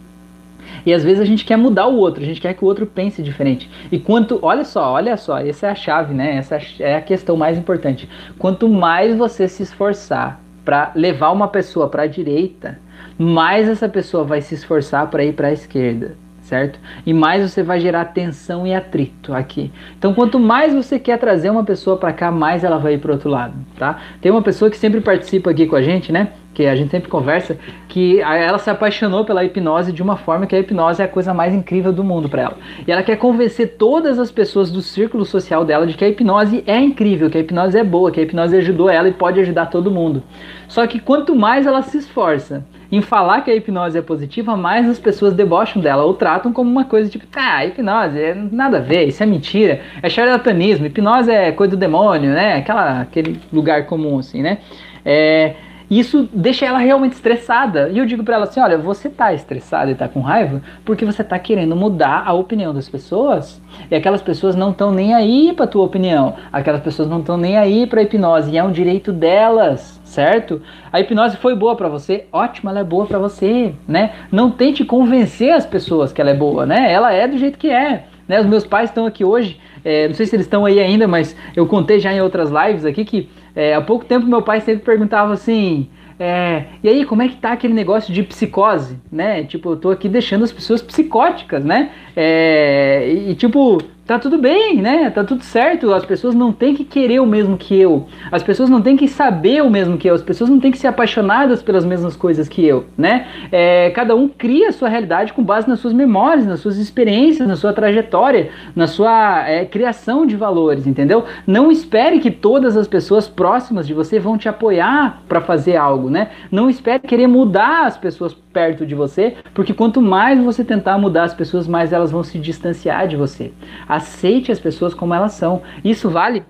E 0.88 0.94
às 0.94 1.04
vezes 1.04 1.20
a 1.20 1.26
gente 1.26 1.44
quer 1.44 1.58
mudar 1.58 1.86
o 1.88 1.98
outro, 1.98 2.24
a 2.24 2.26
gente 2.26 2.40
quer 2.40 2.54
que 2.54 2.64
o 2.64 2.68
outro 2.68 2.86
pense 2.86 3.22
diferente. 3.22 3.70
E 3.92 4.00
quanto, 4.00 4.40
olha 4.42 4.64
só, 4.64 4.94
olha 4.94 5.18
só, 5.18 5.38
essa 5.38 5.68
é 5.68 5.70
a 5.70 5.76
chave, 5.76 6.14
né? 6.14 6.38
Essa 6.38 6.62
é 6.80 6.96
a 6.96 7.02
questão 7.02 7.36
mais 7.36 7.58
importante. 7.58 8.08
Quanto 8.40 8.70
mais 8.70 9.14
você 9.14 9.50
se 9.50 9.64
esforçar 9.64 10.40
para 10.64 10.94
levar 10.96 11.32
uma 11.32 11.50
pessoa 11.50 11.90
para 11.90 12.04
a 12.04 12.08
direita, 12.08 12.80
mais 13.18 13.68
essa 13.68 13.90
pessoa 13.90 14.24
vai 14.24 14.40
se 14.40 14.56
esforçar 14.56 15.08
para 15.08 15.26
ir 15.26 15.34
para 15.34 15.50
a 15.50 15.52
esquerda 15.52 16.16
certo? 16.48 16.80
E 17.06 17.14
mais 17.14 17.50
você 17.50 17.62
vai 17.62 17.80
gerar 17.80 18.06
tensão 18.06 18.66
e 18.66 18.74
atrito 18.74 19.34
aqui. 19.34 19.72
Então, 19.98 20.14
quanto 20.14 20.39
mais 20.39 20.74
você 20.74 20.98
quer 20.98 21.20
trazer 21.20 21.50
uma 21.50 21.64
pessoa 21.64 21.98
para 21.98 22.14
cá, 22.14 22.32
mais 22.32 22.64
ela 22.64 22.78
vai 22.78 22.93
ir 22.93 23.00
para 23.00 23.12
outro 23.12 23.30
lado, 23.30 23.54
tá? 23.78 24.00
Tem 24.22 24.32
uma 24.32 24.41
pessoa 24.41 24.72
que 24.72 24.78
sempre 24.78 25.02
participa 25.02 25.52
aqui 25.52 25.68
com 25.68 25.76
a 25.76 25.82
gente, 25.82 26.12
né? 26.12 26.30
Que 26.54 26.66
a 26.66 26.76
gente 26.76 26.89
sempre 26.89 27.10
conversa, 27.10 27.58
que 27.88 28.20
ela 28.22 28.58
se 28.58 28.70
apaixonou 28.70 29.26
pela 29.26 29.43
hipnose 29.43 29.91
de 29.91 30.02
uma 30.02 30.16
forma 30.16 30.48
que 30.48 30.56
a 30.56 30.60
hipnose 30.60 31.02
é 31.02 31.06
a 31.06 31.08
coisa 31.08 31.34
mais 31.34 31.54
incrível 31.54 31.91
do 31.91 32.04
mundo 32.04 32.30
para 32.30 32.43
ela. 32.43 32.58
E 32.88 32.91
ela 32.91 33.04
quer 33.04 33.18
convencer 33.18 33.76
todas 33.78 34.18
as 34.18 34.32
pessoas 34.32 34.72
do 34.72 34.82
círculo 34.82 35.26
social 35.26 35.64
dela 35.66 35.86
de 35.86 35.95
que 35.95 36.06
a 36.06 36.10
hipnose 36.10 36.64
é 36.66 36.80
incrível, 36.80 37.30
que 37.30 37.38
a 37.38 37.41
hipnose 37.41 37.78
é 37.78 37.84
boa, 37.84 38.10
que 38.10 38.22
a 38.22 38.24
hipnose 38.24 38.56
ajudou 38.56 38.89
ela 38.89 39.10
e 39.10 39.14
pode 39.14 39.39
ajudar 39.39 39.68
todo 39.68 39.91
mundo. 39.91 40.24
Só 40.68 40.88
que 40.88 41.00
quanto 41.00 41.36
mais 41.36 41.68
ela 41.68 41.84
se 41.84 41.98
esforça 41.98 42.66
em 42.92 43.02
falar 43.02 43.42
que 43.42 43.52
a 43.52 43.56
hipnose 43.56 43.98
é 43.98 44.02
positiva, 44.02 44.56
mais 44.56 44.88
as 44.90 45.00
pessoas 45.00 45.34
debocham 45.34 45.82
dela 45.82 46.04
ou 46.04 46.14
tratam 46.14 46.54
como 46.54 46.70
uma 46.70 46.86
coisa 46.86 47.10
tipo, 47.10 47.26
ah, 47.36 47.66
hipnose, 47.66 48.20
é 48.20 48.34
nada 48.34 48.78
a 48.78 48.82
ver, 48.82 49.08
isso 49.08 49.22
é 49.22 49.26
mentira, 49.26 49.82
é 50.02 50.10
charlatanismo, 50.10 50.86
hipnose 50.86 51.32
é 51.32 51.52
coisa 51.52 51.76
do 51.76 51.80
demônio, 51.80 52.32
né? 52.32 52.56
Aquela, 52.56 53.02
aquele 53.02 53.40
lugar 53.52 53.86
comum, 53.86 54.20
assim, 54.20 54.42
né? 54.42 54.60
É, 55.06 55.56
isso 55.90 56.28
deixa 56.34 56.66
ela 56.66 56.80
realmente 56.80 57.14
estressada. 57.14 57.90
E 57.90 57.98
eu 57.98 58.06
digo 58.06 58.24
para 58.24 58.36
ela 58.36 58.44
assim: 58.46 58.60
olha, 58.60 58.78
você 58.78 59.10
tá 59.10 59.34
estressada 59.34 59.90
e 59.90 59.96
tá 59.96 60.08
com 60.08 60.20
raiva 60.20 60.62
porque 60.84 61.06
você 61.06 61.24
tá 61.24 61.40
querendo 61.40 61.76
mudar 61.76 62.24
a 62.26 62.34
opinião 62.34 62.74
das 62.74 62.90
pessoas. 62.90 63.62
E 63.90 63.96
aquelas 63.96 64.22
pessoas 64.22 64.56
não 64.56 64.72
estão 64.72 64.92
nem 64.92 65.14
aí 65.14 65.54
para 65.54 65.68
tua 65.68 65.86
opinião. 65.86 66.36
Aquelas 66.52 66.82
pessoas 66.82 67.08
não 67.08 67.20
estão 67.20 67.38
nem 67.38 67.58
aí 67.58 67.88
para 67.88 68.02
hipnose. 68.02 68.52
E 68.52 68.58
é 68.58 68.64
um 68.64 68.72
direito 68.72 69.14
delas, 69.14 70.02
certo? 70.04 70.62
A 70.92 71.00
hipnose 71.00 71.38
foi 71.38 71.56
boa 71.56 71.76
para 71.76 71.88
você, 71.88 72.26
ótimo, 72.32 72.70
ela 72.70 72.80
é 72.80 72.84
boa 72.84 73.06
para 73.06 73.20
você, 73.20 73.74
né? 73.88 74.12
Não 74.32 74.52
tente 74.52 74.84
convencer 74.84 75.54
as 75.54 75.66
pessoas 75.66 76.12
que 76.12 76.20
ela 76.20 76.32
é 76.32 76.36
boa, 76.36 76.66
né? 76.66 76.92
Ela 76.92 77.14
é 77.14 77.28
do 77.28 77.38
jeito 77.38 77.58
que 77.58 77.70
é. 77.70 78.06
Né? 78.28 78.40
Os 78.40 78.46
meus 78.46 78.66
pais 78.66 78.90
estão 78.90 79.06
aqui 79.06 79.24
hoje, 79.24 79.60
é, 79.84 80.08
não 80.08 80.16
sei 80.16 80.26
se 80.26 80.36
eles 80.36 80.46
estão 80.46 80.66
aí 80.66 80.80
ainda, 80.80 81.08
mas 81.08 81.36
eu 81.56 81.66
contei 81.66 82.00
já 82.00 82.14
em 82.14 82.22
outras 82.22 82.50
lives 82.50 82.86
aqui 82.86 83.06
que 83.06 83.30
é, 83.56 83.74
há 83.74 83.82
pouco 83.82 84.06
tempo 84.06 84.26
meu 84.26 84.42
pai 84.42 84.62
sempre 84.62 84.84
perguntava 84.84 85.34
assim, 85.34 85.90
é, 86.20 86.66
e 86.84 86.90
aí, 86.90 87.06
como 87.06 87.22
é 87.22 87.28
que 87.28 87.36
tá 87.36 87.52
aquele 87.52 87.74
negócio 87.74 88.12
de 88.12 88.24
psicose, 88.24 88.98
né? 89.12 89.44
Tipo, 89.44 89.72
eu 89.72 89.76
tô 89.78 89.92
aqui 89.92 90.10
deixando 90.10 90.44
as 90.44 90.52
pessoas 90.52 90.82
psicóticas, 90.82 91.64
né? 91.64 91.92
É, 92.16 93.08
e, 93.08 93.36
tipo, 93.36 93.78
tá 94.08 94.18
tudo 94.18 94.38
bem, 94.38 94.82
né? 94.82 95.10
Tá 95.10 95.24
tudo 95.24 95.43
certo. 95.43 95.93
As 95.93 96.05
pessoas 96.05 96.34
não 96.34 96.53
têm 96.53 96.74
que 96.74 96.86
querer 96.86 97.20
o 97.20 97.26
mesmo 97.26 97.58
que 97.58 97.78
eu. 97.78 98.08
As 98.32 98.41
pessoas 98.41 98.70
não 98.70 98.82
têm 98.82 98.95
que 98.95 99.08
saber 99.08 99.62
o 99.62 99.70
mesmo 99.70 99.97
que 99.97 100.10
eu. 100.10 100.16
As 100.16 100.22
pessoas 100.22 100.49
não 100.49 100.60
têm 100.60 100.72
que 100.72 100.78
ser 100.78 100.88
apaixonadas 100.88 101.62
pelas 101.62 101.84
mesmas 101.84 102.16
coisas 102.16 102.47
que 102.47 102.66
eu, 102.66 102.86
né? 102.97 103.28
É, 103.51 103.89
cada 103.91 104.16
um 104.16 104.30
cria 104.30 104.70
a 104.70 104.72
sua 104.72 104.88
realidade 104.88 105.34
com 105.34 105.43
base 105.43 105.68
nas 105.68 105.80
suas 105.80 105.93
memórias, 105.93 106.45
nas 106.45 106.62
suas 106.62 106.78
experiências, 106.78 107.45
na 107.45 107.58
sua 107.58 107.74
trajetória, 107.74 108.49
na 108.74 108.88
sua 108.88 109.45
é, 109.47 109.66
criação 109.66 110.26
de 110.26 110.38
valores, 110.38 110.88
entendeu? 110.88 111.26
Não 111.45 111.70
espere 111.70 112.20
que 112.20 112.32
todas 112.32 112.78
as 112.78 112.88
pessoas 112.88 113.28
próximas 113.28 113.86
de 113.86 113.93
você 113.93 114.20
vão 114.20 114.38
te 114.38 114.47
apoiar 114.47 115.22
para 115.28 115.41
fazer 115.41 115.76
algo, 115.76 116.10
né? 116.10 116.30
Não 116.49 116.70
espere 116.70 116.99
querer 116.99 117.28
mudar 117.28 117.86
as 117.86 117.97
pessoas 117.97 118.34
perto 118.58 118.88
de 118.88 118.95
você, 118.95 119.36
porque 119.53 119.72
quanto 119.72 120.01
mais 120.01 120.43
você 120.43 120.64
tentar 120.64 120.97
mudar 120.97 121.26
as 121.26 121.34
pessoas, 121.36 121.68
mais 121.68 121.93
elas 121.93 122.10
vão 122.10 122.24
se 122.24 122.39
distanciar 122.39 123.08
de 123.08 123.16
você. 123.16 123.51
Aceite 123.88 124.51
as 124.51 124.60
pessoas 124.60 124.95
como 124.95 125.14
elas 125.14 125.34
são. 125.34 125.62
Isso 125.86 126.10
vale 126.10 126.43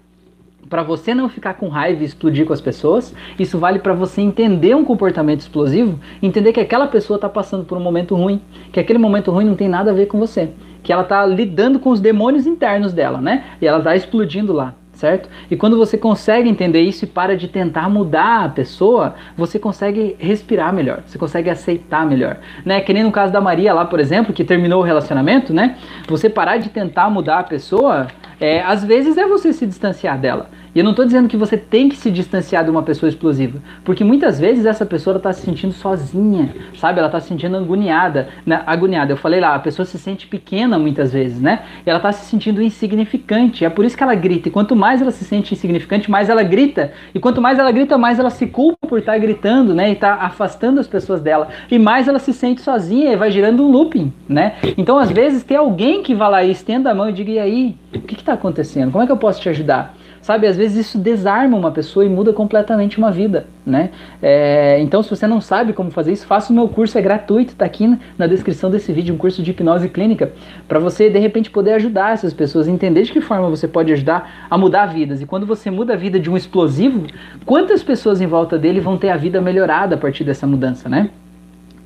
para 0.70 0.84
você 0.84 1.14
não 1.14 1.28
ficar 1.28 1.55
com 1.55 1.68
raiva 1.68 2.01
e 2.01 2.05
explodir 2.05 2.45
com 2.45 2.53
as 2.53 2.62
pessoas. 2.62 3.14
Isso 3.38 3.60
vale 3.60 3.80
para 3.80 3.93
você 3.93 4.22
entender 4.22 4.74
um 4.74 4.86
comportamento 4.86 5.41
explosivo, 5.41 5.99
entender 6.24 6.53
que 6.53 6.62
aquela 6.62 6.88
pessoa 6.88 7.18
está 7.18 7.28
passando 7.28 7.66
por 7.66 7.78
um 7.78 7.82
momento 7.82 8.16
ruim, 8.16 8.41
que 8.72 8.80
aquele 8.80 8.99
momento 8.99 9.30
ruim 9.30 9.43
não 9.43 9.55
tem 9.55 9.68
nada 9.68 9.91
a 9.91 9.93
ver 9.93 10.05
com 10.05 10.18
você, 10.18 10.51
que 10.82 10.93
ela 10.93 11.03
está 11.03 11.26
lidando 11.26 11.78
com 11.78 11.89
os 11.89 11.99
demônios 11.99 12.47
internos 12.47 12.93
dela, 12.93 13.20
né? 13.20 13.43
E 13.62 13.68
ela 13.68 13.80
está 13.80 13.97
explodindo 13.97 14.53
lá 14.53 14.74
certo? 14.98 15.30
E 15.50 15.56
quando 15.56 15.78
você 15.78 15.98
consegue 15.98 16.50
entender 16.50 16.82
isso 16.82 17.06
e 17.06 17.08
para 17.08 17.38
de 17.38 17.48
tentar 17.48 17.88
mudar 17.89 18.45
a 18.45 18.50
pessoa, 18.50 19.16
você 19.38 19.60
consegue 19.60 20.16
respirar 20.20 20.74
melhor, 20.74 21.04
você 21.06 21.18
consegue 21.18 21.50
aceitar 21.50 22.06
melhor, 22.06 22.38
né? 22.66 22.82
Que 22.82 22.93
nem 22.93 23.04
no 23.04 23.12
caso 23.12 23.32
da 23.32 23.39
Maria 23.39 23.74
lá, 23.74 23.86
por 23.86 24.00
exemplo, 24.00 24.34
que 24.34 24.43
terminou 24.43 24.82
o 24.82 24.84
relacionamento, 24.84 25.54
né? 25.54 25.78
Você 26.08 26.30
parar 26.30 26.58
de 26.58 26.70
tentar 26.70 27.10
mudar 27.10 27.39
a 27.39 27.43
pessoa, 27.43 28.08
é, 28.39 28.62
às 28.62 28.84
vezes 28.84 29.18
é 29.18 29.28
você 29.28 29.54
se 29.54 29.66
distanciar 29.66 30.18
dela. 30.20 30.50
E 30.74 30.80
eu 30.80 30.84
não 30.84 30.91
estou 30.91 31.05
dizendo 31.05 31.28
que 31.28 31.38
você 31.38 31.57
tem 31.57 31.89
que 31.89 31.95
se 31.95 32.11
distanciar 32.11 32.63
de 32.63 32.70
uma 32.70 32.84
pessoa 32.84 33.09
explosiva, 33.09 33.59
porque 33.84 34.03
muitas 34.03 34.39
vezes 34.39 34.65
essa 34.65 34.86
pessoa 34.86 35.18
está 35.18 35.34
se 35.34 35.41
sentindo 35.41 35.74
sozinha, 35.74 36.53
sabe? 36.76 36.99
Ela 36.99 37.07
está 37.07 37.20
se 37.20 37.28
sentindo 37.28 37.57
agoniada, 37.57 38.30
né? 38.45 38.61
agoniada. 38.65 39.11
Eu 39.11 39.18
falei 39.18 39.39
lá, 39.39 39.55
a 39.55 39.59
pessoa 39.59 39.86
se 39.86 39.97
sente 39.97 40.28
pequena 40.28 40.78
muitas 40.78 41.11
vezes, 41.11 41.41
né? 41.41 41.63
E 41.86 41.89
ela 41.89 41.97
está 41.97 42.11
se 42.11 42.26
sentindo 42.26 42.61
insignificante. 42.61 43.65
É 43.65 43.70
por 43.70 43.86
isso 43.86 43.97
que 43.97 44.03
ela 44.03 44.15
grita. 44.15 44.49
E 44.49 44.51
quanto 44.51 44.76
mais 44.76 45.01
ela 45.01 45.11
se 45.11 45.24
sente 45.24 45.53
insignificante, 45.53 46.09
mais 46.09 46.30
ela 46.30 46.43
grita. 46.43 46.91
E 47.13 47.20
quanto 47.20 47.41
mais 47.41 47.57
ela 47.59 47.72
grita, 47.72 47.97
mais 47.97 48.20
ela 48.20 48.30
se 48.30 48.47
culpa 48.47 48.88
por 48.88 48.99
estar 48.99 49.13
tá 49.13 49.18
gritando, 49.18 49.74
né? 49.74 49.89
E 49.89 49.93
está 49.93 50.15
afastando 50.15 50.80
as 50.80 50.88
pessoas 50.88 51.22
dela. 51.22 51.49
E 51.70 51.80
mais 51.80 52.07
ela 52.07 52.20
se 52.20 52.34
sente 52.34 52.61
sozinha 52.61 53.11
e 53.11 53.15
vai 53.15 53.32
girando 53.32 53.63
um 53.63 53.72
looping, 53.72 54.13
né? 54.28 54.55
Então, 54.78 54.97
às 54.97 55.11
vezes, 55.11 55.43
tem 55.43 55.57
alguém 55.57 56.03
que 56.03 56.13
vá 56.13 56.28
lá 56.28 56.43
e 56.43 56.51
estenda 56.51 56.91
a 56.91 56.95
mão 56.95 57.09
e 57.09 57.13
diga: 57.13 57.32
e 57.32 57.39
aí, 57.39 57.76
o 57.93 57.99
que 57.99 58.15
está 58.15 58.34
acontecendo? 58.34 58.91
Como 58.91 59.03
é 59.03 59.05
que 59.05 59.11
eu 59.11 59.18
posso 59.18 59.41
te 59.41 59.49
ajudar? 59.49 59.95
Sabe? 60.28 60.46
Às 60.46 60.58
vezes 60.58 60.88
isso 60.88 60.98
desarma 60.98 61.56
uma 61.56 61.72
pessoa 61.72 62.06
e 62.06 62.10
muda 62.10 62.34
completamente 62.34 62.98
uma 62.98 63.10
vida, 63.10 63.48
né? 63.66 63.92
É, 64.22 64.78
então, 64.82 65.02
se 65.02 65.10
você 65.10 65.26
não 65.26 65.40
sabe 65.40 65.72
como 65.72 65.90
fazer 65.90 66.12
isso, 66.12 66.28
faça 66.28 66.52
o 66.52 66.56
meu 66.56 66.68
curso, 66.68 66.98
é 66.98 67.02
gratuito, 67.02 67.56
tá 67.56 67.64
aqui 67.64 67.98
na 68.18 68.28
descrição 68.28 68.70
desse 68.70 68.92
vídeo, 68.92 69.16
um 69.16 69.18
curso 69.18 69.42
de 69.42 69.52
hipnose 69.52 69.88
clínica, 69.88 70.34
para 70.68 70.80
você 70.80 71.10
de 71.10 71.18
repente 71.18 71.50
poder 71.50 71.76
ajudar 71.76 72.12
essas 72.12 72.34
pessoas, 72.34 72.68
entender 72.68 73.04
de 73.04 73.14
que 73.14 73.22
forma 73.22 73.50
você 73.50 73.70
pode 73.70 73.94
ajudar 73.94 74.48
a 74.50 74.58
mudar 74.58 74.88
vidas. 74.88 75.22
E 75.22 75.26
quando 75.26 75.46
você 75.46 75.72
muda 75.72 75.94
a 75.94 75.96
vida 75.96 76.20
de 76.20 76.30
um 76.30 76.36
explosivo, 76.36 77.08
quantas 77.46 77.82
pessoas 77.82 78.20
em 78.20 78.28
volta 78.28 78.60
dele 78.60 78.82
vão 78.82 78.98
ter 78.98 79.12
a 79.12 79.16
vida 79.16 79.40
melhorada 79.40 79.96
a 79.96 79.98
partir 79.98 80.26
dessa 80.26 80.46
mudança, 80.46 80.90
né? 80.90 81.10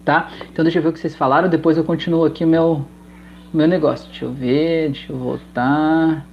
Tá? 0.04 0.32
Então 0.52 0.66
deixa 0.66 0.80
eu 0.80 0.82
ver 0.82 0.89
o 0.89 0.94
que 0.94 1.00
vocês 1.00 1.16
falaram, 1.16 1.48
depois 1.48 1.78
eu 1.78 1.84
continuo 1.84 2.26
aqui 2.26 2.44
o 2.44 2.48
meu, 2.48 2.84
meu 3.54 3.68
negócio. 3.68 4.08
Deixa 4.08 4.26
eu 4.26 4.32
ver, 4.32 4.89
deixa 4.89 5.14
eu 5.14 5.18
voltar. 5.20 6.26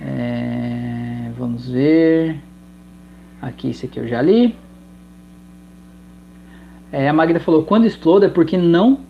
É, 0.00 1.07
vamos 1.36 1.68
ver. 1.68 2.40
Aqui, 3.40 3.70
esse 3.70 3.86
aqui 3.86 3.98
eu 3.98 4.06
já 4.06 4.20
li. 4.20 4.56
É, 6.92 7.08
a 7.08 7.12
Magda 7.12 7.40
falou: 7.40 7.64
quando 7.64 7.86
explode 7.86 8.26
é 8.26 8.28
porque 8.28 8.56
não 8.56 9.00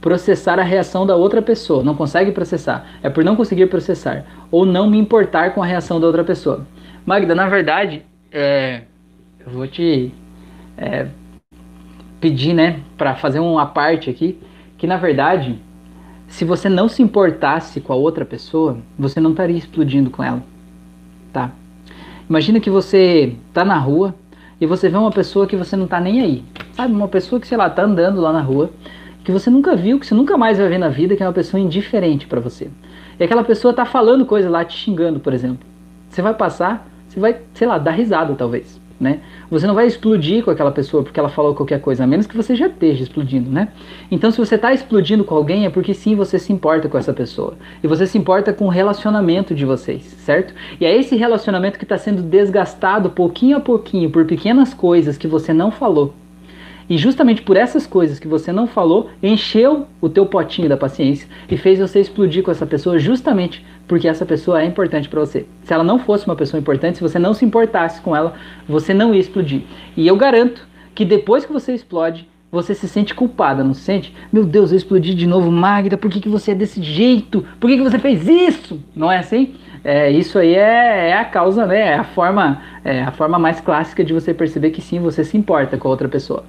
processar 0.00 0.58
a 0.58 0.62
reação 0.62 1.06
da 1.06 1.14
outra 1.14 1.40
pessoa. 1.40 1.82
Não 1.82 1.94
consegue 1.94 2.32
processar. 2.32 2.86
É 3.02 3.08
por 3.08 3.24
não 3.24 3.36
conseguir 3.36 3.66
processar. 3.66 4.24
Ou 4.50 4.66
não 4.66 4.90
me 4.90 4.98
importar 4.98 5.54
com 5.54 5.62
a 5.62 5.66
reação 5.66 6.00
da 6.00 6.06
outra 6.06 6.24
pessoa. 6.24 6.66
Magda, 7.06 7.34
na 7.34 7.48
verdade, 7.48 8.04
é, 8.30 8.82
eu 9.38 9.52
vou 9.52 9.66
te 9.66 10.12
é, 10.76 11.06
pedir, 12.20 12.52
né, 12.52 12.80
para 12.96 13.14
fazer 13.14 13.38
uma 13.38 13.66
parte 13.66 14.10
aqui, 14.10 14.38
que 14.76 14.86
na 14.86 14.96
verdade 14.96 15.58
se 16.32 16.46
você 16.46 16.66
não 16.66 16.88
se 16.88 17.02
importasse 17.02 17.78
com 17.78 17.92
a 17.92 17.96
outra 17.96 18.24
pessoa, 18.24 18.78
você 18.98 19.20
não 19.20 19.32
estaria 19.32 19.56
explodindo 19.56 20.08
com 20.08 20.24
ela, 20.24 20.42
tá? 21.32 21.50
Imagina 22.28 22.60
que 22.60 22.70
você 22.70 23.34
tá 23.52 23.64
na 23.64 23.78
rua 23.78 24.14
e 24.60 24.66
você 24.66 24.88
vê 24.88 24.96
uma 24.96 25.10
pessoa 25.10 25.46
que 25.46 25.56
você 25.56 25.76
não 25.76 25.86
tá 25.86 26.00
nem 26.00 26.20
aí, 26.20 26.44
sabe? 26.72 26.94
Uma 26.94 27.08
pessoa 27.08 27.40
que, 27.40 27.46
sei 27.46 27.56
lá, 27.58 27.68
tá 27.68 27.82
andando 27.82 28.20
lá 28.20 28.32
na 28.32 28.40
rua, 28.40 28.70
que 29.24 29.32
você 29.32 29.50
nunca 29.50 29.74
viu, 29.74 29.98
que 29.98 30.06
você 30.06 30.14
nunca 30.14 30.36
mais 30.36 30.58
vai 30.58 30.68
ver 30.68 30.78
na 30.78 30.88
vida, 30.88 31.16
que 31.16 31.22
é 31.22 31.26
uma 31.26 31.32
pessoa 31.32 31.60
indiferente 31.60 32.26
para 32.26 32.40
você. 32.40 32.70
E 33.18 33.24
aquela 33.24 33.44
pessoa 33.44 33.74
tá 33.74 33.84
falando 33.84 34.24
coisa 34.26 34.48
lá, 34.48 34.64
te 34.64 34.76
xingando, 34.76 35.20
por 35.20 35.32
exemplo. 35.32 35.66
Você 36.08 36.22
vai 36.22 36.34
passar, 36.34 36.86
você 37.08 37.18
vai, 37.18 37.40
sei 37.54 37.66
lá, 37.66 37.78
dar 37.78 37.92
risada 37.92 38.34
talvez 38.34 38.80
né? 39.02 39.20
Você 39.50 39.66
não 39.66 39.74
vai 39.74 39.86
explodir 39.86 40.44
com 40.44 40.50
aquela 40.50 40.70
pessoa 40.70 41.02
porque 41.02 41.18
ela 41.18 41.28
falou 41.28 41.54
qualquer 41.54 41.80
coisa, 41.80 42.04
a 42.04 42.06
menos 42.06 42.26
que 42.26 42.36
você 42.36 42.54
já 42.54 42.68
esteja 42.68 43.02
explodindo, 43.02 43.50
né? 43.50 43.68
Então, 44.10 44.30
se 44.30 44.38
você 44.38 44.54
está 44.54 44.72
explodindo 44.72 45.24
com 45.24 45.34
alguém, 45.34 45.66
é 45.66 45.70
porque 45.70 45.92
sim, 45.92 46.14
você 46.14 46.38
se 46.38 46.52
importa 46.52 46.88
com 46.88 46.96
essa 46.96 47.12
pessoa. 47.12 47.54
E 47.82 47.88
você 47.88 48.06
se 48.06 48.16
importa 48.16 48.52
com 48.52 48.66
o 48.66 48.70
relacionamento 48.70 49.54
de 49.54 49.64
vocês, 49.64 50.02
certo? 50.04 50.54
E 50.80 50.86
é 50.86 50.96
esse 50.96 51.16
relacionamento 51.16 51.78
que 51.78 51.84
está 51.84 51.98
sendo 51.98 52.22
desgastado 52.22 53.10
pouquinho 53.10 53.56
a 53.56 53.60
pouquinho 53.60 54.08
por 54.08 54.24
pequenas 54.24 54.72
coisas 54.72 55.18
que 55.18 55.26
você 55.26 55.52
não 55.52 55.72
falou. 55.72 56.14
E 56.88 56.96
justamente 56.96 57.42
por 57.42 57.56
essas 57.56 57.86
coisas 57.86 58.18
que 58.18 58.28
você 58.28 58.52
não 58.52 58.66
falou, 58.66 59.10
encheu 59.22 59.86
o 60.00 60.08
teu 60.08 60.26
potinho 60.26 60.68
da 60.68 60.76
paciência 60.76 61.28
e 61.50 61.56
fez 61.56 61.78
você 61.78 62.00
explodir 62.00 62.42
com 62.42 62.50
essa 62.50 62.66
pessoa 62.66 62.98
justamente 62.98 63.64
porque 63.86 64.08
essa 64.08 64.24
pessoa 64.24 64.62
é 64.62 64.64
importante 64.64 65.08
para 65.08 65.20
você. 65.20 65.46
Se 65.64 65.72
ela 65.72 65.84
não 65.84 65.98
fosse 65.98 66.26
uma 66.26 66.36
pessoa 66.36 66.60
importante, 66.60 66.96
se 66.98 67.02
você 67.02 67.18
não 67.18 67.34
se 67.34 67.44
importasse 67.44 68.00
com 68.00 68.16
ela, 68.16 68.34
você 68.66 68.94
não 68.94 69.14
ia 69.14 69.20
explodir. 69.20 69.62
E 69.96 70.06
eu 70.06 70.16
garanto 70.16 70.66
que 70.94 71.04
depois 71.04 71.44
que 71.44 71.52
você 71.52 71.74
explode, 71.74 72.28
você 72.50 72.74
se 72.74 72.86
sente 72.86 73.14
culpada, 73.14 73.64
não 73.64 73.72
se 73.72 73.80
sente? 73.80 74.14
Meu 74.32 74.44
Deus, 74.44 74.70
eu 74.70 74.76
explodi 74.76 75.14
de 75.14 75.26
novo, 75.26 75.50
Magda, 75.50 75.96
por 75.96 76.10
que, 76.10 76.20
que 76.20 76.28
você 76.28 76.50
é 76.50 76.54
desse 76.54 76.82
jeito? 76.82 77.44
Por 77.58 77.68
que, 77.68 77.78
que 77.78 77.82
você 77.82 77.98
fez 77.98 78.28
isso? 78.28 78.78
Não 78.94 79.10
é 79.10 79.18
assim? 79.18 79.54
É, 79.84 80.10
isso 80.10 80.38
aí 80.38 80.54
é, 80.54 81.10
é, 81.10 81.14
a 81.14 81.24
causa, 81.24 81.66
né? 81.66 81.80
É 81.80 81.94
a 81.94 82.04
forma, 82.04 82.62
é 82.84 83.02
a 83.02 83.10
forma 83.10 83.38
mais 83.38 83.60
clássica 83.60 84.04
de 84.04 84.12
você 84.12 84.32
perceber 84.32 84.70
que 84.70 84.80
sim, 84.80 85.00
você 85.00 85.24
se 85.24 85.36
importa 85.36 85.76
com 85.76 85.88
a 85.88 85.90
outra 85.90 86.08
pessoa. 86.08 86.44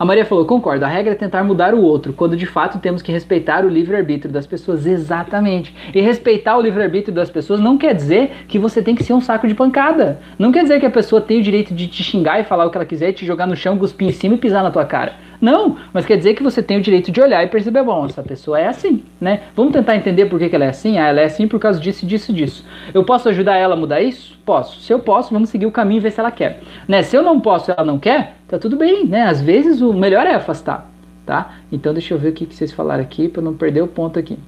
A 0.00 0.04
Maria 0.06 0.24
falou: 0.24 0.46
concordo, 0.46 0.82
a 0.82 0.88
regra 0.88 1.12
é 1.12 1.14
tentar 1.14 1.44
mudar 1.44 1.74
o 1.74 1.82
outro, 1.82 2.14
quando 2.14 2.34
de 2.34 2.46
fato 2.46 2.78
temos 2.78 3.02
que 3.02 3.12
respeitar 3.12 3.66
o 3.66 3.68
livre-arbítrio 3.68 4.32
das 4.32 4.46
pessoas. 4.46 4.86
Exatamente. 4.86 5.76
E 5.94 6.00
respeitar 6.00 6.56
o 6.56 6.62
livre-arbítrio 6.62 7.14
das 7.14 7.30
pessoas 7.30 7.60
não 7.60 7.76
quer 7.76 7.94
dizer 7.94 8.46
que 8.48 8.58
você 8.58 8.80
tem 8.80 8.94
que 8.94 9.04
ser 9.04 9.12
um 9.12 9.20
saco 9.20 9.46
de 9.46 9.54
pancada. 9.54 10.18
Não 10.38 10.50
quer 10.50 10.62
dizer 10.62 10.80
que 10.80 10.86
a 10.86 10.90
pessoa 10.90 11.20
tem 11.20 11.40
o 11.40 11.42
direito 11.42 11.74
de 11.74 11.86
te 11.86 12.02
xingar 12.02 12.40
e 12.40 12.44
falar 12.44 12.64
o 12.64 12.70
que 12.70 12.78
ela 12.78 12.86
quiser, 12.86 13.12
te 13.12 13.26
jogar 13.26 13.46
no 13.46 13.54
chão, 13.54 13.76
cuspir 13.76 14.08
em 14.08 14.12
cima 14.12 14.36
e 14.36 14.38
pisar 14.38 14.62
na 14.62 14.70
tua 14.70 14.86
cara. 14.86 15.16
Não, 15.40 15.76
mas 15.92 16.04
quer 16.04 16.16
dizer 16.16 16.34
que 16.34 16.42
você 16.42 16.62
tem 16.62 16.76
o 16.76 16.82
direito 16.82 17.10
de 17.10 17.20
olhar 17.20 17.42
e 17.42 17.46
perceber, 17.46 17.82
bom, 17.82 18.04
essa 18.04 18.22
pessoa 18.22 18.60
é 18.60 18.68
assim, 18.68 19.02
né? 19.20 19.44
Vamos 19.56 19.72
tentar 19.72 19.96
entender 19.96 20.26
por 20.26 20.38
que, 20.38 20.48
que 20.48 20.54
ela 20.54 20.66
é 20.66 20.68
assim? 20.68 20.98
Ah, 20.98 21.08
ela 21.08 21.20
é 21.20 21.24
assim 21.24 21.48
por 21.48 21.58
causa 21.58 21.80
disso, 21.80 22.04
disso, 22.04 22.32
disso. 22.32 22.64
Eu 22.92 23.04
posso 23.04 23.28
ajudar 23.30 23.56
ela 23.56 23.74
a 23.74 23.78
mudar 23.78 24.02
isso? 24.02 24.38
Posso. 24.44 24.80
Se 24.80 24.92
eu 24.92 24.98
posso, 24.98 25.32
vamos 25.32 25.48
seguir 25.48 25.66
o 25.66 25.72
caminho 25.72 25.98
e 25.98 26.00
ver 26.00 26.12
se 26.12 26.20
ela 26.20 26.30
quer. 26.30 26.60
Né? 26.86 27.02
Se 27.02 27.16
eu 27.16 27.22
não 27.22 27.40
posso 27.40 27.70
e 27.70 27.74
ela 27.74 27.86
não 27.86 27.98
quer, 27.98 28.36
tá 28.46 28.58
tudo 28.58 28.76
bem, 28.76 29.06
né? 29.06 29.22
Às 29.22 29.40
vezes 29.40 29.80
o 29.80 29.94
melhor 29.94 30.26
é 30.26 30.34
afastar, 30.34 30.90
tá? 31.24 31.54
Então 31.72 31.94
deixa 31.94 32.12
eu 32.12 32.18
ver 32.18 32.28
o 32.28 32.32
que, 32.32 32.44
que 32.44 32.54
vocês 32.54 32.72
falaram 32.72 33.02
aqui 33.02 33.28
para 33.28 33.40
não 33.40 33.54
perder 33.54 33.82
o 33.82 33.88
ponto 33.88 34.18
aqui. 34.18 34.38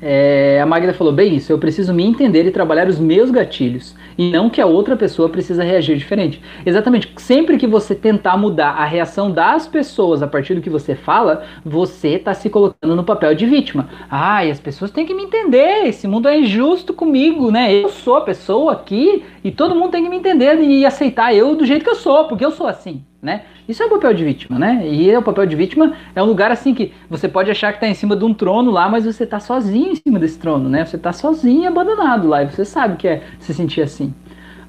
É, 0.00 0.60
a 0.60 0.66
Magda 0.66 0.92
falou: 0.92 1.12
bem, 1.12 1.36
isso, 1.36 1.50
eu 1.50 1.58
preciso 1.58 1.94
me 1.94 2.04
entender 2.04 2.44
e 2.44 2.50
trabalhar 2.50 2.86
os 2.86 2.98
meus 2.98 3.30
gatilhos, 3.30 3.94
e 4.18 4.30
não 4.30 4.50
que 4.50 4.60
a 4.60 4.66
outra 4.66 4.94
pessoa 4.94 5.28
precisa 5.28 5.64
reagir 5.64 5.96
diferente. 5.96 6.40
Exatamente, 6.64 7.12
sempre 7.16 7.56
que 7.56 7.66
você 7.66 7.94
tentar 7.94 8.36
mudar 8.36 8.70
a 8.72 8.84
reação 8.84 9.30
das 9.30 9.66
pessoas 9.66 10.22
a 10.22 10.26
partir 10.26 10.54
do 10.54 10.60
que 10.60 10.68
você 10.68 10.94
fala, 10.94 11.44
você 11.64 12.08
está 12.10 12.34
se 12.34 12.50
colocando 12.50 12.94
no 12.94 13.04
papel 13.04 13.34
de 13.34 13.46
vítima. 13.46 13.88
Ai, 14.10 14.50
as 14.50 14.60
pessoas 14.60 14.90
têm 14.90 15.06
que 15.06 15.14
me 15.14 15.24
entender, 15.24 15.86
esse 15.86 16.06
mundo 16.06 16.28
é 16.28 16.38
injusto 16.38 16.92
comigo, 16.92 17.50
né? 17.50 17.72
Eu 17.72 17.88
sou 17.88 18.16
a 18.16 18.20
pessoa 18.20 18.72
aqui 18.72 19.24
e 19.42 19.50
todo 19.50 19.74
mundo 19.74 19.92
tem 19.92 20.04
que 20.04 20.10
me 20.10 20.16
entender 20.16 20.60
e 20.60 20.84
aceitar 20.84 21.34
eu 21.34 21.56
do 21.56 21.64
jeito 21.64 21.84
que 21.84 21.90
eu 21.90 21.94
sou, 21.94 22.24
porque 22.28 22.44
eu 22.44 22.50
sou 22.50 22.66
assim 22.66 23.02
né? 23.26 23.42
Isso 23.68 23.82
é 23.82 23.86
o 23.86 23.90
papel 23.90 24.14
de 24.14 24.24
vítima, 24.24 24.56
né? 24.56 24.88
E 24.88 25.14
o 25.16 25.20
papel 25.20 25.44
de 25.46 25.56
vítima 25.56 25.92
é 26.14 26.22
um 26.22 26.26
lugar 26.26 26.52
assim 26.52 26.72
que 26.72 26.92
você 27.10 27.28
pode 27.28 27.50
achar 27.50 27.72
que 27.72 27.78
está 27.78 27.88
em 27.88 27.94
cima 27.94 28.14
de 28.14 28.24
um 28.24 28.32
trono 28.32 28.70
lá, 28.70 28.88
mas 28.88 29.04
você 29.04 29.24
está 29.24 29.40
sozinho 29.40 29.90
em 29.90 29.96
cima 29.96 30.20
desse 30.20 30.38
trono, 30.38 30.68
né? 30.68 30.84
Você 30.84 30.94
está 30.94 31.12
sozinho 31.12 31.66
abandonado 31.66 32.28
lá 32.28 32.44
e 32.44 32.46
você 32.46 32.64
sabe 32.64 32.96
que 32.96 33.08
é 33.08 33.24
se 33.40 33.52
sentir 33.52 33.82
assim. 33.82 34.14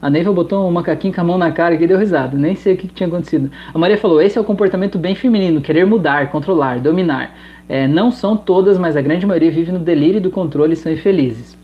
A 0.01 0.09
Neiva 0.09 0.33
botou 0.33 0.67
um 0.67 0.71
macaquinho 0.71 1.13
com 1.13 1.21
a 1.21 1.23
mão 1.23 1.37
na 1.37 1.51
cara 1.51 1.75
e 1.75 1.87
deu 1.87 1.99
risada, 1.99 2.35
nem 2.35 2.55
sei 2.55 2.73
o 2.73 2.77
que, 2.77 2.87
que, 2.87 2.95
tinha 2.95 3.07
acontecido. 3.07 3.51
A 3.71 3.77
Maria 3.77 3.97
falou: 3.97 4.19
esse 4.19 4.39
é 4.39 4.41
o 4.41 4.43
comportamento 4.43 4.97
bem 4.97 5.13
feminino, 5.13 5.61
querer 5.61 5.85
mudar, 5.85 6.31
controlar, 6.31 6.79
dominar. 6.79 7.35
É, 7.69 7.87
não 7.87 8.09
são 8.09 8.35
todas, 8.35 8.79
mas 8.79 8.97
a 8.97 9.01
grande 9.01 9.25
maioria 9.27 9.51
vive 9.51 9.71
no 9.71 9.79
delírio 9.79 10.19
do 10.19 10.31
controle 10.31 10.73
e 10.73 10.75
são 10.75 10.91
infelizes. 10.91 11.55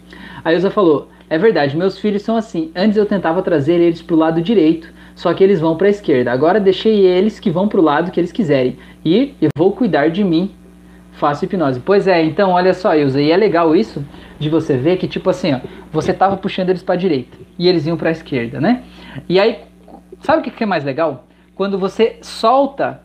A 0.45 0.53
Ilza 0.53 0.69
falou: 0.69 1.07
é 1.27 1.39
verdade, 1.39 1.75
meus 1.75 1.97
filhos 1.97 2.21
são 2.21 2.35
assim. 2.37 2.71
Antes 2.75 2.97
eu 2.97 3.05
tentava 3.07 3.41
trazer 3.41 3.79
eles 3.79 4.03
para 4.03 4.15
o 4.15 4.19
lado 4.19 4.39
direito, 4.39 4.93
só 5.15 5.33
que 5.33 5.43
eles 5.43 5.59
vão 5.59 5.75
para 5.77 5.87
a 5.87 5.89
esquerda. 5.89 6.31
Agora 6.31 6.59
deixei 6.59 7.05
eles 7.05 7.39
que 7.39 7.51
vão 7.51 7.67
para 7.67 7.79
o 7.79 7.83
lado 7.83 8.11
que 8.11 8.19
eles 8.19 8.31
quiserem. 8.31 8.77
E 9.05 9.35
eu 9.41 9.49
vou 9.55 9.71
cuidar 9.71 10.09
de 10.09 10.23
mim. 10.23 10.51
Faço 11.13 11.45
hipnose. 11.45 11.79
Pois 11.79 12.07
é, 12.07 12.23
então 12.23 12.51
olha 12.51 12.73
só, 12.73 12.95
Ilza, 12.95 13.21
e 13.21 13.31
é 13.31 13.37
legal 13.37 13.75
isso 13.75 14.03
de 14.39 14.49
você 14.49 14.75
ver 14.75 14.97
que 14.97 15.07
tipo 15.07 15.29
assim, 15.29 15.53
ó, 15.53 15.59
você 15.91 16.11
tava 16.11 16.35
puxando 16.37 16.69
eles 16.69 16.81
para 16.81 16.95
a 16.95 16.97
direita 16.97 17.37
e 17.57 17.67
eles 17.67 17.85
iam 17.85 17.95
para 17.95 18.09
a 18.09 18.11
esquerda, 18.11 18.59
né? 18.59 18.83
E 19.29 19.39
aí, 19.39 19.59
sabe 20.21 20.39
o 20.39 20.51
que 20.51 20.63
é 20.63 20.65
mais 20.65 20.83
legal? 20.83 21.27
Quando 21.53 21.77
você 21.77 22.17
solta 22.21 23.02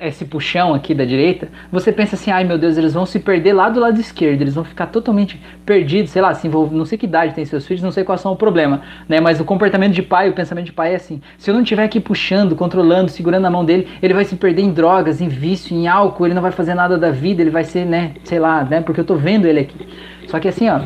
esse 0.00 0.24
puxão 0.24 0.74
aqui 0.74 0.94
da 0.94 1.04
direita, 1.04 1.48
você 1.70 1.92
pensa 1.92 2.16
assim, 2.16 2.30
ai 2.30 2.42
meu 2.42 2.58
Deus, 2.58 2.76
eles 2.76 2.94
vão 2.94 3.06
se 3.06 3.20
perder 3.20 3.52
lá 3.52 3.68
do 3.68 3.78
lado 3.78 4.00
esquerdo, 4.00 4.42
eles 4.42 4.54
vão 4.54 4.64
ficar 4.64 4.86
totalmente 4.86 5.40
perdidos, 5.64 6.10
sei 6.10 6.20
lá, 6.20 6.34
se 6.34 6.46
envolver, 6.46 6.74
não 6.74 6.84
sei 6.84 6.98
que 6.98 7.06
idade 7.06 7.34
tem 7.34 7.44
seus 7.44 7.66
filhos, 7.66 7.82
não 7.82 7.92
sei 7.92 8.02
qual 8.02 8.18
são 8.18 8.32
o 8.32 8.36
problema, 8.36 8.82
né? 9.08 9.20
Mas 9.20 9.40
o 9.40 9.44
comportamento 9.44 9.92
de 9.92 10.02
pai, 10.02 10.28
o 10.28 10.32
pensamento 10.32 10.66
de 10.66 10.72
pai 10.72 10.92
é 10.92 10.96
assim: 10.96 11.20
se 11.36 11.50
eu 11.50 11.54
não 11.54 11.62
estiver 11.62 11.84
aqui 11.84 12.00
puxando, 12.00 12.56
controlando, 12.56 13.10
segurando 13.10 13.46
a 13.46 13.50
mão 13.50 13.64
dele, 13.64 13.86
ele 14.02 14.14
vai 14.14 14.24
se 14.24 14.34
perder 14.36 14.62
em 14.62 14.72
drogas, 14.72 15.20
em 15.20 15.28
vício, 15.28 15.76
em 15.76 15.86
álcool, 15.86 16.26
ele 16.26 16.34
não 16.34 16.42
vai 16.42 16.52
fazer 16.52 16.74
nada 16.74 16.98
da 16.98 17.10
vida, 17.10 17.40
ele 17.40 17.50
vai 17.50 17.64
ser, 17.64 17.84
né, 17.86 18.12
sei 18.24 18.38
lá, 18.38 18.64
né? 18.64 18.80
Porque 18.80 19.00
eu 19.00 19.04
tô 19.04 19.14
vendo 19.14 19.46
ele 19.46 19.60
aqui. 19.60 19.88
Só 20.26 20.38
que 20.40 20.48
assim, 20.48 20.68
ó, 20.68 20.80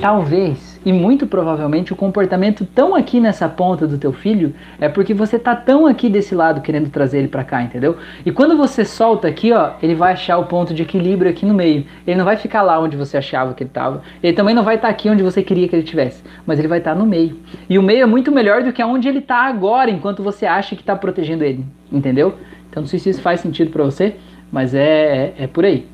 talvez 0.00 0.71
e 0.84 0.92
muito 0.92 1.26
provavelmente 1.26 1.92
o 1.92 1.96
comportamento 1.96 2.64
tão 2.64 2.94
aqui 2.94 3.20
nessa 3.20 3.48
ponta 3.48 3.86
do 3.86 3.98
teu 3.98 4.12
filho 4.12 4.54
é 4.80 4.88
porque 4.88 5.14
você 5.14 5.38
tá 5.38 5.54
tão 5.54 5.86
aqui 5.86 6.08
desse 6.08 6.34
lado 6.34 6.60
querendo 6.60 6.90
trazer 6.90 7.18
ele 7.18 7.28
para 7.28 7.44
cá, 7.44 7.62
entendeu? 7.62 7.96
E 8.24 8.32
quando 8.32 8.56
você 8.56 8.84
solta 8.84 9.28
aqui, 9.28 9.52
ó, 9.52 9.72
ele 9.82 9.94
vai 9.94 10.12
achar 10.12 10.38
o 10.38 10.46
ponto 10.46 10.74
de 10.74 10.82
equilíbrio 10.82 11.30
aqui 11.30 11.46
no 11.46 11.54
meio. 11.54 11.86
Ele 12.06 12.16
não 12.16 12.24
vai 12.24 12.36
ficar 12.36 12.62
lá 12.62 12.78
onde 12.80 12.96
você 12.96 13.16
achava 13.16 13.54
que 13.54 13.62
ele 13.62 13.70
tava. 13.70 14.02
Ele 14.22 14.32
também 14.32 14.54
não 14.54 14.64
vai 14.64 14.76
estar 14.76 14.88
tá 14.88 14.92
aqui 14.92 15.08
onde 15.08 15.22
você 15.22 15.42
queria 15.42 15.68
que 15.68 15.76
ele 15.76 15.84
tivesse, 15.84 16.22
mas 16.46 16.58
ele 16.58 16.68
vai 16.68 16.78
estar 16.78 16.92
tá 16.92 16.98
no 16.98 17.06
meio. 17.06 17.38
E 17.68 17.78
o 17.78 17.82
meio 17.82 18.02
é 18.02 18.06
muito 18.06 18.32
melhor 18.32 18.62
do 18.62 18.72
que 18.72 18.82
onde 18.82 19.08
ele 19.08 19.20
tá 19.20 19.46
agora, 19.46 19.90
enquanto 19.90 20.22
você 20.22 20.46
acha 20.46 20.74
que 20.74 20.82
tá 20.82 20.96
protegendo 20.96 21.44
ele, 21.44 21.64
entendeu? 21.90 22.34
Então 22.70 22.82
não 22.82 22.88
sei 22.88 22.98
se 22.98 23.10
isso 23.10 23.20
faz 23.20 23.40
sentido 23.40 23.70
para 23.70 23.84
você, 23.84 24.16
mas 24.50 24.74
é, 24.74 25.34
é, 25.38 25.44
é 25.44 25.46
por 25.46 25.64
aí. 25.64 25.86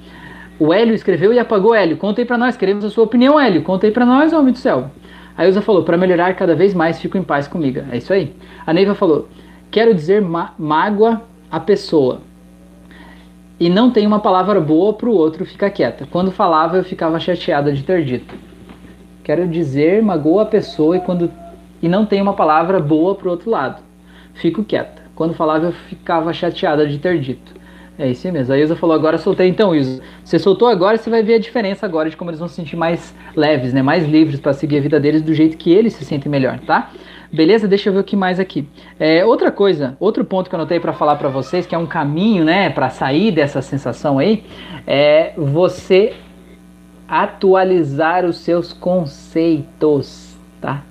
O 0.59 0.73
Hélio 0.73 0.95
escreveu 0.95 1.33
e 1.33 1.39
apagou 1.39 1.75
Hélio. 1.75 1.97
Conta 1.97 2.21
aí 2.21 2.25
pra 2.25 2.37
nós, 2.37 2.57
queremos 2.57 2.85
a 2.85 2.91
sua 2.91 3.05
opinião, 3.05 3.39
Hélio. 3.39 3.63
Conta 3.63 3.87
aí 3.87 3.93
pra 3.93 4.05
nós, 4.05 4.33
homem 4.33 4.53
do 4.53 4.59
céu. 4.59 4.91
A 5.37 5.47
Ilza 5.47 5.63
falou, 5.63 5.85
para 5.85 5.97
melhorar 5.97 6.35
cada 6.35 6.57
vez 6.57 6.75
mais, 6.75 7.01
fico 7.01 7.17
em 7.17 7.23
paz 7.23 7.47
comigo. 7.47 7.81
É 7.93 7.99
isso 7.99 8.13
aí. 8.13 8.35
A 8.67 8.73
Neiva 8.73 8.95
falou, 8.95 9.29
quero 9.71 9.95
dizer 9.95 10.21
mágoa 10.21 11.23
a 11.49 11.61
pessoa. 11.61 12.23
E 13.61 13.69
não 13.71 13.91
tem 13.91 14.07
uma 14.07 14.19
palavra 14.19 14.61
boa 14.61 14.93
pro 14.93 15.13
outro 15.13 15.47
ficar 15.47 15.71
quieta. 15.71 16.09
Quando 16.11 16.33
falava, 16.33 16.77
eu 16.77 16.85
ficava 16.85 17.21
chateada 17.21 17.73
de 17.73 17.85
ter 17.85 18.05
dito. 18.05 18.35
Quero 19.23 19.47
dizer, 19.47 20.03
magoa 20.03 20.43
a 20.43 20.47
pessoa 20.47 20.97
e 20.97 21.01
quando 21.01 21.31
e 21.81 21.89
não 21.89 22.05
tenho 22.05 22.23
uma 22.23 22.35
palavra 22.35 22.81
boa 22.81 23.15
pro 23.15 23.31
outro 23.31 23.51
lado. 23.51 23.81
Fico 24.35 24.65
quieta. 24.65 25.03
Quando 25.15 25.35
falava, 25.35 25.67
eu 25.67 25.73
ficava 25.73 26.33
chateada 26.33 26.87
de 26.87 26.99
ter 26.99 27.21
dito. 27.21 27.58
É 27.99 28.09
isso 28.09 28.31
mesmo. 28.31 28.55
A 28.55 28.59
Isa 28.59 28.77
falou, 28.77 28.95
agora 28.95 29.19
soltei. 29.19 29.49
Então, 29.49 29.75
Isa, 29.75 30.01
você 30.23 30.39
soltou 30.39 30.69
agora, 30.69 30.97
você 30.97 31.11
vai 31.11 31.21
ver 31.21 31.35
a 31.35 31.39
diferença 31.39 31.85
agora 31.85 32.09
de 32.09 32.17
como 32.17 32.31
eles 32.31 32.39
vão 32.39 32.47
se 32.47 32.55
sentir 32.55 32.77
mais 32.77 33.13
leves, 33.35 33.73
né? 33.73 33.83
Mais 33.83 34.07
livres 34.07 34.39
para 34.39 34.53
seguir 34.53 34.79
a 34.79 34.81
vida 34.81 35.01
deles 35.01 35.21
do 35.21 35.35
jeito 35.35 35.57
que 35.57 35.73
eles 35.73 35.95
se 35.95 36.05
sentem 36.05 36.31
melhor, 36.31 36.61
tá? 36.61 36.93
Beleza? 37.33 37.67
Deixa 37.67 37.89
eu 37.89 37.93
ver 37.93 37.99
o 37.99 38.05
que 38.05 38.15
mais 38.15 38.39
aqui. 38.39 38.69
É, 39.01 39.25
outra 39.25 39.51
coisa, 39.51 39.97
outro 39.99 40.25
ponto 40.25 40.49
que 40.49 40.55
eu 40.55 40.61
anotei 40.61 40.79
para 40.79 40.93
falar 40.93 41.17
para 41.17 41.29
vocês, 41.29 41.67
que 41.67 41.75
é 41.75 41.79
um 41.79 41.87
caminho, 41.87 42.45
né, 42.45 42.71
para 42.71 42.89
sair 42.89 43.33
dessa 43.33 43.61
sensação 43.61 44.19
aí, 44.19 44.45
é 44.87 45.33
você 45.37 46.15
atualizar 47.09 48.25
os 48.25 48.39
seus 48.39 48.73
conceitos, 48.73 50.37
tá? 50.61 50.85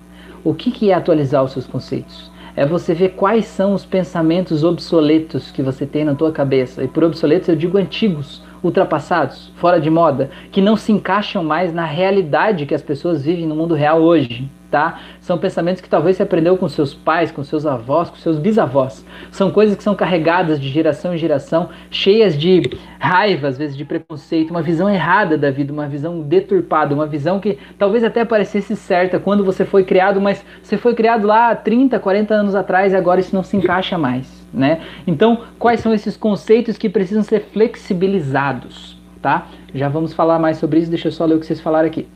O 0.43 0.53
que, 0.53 0.72
que 0.72 0.91
é 0.91 0.93
atualizar 0.93 1.43
os 1.43 1.53
seus 1.53 1.66
conceitos? 1.66 2.30
É 2.58 2.66
você 2.66 2.91
ver 2.91 3.10
quais 3.10 3.45
são 3.45 3.76
os 3.76 3.86
pensamentos 3.86 4.64
obsoletos 4.64 5.51
que 5.51 5.62
você 5.62 5.86
tem 5.86 6.03
na 6.03 6.16
tua 6.16 6.32
cabeça. 6.32 6.84
E 6.84 6.88
por 6.88 7.03
obsoletos 7.03 7.47
eu 7.47 7.55
digo 7.55 7.78
antigos, 7.78 8.41
ultrapassados, 8.64 9.51
fora 9.58 9.80
de 9.80 9.91
moda, 9.91 10.32
que 10.51 10.60
não 10.60 10.76
se 10.76 10.91
encaixam 10.91 11.43
mais 11.43 11.72
na 11.72 11.86
realidade 11.86 12.66
que 12.66 12.74
as 12.74 12.82
pessoas 12.82 13.24
vivem 13.24 13.45
no 13.45 13.55
mundo 13.55 13.76
real 13.76 14.01
hoje 14.01 14.49
tá? 14.70 14.99
São 15.20 15.38
pensamentos 15.38 15.82
que 15.82 15.89
talvez 15.89 16.18
você 16.18 16.24
aprendeu 16.24 16.57
com 16.57 16.68
seus 16.68 16.93
pais, 16.93 17.32
com 17.32 17.43
seus 17.43 17.65
avós, 17.65 18.09
com 18.09 18.18
seus 18.18 18.38
bisavós. 18.38 19.05
São 19.32 19.51
coisas 19.51 19.76
que 19.76 19.84
são 19.84 19.95
carregadas 19.95 20.59
de 20.59 20.70
geração 20.70 21.13
em 21.13 21.18
geração, 21.18 21.70
cheias 21.89 22.38
de 22.38 22.78
raiva, 22.99 23.47
às 23.47 23.57
vezes 23.57 23.78
de 23.78 23.86
preconceito, 23.86 24.51
uma 24.51 24.61
visão 24.61 24.89
errada 24.89 25.38
da 25.38 25.49
vida, 25.51 25.72
uma 25.72 25.88
visão 25.88 26.22
deturpada, 26.22 26.93
uma 26.93 27.07
visão 27.07 27.39
que 27.39 27.57
talvez 27.78 28.03
até 28.03 28.26
parecesse 28.26 28.76
certa 28.76 29.20
quando 29.20 29.43
você 29.43 29.65
foi 29.65 29.84
criado, 29.84 30.20
mas 30.20 30.43
você 30.61 30.78
foi 30.78 30.93
criado 30.93 31.26
lá 31.26 31.55
30, 31.55 31.99
40 31.99 32.34
anos 32.34 32.55
atrás 32.55 32.93
e 32.93 32.95
agora 32.95 33.20
isso 33.20 33.36
não 33.36 33.43
se 33.43 33.55
encaixa 33.55 33.97
mais, 33.97 34.45
né? 34.53 34.82
Então, 35.05 35.41
quais 35.57 35.80
são 35.80 35.93
esses 35.93 36.18
conceitos 36.18 36.78
que 36.78 36.89
precisam 36.89 37.24
ser 37.24 37.45
flexibilizados, 37.53 38.97
tá? 39.22 39.47
Já 39.74 39.89
vamos 39.89 40.13
falar 40.13 40.39
mais 40.39 40.57
sobre 40.57 40.80
isso, 40.80 40.89
deixa 40.89 41.07
eu 41.07 41.11
só 41.11 41.26
ler 41.26 41.36
o 41.36 41.39
que 41.39 41.45
vocês 41.45 41.61
falaram 41.61 41.88
aqui. 41.88 42.07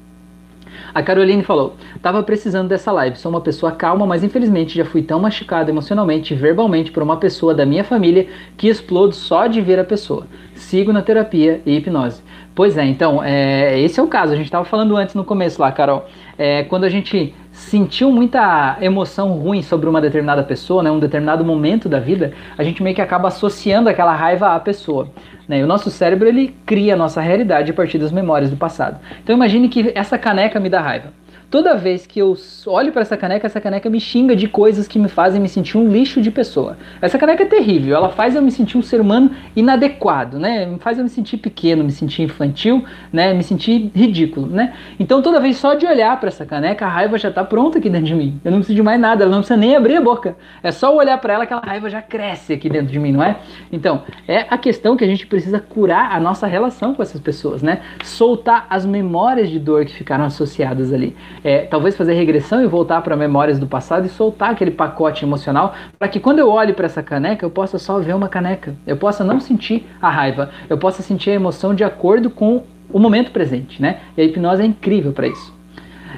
A 0.94 1.02
Caroline 1.02 1.44
falou: 1.44 1.76
Tava 2.02 2.24
precisando 2.24 2.68
dessa 2.68 2.92
live. 2.92 3.18
Sou 3.18 3.32
uma 3.32 3.42
pessoa 3.42 3.72
calma, 3.72 4.06
mas 4.06 4.24
infelizmente 4.24 4.78
já 4.78 4.86
fui 4.86 5.02
tão 5.02 5.20
machucado 5.20 5.70
emocionalmente 5.70 6.34
e 6.34 6.38
verbalmente 6.38 6.92
por 6.92 7.04
uma 7.04 7.18
pessoa 7.18 7.54
da 7.54 7.66
minha 7.66 7.84
família 7.84 8.28
que 8.58 8.68
explodo 8.68 9.14
só 9.14 9.48
de 9.48 9.62
ver 9.62 9.80
a 9.80 9.84
pessoa. 9.84 10.28
Sigo 10.56 10.92
na 10.92 11.02
terapia 11.02 11.62
e 11.66 11.78
hipnose. 11.78 12.22
Pois 12.54 12.78
é, 12.78 12.86
então, 12.86 13.24
é, 13.24 13.80
esse 13.80 14.00
é 14.00 14.04
o 14.04 14.08
caso. 14.08 14.34
A 14.34 14.36
gente 14.36 14.46
estava 14.46 14.66
falando 14.66 14.98
antes 14.98 15.16
no 15.16 15.24
começo 15.24 15.62
lá, 15.62 15.72
Carol. 15.72 16.06
É, 16.38 16.64
quando 16.64 16.84
a 16.84 16.90
gente 16.90 17.34
sentiu 17.52 18.12
muita 18.12 18.78
emoção 18.82 19.34
ruim 19.34 19.62
sobre 19.62 19.88
uma 19.90 20.02
determinada 20.02 20.44
pessoa, 20.44 20.82
né, 20.82 20.92
um 20.92 21.00
determinado 21.00 21.44
momento 21.44 21.90
da 21.90 22.00
vida, 22.00 22.34
a 22.58 22.64
gente 22.64 22.82
meio 22.82 22.96
que 22.96 23.02
acaba 23.02 23.28
associando 23.28 23.90
aquela 23.90 24.16
raiva 24.16 24.56
à 24.56 24.60
pessoa. 24.60 25.10
Né? 25.48 25.60
E 25.60 25.64
o 25.64 25.68
nosso 25.68 25.90
cérebro 25.90 26.28
ele 26.28 26.56
cria 26.66 26.94
a 26.94 26.98
nossa 26.98 27.20
realidade 27.22 27.72
a 27.72 27.74
partir 27.74 27.98
das 27.98 28.12
memórias 28.12 28.50
do 28.50 28.58
passado. 28.58 29.00
Então 29.24 29.36
imagine 29.36 29.68
que 29.68 29.92
essa 29.96 30.18
caneca 30.18 30.60
me 30.60 30.70
dá 30.70 30.82
raiva. 30.82 31.21
Toda 31.52 31.76
vez 31.76 32.08
que 32.08 32.18
eu 32.18 32.38
olho 32.66 32.94
para 32.94 33.02
essa 33.02 33.18
caneca, 33.18 33.46
essa 33.46 33.60
caneca 33.60 33.90
me 33.90 34.00
xinga 34.00 34.38
de 34.38 34.48
coisas 34.48 34.88
que 34.88 34.98
me 34.98 35.10
fazem 35.10 35.42
me 35.42 35.50
sentir 35.50 35.78
um 35.78 35.92
lixo 35.92 36.22
de 36.22 36.32
pessoa. 36.32 36.78
Essa 37.02 37.18
caneca 37.20 37.44
é 37.44 37.46
terrível, 37.46 37.94
ela 37.94 38.08
faz 38.08 38.38
eu 38.38 38.42
me 38.42 38.50
sentir 38.50 38.78
um 38.78 38.82
ser 38.82 39.02
humano 39.02 39.32
inadequado, 39.54 40.40
né? 40.40 40.74
Faz 40.80 40.98
eu 40.98 41.04
me 41.04 41.10
sentir 41.10 41.36
pequeno, 41.36 41.84
me 41.84 41.92
sentir 41.92 42.22
infantil, 42.22 42.86
né? 43.12 43.34
Me 43.34 43.44
sentir 43.44 43.92
ridículo, 43.94 44.48
né? 44.48 44.74
Então 44.98 45.22
toda 45.22 45.42
vez 45.42 45.58
só 45.58 45.74
de 45.74 45.86
olhar 45.86 46.18
para 46.22 46.30
essa 46.30 46.46
caneca, 46.46 46.86
a 46.86 46.90
raiva 46.90 47.18
já 47.18 47.28
está 47.28 47.44
pronta 47.44 47.80
aqui 47.80 47.90
dentro 47.90 48.08
de 48.08 48.16
mim. 48.16 48.40
Eu 48.46 48.52
não 48.52 48.60
preciso 48.60 48.78
de 48.78 48.82
mais 48.82 49.02
nada, 49.02 49.26
ela 49.26 49.32
não 49.32 49.40
precisa 49.40 49.58
nem 49.58 49.76
abrir 49.76 49.98
a 49.98 50.02
boca. 50.02 50.38
É 50.64 50.72
só 50.72 50.96
olhar 50.96 51.18
para 51.18 51.34
ela 51.34 51.46
que 51.46 51.54
a 51.54 51.60
raiva 51.60 51.90
já 51.90 52.02
cresce 52.02 52.54
aqui 52.54 52.70
dentro 52.70 52.94
de 52.94 52.98
mim, 52.98 53.12
não 53.12 53.22
é? 53.22 53.36
Então, 53.74 54.04
é 54.26 54.46
a 54.50 54.58
questão 54.58 54.96
que 54.96 55.04
a 55.04 55.08
gente 55.08 55.28
precisa 55.28 55.60
curar 55.60 56.16
a 56.16 56.20
nossa 56.22 56.48
relação 56.48 56.96
com 56.96 57.04
essas 57.04 57.20
pessoas, 57.20 57.62
né? 57.62 57.82
Soltar 58.06 58.68
as 58.70 58.86
memórias 58.86 59.50
de 59.50 59.60
dor 59.60 59.84
que 59.84 59.94
ficaram 59.94 60.24
associadas 60.24 60.94
ali 60.94 61.14
é, 61.44 61.60
talvez 61.60 61.96
fazer 61.96 62.14
regressão 62.14 62.64
e 62.64 62.68
voltar 62.68 63.02
para 63.02 63.16
memórias 63.16 63.60
do 63.60 63.68
passado 63.68 64.06
e 64.06 64.10
soltar 64.10 64.52
aquele 64.52 64.72
pacote 64.72 65.26
emocional 65.26 65.74
para 65.98 66.08
que 66.08 66.20
quando 66.20 66.40
eu 66.40 66.50
olhe 66.50 66.74
para 66.74 66.86
essa 66.86 67.02
caneca 67.02 67.46
eu 67.46 67.50
possa 67.50 67.80
só 67.80 68.00
ver 68.00 68.16
uma 68.16 68.30
caneca. 68.30 68.76
Eu 68.86 68.98
possa 68.98 69.24
não 69.24 69.40
sentir 69.40 69.88
a 70.02 70.10
raiva, 70.10 70.50
eu 70.70 70.78
possa 70.78 71.02
sentir 71.02 71.32
a 71.32 71.36
emoção 71.36 71.74
de 71.74 71.84
acordo 71.84 72.30
com 72.30 72.64
o 72.92 73.00
momento 73.00 73.32
presente, 73.32 73.82
né? 73.82 74.00
E 74.18 74.22
a 74.22 74.26
hipnose 74.26 74.62
é 74.62 74.66
incrível 74.66 75.14
para 75.14 75.28
isso. 75.28 75.54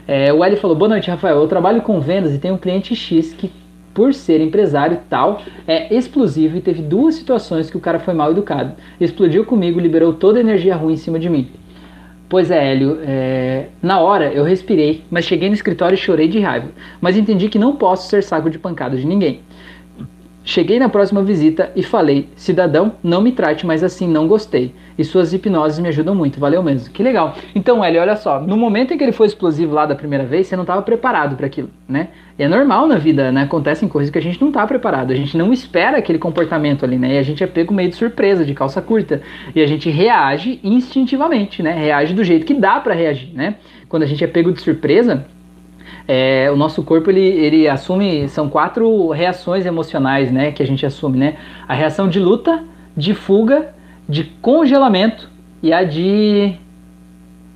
É, 0.07 0.33
o 0.33 0.43
Eli 0.43 0.55
falou: 0.55 0.75
Boa 0.75 0.89
noite, 0.89 1.09
Rafael. 1.09 1.37
Eu 1.37 1.47
trabalho 1.47 1.81
com 1.81 1.99
vendas 1.99 2.33
e 2.33 2.39
tenho 2.39 2.55
um 2.55 2.57
cliente 2.57 2.95
X 2.95 3.33
que, 3.33 3.51
por 3.93 4.13
ser 4.13 4.41
empresário 4.41 4.99
tal, 5.09 5.41
é 5.67 5.93
explosivo 5.93 6.57
e 6.57 6.61
teve 6.61 6.81
duas 6.81 7.15
situações 7.15 7.69
que 7.69 7.77
o 7.77 7.79
cara 7.79 7.99
foi 7.99 8.13
mal 8.13 8.31
educado. 8.31 8.73
Explodiu 8.99 9.45
comigo, 9.45 9.79
liberou 9.79 10.13
toda 10.13 10.39
a 10.39 10.41
energia 10.41 10.75
ruim 10.75 10.93
em 10.93 10.97
cima 10.97 11.19
de 11.19 11.29
mim. 11.29 11.51
Pois 12.33 12.49
é, 12.49 12.71
Hélio, 12.71 12.97
é... 13.03 13.67
na 13.79 13.99
hora 13.99 14.33
eu 14.33 14.43
respirei, 14.43 15.03
mas 15.07 15.23
cheguei 15.23 15.49
no 15.49 15.53
escritório 15.53 15.93
e 15.93 15.97
chorei 15.99 16.27
de 16.27 16.39
raiva. 16.39 16.69
Mas 16.99 17.15
entendi 17.15 17.47
que 17.47 17.59
não 17.59 17.75
posso 17.75 18.09
ser 18.09 18.23
saco 18.23 18.49
de 18.49 18.57
pancada 18.57 18.97
de 18.97 19.05
ninguém. 19.05 19.41
Cheguei 20.43 20.79
na 20.79 20.89
próxima 20.89 21.23
visita 21.23 21.71
e 21.75 21.83
falei: 21.83 22.29
Cidadão, 22.35 22.93
não 23.03 23.21
me 23.21 23.31
trate 23.31 23.65
mais 23.65 23.83
assim, 23.83 24.07
não 24.07 24.27
gostei 24.27 24.73
e 24.97 25.03
suas 25.03 25.33
hipnoses 25.33 25.79
me 25.79 25.89
ajudam 25.89 26.13
muito, 26.13 26.39
valeu 26.39 26.61
mesmo. 26.61 26.91
Que 26.91 27.01
legal. 27.01 27.35
Então, 27.55 27.83
Eli, 27.83 27.97
olha 27.97 28.15
só, 28.15 28.39
no 28.39 28.55
momento 28.55 28.93
em 28.93 28.97
que 28.97 29.03
ele 29.03 29.11
foi 29.11 29.27
explosivo 29.27 29.73
lá 29.73 29.85
da 29.85 29.95
primeira 29.95 30.23
vez, 30.23 30.47
você 30.47 30.55
não 30.55 30.63
estava 30.63 30.81
preparado 30.81 31.35
para 31.35 31.45
aquilo, 31.45 31.69
né? 31.87 32.09
E 32.37 32.43
é 32.43 32.47
normal 32.47 32.87
na 32.87 32.97
vida, 32.97 33.31
né? 33.31 33.43
Acontecem 33.43 33.87
coisas 33.87 34.11
que 34.11 34.17
a 34.17 34.21
gente 34.21 34.39
não 34.39 34.49
está 34.49 34.65
preparado, 34.65 35.11
a 35.11 35.15
gente 35.15 35.37
não 35.37 35.51
espera 35.51 35.97
aquele 35.97 36.19
comportamento 36.19 36.83
ali, 36.85 36.97
né? 36.97 37.15
E 37.15 37.17
a 37.17 37.23
gente 37.23 37.43
é 37.43 37.47
pego 37.47 37.73
meio 37.73 37.89
de 37.89 37.95
surpresa, 37.95 38.45
de 38.45 38.53
calça 38.53 38.81
curta, 38.81 39.21
e 39.55 39.61
a 39.61 39.67
gente 39.67 39.89
reage 39.89 40.59
instintivamente, 40.63 41.61
né? 41.61 41.73
Reage 41.73 42.13
do 42.13 42.23
jeito 42.23 42.45
que 42.45 42.53
dá 42.53 42.79
para 42.79 42.93
reagir, 42.93 43.33
né? 43.33 43.55
Quando 43.89 44.03
a 44.03 44.07
gente 44.07 44.23
é 44.23 44.27
pego 44.27 44.51
de 44.51 44.61
surpresa, 44.61 45.25
é, 46.07 46.49
o 46.51 46.55
nosso 46.55 46.83
corpo 46.83 47.09
ele, 47.09 47.21
ele 47.21 47.67
assume 47.67 48.27
são 48.29 48.49
quatro 48.49 49.09
reações 49.09 49.65
emocionais 49.65 50.31
né 50.31 50.51
que 50.51 50.61
a 50.61 50.67
gente 50.67 50.85
assume 50.85 51.17
né 51.17 51.37
a 51.67 51.73
reação 51.73 52.09
de 52.09 52.19
luta 52.19 52.63
de 52.95 53.13
fuga 53.13 53.73
de 54.07 54.23
congelamento 54.41 55.29
e 55.61 55.71
a 55.71 55.83
de 55.83 56.57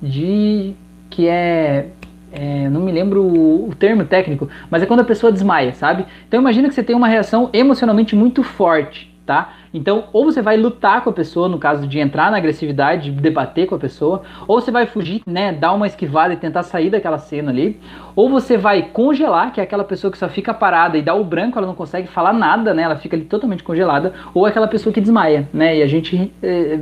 de 0.00 0.74
que 1.10 1.26
é, 1.26 1.88
é, 2.32 2.68
não 2.68 2.80
me 2.80 2.92
lembro 2.92 3.22
o, 3.22 3.68
o, 3.70 3.74
termo 3.74 4.04
técnico, 4.04 4.48
mas 4.70 4.82
é 4.82 4.86
quando 4.86 5.00
a 5.00 5.04
pessoa 5.04 5.32
desmaia, 5.32 5.72
sabe? 5.72 6.06
Então 6.26 6.40
imagina 6.40 6.68
que 6.68 6.74
você 6.74 6.82
tem 6.82 6.94
uma 6.94 7.08
reação 7.08 7.50
emocionalmente 7.52 8.14
muito 8.14 8.42
forte, 8.42 9.12
tá? 9.28 9.52
Então, 9.74 10.04
ou 10.10 10.24
você 10.24 10.40
vai 10.40 10.56
lutar 10.56 11.04
com 11.04 11.10
a 11.10 11.12
pessoa, 11.12 11.50
no 11.50 11.58
caso 11.58 11.86
de 11.86 11.98
entrar 11.98 12.30
na 12.30 12.38
agressividade, 12.38 13.10
debater 13.10 13.66
com 13.66 13.74
a 13.74 13.78
pessoa, 13.78 14.22
ou 14.46 14.58
você 14.58 14.70
vai 14.70 14.86
fugir, 14.86 15.20
né, 15.26 15.52
dar 15.52 15.74
uma 15.74 15.86
esquivada 15.86 16.32
e 16.32 16.36
tentar 16.38 16.62
sair 16.62 16.88
daquela 16.88 17.18
cena 17.18 17.50
ali, 17.50 17.78
ou 18.16 18.30
você 18.30 18.56
vai 18.56 18.82
congelar, 18.82 19.52
que 19.52 19.60
é 19.60 19.64
aquela 19.64 19.84
pessoa 19.84 20.10
que 20.10 20.16
só 20.16 20.30
fica 20.30 20.54
parada 20.54 20.96
e 20.96 21.02
dá 21.02 21.14
o 21.14 21.22
branco, 21.22 21.58
ela 21.58 21.66
não 21.66 21.74
consegue 21.74 22.08
falar 22.08 22.32
nada, 22.32 22.72
né, 22.72 22.84
ela 22.84 22.96
fica 22.96 23.14
ali 23.14 23.26
totalmente 23.26 23.62
congelada, 23.62 24.14
ou 24.32 24.46
aquela 24.46 24.66
pessoa 24.66 24.94
que 24.94 25.00
desmaia, 25.00 25.46
né, 25.52 25.76
e 25.76 25.82
a 25.82 25.86
gente 25.86 26.32
é, 26.42 26.80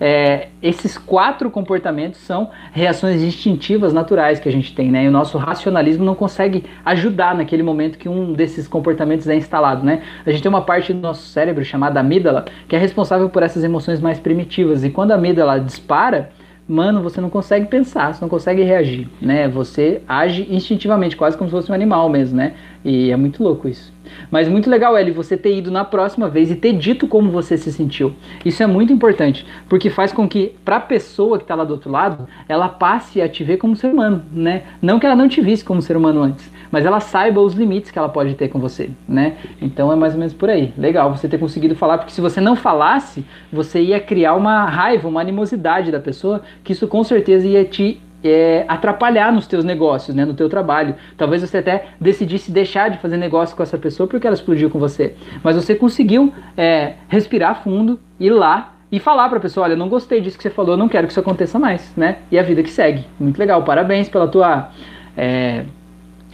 é, 0.00 0.48
esses 0.62 0.98
quatro 0.98 1.50
comportamentos 1.50 2.20
são 2.20 2.50
reações 2.72 3.22
instintivas 3.22 3.92
naturais 3.92 4.38
que 4.38 4.48
a 4.48 4.52
gente 4.52 4.74
tem, 4.74 4.90
né? 4.90 5.04
E 5.04 5.08
o 5.08 5.10
nosso 5.10 5.38
racionalismo 5.38 6.04
não 6.04 6.14
consegue 6.14 6.64
ajudar 6.84 7.34
naquele 7.34 7.62
momento 7.62 7.98
que 7.98 8.08
um 8.08 8.32
desses 8.32 8.68
comportamentos 8.68 9.26
é 9.28 9.34
instalado, 9.34 9.84
né? 9.84 10.02
A 10.24 10.30
gente 10.30 10.42
tem 10.42 10.48
uma 10.48 10.62
parte 10.62 10.92
do 10.92 11.00
nosso 11.00 11.26
cérebro 11.28 11.64
chamada 11.64 12.00
amígdala 12.00 12.44
que 12.68 12.76
é 12.76 12.78
responsável 12.78 13.28
por 13.30 13.42
essas 13.42 13.64
emoções 13.64 14.00
mais 14.00 14.18
primitivas. 14.18 14.84
E 14.84 14.90
quando 14.90 15.12
a 15.12 15.14
amígdala 15.14 15.58
dispara, 15.60 16.30
mano, 16.68 17.00
você 17.00 17.20
não 17.20 17.30
consegue 17.30 17.66
pensar, 17.66 18.12
você 18.12 18.20
não 18.20 18.28
consegue 18.28 18.62
reagir, 18.62 19.08
né? 19.20 19.48
Você 19.48 20.02
age 20.08 20.46
instintivamente, 20.50 21.16
quase 21.16 21.36
como 21.36 21.48
se 21.48 21.56
fosse 21.56 21.70
um 21.70 21.74
animal 21.74 22.08
mesmo, 22.08 22.36
né? 22.36 22.54
E 22.86 23.10
é 23.10 23.16
muito 23.16 23.42
louco 23.42 23.68
isso. 23.68 23.92
Mas 24.30 24.48
muito 24.48 24.70
legal, 24.70 24.96
Eli, 24.96 25.10
você 25.10 25.36
ter 25.36 25.58
ido 25.58 25.72
na 25.72 25.84
próxima 25.84 26.28
vez 26.28 26.52
e 26.52 26.54
ter 26.54 26.72
dito 26.72 27.08
como 27.08 27.32
você 27.32 27.58
se 27.58 27.72
sentiu. 27.72 28.14
Isso 28.44 28.62
é 28.62 28.66
muito 28.68 28.92
importante, 28.92 29.44
porque 29.68 29.90
faz 29.90 30.12
com 30.12 30.28
que, 30.28 30.54
para 30.64 30.76
a 30.76 30.80
pessoa 30.80 31.36
que 31.36 31.42
está 31.42 31.56
lá 31.56 31.64
do 31.64 31.72
outro 31.72 31.90
lado, 31.90 32.28
ela 32.48 32.68
passe 32.68 33.20
a 33.20 33.28
te 33.28 33.42
ver 33.42 33.56
como 33.56 33.74
ser 33.74 33.88
humano, 33.88 34.22
né? 34.30 34.62
Não 34.80 35.00
que 35.00 35.06
ela 35.06 35.16
não 35.16 35.28
te 35.28 35.40
visse 35.40 35.64
como 35.64 35.82
ser 35.82 35.96
humano 35.96 36.22
antes, 36.22 36.48
mas 36.70 36.86
ela 36.86 37.00
saiba 37.00 37.40
os 37.40 37.54
limites 37.54 37.90
que 37.90 37.98
ela 37.98 38.08
pode 38.08 38.36
ter 38.36 38.46
com 38.46 38.60
você, 38.60 38.88
né? 39.08 39.36
Então 39.60 39.92
é 39.92 39.96
mais 39.96 40.12
ou 40.12 40.20
menos 40.20 40.32
por 40.32 40.48
aí. 40.48 40.72
Legal 40.78 41.10
você 41.10 41.26
ter 41.26 41.38
conseguido 41.38 41.74
falar, 41.74 41.98
porque 41.98 42.12
se 42.12 42.20
você 42.20 42.40
não 42.40 42.54
falasse, 42.54 43.24
você 43.52 43.82
ia 43.82 43.98
criar 43.98 44.36
uma 44.36 44.64
raiva, 44.64 45.08
uma 45.08 45.20
animosidade 45.20 45.90
da 45.90 45.98
pessoa, 45.98 46.40
que 46.62 46.70
isso 46.70 46.86
com 46.86 47.02
certeza 47.02 47.48
ia 47.48 47.64
te 47.64 48.00
é, 48.28 48.64
atrapalhar 48.68 49.32
nos 49.32 49.46
teus 49.46 49.64
negócios, 49.64 50.14
né, 50.14 50.24
no 50.24 50.34
teu 50.34 50.48
trabalho. 50.48 50.94
Talvez 51.16 51.42
você 51.42 51.58
até 51.58 51.86
decidisse 52.00 52.50
deixar 52.50 52.90
de 52.90 52.98
fazer 52.98 53.16
negócio 53.16 53.56
com 53.56 53.62
essa 53.62 53.78
pessoa 53.78 54.06
porque 54.06 54.26
ela 54.26 54.34
explodiu 54.34 54.70
com 54.70 54.78
você. 54.78 55.14
Mas 55.42 55.56
você 55.56 55.74
conseguiu 55.74 56.32
é, 56.56 56.94
respirar 57.08 57.62
fundo, 57.62 57.98
ir 58.18 58.30
lá 58.30 58.74
e 58.90 58.98
falar 58.98 59.28
para 59.28 59.38
a 59.38 59.40
pessoa, 59.40 59.64
olha, 59.64 59.76
não 59.76 59.88
gostei 59.88 60.20
disso 60.20 60.36
que 60.36 60.42
você 60.42 60.50
falou, 60.50 60.76
não 60.76 60.88
quero 60.88 61.06
que 61.06 61.12
isso 61.12 61.20
aconteça 61.20 61.58
mais, 61.58 61.92
né? 61.96 62.18
E 62.30 62.38
a 62.38 62.42
vida 62.42 62.62
que 62.62 62.70
segue. 62.70 63.04
Muito 63.18 63.38
legal, 63.38 63.62
parabéns 63.62 64.08
pela 64.08 64.28
tua, 64.28 64.70
é, 65.16 65.64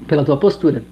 pela 0.07 0.24
tua 0.24 0.36
postura. 0.36 0.82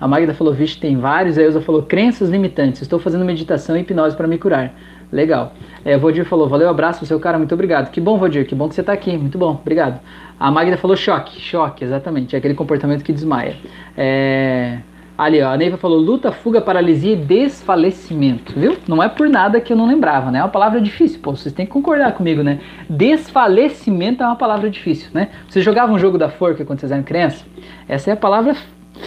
A 0.00 0.08
Magda 0.08 0.32
falou, 0.32 0.54
vixe, 0.54 0.80
tem 0.80 0.96
vários. 0.96 1.36
A 1.36 1.42
Elza 1.42 1.60
falou, 1.60 1.82
crenças 1.82 2.30
limitantes. 2.30 2.80
Estou 2.80 2.98
fazendo 2.98 3.22
meditação 3.22 3.76
e 3.76 3.80
hipnose 3.80 4.16
para 4.16 4.26
me 4.26 4.38
curar. 4.38 4.72
Legal. 5.12 5.52
É, 5.84 5.98
Vodir 5.98 6.24
falou, 6.24 6.48
valeu, 6.48 6.68
abraço, 6.68 7.04
seu 7.04 7.20
cara, 7.20 7.36
muito 7.36 7.52
obrigado. 7.52 7.90
Que 7.90 8.00
bom, 8.00 8.16
Vodir, 8.16 8.46
que 8.46 8.54
bom 8.54 8.68
que 8.68 8.74
você 8.74 8.80
está 8.80 8.92
aqui, 8.92 9.16
muito 9.16 9.36
bom, 9.36 9.58
obrigado. 9.60 10.00
A 10.40 10.50
Magda 10.50 10.78
falou 10.78 10.96
choque, 10.96 11.38
choque, 11.38 11.84
exatamente, 11.84 12.34
é 12.34 12.38
aquele 12.38 12.54
comportamento 12.54 13.04
que 13.04 13.12
desmaia. 13.12 13.56
É... 13.94 14.78
Ali, 15.18 15.42
ó, 15.42 15.52
a 15.52 15.56
Neiva 15.58 15.76
falou 15.76 15.98
luta, 15.98 16.32
fuga, 16.32 16.62
paralisia 16.62 17.12
e 17.12 17.16
desfalecimento, 17.16 18.58
viu? 18.58 18.78
Não 18.88 19.02
é 19.02 19.08
por 19.10 19.28
nada 19.28 19.60
que 19.60 19.70
eu 19.70 19.76
não 19.76 19.86
lembrava, 19.86 20.30
né? 20.30 20.38
É 20.38 20.42
uma 20.42 20.48
palavra 20.48 20.80
difícil, 20.80 21.20
pô, 21.20 21.36
vocês 21.36 21.54
têm 21.54 21.66
que 21.66 21.72
concordar 21.72 22.12
comigo, 22.12 22.42
né? 22.42 22.58
Desfalecimento 22.88 24.22
é 24.22 24.26
uma 24.26 24.34
palavra 24.34 24.70
difícil, 24.70 25.10
né? 25.12 25.28
Vocês 25.46 25.62
jogavam 25.62 25.96
um 25.96 25.98
jogo 25.98 26.16
da 26.16 26.30
forca 26.30 26.64
quando 26.64 26.80
vocês 26.80 26.90
eram 26.90 27.02
criança? 27.02 27.44
Essa 27.86 28.08
é 28.08 28.12
a 28.14 28.16
palavra 28.16 28.56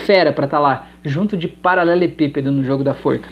fera 0.05 0.31
para 0.31 0.45
estar 0.45 0.57
tá 0.57 0.61
lá, 0.61 0.87
junto 1.03 1.35
de 1.35 1.47
paralelepípedo 1.47 2.51
no 2.51 2.63
jogo 2.63 2.83
da 2.83 2.93
forca. 2.93 3.27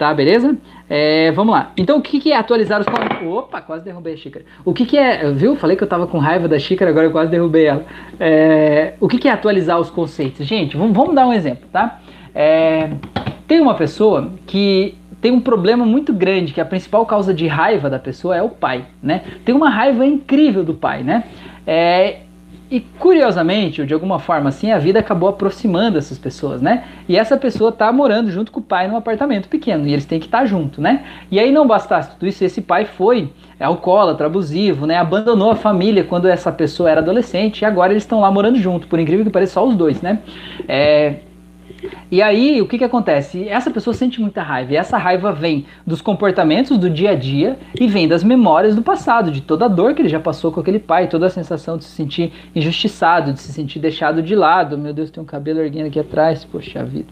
Tá, 0.00 0.14
beleza? 0.14 0.56
É, 0.88 1.30
vamos 1.32 1.52
lá. 1.52 1.72
Então, 1.76 1.98
o 1.98 2.00
que, 2.00 2.18
que 2.20 2.32
é 2.32 2.36
atualizar 2.38 2.80
os. 2.80 2.86
Opa, 3.22 3.60
quase 3.60 3.84
derrubei 3.84 4.14
a 4.14 4.16
xícara. 4.16 4.46
O 4.64 4.72
que, 4.72 4.86
que 4.86 4.96
é. 4.96 5.30
Viu? 5.30 5.56
Falei 5.56 5.76
que 5.76 5.84
eu 5.84 5.86
tava 5.86 6.06
com 6.06 6.16
raiva 6.16 6.48
da 6.48 6.58
xícara, 6.58 6.90
agora 6.90 7.06
eu 7.06 7.12
quase 7.12 7.30
derrubei 7.30 7.66
ela. 7.66 7.84
É, 8.18 8.94
o 8.98 9.06
que, 9.06 9.18
que 9.18 9.28
é 9.28 9.30
atualizar 9.30 9.78
os 9.78 9.90
conceitos? 9.90 10.46
Gente, 10.46 10.74
vamos, 10.74 10.96
vamos 10.96 11.14
dar 11.14 11.26
um 11.26 11.34
exemplo, 11.34 11.68
tá? 11.70 12.00
É, 12.34 12.92
tem 13.46 13.60
uma 13.60 13.74
pessoa 13.74 14.32
que 14.46 14.96
tem 15.20 15.32
um 15.32 15.40
problema 15.42 15.84
muito 15.84 16.14
grande, 16.14 16.54
que 16.54 16.62
a 16.62 16.64
principal 16.64 17.04
causa 17.04 17.34
de 17.34 17.46
raiva 17.46 17.90
da 17.90 17.98
pessoa 17.98 18.34
é 18.34 18.42
o 18.42 18.48
pai, 18.48 18.86
né? 19.02 19.22
Tem 19.44 19.54
uma 19.54 19.68
raiva 19.68 20.06
incrível 20.06 20.64
do 20.64 20.72
pai, 20.72 21.02
né? 21.02 21.24
É, 21.66 22.20
e 22.70 22.80
curiosamente, 22.80 23.80
ou 23.80 23.86
de 23.86 23.92
alguma 23.92 24.20
forma 24.20 24.48
assim, 24.48 24.70
a 24.70 24.78
vida 24.78 25.00
acabou 25.00 25.28
aproximando 25.28 25.98
essas 25.98 26.18
pessoas, 26.18 26.62
né? 26.62 26.84
E 27.08 27.16
essa 27.16 27.36
pessoa 27.36 27.72
tá 27.72 27.90
morando 27.92 28.30
junto 28.30 28.52
com 28.52 28.60
o 28.60 28.62
pai 28.62 28.86
num 28.86 28.96
apartamento 28.96 29.48
pequeno 29.48 29.88
e 29.88 29.92
eles 29.92 30.06
têm 30.06 30.20
que 30.20 30.26
estar 30.26 30.40
tá 30.40 30.46
junto, 30.46 30.80
né? 30.80 31.04
E 31.30 31.40
aí 31.40 31.50
não 31.50 31.66
bastasse 31.66 32.12
tudo 32.12 32.28
isso, 32.28 32.44
esse 32.44 32.60
pai 32.60 32.84
foi 32.84 33.32
alcoólatra, 33.58 34.26
abusivo, 34.26 34.86
né? 34.86 34.96
Abandonou 34.96 35.50
a 35.50 35.56
família 35.56 36.04
quando 36.04 36.28
essa 36.28 36.52
pessoa 36.52 36.88
era 36.88 37.00
adolescente 37.00 37.62
e 37.62 37.64
agora 37.64 37.92
eles 37.92 38.04
estão 38.04 38.20
lá 38.20 38.30
morando 38.30 38.58
junto, 38.58 38.86
por 38.86 39.00
incrível 39.00 39.24
que 39.24 39.32
pareça, 39.32 39.54
só 39.54 39.66
os 39.66 39.74
dois, 39.74 40.00
né? 40.00 40.20
É, 40.68 41.16
e 42.10 42.20
aí, 42.20 42.60
o 42.60 42.66
que, 42.66 42.78
que 42.78 42.84
acontece? 42.84 43.48
Essa 43.48 43.70
pessoa 43.70 43.94
sente 43.94 44.20
muita 44.20 44.42
raiva, 44.42 44.72
e 44.72 44.76
essa 44.76 44.98
raiva 44.98 45.32
vem 45.32 45.66
dos 45.86 46.02
comportamentos 46.02 46.76
do 46.76 46.90
dia 46.90 47.10
a 47.10 47.14
dia 47.14 47.58
e 47.78 47.86
vem 47.86 48.06
das 48.06 48.22
memórias 48.24 48.74
do 48.74 48.82
passado, 48.82 49.30
de 49.30 49.40
toda 49.40 49.64
a 49.64 49.68
dor 49.68 49.94
que 49.94 50.02
ele 50.02 50.08
já 50.08 50.20
passou 50.20 50.52
com 50.52 50.60
aquele 50.60 50.78
pai, 50.78 51.08
toda 51.08 51.26
a 51.26 51.30
sensação 51.30 51.78
de 51.78 51.84
se 51.84 51.90
sentir 51.90 52.32
injustiçado, 52.54 53.32
de 53.32 53.40
se 53.40 53.52
sentir 53.52 53.78
deixado 53.78 54.22
de 54.22 54.34
lado. 54.34 54.76
Meu 54.76 54.92
Deus, 54.92 55.10
tem 55.10 55.22
um 55.22 55.26
cabelo 55.26 55.60
erguendo 55.60 55.86
aqui 55.86 55.98
atrás, 55.98 56.44
poxa 56.44 56.84
vida. 56.84 57.08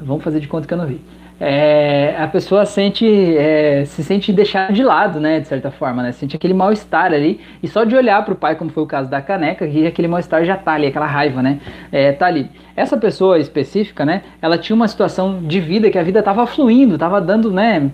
Vamos 0.00 0.24
fazer 0.24 0.40
de 0.40 0.48
conta 0.48 0.66
que 0.66 0.72
eu 0.72 0.78
não 0.78 0.86
vi 0.86 1.00
é, 1.40 2.14
a 2.18 2.28
pessoa 2.28 2.66
sente, 2.66 3.06
é, 3.06 3.84
se 3.86 4.04
sente 4.04 4.30
deixada 4.30 4.72
de 4.72 4.84
lado, 4.84 5.18
né, 5.18 5.40
de 5.40 5.48
certa 5.48 5.70
forma, 5.70 6.02
né, 6.02 6.12
sente 6.12 6.36
aquele 6.36 6.52
mal-estar 6.52 7.06
ali, 7.06 7.40
e 7.62 7.66
só 7.66 7.82
de 7.82 7.96
olhar 7.96 8.22
para 8.24 8.34
o 8.34 8.36
pai, 8.36 8.54
como 8.56 8.70
foi 8.70 8.82
o 8.82 8.86
caso 8.86 9.08
da 9.08 9.22
caneca, 9.22 9.66
que 9.66 9.86
aquele 9.86 10.06
mal-estar 10.06 10.44
já 10.44 10.56
tá 10.58 10.74
ali, 10.74 10.88
aquela 10.88 11.06
raiva, 11.06 11.42
né, 11.42 11.58
é, 11.90 12.12
tá 12.12 12.26
ali. 12.26 12.50
Essa 12.76 12.96
pessoa 12.98 13.38
específica, 13.38 14.04
né, 14.04 14.22
ela 14.42 14.58
tinha 14.58 14.76
uma 14.76 14.86
situação 14.86 15.40
de 15.42 15.60
vida 15.60 15.90
que 15.90 15.98
a 15.98 16.02
vida 16.02 16.18
estava 16.18 16.46
fluindo, 16.46 16.94
estava 16.94 17.20
dando, 17.22 17.50
né, 17.50 17.90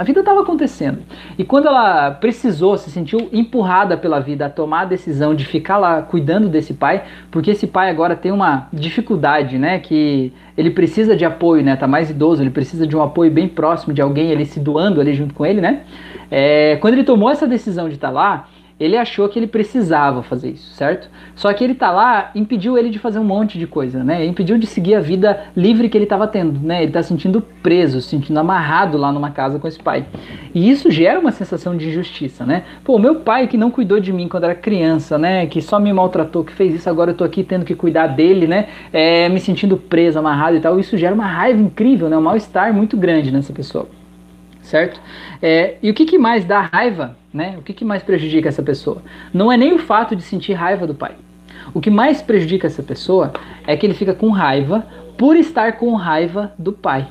a 0.00 0.02
vida 0.02 0.20
estava 0.20 0.40
acontecendo. 0.40 1.00
E 1.36 1.44
quando 1.44 1.68
ela 1.68 2.10
precisou, 2.10 2.78
se 2.78 2.90
sentiu 2.90 3.28
empurrada 3.30 3.98
pela 3.98 4.18
vida 4.18 4.46
a 4.46 4.48
tomar 4.48 4.80
a 4.80 4.84
decisão 4.86 5.34
de 5.34 5.44
ficar 5.44 5.76
lá 5.76 6.00
cuidando 6.00 6.48
desse 6.48 6.72
pai, 6.72 7.04
porque 7.30 7.50
esse 7.50 7.66
pai 7.66 7.90
agora 7.90 8.16
tem 8.16 8.32
uma 8.32 8.66
dificuldade, 8.72 9.58
né? 9.58 9.78
Que 9.78 10.32
ele 10.56 10.70
precisa 10.70 11.14
de 11.14 11.26
apoio, 11.26 11.62
né? 11.62 11.76
Tá 11.76 11.86
mais 11.86 12.08
idoso, 12.08 12.42
ele 12.42 12.48
precisa 12.48 12.86
de 12.86 12.96
um 12.96 13.02
apoio 13.02 13.30
bem 13.30 13.46
próximo 13.46 13.92
de 13.92 14.00
alguém 14.00 14.32
ali 14.32 14.46
se 14.46 14.58
doando 14.58 15.02
ali 15.02 15.12
junto 15.12 15.34
com 15.34 15.44
ele, 15.44 15.60
né? 15.60 15.82
É, 16.30 16.78
quando 16.80 16.94
ele 16.94 17.04
tomou 17.04 17.28
essa 17.28 17.46
decisão 17.46 17.86
de 17.86 17.96
estar 17.96 18.08
tá 18.08 18.14
lá, 18.14 18.48
ele 18.80 18.96
achou 18.96 19.28
que 19.28 19.38
ele 19.38 19.46
precisava 19.46 20.22
fazer 20.22 20.52
isso, 20.52 20.72
certo? 20.72 21.10
Só 21.36 21.52
que 21.52 21.62
ele 21.62 21.74
tá 21.74 21.90
lá, 21.90 22.30
impediu 22.34 22.78
ele 22.78 22.88
de 22.88 22.98
fazer 22.98 23.18
um 23.18 23.24
monte 23.24 23.58
de 23.58 23.66
coisa, 23.66 24.02
né? 24.02 24.24
Impediu 24.24 24.56
de 24.56 24.66
seguir 24.66 24.94
a 24.94 25.00
vida 25.00 25.48
livre 25.54 25.90
que 25.90 25.98
ele 25.98 26.04
estava 26.04 26.26
tendo, 26.26 26.58
né? 26.58 26.82
Ele 26.82 26.90
tá 26.90 27.02
sentindo 27.02 27.42
preso, 27.62 28.00
se 28.00 28.08
sentindo 28.08 28.40
amarrado 28.40 28.96
lá 28.96 29.12
numa 29.12 29.30
casa 29.30 29.58
com 29.58 29.68
esse 29.68 29.78
pai. 29.78 30.06
E 30.54 30.70
isso 30.70 30.90
gera 30.90 31.20
uma 31.20 31.30
sensação 31.30 31.76
de 31.76 31.88
injustiça, 31.88 32.46
né? 32.46 32.64
Pô, 32.82 32.98
meu 32.98 33.16
pai 33.16 33.46
que 33.46 33.58
não 33.58 33.70
cuidou 33.70 34.00
de 34.00 34.14
mim 34.14 34.28
quando 34.28 34.44
era 34.44 34.54
criança, 34.54 35.18
né? 35.18 35.46
Que 35.46 35.60
só 35.60 35.78
me 35.78 35.92
maltratou, 35.92 36.42
que 36.42 36.52
fez 36.52 36.74
isso, 36.74 36.88
agora 36.88 37.10
eu 37.10 37.14
tô 37.14 37.22
aqui 37.22 37.44
tendo 37.44 37.66
que 37.66 37.74
cuidar 37.74 38.06
dele, 38.06 38.46
né? 38.46 38.68
É, 38.90 39.28
me 39.28 39.40
sentindo 39.40 39.76
preso, 39.76 40.18
amarrado 40.18 40.56
e 40.56 40.60
tal. 40.60 40.80
Isso 40.80 40.96
gera 40.96 41.14
uma 41.14 41.26
raiva 41.26 41.60
incrível, 41.60 42.08
né? 42.08 42.16
Um 42.16 42.22
mal-estar 42.22 42.72
muito 42.72 42.96
grande 42.96 43.30
nessa 43.30 43.52
pessoa 43.52 43.99
certo? 44.70 45.00
É, 45.42 45.76
e 45.82 45.90
o 45.90 45.94
que, 45.94 46.06
que 46.06 46.16
mais 46.16 46.44
dá 46.44 46.60
raiva, 46.60 47.16
né? 47.34 47.56
O 47.58 47.62
que, 47.62 47.72
que 47.72 47.84
mais 47.84 48.02
prejudica 48.02 48.48
essa 48.48 48.62
pessoa? 48.62 49.02
Não 49.34 49.50
é 49.50 49.56
nem 49.56 49.74
o 49.74 49.78
fato 49.78 50.14
de 50.14 50.22
sentir 50.22 50.52
raiva 50.52 50.86
do 50.86 50.94
pai. 50.94 51.12
O 51.74 51.80
que 51.80 51.90
mais 51.90 52.22
prejudica 52.22 52.68
essa 52.68 52.82
pessoa 52.82 53.32
é 53.66 53.76
que 53.76 53.84
ele 53.84 53.94
fica 53.94 54.14
com 54.14 54.30
raiva 54.30 54.86
por 55.18 55.36
estar 55.36 55.72
com 55.72 55.94
raiva 55.94 56.52
do 56.58 56.72
pai. 56.72 57.08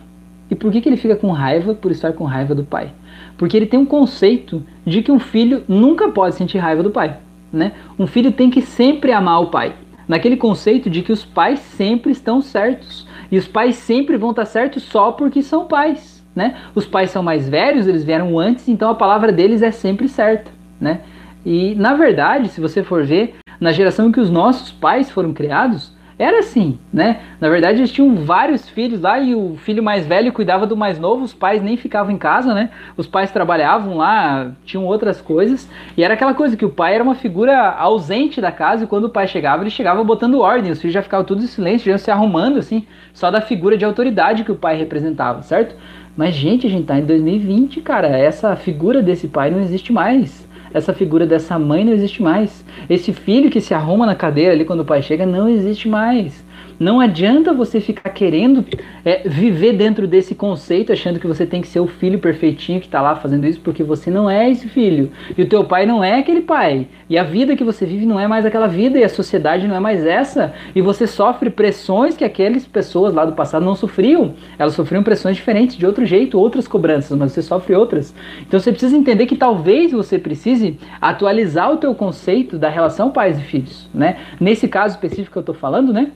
E 0.50 0.56
por 0.56 0.72
que, 0.72 0.82
que 0.82 0.90
ele 0.90 0.98
fica 0.98 1.16
com 1.16 1.32
raiva 1.32 1.76
por 1.76 1.92
estar 1.92 2.14
com 2.14 2.24
raiva 2.24 2.56
do 2.56 2.64
pai? 2.64 2.92
Porque 3.38 3.56
ele 3.56 3.68
tem 3.68 3.80
um 3.80 3.86
conceito 3.86 4.64
de 4.86 5.02
que 5.02 5.12
um 5.12 5.20
filho 5.20 5.64
nunca 5.68 6.10
pode 6.10 6.36
sentir 6.36 6.58
raiva 6.58 6.82
do 6.82 6.90
pai. 6.90 7.18
Né? 7.52 7.74
Um 8.00 8.08
filho 8.08 8.32
tem 8.32 8.50
que 8.50 8.62
sempre 8.62 9.12
amar 9.12 9.42
o 9.42 9.48
pai. 9.48 9.74
Naquele 10.08 10.38
conceito 10.38 10.90
de 10.90 11.04
que 11.04 11.12
os 11.12 11.24
pais 11.24 11.60
sempre 11.60 12.12
estão 12.12 12.42
certos. 12.42 13.06
E 13.32 13.38
os 13.38 13.48
pais 13.48 13.76
sempre 13.76 14.18
vão 14.18 14.32
estar 14.32 14.46
certos 14.46 14.84
só 14.84 15.12
porque 15.12 15.44
são 15.44 15.66
pais 15.66 16.19
né? 16.40 16.56
Os 16.74 16.86
pais 16.86 17.12
são 17.12 17.22
mais 17.22 17.50
velhos, 17.50 17.86
eles 17.86 18.06
vieram 18.06 18.40
antes, 18.40 18.70
então 18.70 18.90
a 18.90 18.96
palavra 18.96 19.30
deles 19.30 19.62
é 19.62 19.72
sempre 19.72 20.08
certa, 20.08 20.50
né? 20.80 21.02
E 21.46 21.76
na 21.76 21.94
verdade, 21.96 22.48
se 22.48 22.62
você 22.62 22.82
for 22.82 23.04
ver, 23.04 23.36
na 23.60 23.74
geração 23.74 24.08
em 24.08 24.12
que 24.12 24.22
os 24.22 24.30
nossos 24.30 24.72
pais 24.72 25.12
foram 25.12 25.34
criados, 25.34 25.94
era 26.20 26.40
assim, 26.40 26.78
né? 26.92 27.22
Na 27.40 27.48
verdade, 27.48 27.80
eles 27.80 27.94
tinham 27.94 28.14
vários 28.14 28.68
filhos 28.68 29.00
lá 29.00 29.18
e 29.20 29.34
o 29.34 29.56
filho 29.56 29.82
mais 29.82 30.06
velho 30.06 30.34
cuidava 30.34 30.68
do 30.68 30.76
mais 30.76 31.00
novo, 31.00 31.24
os 31.24 31.34
pais 31.34 31.64
nem 31.64 31.78
ficavam 31.78 32.12
em 32.12 32.18
casa, 32.18 32.54
né? 32.54 32.72
Os 32.98 33.08
pais 33.08 33.32
trabalhavam 33.32 33.96
lá, 33.96 34.52
tinham 34.66 34.86
outras 34.86 35.22
coisas, 35.22 35.70
e 35.96 36.04
era 36.04 36.16
aquela 36.16 36.34
coisa 36.34 36.58
que 36.58 36.66
o 36.66 36.70
pai 36.70 36.94
era 36.94 37.04
uma 37.04 37.16
figura 37.16 37.72
ausente 37.72 38.42
da 38.42 38.52
casa 38.52 38.84
e 38.84 38.88
quando 38.88 39.06
o 39.06 39.10
pai 39.10 39.30
chegava, 39.30 39.64
ele 39.64 39.70
chegava 39.70 40.04
botando 40.04 40.42
ordem, 40.42 40.74
os 40.74 40.82
filhos 40.82 40.94
já 40.94 41.02
ficavam 41.02 41.26
tudo 41.26 41.42
em 41.42 41.48
silêncio, 41.48 41.90
já 41.90 41.98
se 41.98 42.12
arrumando 42.12 42.60
assim, 42.60 42.86
só 43.14 43.32
da 43.32 43.40
figura 43.40 43.78
de 43.78 43.86
autoridade 43.86 44.44
que 44.44 44.52
o 44.52 44.58
pai 44.58 44.76
representava, 44.76 45.42
certo? 45.42 45.74
Mas, 46.20 46.36
gente, 46.36 46.68
a 46.68 46.70
gente 46.70 46.84
tá 46.84 47.00
em 47.00 47.06
2020, 47.06 47.80
cara. 47.80 48.10
Essa 48.10 48.54
figura 48.54 49.02
desse 49.02 49.26
pai 49.26 49.50
não 49.50 49.62
existe 49.62 49.94
mais. 49.94 50.46
Essa 50.74 50.94
figura 50.94 51.26
dessa 51.26 51.58
mãe 51.58 51.86
não 51.86 51.94
existe 51.94 52.22
mais. 52.22 52.66
Esse 52.90 53.14
filho 53.14 53.50
que 53.50 53.62
se 53.62 53.74
arruma 53.74 54.06
na 54.06 54.14
cadeira 54.14 54.52
ali 54.52 54.66
quando 54.66 54.82
o 54.82 54.86
pai 54.86 55.02
chega 55.02 55.26
não 55.26 55.48
existe 55.48 55.88
mais. 55.88 56.44
Não 56.80 57.02
adianta 57.02 57.54
você 57.54 57.82
ficar 57.82 58.10
querendo 58.12 58.64
é, 59.04 59.28
viver 59.28 59.74
dentro 59.74 60.08
desse 60.08 60.34
conceito, 60.34 60.94
achando 60.94 61.20
que 61.20 61.28
você 61.28 61.46
tem 61.46 61.62
que 61.62 61.68
ser 61.68 61.82
o 61.82 61.88
filho 61.88 62.20
perfeitinho 62.20 62.80
que 62.80 62.86
está 62.86 63.02
lá 63.02 63.18
fazendo 63.18 63.46
isso, 63.46 63.60
porque 63.60 63.84
você 63.84 64.10
não 64.10 64.30
é 64.30 64.50
esse 64.50 64.70
filho. 64.70 65.12
E 65.38 65.42
o 65.42 65.50
teu 65.50 65.66
pai 65.66 65.86
não 65.86 66.02
é 66.02 66.20
aquele 66.20 66.40
pai. 66.40 66.88
E 67.10 67.18
a 67.18 67.24
vida 67.24 67.58
que 67.58 67.66
você 67.66 67.86
vive 67.86 68.06
não 68.06 68.18
é 68.18 68.28
mais 68.28 68.46
aquela 68.46 68.68
vida, 68.68 68.98
e 68.98 69.04
a 69.04 69.10
sociedade 69.10 69.68
não 69.68 69.76
é 69.76 69.80
mais 69.80 70.06
essa. 70.06 70.54
E 70.74 70.82
você 70.82 71.06
sofre 71.06 71.50
pressões 71.50 72.16
que 72.16 72.24
aquelas 72.24 72.66
pessoas 72.66 73.14
lá 73.14 73.26
do 73.26 73.34
passado 73.34 73.66
não 73.66 73.76
sofriam. 73.76 74.36
Elas 74.58 74.74
sofriam 74.74 75.04
pressões 75.04 75.36
diferentes, 75.36 75.76
de 75.76 75.86
outro 75.86 76.06
jeito, 76.06 76.40
outras 76.40 76.66
cobranças, 76.66 77.18
mas 77.18 77.34
você 77.34 77.42
sofre 77.42 77.76
outras. 77.76 78.16
Então 78.48 78.58
você 78.58 78.72
precisa 78.72 78.96
entender 78.96 79.26
que 79.26 79.36
talvez 79.36 79.92
você 79.92 80.18
precise 80.18 80.80
atualizar 81.02 81.74
o 81.74 81.78
teu 81.78 81.94
conceito 81.94 82.58
da 82.58 82.70
relação 82.70 83.12
pais 83.12 83.38
e 83.38 83.44
filhos, 83.44 83.90
né? 83.94 84.18
Nesse 84.40 84.66
caso 84.66 84.96
específico 84.96 85.34
que 85.34 85.38
eu 85.38 85.42
estou 85.42 85.56
falando, 85.56 85.92
né? 85.92 86.12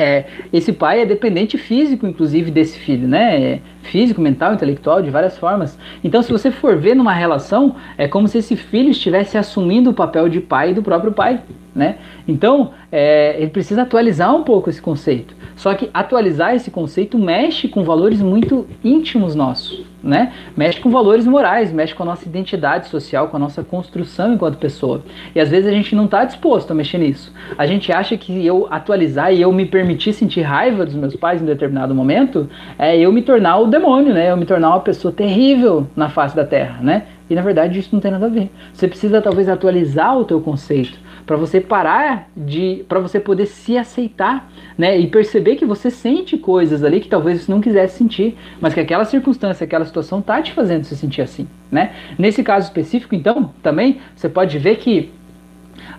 É, 0.00 0.24
esse 0.50 0.72
pai 0.72 1.02
é 1.02 1.06
dependente 1.06 1.58
físico, 1.58 2.06
inclusive, 2.06 2.50
desse 2.50 2.78
filho, 2.78 3.06
né? 3.06 3.42
É 3.42 3.60
físico, 3.82 4.20
mental, 4.20 4.54
intelectual, 4.54 5.02
de 5.02 5.10
várias 5.10 5.36
formas. 5.36 5.78
Então, 6.02 6.22
se 6.22 6.32
você 6.32 6.50
for 6.50 6.76
ver 6.78 6.96
numa 6.96 7.12
relação, 7.12 7.76
é 7.98 8.08
como 8.08 8.26
se 8.26 8.38
esse 8.38 8.56
filho 8.56 8.90
estivesse 8.90 9.36
assumindo 9.36 9.90
o 9.90 9.94
papel 9.94 10.28
de 10.28 10.40
pai 10.40 10.72
do 10.72 10.82
próprio 10.82 11.12
pai, 11.12 11.40
né? 11.74 11.96
Então, 12.26 12.72
é, 12.90 13.36
ele 13.38 13.50
precisa 13.50 13.82
atualizar 13.82 14.34
um 14.34 14.42
pouco 14.42 14.68
esse 14.68 14.82
conceito. 14.82 15.34
Só 15.54 15.74
que 15.74 15.90
atualizar 15.92 16.54
esse 16.54 16.70
conceito 16.70 17.18
mexe 17.18 17.68
com 17.68 17.84
valores 17.84 18.22
muito 18.22 18.66
íntimos 18.82 19.34
nossos, 19.34 19.84
né? 20.02 20.32
Mexe 20.56 20.80
com 20.80 20.90
valores 20.90 21.26
morais, 21.26 21.70
mexe 21.70 21.94
com 21.94 22.02
a 22.02 22.06
nossa 22.06 22.26
identidade 22.26 22.88
social, 22.88 23.28
com 23.28 23.36
a 23.36 23.40
nossa 23.40 23.62
construção 23.62 24.34
enquanto 24.34 24.56
pessoa. 24.56 25.02
E 25.34 25.40
às 25.40 25.50
vezes 25.50 25.68
a 25.68 25.72
gente 25.72 25.94
não 25.94 26.06
está 26.06 26.24
disposto 26.24 26.70
a 26.70 26.74
mexer 26.74 26.98
nisso. 26.98 27.32
A 27.58 27.66
gente 27.66 27.92
acha 27.92 28.16
que 28.16 28.44
eu 28.44 28.66
atualizar 28.70 29.32
e 29.34 29.42
eu 29.42 29.52
me 29.52 29.66
permitir 29.66 30.14
sentir 30.14 30.40
raiva 30.40 30.86
dos 30.86 30.94
meus 30.94 31.14
pais 31.14 31.42
em 31.42 31.44
determinado 31.44 31.94
momento 31.94 32.48
é 32.78 32.98
eu 32.98 33.12
me 33.12 33.20
tornar 33.20 33.58
o 33.58 33.66
demônio, 33.66 34.14
né? 34.14 34.30
Eu 34.30 34.38
me 34.38 34.46
tornar 34.46 34.70
uma 34.70 34.80
pessoa 34.80 35.12
terrível 35.12 35.86
na 35.94 36.08
face 36.08 36.34
da 36.34 36.44
terra, 36.44 36.80
né? 36.80 37.04
E 37.28 37.34
na 37.34 37.42
verdade 37.42 37.78
isso 37.78 37.90
não 37.92 38.00
tem 38.00 38.10
nada 38.10 38.26
a 38.26 38.30
ver. 38.30 38.50
Você 38.72 38.88
precisa 38.88 39.20
talvez 39.20 39.48
atualizar 39.48 40.18
o 40.18 40.24
teu 40.24 40.40
conceito 40.40 40.98
para 41.30 41.36
você 41.36 41.60
parar 41.60 42.28
de, 42.36 42.84
para 42.88 42.98
você 42.98 43.20
poder 43.20 43.46
se 43.46 43.78
aceitar, 43.78 44.50
né? 44.76 44.98
E 44.98 45.06
perceber 45.06 45.54
que 45.54 45.64
você 45.64 45.88
sente 45.88 46.36
coisas 46.36 46.82
ali 46.82 46.98
que 46.98 47.06
talvez 47.06 47.42
você 47.42 47.52
não 47.52 47.60
quisesse 47.60 47.98
sentir, 47.98 48.36
mas 48.60 48.74
que 48.74 48.80
aquela 48.80 49.04
circunstância, 49.04 49.62
aquela 49.62 49.84
situação 49.84 50.20
tá 50.20 50.42
te 50.42 50.52
fazendo 50.52 50.82
se 50.82 50.96
sentir 50.96 51.22
assim, 51.22 51.46
né? 51.70 51.92
Nesse 52.18 52.42
caso 52.42 52.66
específico, 52.66 53.14
então, 53.14 53.52
também 53.62 54.00
você 54.16 54.28
pode 54.28 54.58
ver 54.58 54.78
que 54.78 55.12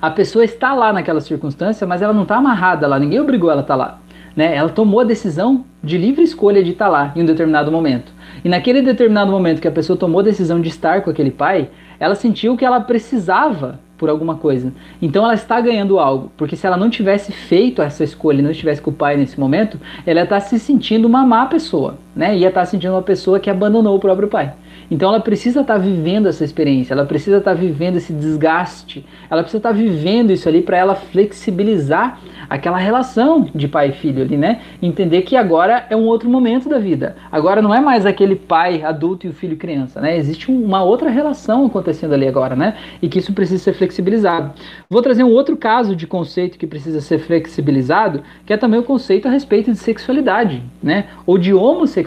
a 0.01 0.11
pessoa 0.11 0.43
está 0.43 0.73
lá 0.73 0.91
naquela 0.91 1.21
circunstância, 1.21 1.87
mas 1.87 2.01
ela 2.01 2.11
não 2.11 2.23
está 2.23 2.35
amarrada 2.35 2.85
lá, 2.85 2.99
ninguém 2.99 3.21
obrigou 3.21 3.49
ela 3.49 3.61
a 3.61 3.63
estar 3.63 3.77
tá 3.77 3.81
lá. 3.81 3.99
Né? 4.35 4.53
Ela 4.53 4.67
tomou 4.67 4.99
a 4.99 5.05
decisão 5.05 5.63
de 5.81 5.97
livre 5.97 6.23
escolha 6.23 6.61
de 6.61 6.71
estar 6.71 6.87
tá 6.87 6.91
lá 6.91 7.13
em 7.15 7.21
um 7.21 7.25
determinado 7.25 7.71
momento. 7.71 8.11
E 8.43 8.49
naquele 8.49 8.81
determinado 8.81 9.31
momento 9.31 9.61
que 9.61 9.67
a 9.67 9.71
pessoa 9.71 9.95
tomou 9.95 10.19
a 10.19 10.23
decisão 10.25 10.59
de 10.59 10.67
estar 10.67 11.01
com 11.03 11.09
aquele 11.09 11.31
pai, 11.31 11.69
ela 11.97 12.15
sentiu 12.15 12.57
que 12.57 12.65
ela 12.65 12.81
precisava 12.81 13.79
por 14.01 14.09
alguma 14.09 14.33
coisa. 14.33 14.73
Então 14.99 15.23
ela 15.23 15.35
está 15.35 15.61
ganhando 15.61 15.99
algo, 15.99 16.31
porque 16.35 16.55
se 16.55 16.65
ela 16.65 16.75
não 16.75 16.89
tivesse 16.89 17.31
feito 17.31 17.83
essa 17.83 18.03
escolha, 18.03 18.41
não 18.41 18.49
estivesse 18.49 18.81
com 18.81 18.89
o 18.89 18.93
pai 18.93 19.15
nesse 19.15 19.39
momento, 19.39 19.79
ela 20.07 20.23
está 20.23 20.39
se 20.39 20.57
sentindo 20.57 21.07
uma 21.07 21.23
má 21.23 21.45
pessoa, 21.45 21.99
né? 22.15 22.37
Ia 22.37 22.49
estar 22.49 22.61
tá 22.61 22.65
se 22.65 22.71
sentindo 22.71 22.93
uma 22.93 23.01
pessoa 23.01 23.39
que 23.39 23.49
abandonou 23.49 23.95
o 23.95 23.99
próprio 23.99 24.27
pai. 24.27 24.53
Então 24.89 25.07
ela 25.07 25.21
precisa 25.21 25.61
estar 25.61 25.75
tá 25.75 25.79
vivendo 25.79 26.27
essa 26.27 26.43
experiência, 26.43 26.93
ela 26.93 27.05
precisa 27.05 27.37
estar 27.37 27.55
tá 27.55 27.57
vivendo 27.57 27.95
esse 27.95 28.11
desgaste, 28.11 29.05
ela 29.29 29.41
precisa 29.41 29.59
estar 29.59 29.71
vivendo 29.71 30.31
isso 30.31 30.49
ali 30.49 30.61
para 30.61 30.75
ela 30.75 30.95
flexibilizar 30.95 32.19
aquela 32.49 32.77
relação 32.77 33.47
de 33.55 33.69
pai 33.69 33.89
e 33.89 33.91
filho 33.93 34.21
ali, 34.21 34.35
né? 34.35 34.59
Entender 34.81 35.21
que 35.21 35.37
agora 35.37 35.85
é 35.89 35.95
um 35.95 36.05
outro 36.05 36.29
momento 36.29 36.67
da 36.67 36.77
vida. 36.77 37.15
Agora 37.31 37.61
não 37.61 37.73
é 37.73 37.79
mais 37.79 38.05
aquele 38.05 38.35
pai 38.35 38.83
adulto 38.83 39.25
e 39.25 39.29
o 39.29 39.33
filho 39.33 39.55
criança, 39.55 40.01
né? 40.01 40.17
Existe 40.17 40.51
uma 40.51 40.83
outra 40.83 41.09
relação 41.09 41.65
acontecendo 41.65 42.13
ali 42.13 42.27
agora, 42.27 42.53
né? 42.53 42.75
E 43.01 43.07
que 43.07 43.19
isso 43.19 43.31
precisa 43.31 43.63
ser 43.63 43.73
flexibilizado. 43.73 44.51
Vou 44.89 45.01
trazer 45.01 45.23
um 45.23 45.31
outro 45.31 45.55
caso 45.55 45.95
de 45.95 46.05
conceito 46.05 46.57
que 46.57 46.67
precisa 46.67 46.99
ser 46.99 47.19
flexibilizado, 47.19 48.21
que 48.45 48.51
é 48.51 48.57
também 48.57 48.81
o 48.81 48.83
conceito 48.83 49.29
a 49.29 49.31
respeito 49.31 49.71
de 49.71 49.77
sexualidade, 49.77 50.61
né? 50.83 51.05
Ou 51.25 51.37
de 51.37 51.53
homossexualidade. 51.53 52.00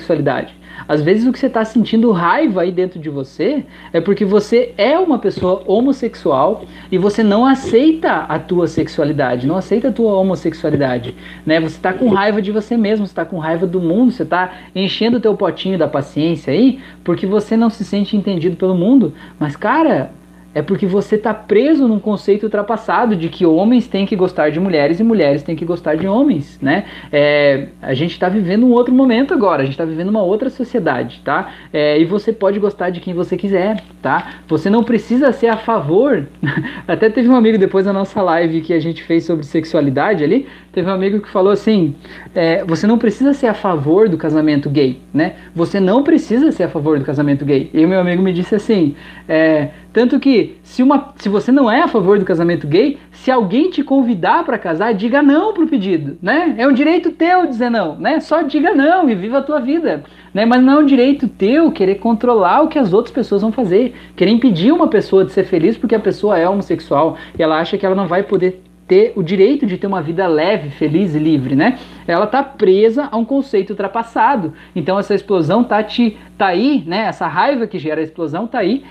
Às 0.89 1.01
vezes 1.03 1.27
o 1.27 1.33
que 1.33 1.39
você 1.39 1.47
está 1.47 1.65
sentindo 1.65 2.11
raiva 2.11 2.62
aí 2.62 2.73
dentro 2.73 2.99
de 2.99 3.09
você 3.09 3.65
é 3.93 4.01
porque 4.01 4.25
você 4.25 4.75
é 4.77 4.99
uma 4.99 5.19
pessoa 5.19 5.62
homossexual 5.66 6.65
e 6.91 6.99
você 6.99 7.23
não 7.23 7.47
aceita 7.47 8.11
a 8.11 8.39
tua 8.39 8.66
sexualidade, 8.66 9.47
não 9.47 9.57
aceita 9.57 9.89
a 9.89 9.93
tua 9.93 10.15
homossexualidade, 10.15 11.15
né? 11.47 11.61
Você 11.61 11.77
está 11.77 11.93
com 11.93 12.09
raiva 12.09 12.43
de 12.43 12.51
você 12.51 12.77
mesmo, 12.77 13.07
você 13.07 13.12
está 13.12 13.25
com 13.25 13.39
raiva 13.39 13.66
do 13.66 13.81
mundo, 13.81 14.11
você 14.11 14.25
está 14.25 14.53
enchendo 14.75 15.19
o 15.19 15.21
teu 15.21 15.35
potinho 15.37 15.79
da 15.79 15.89
paciência 15.89 16.53
aí 16.53 16.81
porque 17.03 17.27
você 17.27 17.57
não 17.57 17.71
se 17.71 17.85
sente 17.85 18.16
entendido 18.16 18.57
pelo 18.57 18.75
mundo. 18.75 19.15
Mas 19.39 19.57
cara, 19.57 20.11
é 20.55 20.62
porque 20.62 20.86
você 20.86 21.16
está 21.16 21.35
preso 21.35 21.89
num 21.89 21.98
conceito 21.98 22.44
ultrapassado 22.44 23.16
de 23.16 23.28
que 23.28 23.44
homens 23.44 23.89
têm 23.89 24.06
que 24.06 24.14
gostar 24.14 24.51
de 24.51 24.60
mulheres 24.60 25.01
e 25.01 25.05
mulheres 25.05 25.43
têm 25.43 25.56
que 25.56 25.64
gostar 25.64 25.97
de 25.97 26.06
homens, 26.06 26.59
né? 26.62 26.85
É, 27.12 27.68
a 27.82 27.93
gente 27.93 28.12
está 28.12 28.28
vivendo 28.28 28.64
um 28.64 28.72
outro 28.72 28.94
momento 28.94 29.35
agora, 29.35 29.62
a 29.62 29.64
gente 29.64 29.74
está 29.74 29.85
vivendo 29.85 30.09
uma 30.09 30.22
outra 30.22 30.48
sociedade, 30.48 31.20
tá? 31.24 31.52
É, 31.72 31.98
e 31.98 32.05
você 32.05 32.32
pode 32.32 32.59
gostar 32.59 32.90
de 32.90 33.01
quem 33.01 33.12
você 33.12 33.36
quiser, 33.36 33.82
tá? 34.01 34.35
Você 34.47 34.70
não 34.70 34.85
precisa 34.85 35.32
ser 35.32 35.48
a 35.48 35.56
favor. 35.56 36.26
Até 36.86 37.10
teve 37.10 37.28
um 37.28 37.35
amigo 37.36 37.59
depois 37.59 37.85
da 37.85 37.93
nossa 37.93 38.22
live 38.22 38.60
que 38.60 38.72
a 38.72 38.81
gente 38.81 39.02
fez 39.02 39.24
sobre 39.24 39.44
sexualidade 39.44 40.22
ali, 40.22 40.47
teve 40.72 40.89
um 40.89 40.94
amigo 40.94 41.20
que 41.20 41.28
falou 41.28 41.52
assim: 41.52 41.94
é, 42.35 42.64
você 42.64 42.86
não 42.86 42.98
precisa 42.98 43.35
ser 43.35 43.48
a 43.48 43.55
favor 43.55 44.09
do 44.09 44.16
casamento 44.16 44.70
gay, 44.70 45.01
né? 45.12 45.35
Você 45.55 45.81
não 45.81 46.02
precisa 46.02 46.52
ser 46.52 46.64
a 46.64 46.68
favor 46.68 46.98
do 46.98 47.05
casamento 47.05 47.44
gay. 47.44 47.70
E 47.74 47.85
o 47.85 47.89
meu 47.89 48.01
amigo 48.01 48.22
me 48.22 48.32
disse 48.32 48.55
assim. 48.55 48.94
É, 49.28 49.70
tanto 49.95 50.19
que, 50.19 50.57
se, 50.65 50.83
uma, 50.83 51.15
se 51.15 51.29
você 51.29 51.53
não 51.53 51.71
é 51.71 51.81
a 51.81 51.87
favor 51.87 52.19
do 52.19 52.25
casamento 52.25 52.66
gay, 52.66 52.99
se 53.12 53.31
alguém 53.31 53.71
te 53.71 53.85
convidar 53.85 54.45
para 54.45 54.59
casar, 54.59 54.93
diga 54.93 55.23
não 55.23 55.55
pro 55.55 55.69
pedido, 55.69 56.19
né? 56.21 56.57
É 56.59 56.66
um 56.66 56.73
direito 56.73 57.12
teu 57.12 57.47
dizer 57.47 57.71
não, 57.71 57.97
né? 57.97 58.19
Só 58.19 58.43
diga 58.43 58.75
não 58.75 59.09
e 59.09 59.15
viva 59.15 59.39
a 59.39 59.43
tua 59.43 59.61
vida, 59.61 60.03
né? 60.35 60.45
Mas 60.45 60.61
não 60.61 60.73
é 60.73 60.83
um 60.83 60.85
direito 60.85 61.29
teu 61.29 61.71
querer 61.71 61.95
controlar 61.95 62.62
o 62.62 62.69
que 62.69 62.77
as 62.77 62.93
outras 62.93 63.15
pessoas 63.15 63.43
vão 63.43 63.53
fazer, 63.53 63.95
querer 64.16 64.33
impedir 64.33 64.73
uma 64.73 64.89
pessoa 64.89 65.25
de 65.25 65.31
ser 65.31 65.45
feliz 65.45 65.79
porque 65.79 65.95
a 65.95 66.01
pessoa 66.01 66.37
é 66.37 66.49
homossexual 66.49 67.16
e 67.39 67.41
ela 67.41 67.61
acha 67.61 67.79
que 67.79 67.87
ela 67.87 67.95
não 67.95 68.09
vai 68.09 68.25
poder 68.25 68.65
ter 68.87 69.12
o 69.16 69.23
direito 69.23 69.65
de 69.65 69.79
ter 69.79 69.87
uma 69.87 70.03
vida 70.03 70.27
leve, 70.27 70.71
feliz 70.71 71.15
e 71.15 71.19
livre, 71.19 71.55
né? 71.55 71.79
Ela 72.07 72.27
tá 72.27 72.43
presa 72.43 73.09
a 73.11 73.16
um 73.16 73.25
conceito 73.25 73.71
ultrapassado. 73.71 74.53
Então 74.75 74.99
essa 74.99 75.15
explosão 75.15 75.65
tá 75.65 75.83
te 75.83 76.19
tá 76.37 76.49
aí, 76.49 76.83
né? 76.87 77.07
Essa 77.07 77.27
raiva 77.27 77.66
que 77.66 77.79
gera 77.79 78.01
a 78.01 78.05
explosão 78.05 78.47
tá 78.47 78.59
aí 78.59 78.85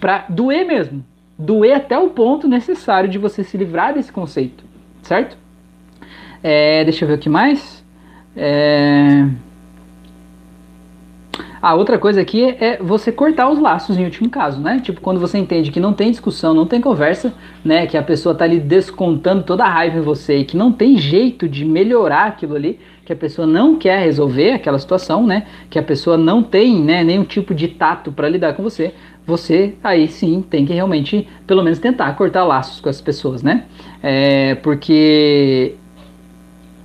para 0.00 0.24
doer 0.28 0.66
mesmo. 0.66 1.04
Doer 1.38 1.76
até 1.76 1.98
o 1.98 2.10
ponto 2.10 2.48
necessário 2.48 3.08
de 3.08 3.18
você 3.18 3.44
se 3.44 3.56
livrar 3.56 3.94
desse 3.94 4.12
conceito, 4.12 4.64
certo? 5.02 5.36
É, 6.42 6.84
deixa 6.84 7.04
eu 7.04 7.08
ver 7.08 7.14
o 7.14 7.18
que 7.18 7.28
mais. 7.28 7.84
É... 8.36 9.28
A 11.60 11.74
outra 11.74 11.98
coisa 11.98 12.20
aqui 12.20 12.56
é 12.60 12.78
você 12.80 13.10
cortar 13.10 13.50
os 13.50 13.58
laços 13.58 13.98
em 13.98 14.04
último 14.04 14.30
caso, 14.30 14.60
né? 14.60 14.80
Tipo, 14.80 15.00
quando 15.00 15.18
você 15.18 15.38
entende 15.38 15.72
que 15.72 15.80
não 15.80 15.92
tem 15.92 16.10
discussão, 16.10 16.54
não 16.54 16.66
tem 16.66 16.80
conversa, 16.80 17.34
né? 17.64 17.84
Que 17.86 17.96
a 17.96 18.02
pessoa 18.02 18.32
tá 18.32 18.44
ali 18.44 18.60
descontando 18.60 19.42
toda 19.42 19.64
a 19.64 19.68
raiva 19.68 19.98
em 19.98 20.02
você 20.02 20.38
e 20.38 20.44
que 20.44 20.56
não 20.56 20.70
tem 20.70 20.96
jeito 20.96 21.48
de 21.48 21.64
melhorar 21.64 22.26
aquilo 22.26 22.54
ali, 22.54 22.78
que 23.04 23.12
a 23.12 23.16
pessoa 23.16 23.44
não 23.44 23.74
quer 23.74 24.04
resolver 24.04 24.52
aquela 24.52 24.78
situação, 24.78 25.26
né? 25.26 25.46
Que 25.68 25.80
a 25.80 25.82
pessoa 25.82 26.16
não 26.16 26.44
tem, 26.44 26.80
né, 26.80 27.02
nenhum 27.02 27.24
tipo 27.24 27.52
de 27.52 27.66
tato 27.66 28.12
para 28.12 28.28
lidar 28.28 28.52
com 28.52 28.62
você 28.62 28.94
você 29.28 29.74
aí 29.84 30.08
sim 30.08 30.40
tem 30.40 30.64
que 30.64 30.72
realmente, 30.72 31.28
pelo 31.46 31.62
menos, 31.62 31.78
tentar 31.78 32.10
cortar 32.14 32.44
laços 32.44 32.80
com 32.80 32.88
as 32.88 32.98
pessoas, 32.98 33.42
né? 33.42 33.64
É, 34.02 34.54
porque 34.54 35.74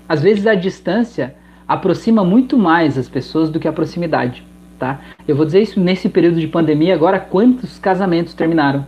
às 0.09 0.21
vezes 0.21 0.45
a 0.45 0.53
distância 0.53 1.35
aproxima 1.65 2.21
muito 2.25 2.57
mais 2.57 2.97
as 2.97 3.07
pessoas 3.07 3.49
do 3.49 3.61
que 3.61 3.67
a 3.67 3.71
proximidade, 3.71 4.45
tá? 4.77 4.99
Eu 5.25 5.37
vou 5.37 5.45
dizer 5.45 5.61
isso 5.61 5.79
nesse 5.79 6.09
período 6.09 6.37
de 6.37 6.47
pandemia 6.47 6.93
agora, 6.93 7.17
quantos 7.17 7.79
casamentos 7.79 8.33
terminaram? 8.33 8.85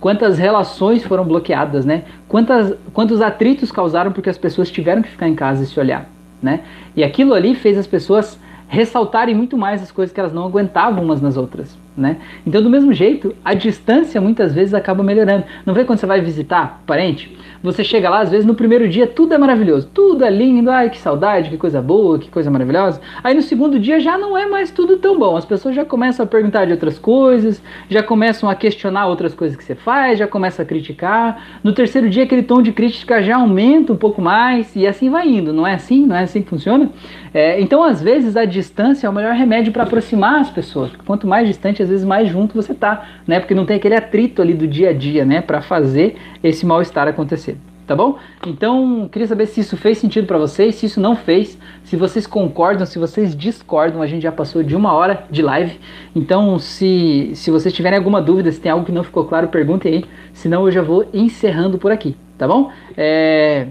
Quantas 0.00 0.36
relações 0.36 1.04
foram 1.04 1.24
bloqueadas, 1.24 1.86
né? 1.86 2.02
Quantas, 2.26 2.74
quantos 2.92 3.22
atritos 3.22 3.70
causaram 3.70 4.10
porque 4.10 4.28
as 4.28 4.36
pessoas 4.36 4.68
tiveram 4.68 5.00
que 5.00 5.10
ficar 5.10 5.28
em 5.28 5.34
casa 5.36 5.62
e 5.62 5.66
se 5.66 5.78
olhar, 5.78 6.10
né? 6.42 6.64
E 6.96 7.04
aquilo 7.04 7.34
ali 7.34 7.54
fez 7.54 7.78
as 7.78 7.86
pessoas 7.86 8.36
ressaltarem 8.66 9.34
muito 9.34 9.56
mais 9.56 9.80
as 9.80 9.92
coisas 9.92 10.12
que 10.12 10.18
elas 10.18 10.32
não 10.32 10.44
aguentavam 10.44 11.04
umas 11.04 11.22
nas 11.22 11.36
outras. 11.36 11.85
Né? 11.96 12.18
Então, 12.46 12.62
do 12.62 12.68
mesmo 12.68 12.92
jeito, 12.92 13.34
a 13.42 13.54
distância 13.54 14.20
muitas 14.20 14.52
vezes 14.52 14.74
acaba 14.74 15.02
melhorando. 15.02 15.44
Não 15.64 15.72
vê 15.72 15.82
quando 15.82 15.98
você 15.98 16.06
vai 16.06 16.20
visitar 16.20 16.82
parente? 16.86 17.34
Você 17.62 17.82
chega 17.82 18.10
lá, 18.10 18.20
às 18.20 18.30
vezes 18.30 18.46
no 18.46 18.54
primeiro 18.54 18.88
dia 18.88 19.06
tudo 19.06 19.34
é 19.34 19.38
maravilhoso, 19.38 19.88
tudo 19.92 20.24
é 20.24 20.30
lindo, 20.30 20.70
ai 20.70 20.90
que 20.90 20.98
saudade, 20.98 21.50
que 21.50 21.56
coisa 21.56 21.80
boa, 21.80 22.18
que 22.18 22.28
coisa 22.28 22.50
maravilhosa. 22.50 23.00
Aí 23.24 23.34
no 23.34 23.42
segundo 23.42 23.78
dia 23.78 23.98
já 23.98 24.18
não 24.18 24.36
é 24.36 24.46
mais 24.46 24.70
tudo 24.70 24.98
tão 24.98 25.18
bom. 25.18 25.36
As 25.36 25.44
pessoas 25.44 25.74
já 25.74 25.84
começam 25.84 26.24
a 26.24 26.26
perguntar 26.28 26.66
de 26.66 26.72
outras 26.72 26.98
coisas, 26.98 27.62
já 27.88 28.02
começam 28.02 28.48
a 28.48 28.54
questionar 28.54 29.06
outras 29.06 29.34
coisas 29.34 29.56
que 29.56 29.64
você 29.64 29.74
faz, 29.74 30.18
já 30.18 30.26
começam 30.26 30.64
a 30.64 30.66
criticar. 30.66 31.58
No 31.64 31.72
terceiro 31.72 32.08
dia 32.08 32.24
aquele 32.24 32.42
tom 32.42 32.60
de 32.60 32.72
crítica 32.72 33.22
já 33.22 33.36
aumenta 33.36 33.92
um 33.92 33.96
pouco 33.96 34.20
mais 34.20 34.76
e 34.76 34.86
assim 34.86 35.10
vai 35.10 35.26
indo. 35.28 35.52
Não 35.52 35.66
é 35.66 35.74
assim? 35.74 36.06
Não 36.06 36.14
é 36.14 36.22
assim 36.22 36.42
que 36.42 36.50
funciona? 36.50 36.90
É, 37.36 37.60
então, 37.60 37.84
às 37.84 38.00
vezes, 38.00 38.34
a 38.34 38.46
distância 38.46 39.06
é 39.06 39.10
o 39.10 39.12
melhor 39.12 39.34
remédio 39.34 39.70
para 39.70 39.82
aproximar 39.82 40.40
as 40.40 40.48
pessoas. 40.48 40.90
Quanto 41.04 41.26
mais 41.26 41.46
distante, 41.46 41.82
às 41.86 41.90
vezes, 41.90 42.04
mais 42.04 42.28
junto 42.28 42.54
você 42.54 42.74
tá, 42.74 43.06
né? 43.26 43.40
Porque 43.40 43.54
não 43.54 43.64
tem 43.64 43.76
aquele 43.76 43.94
atrito 43.94 44.42
ali 44.42 44.54
do 44.54 44.66
dia 44.66 44.90
a 44.90 44.92
dia, 44.92 45.24
né? 45.24 45.40
Para 45.40 45.62
fazer 45.62 46.16
esse 46.42 46.66
mal-estar 46.66 47.08
acontecer 47.08 47.56
tá 47.86 47.94
bom? 47.94 48.18
Então, 48.46 49.08
queria 49.10 49.28
saber 49.28 49.46
se 49.46 49.60
isso 49.60 49.76
fez 49.76 49.98
sentido 49.98 50.26
para 50.26 50.38
vocês, 50.38 50.74
se 50.74 50.86
isso 50.86 51.00
não 51.00 51.14
fez, 51.14 51.56
se 51.84 51.96
vocês 51.96 52.26
concordam, 52.26 52.84
se 52.84 52.98
vocês 52.98 53.36
discordam, 53.36 54.02
a 54.02 54.06
gente 54.06 54.22
já 54.22 54.32
passou 54.32 54.62
de 54.62 54.74
uma 54.74 54.92
hora 54.92 55.24
de 55.30 55.40
live, 55.40 55.78
então 56.14 56.58
se, 56.58 57.30
se 57.34 57.50
vocês 57.50 57.72
tiverem 57.72 57.96
alguma 57.96 58.20
dúvida, 58.20 58.50
se 58.50 58.60
tem 58.60 58.72
algo 58.72 58.84
que 58.84 58.92
não 58.92 59.04
ficou 59.04 59.24
claro, 59.24 59.48
perguntem 59.48 59.94
aí, 59.94 60.04
senão 60.32 60.66
eu 60.66 60.72
já 60.72 60.82
vou 60.82 61.08
encerrando 61.14 61.78
por 61.78 61.92
aqui, 61.92 62.16
tá 62.36 62.48
bom? 62.48 62.70
É... 62.96 63.68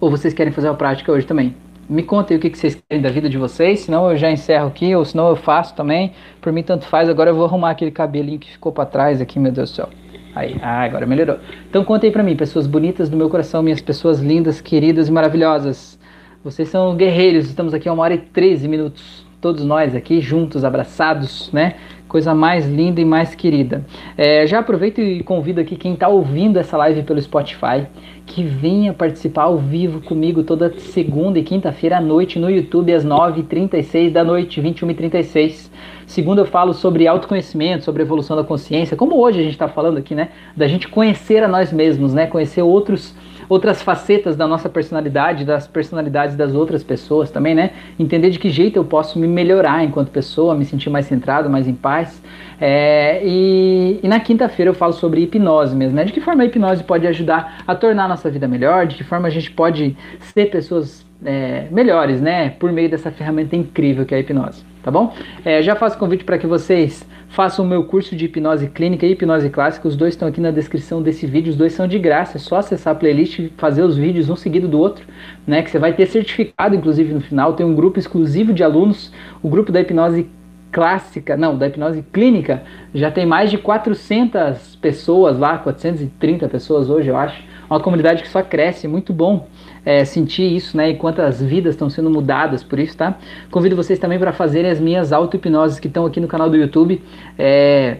Ou 0.00 0.10
vocês 0.10 0.34
querem 0.34 0.52
fazer 0.52 0.68
uma 0.68 0.74
prática 0.74 1.12
hoje 1.12 1.26
também? 1.26 1.54
Me 1.90 2.04
contem 2.04 2.36
o 2.36 2.40
que 2.40 2.56
vocês 2.56 2.80
querem 2.88 3.02
da 3.02 3.10
vida 3.10 3.28
de 3.28 3.36
vocês, 3.36 3.80
senão 3.80 4.08
eu 4.08 4.16
já 4.16 4.30
encerro 4.30 4.68
aqui, 4.68 4.94
ou 4.94 5.04
senão 5.04 5.28
eu 5.28 5.34
faço 5.34 5.74
também, 5.74 6.12
por 6.40 6.52
mim 6.52 6.62
tanto 6.62 6.84
faz, 6.84 7.08
agora 7.08 7.30
eu 7.30 7.34
vou 7.34 7.44
arrumar 7.44 7.70
aquele 7.70 7.90
cabelinho 7.90 8.38
que 8.38 8.52
ficou 8.52 8.70
para 8.70 8.86
trás 8.86 9.20
aqui, 9.20 9.40
meu 9.40 9.50
Deus 9.50 9.70
do 9.70 9.74
céu. 9.74 9.88
Aí, 10.32 10.56
ah, 10.62 10.82
agora 10.82 11.04
melhorou. 11.04 11.38
Então 11.68 11.84
conta 11.84 12.06
aí 12.06 12.12
pra 12.12 12.22
mim, 12.22 12.36
pessoas 12.36 12.68
bonitas 12.68 13.08
do 13.08 13.16
meu 13.16 13.28
coração, 13.28 13.60
minhas 13.60 13.80
pessoas 13.80 14.20
lindas, 14.20 14.60
queridas 14.60 15.08
e 15.08 15.12
maravilhosas. 15.12 15.98
Vocês 16.44 16.68
são 16.68 16.94
guerreiros, 16.94 17.46
estamos 17.46 17.74
aqui 17.74 17.88
a 17.88 17.92
uma 17.92 18.04
hora 18.04 18.14
e 18.14 18.18
13 18.18 18.68
minutos. 18.68 19.26
Todos 19.40 19.64
nós 19.64 19.94
aqui 19.94 20.20
juntos, 20.20 20.64
abraçados, 20.64 21.50
né? 21.52 21.74
Coisa 22.06 22.34
mais 22.34 22.68
linda 22.68 23.00
e 23.00 23.04
mais 23.04 23.34
querida. 23.34 23.84
É, 24.18 24.46
já 24.46 24.58
aproveito 24.58 25.00
e 25.00 25.22
convido 25.22 25.60
aqui 25.60 25.76
quem 25.76 25.94
está 25.94 26.08
ouvindo 26.08 26.58
essa 26.58 26.76
live 26.76 27.04
pelo 27.04 27.22
Spotify 27.22 27.86
que 28.26 28.42
venha 28.42 28.92
participar 28.92 29.44
ao 29.44 29.58
vivo 29.58 30.00
comigo 30.00 30.42
toda 30.42 30.72
segunda 30.78 31.38
e 31.38 31.42
quinta-feira 31.42 31.98
à 31.98 32.00
noite 32.00 32.38
no 32.38 32.50
YouTube 32.50 32.92
às 32.92 33.04
9h36 33.04 34.10
da 34.12 34.22
noite, 34.22 34.60
21h36. 34.60 35.70
Segunda 36.06 36.42
eu 36.42 36.46
falo 36.46 36.74
sobre 36.74 37.06
autoconhecimento, 37.06 37.84
sobre 37.84 38.02
evolução 38.02 38.36
da 38.36 38.44
consciência, 38.44 38.96
como 38.96 39.20
hoje 39.20 39.40
a 39.40 39.42
gente 39.42 39.52
está 39.52 39.68
falando 39.68 39.98
aqui, 39.98 40.14
né? 40.14 40.30
Da 40.56 40.66
gente 40.66 40.88
conhecer 40.88 41.42
a 41.42 41.48
nós 41.48 41.72
mesmos, 41.72 42.12
né? 42.12 42.26
Conhecer 42.26 42.62
outros 42.62 43.14
outras 43.50 43.82
facetas 43.82 44.36
da 44.36 44.46
nossa 44.46 44.68
personalidade, 44.68 45.44
das 45.44 45.66
personalidades 45.66 46.36
das 46.36 46.54
outras 46.54 46.84
pessoas 46.84 47.32
também, 47.32 47.52
né? 47.52 47.72
Entender 47.98 48.30
de 48.30 48.38
que 48.38 48.48
jeito 48.48 48.76
eu 48.76 48.84
posso 48.84 49.18
me 49.18 49.26
melhorar 49.26 49.82
enquanto 49.82 50.08
pessoa, 50.08 50.54
me 50.54 50.64
sentir 50.64 50.88
mais 50.88 51.06
centrado, 51.06 51.50
mais 51.50 51.66
em 51.66 51.74
paz. 51.74 52.22
É, 52.60 53.20
e, 53.24 53.98
e, 54.02 54.08
na 54.08 54.20
quinta-feira 54.20 54.70
eu 54.70 54.74
falo 54.74 54.92
sobre 54.92 55.22
hipnose 55.22 55.74
mesmo, 55.74 55.96
né? 55.96 56.04
De 56.04 56.12
que 56.12 56.20
forma 56.20 56.44
a 56.44 56.46
hipnose 56.46 56.84
pode 56.84 57.08
ajudar 57.08 57.64
a 57.66 57.74
tornar 57.74 58.04
a 58.04 58.08
nossa 58.08 58.30
vida 58.30 58.46
melhor, 58.46 58.86
de 58.86 58.94
que 58.94 59.02
forma 59.02 59.26
a 59.26 59.30
gente 59.30 59.50
pode 59.50 59.96
ser 60.20 60.46
pessoas 60.46 61.04
é, 61.24 61.66
melhores, 61.72 62.20
né? 62.20 62.50
Por 62.50 62.70
meio 62.70 62.88
dessa 62.88 63.10
ferramenta 63.10 63.56
incrível 63.56 64.06
que 64.06 64.14
é 64.14 64.18
a 64.18 64.20
hipnose, 64.20 64.64
tá 64.82 64.90
bom? 64.90 65.14
É, 65.44 65.62
já 65.62 65.74
faço 65.74 65.98
convite 65.98 66.24
para 66.24 66.38
que 66.38 66.46
vocês 66.46 67.06
façam 67.28 67.64
o 67.64 67.68
meu 67.68 67.84
curso 67.84 68.14
de 68.16 68.24
hipnose 68.24 68.68
clínica 68.68 69.06
e 69.06 69.12
hipnose 69.12 69.48
clássica. 69.50 69.86
Os 69.86 69.96
dois 69.96 70.14
estão 70.14 70.28
aqui 70.28 70.40
na 70.40 70.50
descrição 70.50 71.00
desse 71.02 71.26
vídeo. 71.26 71.50
Os 71.50 71.56
dois 71.56 71.72
são 71.72 71.86
de 71.86 71.98
graça. 71.98 72.36
É 72.36 72.40
só 72.40 72.56
acessar 72.56 72.94
a 72.94 72.98
playlist 72.98 73.38
e 73.38 73.52
fazer 73.56 73.82
os 73.82 73.96
vídeos 73.96 74.28
um 74.28 74.36
seguido 74.36 74.68
do 74.68 74.78
outro, 74.78 75.06
né? 75.46 75.62
Que 75.62 75.70
você 75.70 75.78
vai 75.78 75.92
ter 75.92 76.06
certificado, 76.06 76.74
inclusive, 76.74 77.14
no 77.14 77.20
final. 77.20 77.54
Tem 77.54 77.64
um 77.64 77.74
grupo 77.74 77.98
exclusivo 77.98 78.52
de 78.52 78.62
alunos. 78.62 79.12
O 79.42 79.48
grupo 79.48 79.70
da 79.70 79.80
hipnose 79.80 80.28
clássica, 80.72 81.36
não, 81.36 81.56
da 81.56 81.66
hipnose 81.66 82.04
clínica, 82.12 82.62
já 82.94 83.10
tem 83.10 83.26
mais 83.26 83.50
de 83.50 83.58
400 83.58 84.76
pessoas 84.76 85.38
lá, 85.38 85.58
430 85.58 86.48
pessoas 86.48 86.88
hoje, 86.88 87.08
eu 87.08 87.16
acho. 87.16 87.42
Uma 87.68 87.80
comunidade 87.80 88.22
que 88.22 88.28
só 88.28 88.42
cresce, 88.42 88.88
muito 88.88 89.12
bom 89.12 89.46
é, 89.84 90.04
sentir 90.04 90.54
isso, 90.54 90.76
né? 90.76 90.90
E 90.90 90.96
quantas 90.96 91.42
vidas 91.42 91.74
estão 91.74 91.88
sendo 91.88 92.10
mudadas 92.10 92.62
por 92.62 92.78
isso, 92.78 92.96
tá? 92.96 93.18
Convido 93.50 93.76
vocês 93.76 93.98
também 93.98 94.18
para 94.18 94.32
fazerem 94.32 94.70
as 94.70 94.80
minhas 94.80 95.12
auto-hipnoses 95.12 95.78
que 95.78 95.88
estão 95.88 96.06
aqui 96.06 96.20
no 96.20 96.28
canal 96.28 96.48
do 96.50 96.56
YouTube. 96.56 97.02
É, 97.38 97.98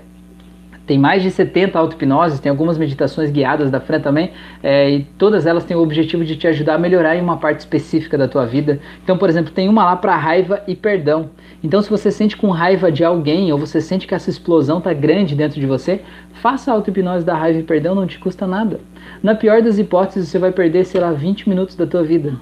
tem 0.90 0.98
mais 0.98 1.22
de 1.22 1.30
70 1.30 1.78
auto-hipnoses, 1.78 2.40
tem 2.40 2.50
algumas 2.50 2.76
meditações 2.76 3.30
guiadas 3.30 3.70
da 3.70 3.78
Fran 3.78 4.00
também, 4.00 4.32
é, 4.60 4.90
e 4.90 5.04
todas 5.16 5.46
elas 5.46 5.62
têm 5.62 5.76
o 5.76 5.80
objetivo 5.80 6.24
de 6.24 6.34
te 6.34 6.48
ajudar 6.48 6.74
a 6.74 6.78
melhorar 6.78 7.14
em 7.14 7.20
uma 7.20 7.36
parte 7.36 7.60
específica 7.60 8.18
da 8.18 8.26
tua 8.26 8.44
vida. 8.44 8.80
Então, 9.04 9.16
por 9.16 9.28
exemplo, 9.28 9.52
tem 9.52 9.68
uma 9.68 9.84
lá 9.84 9.94
para 9.94 10.16
raiva 10.16 10.64
e 10.66 10.74
perdão. 10.74 11.30
Então, 11.62 11.80
se 11.80 11.88
você 11.88 12.10
sente 12.10 12.36
com 12.36 12.50
raiva 12.50 12.90
de 12.90 13.04
alguém 13.04 13.52
ou 13.52 13.58
você 13.58 13.80
sente 13.80 14.04
que 14.04 14.16
essa 14.16 14.30
explosão 14.30 14.80
tá 14.80 14.92
grande 14.92 15.36
dentro 15.36 15.60
de 15.60 15.66
você, 15.66 16.00
faça 16.42 16.72
a 16.72 16.74
auto-hipnose 16.74 17.24
da 17.24 17.36
raiva 17.36 17.60
e 17.60 17.62
perdão, 17.62 17.94
não 17.94 18.04
te 18.04 18.18
custa 18.18 18.44
nada. 18.44 18.80
Na 19.22 19.36
pior 19.36 19.62
das 19.62 19.78
hipóteses, 19.78 20.28
você 20.28 20.40
vai 20.40 20.50
perder, 20.50 20.84
sei 20.86 21.00
lá, 21.00 21.12
20 21.12 21.48
minutos 21.48 21.76
da 21.76 21.86
tua 21.86 22.02
vida. 22.02 22.34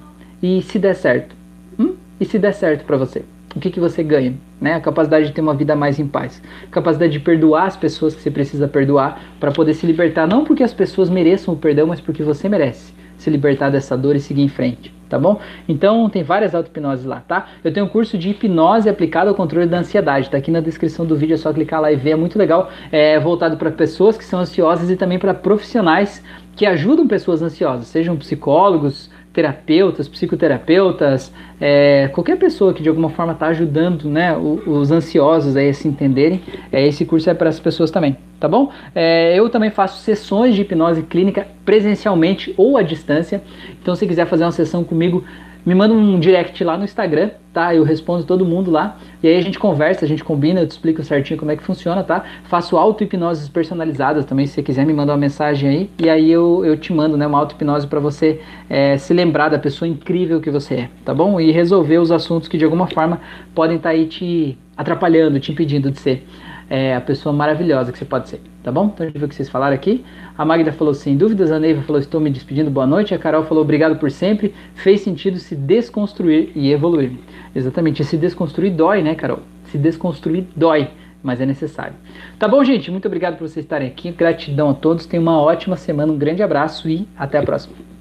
E 0.43 0.63
se 0.63 0.79
der 0.79 0.95
certo? 0.95 1.37
Hum? 1.79 1.97
E 2.19 2.25
se 2.25 2.39
der 2.39 2.55
certo 2.55 2.87
para 2.87 2.97
você? 2.97 3.23
O 3.59 3.61
que, 3.61 3.71
que 3.71 3.81
você 3.81 4.05
ganha? 4.05 4.35
Né? 4.61 4.75
A 4.75 4.81
capacidade 4.81 5.27
de 5.27 5.33
ter 5.33 5.41
uma 5.41 5.53
vida 5.53 5.75
mais 5.75 5.99
em 5.99 6.07
paz. 6.07 6.41
Capacidade 6.71 7.13
de 7.13 7.19
perdoar 7.19 7.65
as 7.65 7.77
pessoas 7.77 8.15
que 8.15 8.23
você 8.23 8.31
precisa 8.31 8.69
perdoar 8.69 9.21
para 9.41 9.51
poder 9.51 9.75
se 9.75 9.85
libertar, 9.85 10.29
não 10.29 10.45
porque 10.45 10.63
as 10.63 10.73
pessoas 10.73 11.11
mereçam 11.11 11.55
o 11.55 11.57
perdão, 11.57 11.89
mas 11.89 12.01
porque 12.01 12.23
você 12.23 12.49
merece 12.49 12.95
se 13.17 13.29
libertar 13.29 13.69
dessa 13.69 13.99
dor 13.99 14.15
e 14.15 14.21
seguir 14.21 14.43
em 14.43 14.49
frente, 14.49 14.95
tá 15.09 15.19
bom? 15.19 15.41
Então 15.69 16.09
tem 16.09 16.23
várias 16.23 16.55
auto-hipnoses 16.55 17.05
lá, 17.05 17.21
tá? 17.27 17.49
Eu 17.65 17.73
tenho 17.73 17.87
um 17.87 17.89
curso 17.89 18.17
de 18.17 18.29
hipnose 18.31 18.89
aplicada 18.89 19.29
ao 19.29 19.35
controle 19.35 19.67
da 19.67 19.81
ansiedade, 19.81 20.31
tá 20.31 20.39
aqui 20.39 20.53
na 20.53 20.61
descrição 20.61 21.05
do 21.05 21.17
vídeo, 21.17 21.35
é 21.35 21.37
só 21.37 21.53
clicar 21.53 21.81
lá 21.81 21.91
e 21.91 21.97
ver, 21.97 22.11
é 22.11 22.17
muito 22.17 22.39
legal, 22.39 22.71
é 22.93 23.19
voltado 23.19 23.57
para 23.57 23.73
pessoas 23.73 24.17
que 24.17 24.25
são 24.25 24.39
ansiosas 24.39 24.89
e 24.89 24.95
também 24.95 25.19
para 25.19 25.35
profissionais 25.35 26.23
que 26.55 26.65
ajudam 26.65 27.09
pessoas 27.09 27.43
ansiosas, 27.43 27.89
sejam 27.89 28.17
psicólogos, 28.17 29.11
terapeutas, 29.39 30.09
psicoterapeutas, 30.09 31.33
é, 31.61 32.09
qualquer 32.09 32.37
pessoa 32.37 32.75
que 32.75 32.83
de 32.83 32.89
alguma 32.89 33.09
forma 33.09 33.35
está 33.35 33.47
ajudando 33.47 34.11
né, 34.11 34.37
os, 34.37 34.67
os, 34.67 34.91
ansiosos 34.91 35.57
a 35.57 35.73
se 35.73 35.87
entenderem, 35.87 36.43
é, 36.73 36.85
esse 36.85 37.05
curso 37.05 37.31
é 37.31 37.35
para 37.35 37.49
as 37.49 37.61
pessoas 37.61 37.89
também, 37.93 38.17
tá 38.41 38.49
bom? 38.49 38.73
É, 38.93 39.39
eu 39.39 39.49
também 39.49 39.71
faço 39.71 40.03
sessões 40.03 40.57
de 40.57 40.63
hipnose 40.63 41.05
clínica 41.05 41.47
presencialmente 41.65 42.53
ou 42.57 42.77
à 42.77 42.83
distância, 42.83 43.41
então 43.81 43.95
se 43.95 44.09
quiser 44.09 44.27
fazer 44.27 44.43
uma 44.43 44.51
sessão 44.51 44.83
comigo, 44.83 45.23
me 45.65 45.75
manda 45.75 45.93
um 45.93 46.19
direct 46.19 46.63
lá 46.65 46.77
no 46.77 46.85
Instagram, 46.85 47.31
tá? 47.53 47.75
Eu 47.75 47.83
respondo 47.83 48.25
todo 48.25 48.45
mundo 48.45 48.71
lá. 48.71 48.97
E 49.23 49.29
aí 49.29 49.37
a 49.37 49.41
gente 49.41 49.59
conversa, 49.59 50.05
a 50.05 50.09
gente 50.09 50.25
combina, 50.25 50.61
eu 50.61 50.67
te 50.67 50.71
explico 50.71 51.03
certinho 51.03 51.39
como 51.39 51.51
é 51.51 51.57
que 51.57 51.63
funciona, 51.63 52.03
tá? 52.03 52.25
Faço 52.45 52.77
auto-hipnoses 52.77 53.49
personalizadas 53.49 54.25
também, 54.25 54.47
se 54.47 54.55
você 54.55 54.63
quiser 54.63 54.87
me 54.87 54.93
mandar 54.93 55.13
uma 55.13 55.19
mensagem 55.19 55.69
aí. 55.69 55.91
E 55.99 56.09
aí 56.09 56.31
eu, 56.31 56.65
eu 56.65 56.77
te 56.77 56.93
mando, 56.93 57.17
né, 57.17 57.27
uma 57.27 57.39
auto-hipnose 57.39 57.87
para 57.87 58.01
você 58.01 58.41
é, 58.69 58.97
se 58.97 59.13
lembrar 59.13 59.49
da 59.49 59.59
pessoa 59.59 59.89
incrível 59.89 60.41
que 60.41 60.51
você 60.51 60.75
é, 60.75 60.91
tá 61.05 61.13
bom? 61.13 61.41
E 61.41 61.51
resolver 61.51 61.99
os 61.99 62.11
assuntos 62.11 62.49
que 62.49 62.57
de 62.57 62.65
alguma 62.65 62.87
forma 62.87 63.21
podem 63.55 63.77
estar 63.77 63.91
tá 63.91 63.95
aí 63.95 64.07
te 64.07 64.57
atrapalhando, 64.77 65.41
te 65.41 65.51
impedindo 65.51 65.91
de 65.91 65.99
ser 65.99 66.27
é, 66.71 66.95
a 66.95 67.01
pessoa 67.01 67.33
maravilhosa 67.33 67.91
que 67.91 67.99
você 67.99 68.05
pode 68.05 68.29
ser, 68.29 68.41
tá 68.63 68.71
bom? 68.71 68.87
Então 68.87 69.05
a 69.05 69.09
gente 69.09 69.19
viu 69.19 69.27
o 69.27 69.29
que 69.29 69.35
vocês 69.35 69.49
falaram 69.49 69.75
aqui. 69.75 70.05
A 70.37 70.45
Magda 70.45 70.73
falou 70.73 70.93
sem 70.93 71.17
dúvidas, 71.17 71.51
a 71.51 71.59
Neiva 71.59 71.83
falou 71.83 72.01
estou 72.01 72.21
me 72.21 72.31
despedindo, 72.31 72.71
boa 72.71 72.87
noite. 72.87 73.15
A 73.15 73.19
Carol 73.19 73.45
falou 73.45 73.63
obrigado 73.65 73.97
por 73.99 74.11
sempre. 74.11 74.55
Fez 74.75 75.01
sentido 75.01 75.39
se 75.39 75.57
desconstruir 75.57 76.51
e 76.55 76.71
evoluir. 76.71 77.13
Exatamente, 77.55 78.05
se 78.05 78.17
desconstruir 78.17 78.73
dói, 78.73 79.03
né, 79.03 79.15
Carol? 79.15 79.41
Se 79.65 79.79
desconstruir 79.79 80.47
dói, 80.55 80.89
mas 81.23 81.41
é 81.41 81.47
necessário. 81.47 81.95
Tá 82.39 82.47
bom, 82.47 82.63
gente? 82.63 82.91
Muito 82.91 83.07
obrigado 83.07 83.37
por 83.37 83.49
vocês 83.49 83.65
estarem 83.65 83.89
aqui. 83.89 84.11
Gratidão 84.13 84.71
a 84.71 84.75
todos. 84.75 85.07
Tenham 85.07 85.23
uma 85.23 85.41
ótima 85.41 85.77
semana, 85.77 86.13
um 86.13 86.19
grande 86.19 86.43
abraço 86.43 86.89
e 86.89 87.09
até 87.17 87.39
a 87.39 87.43
próxima. 87.43 87.98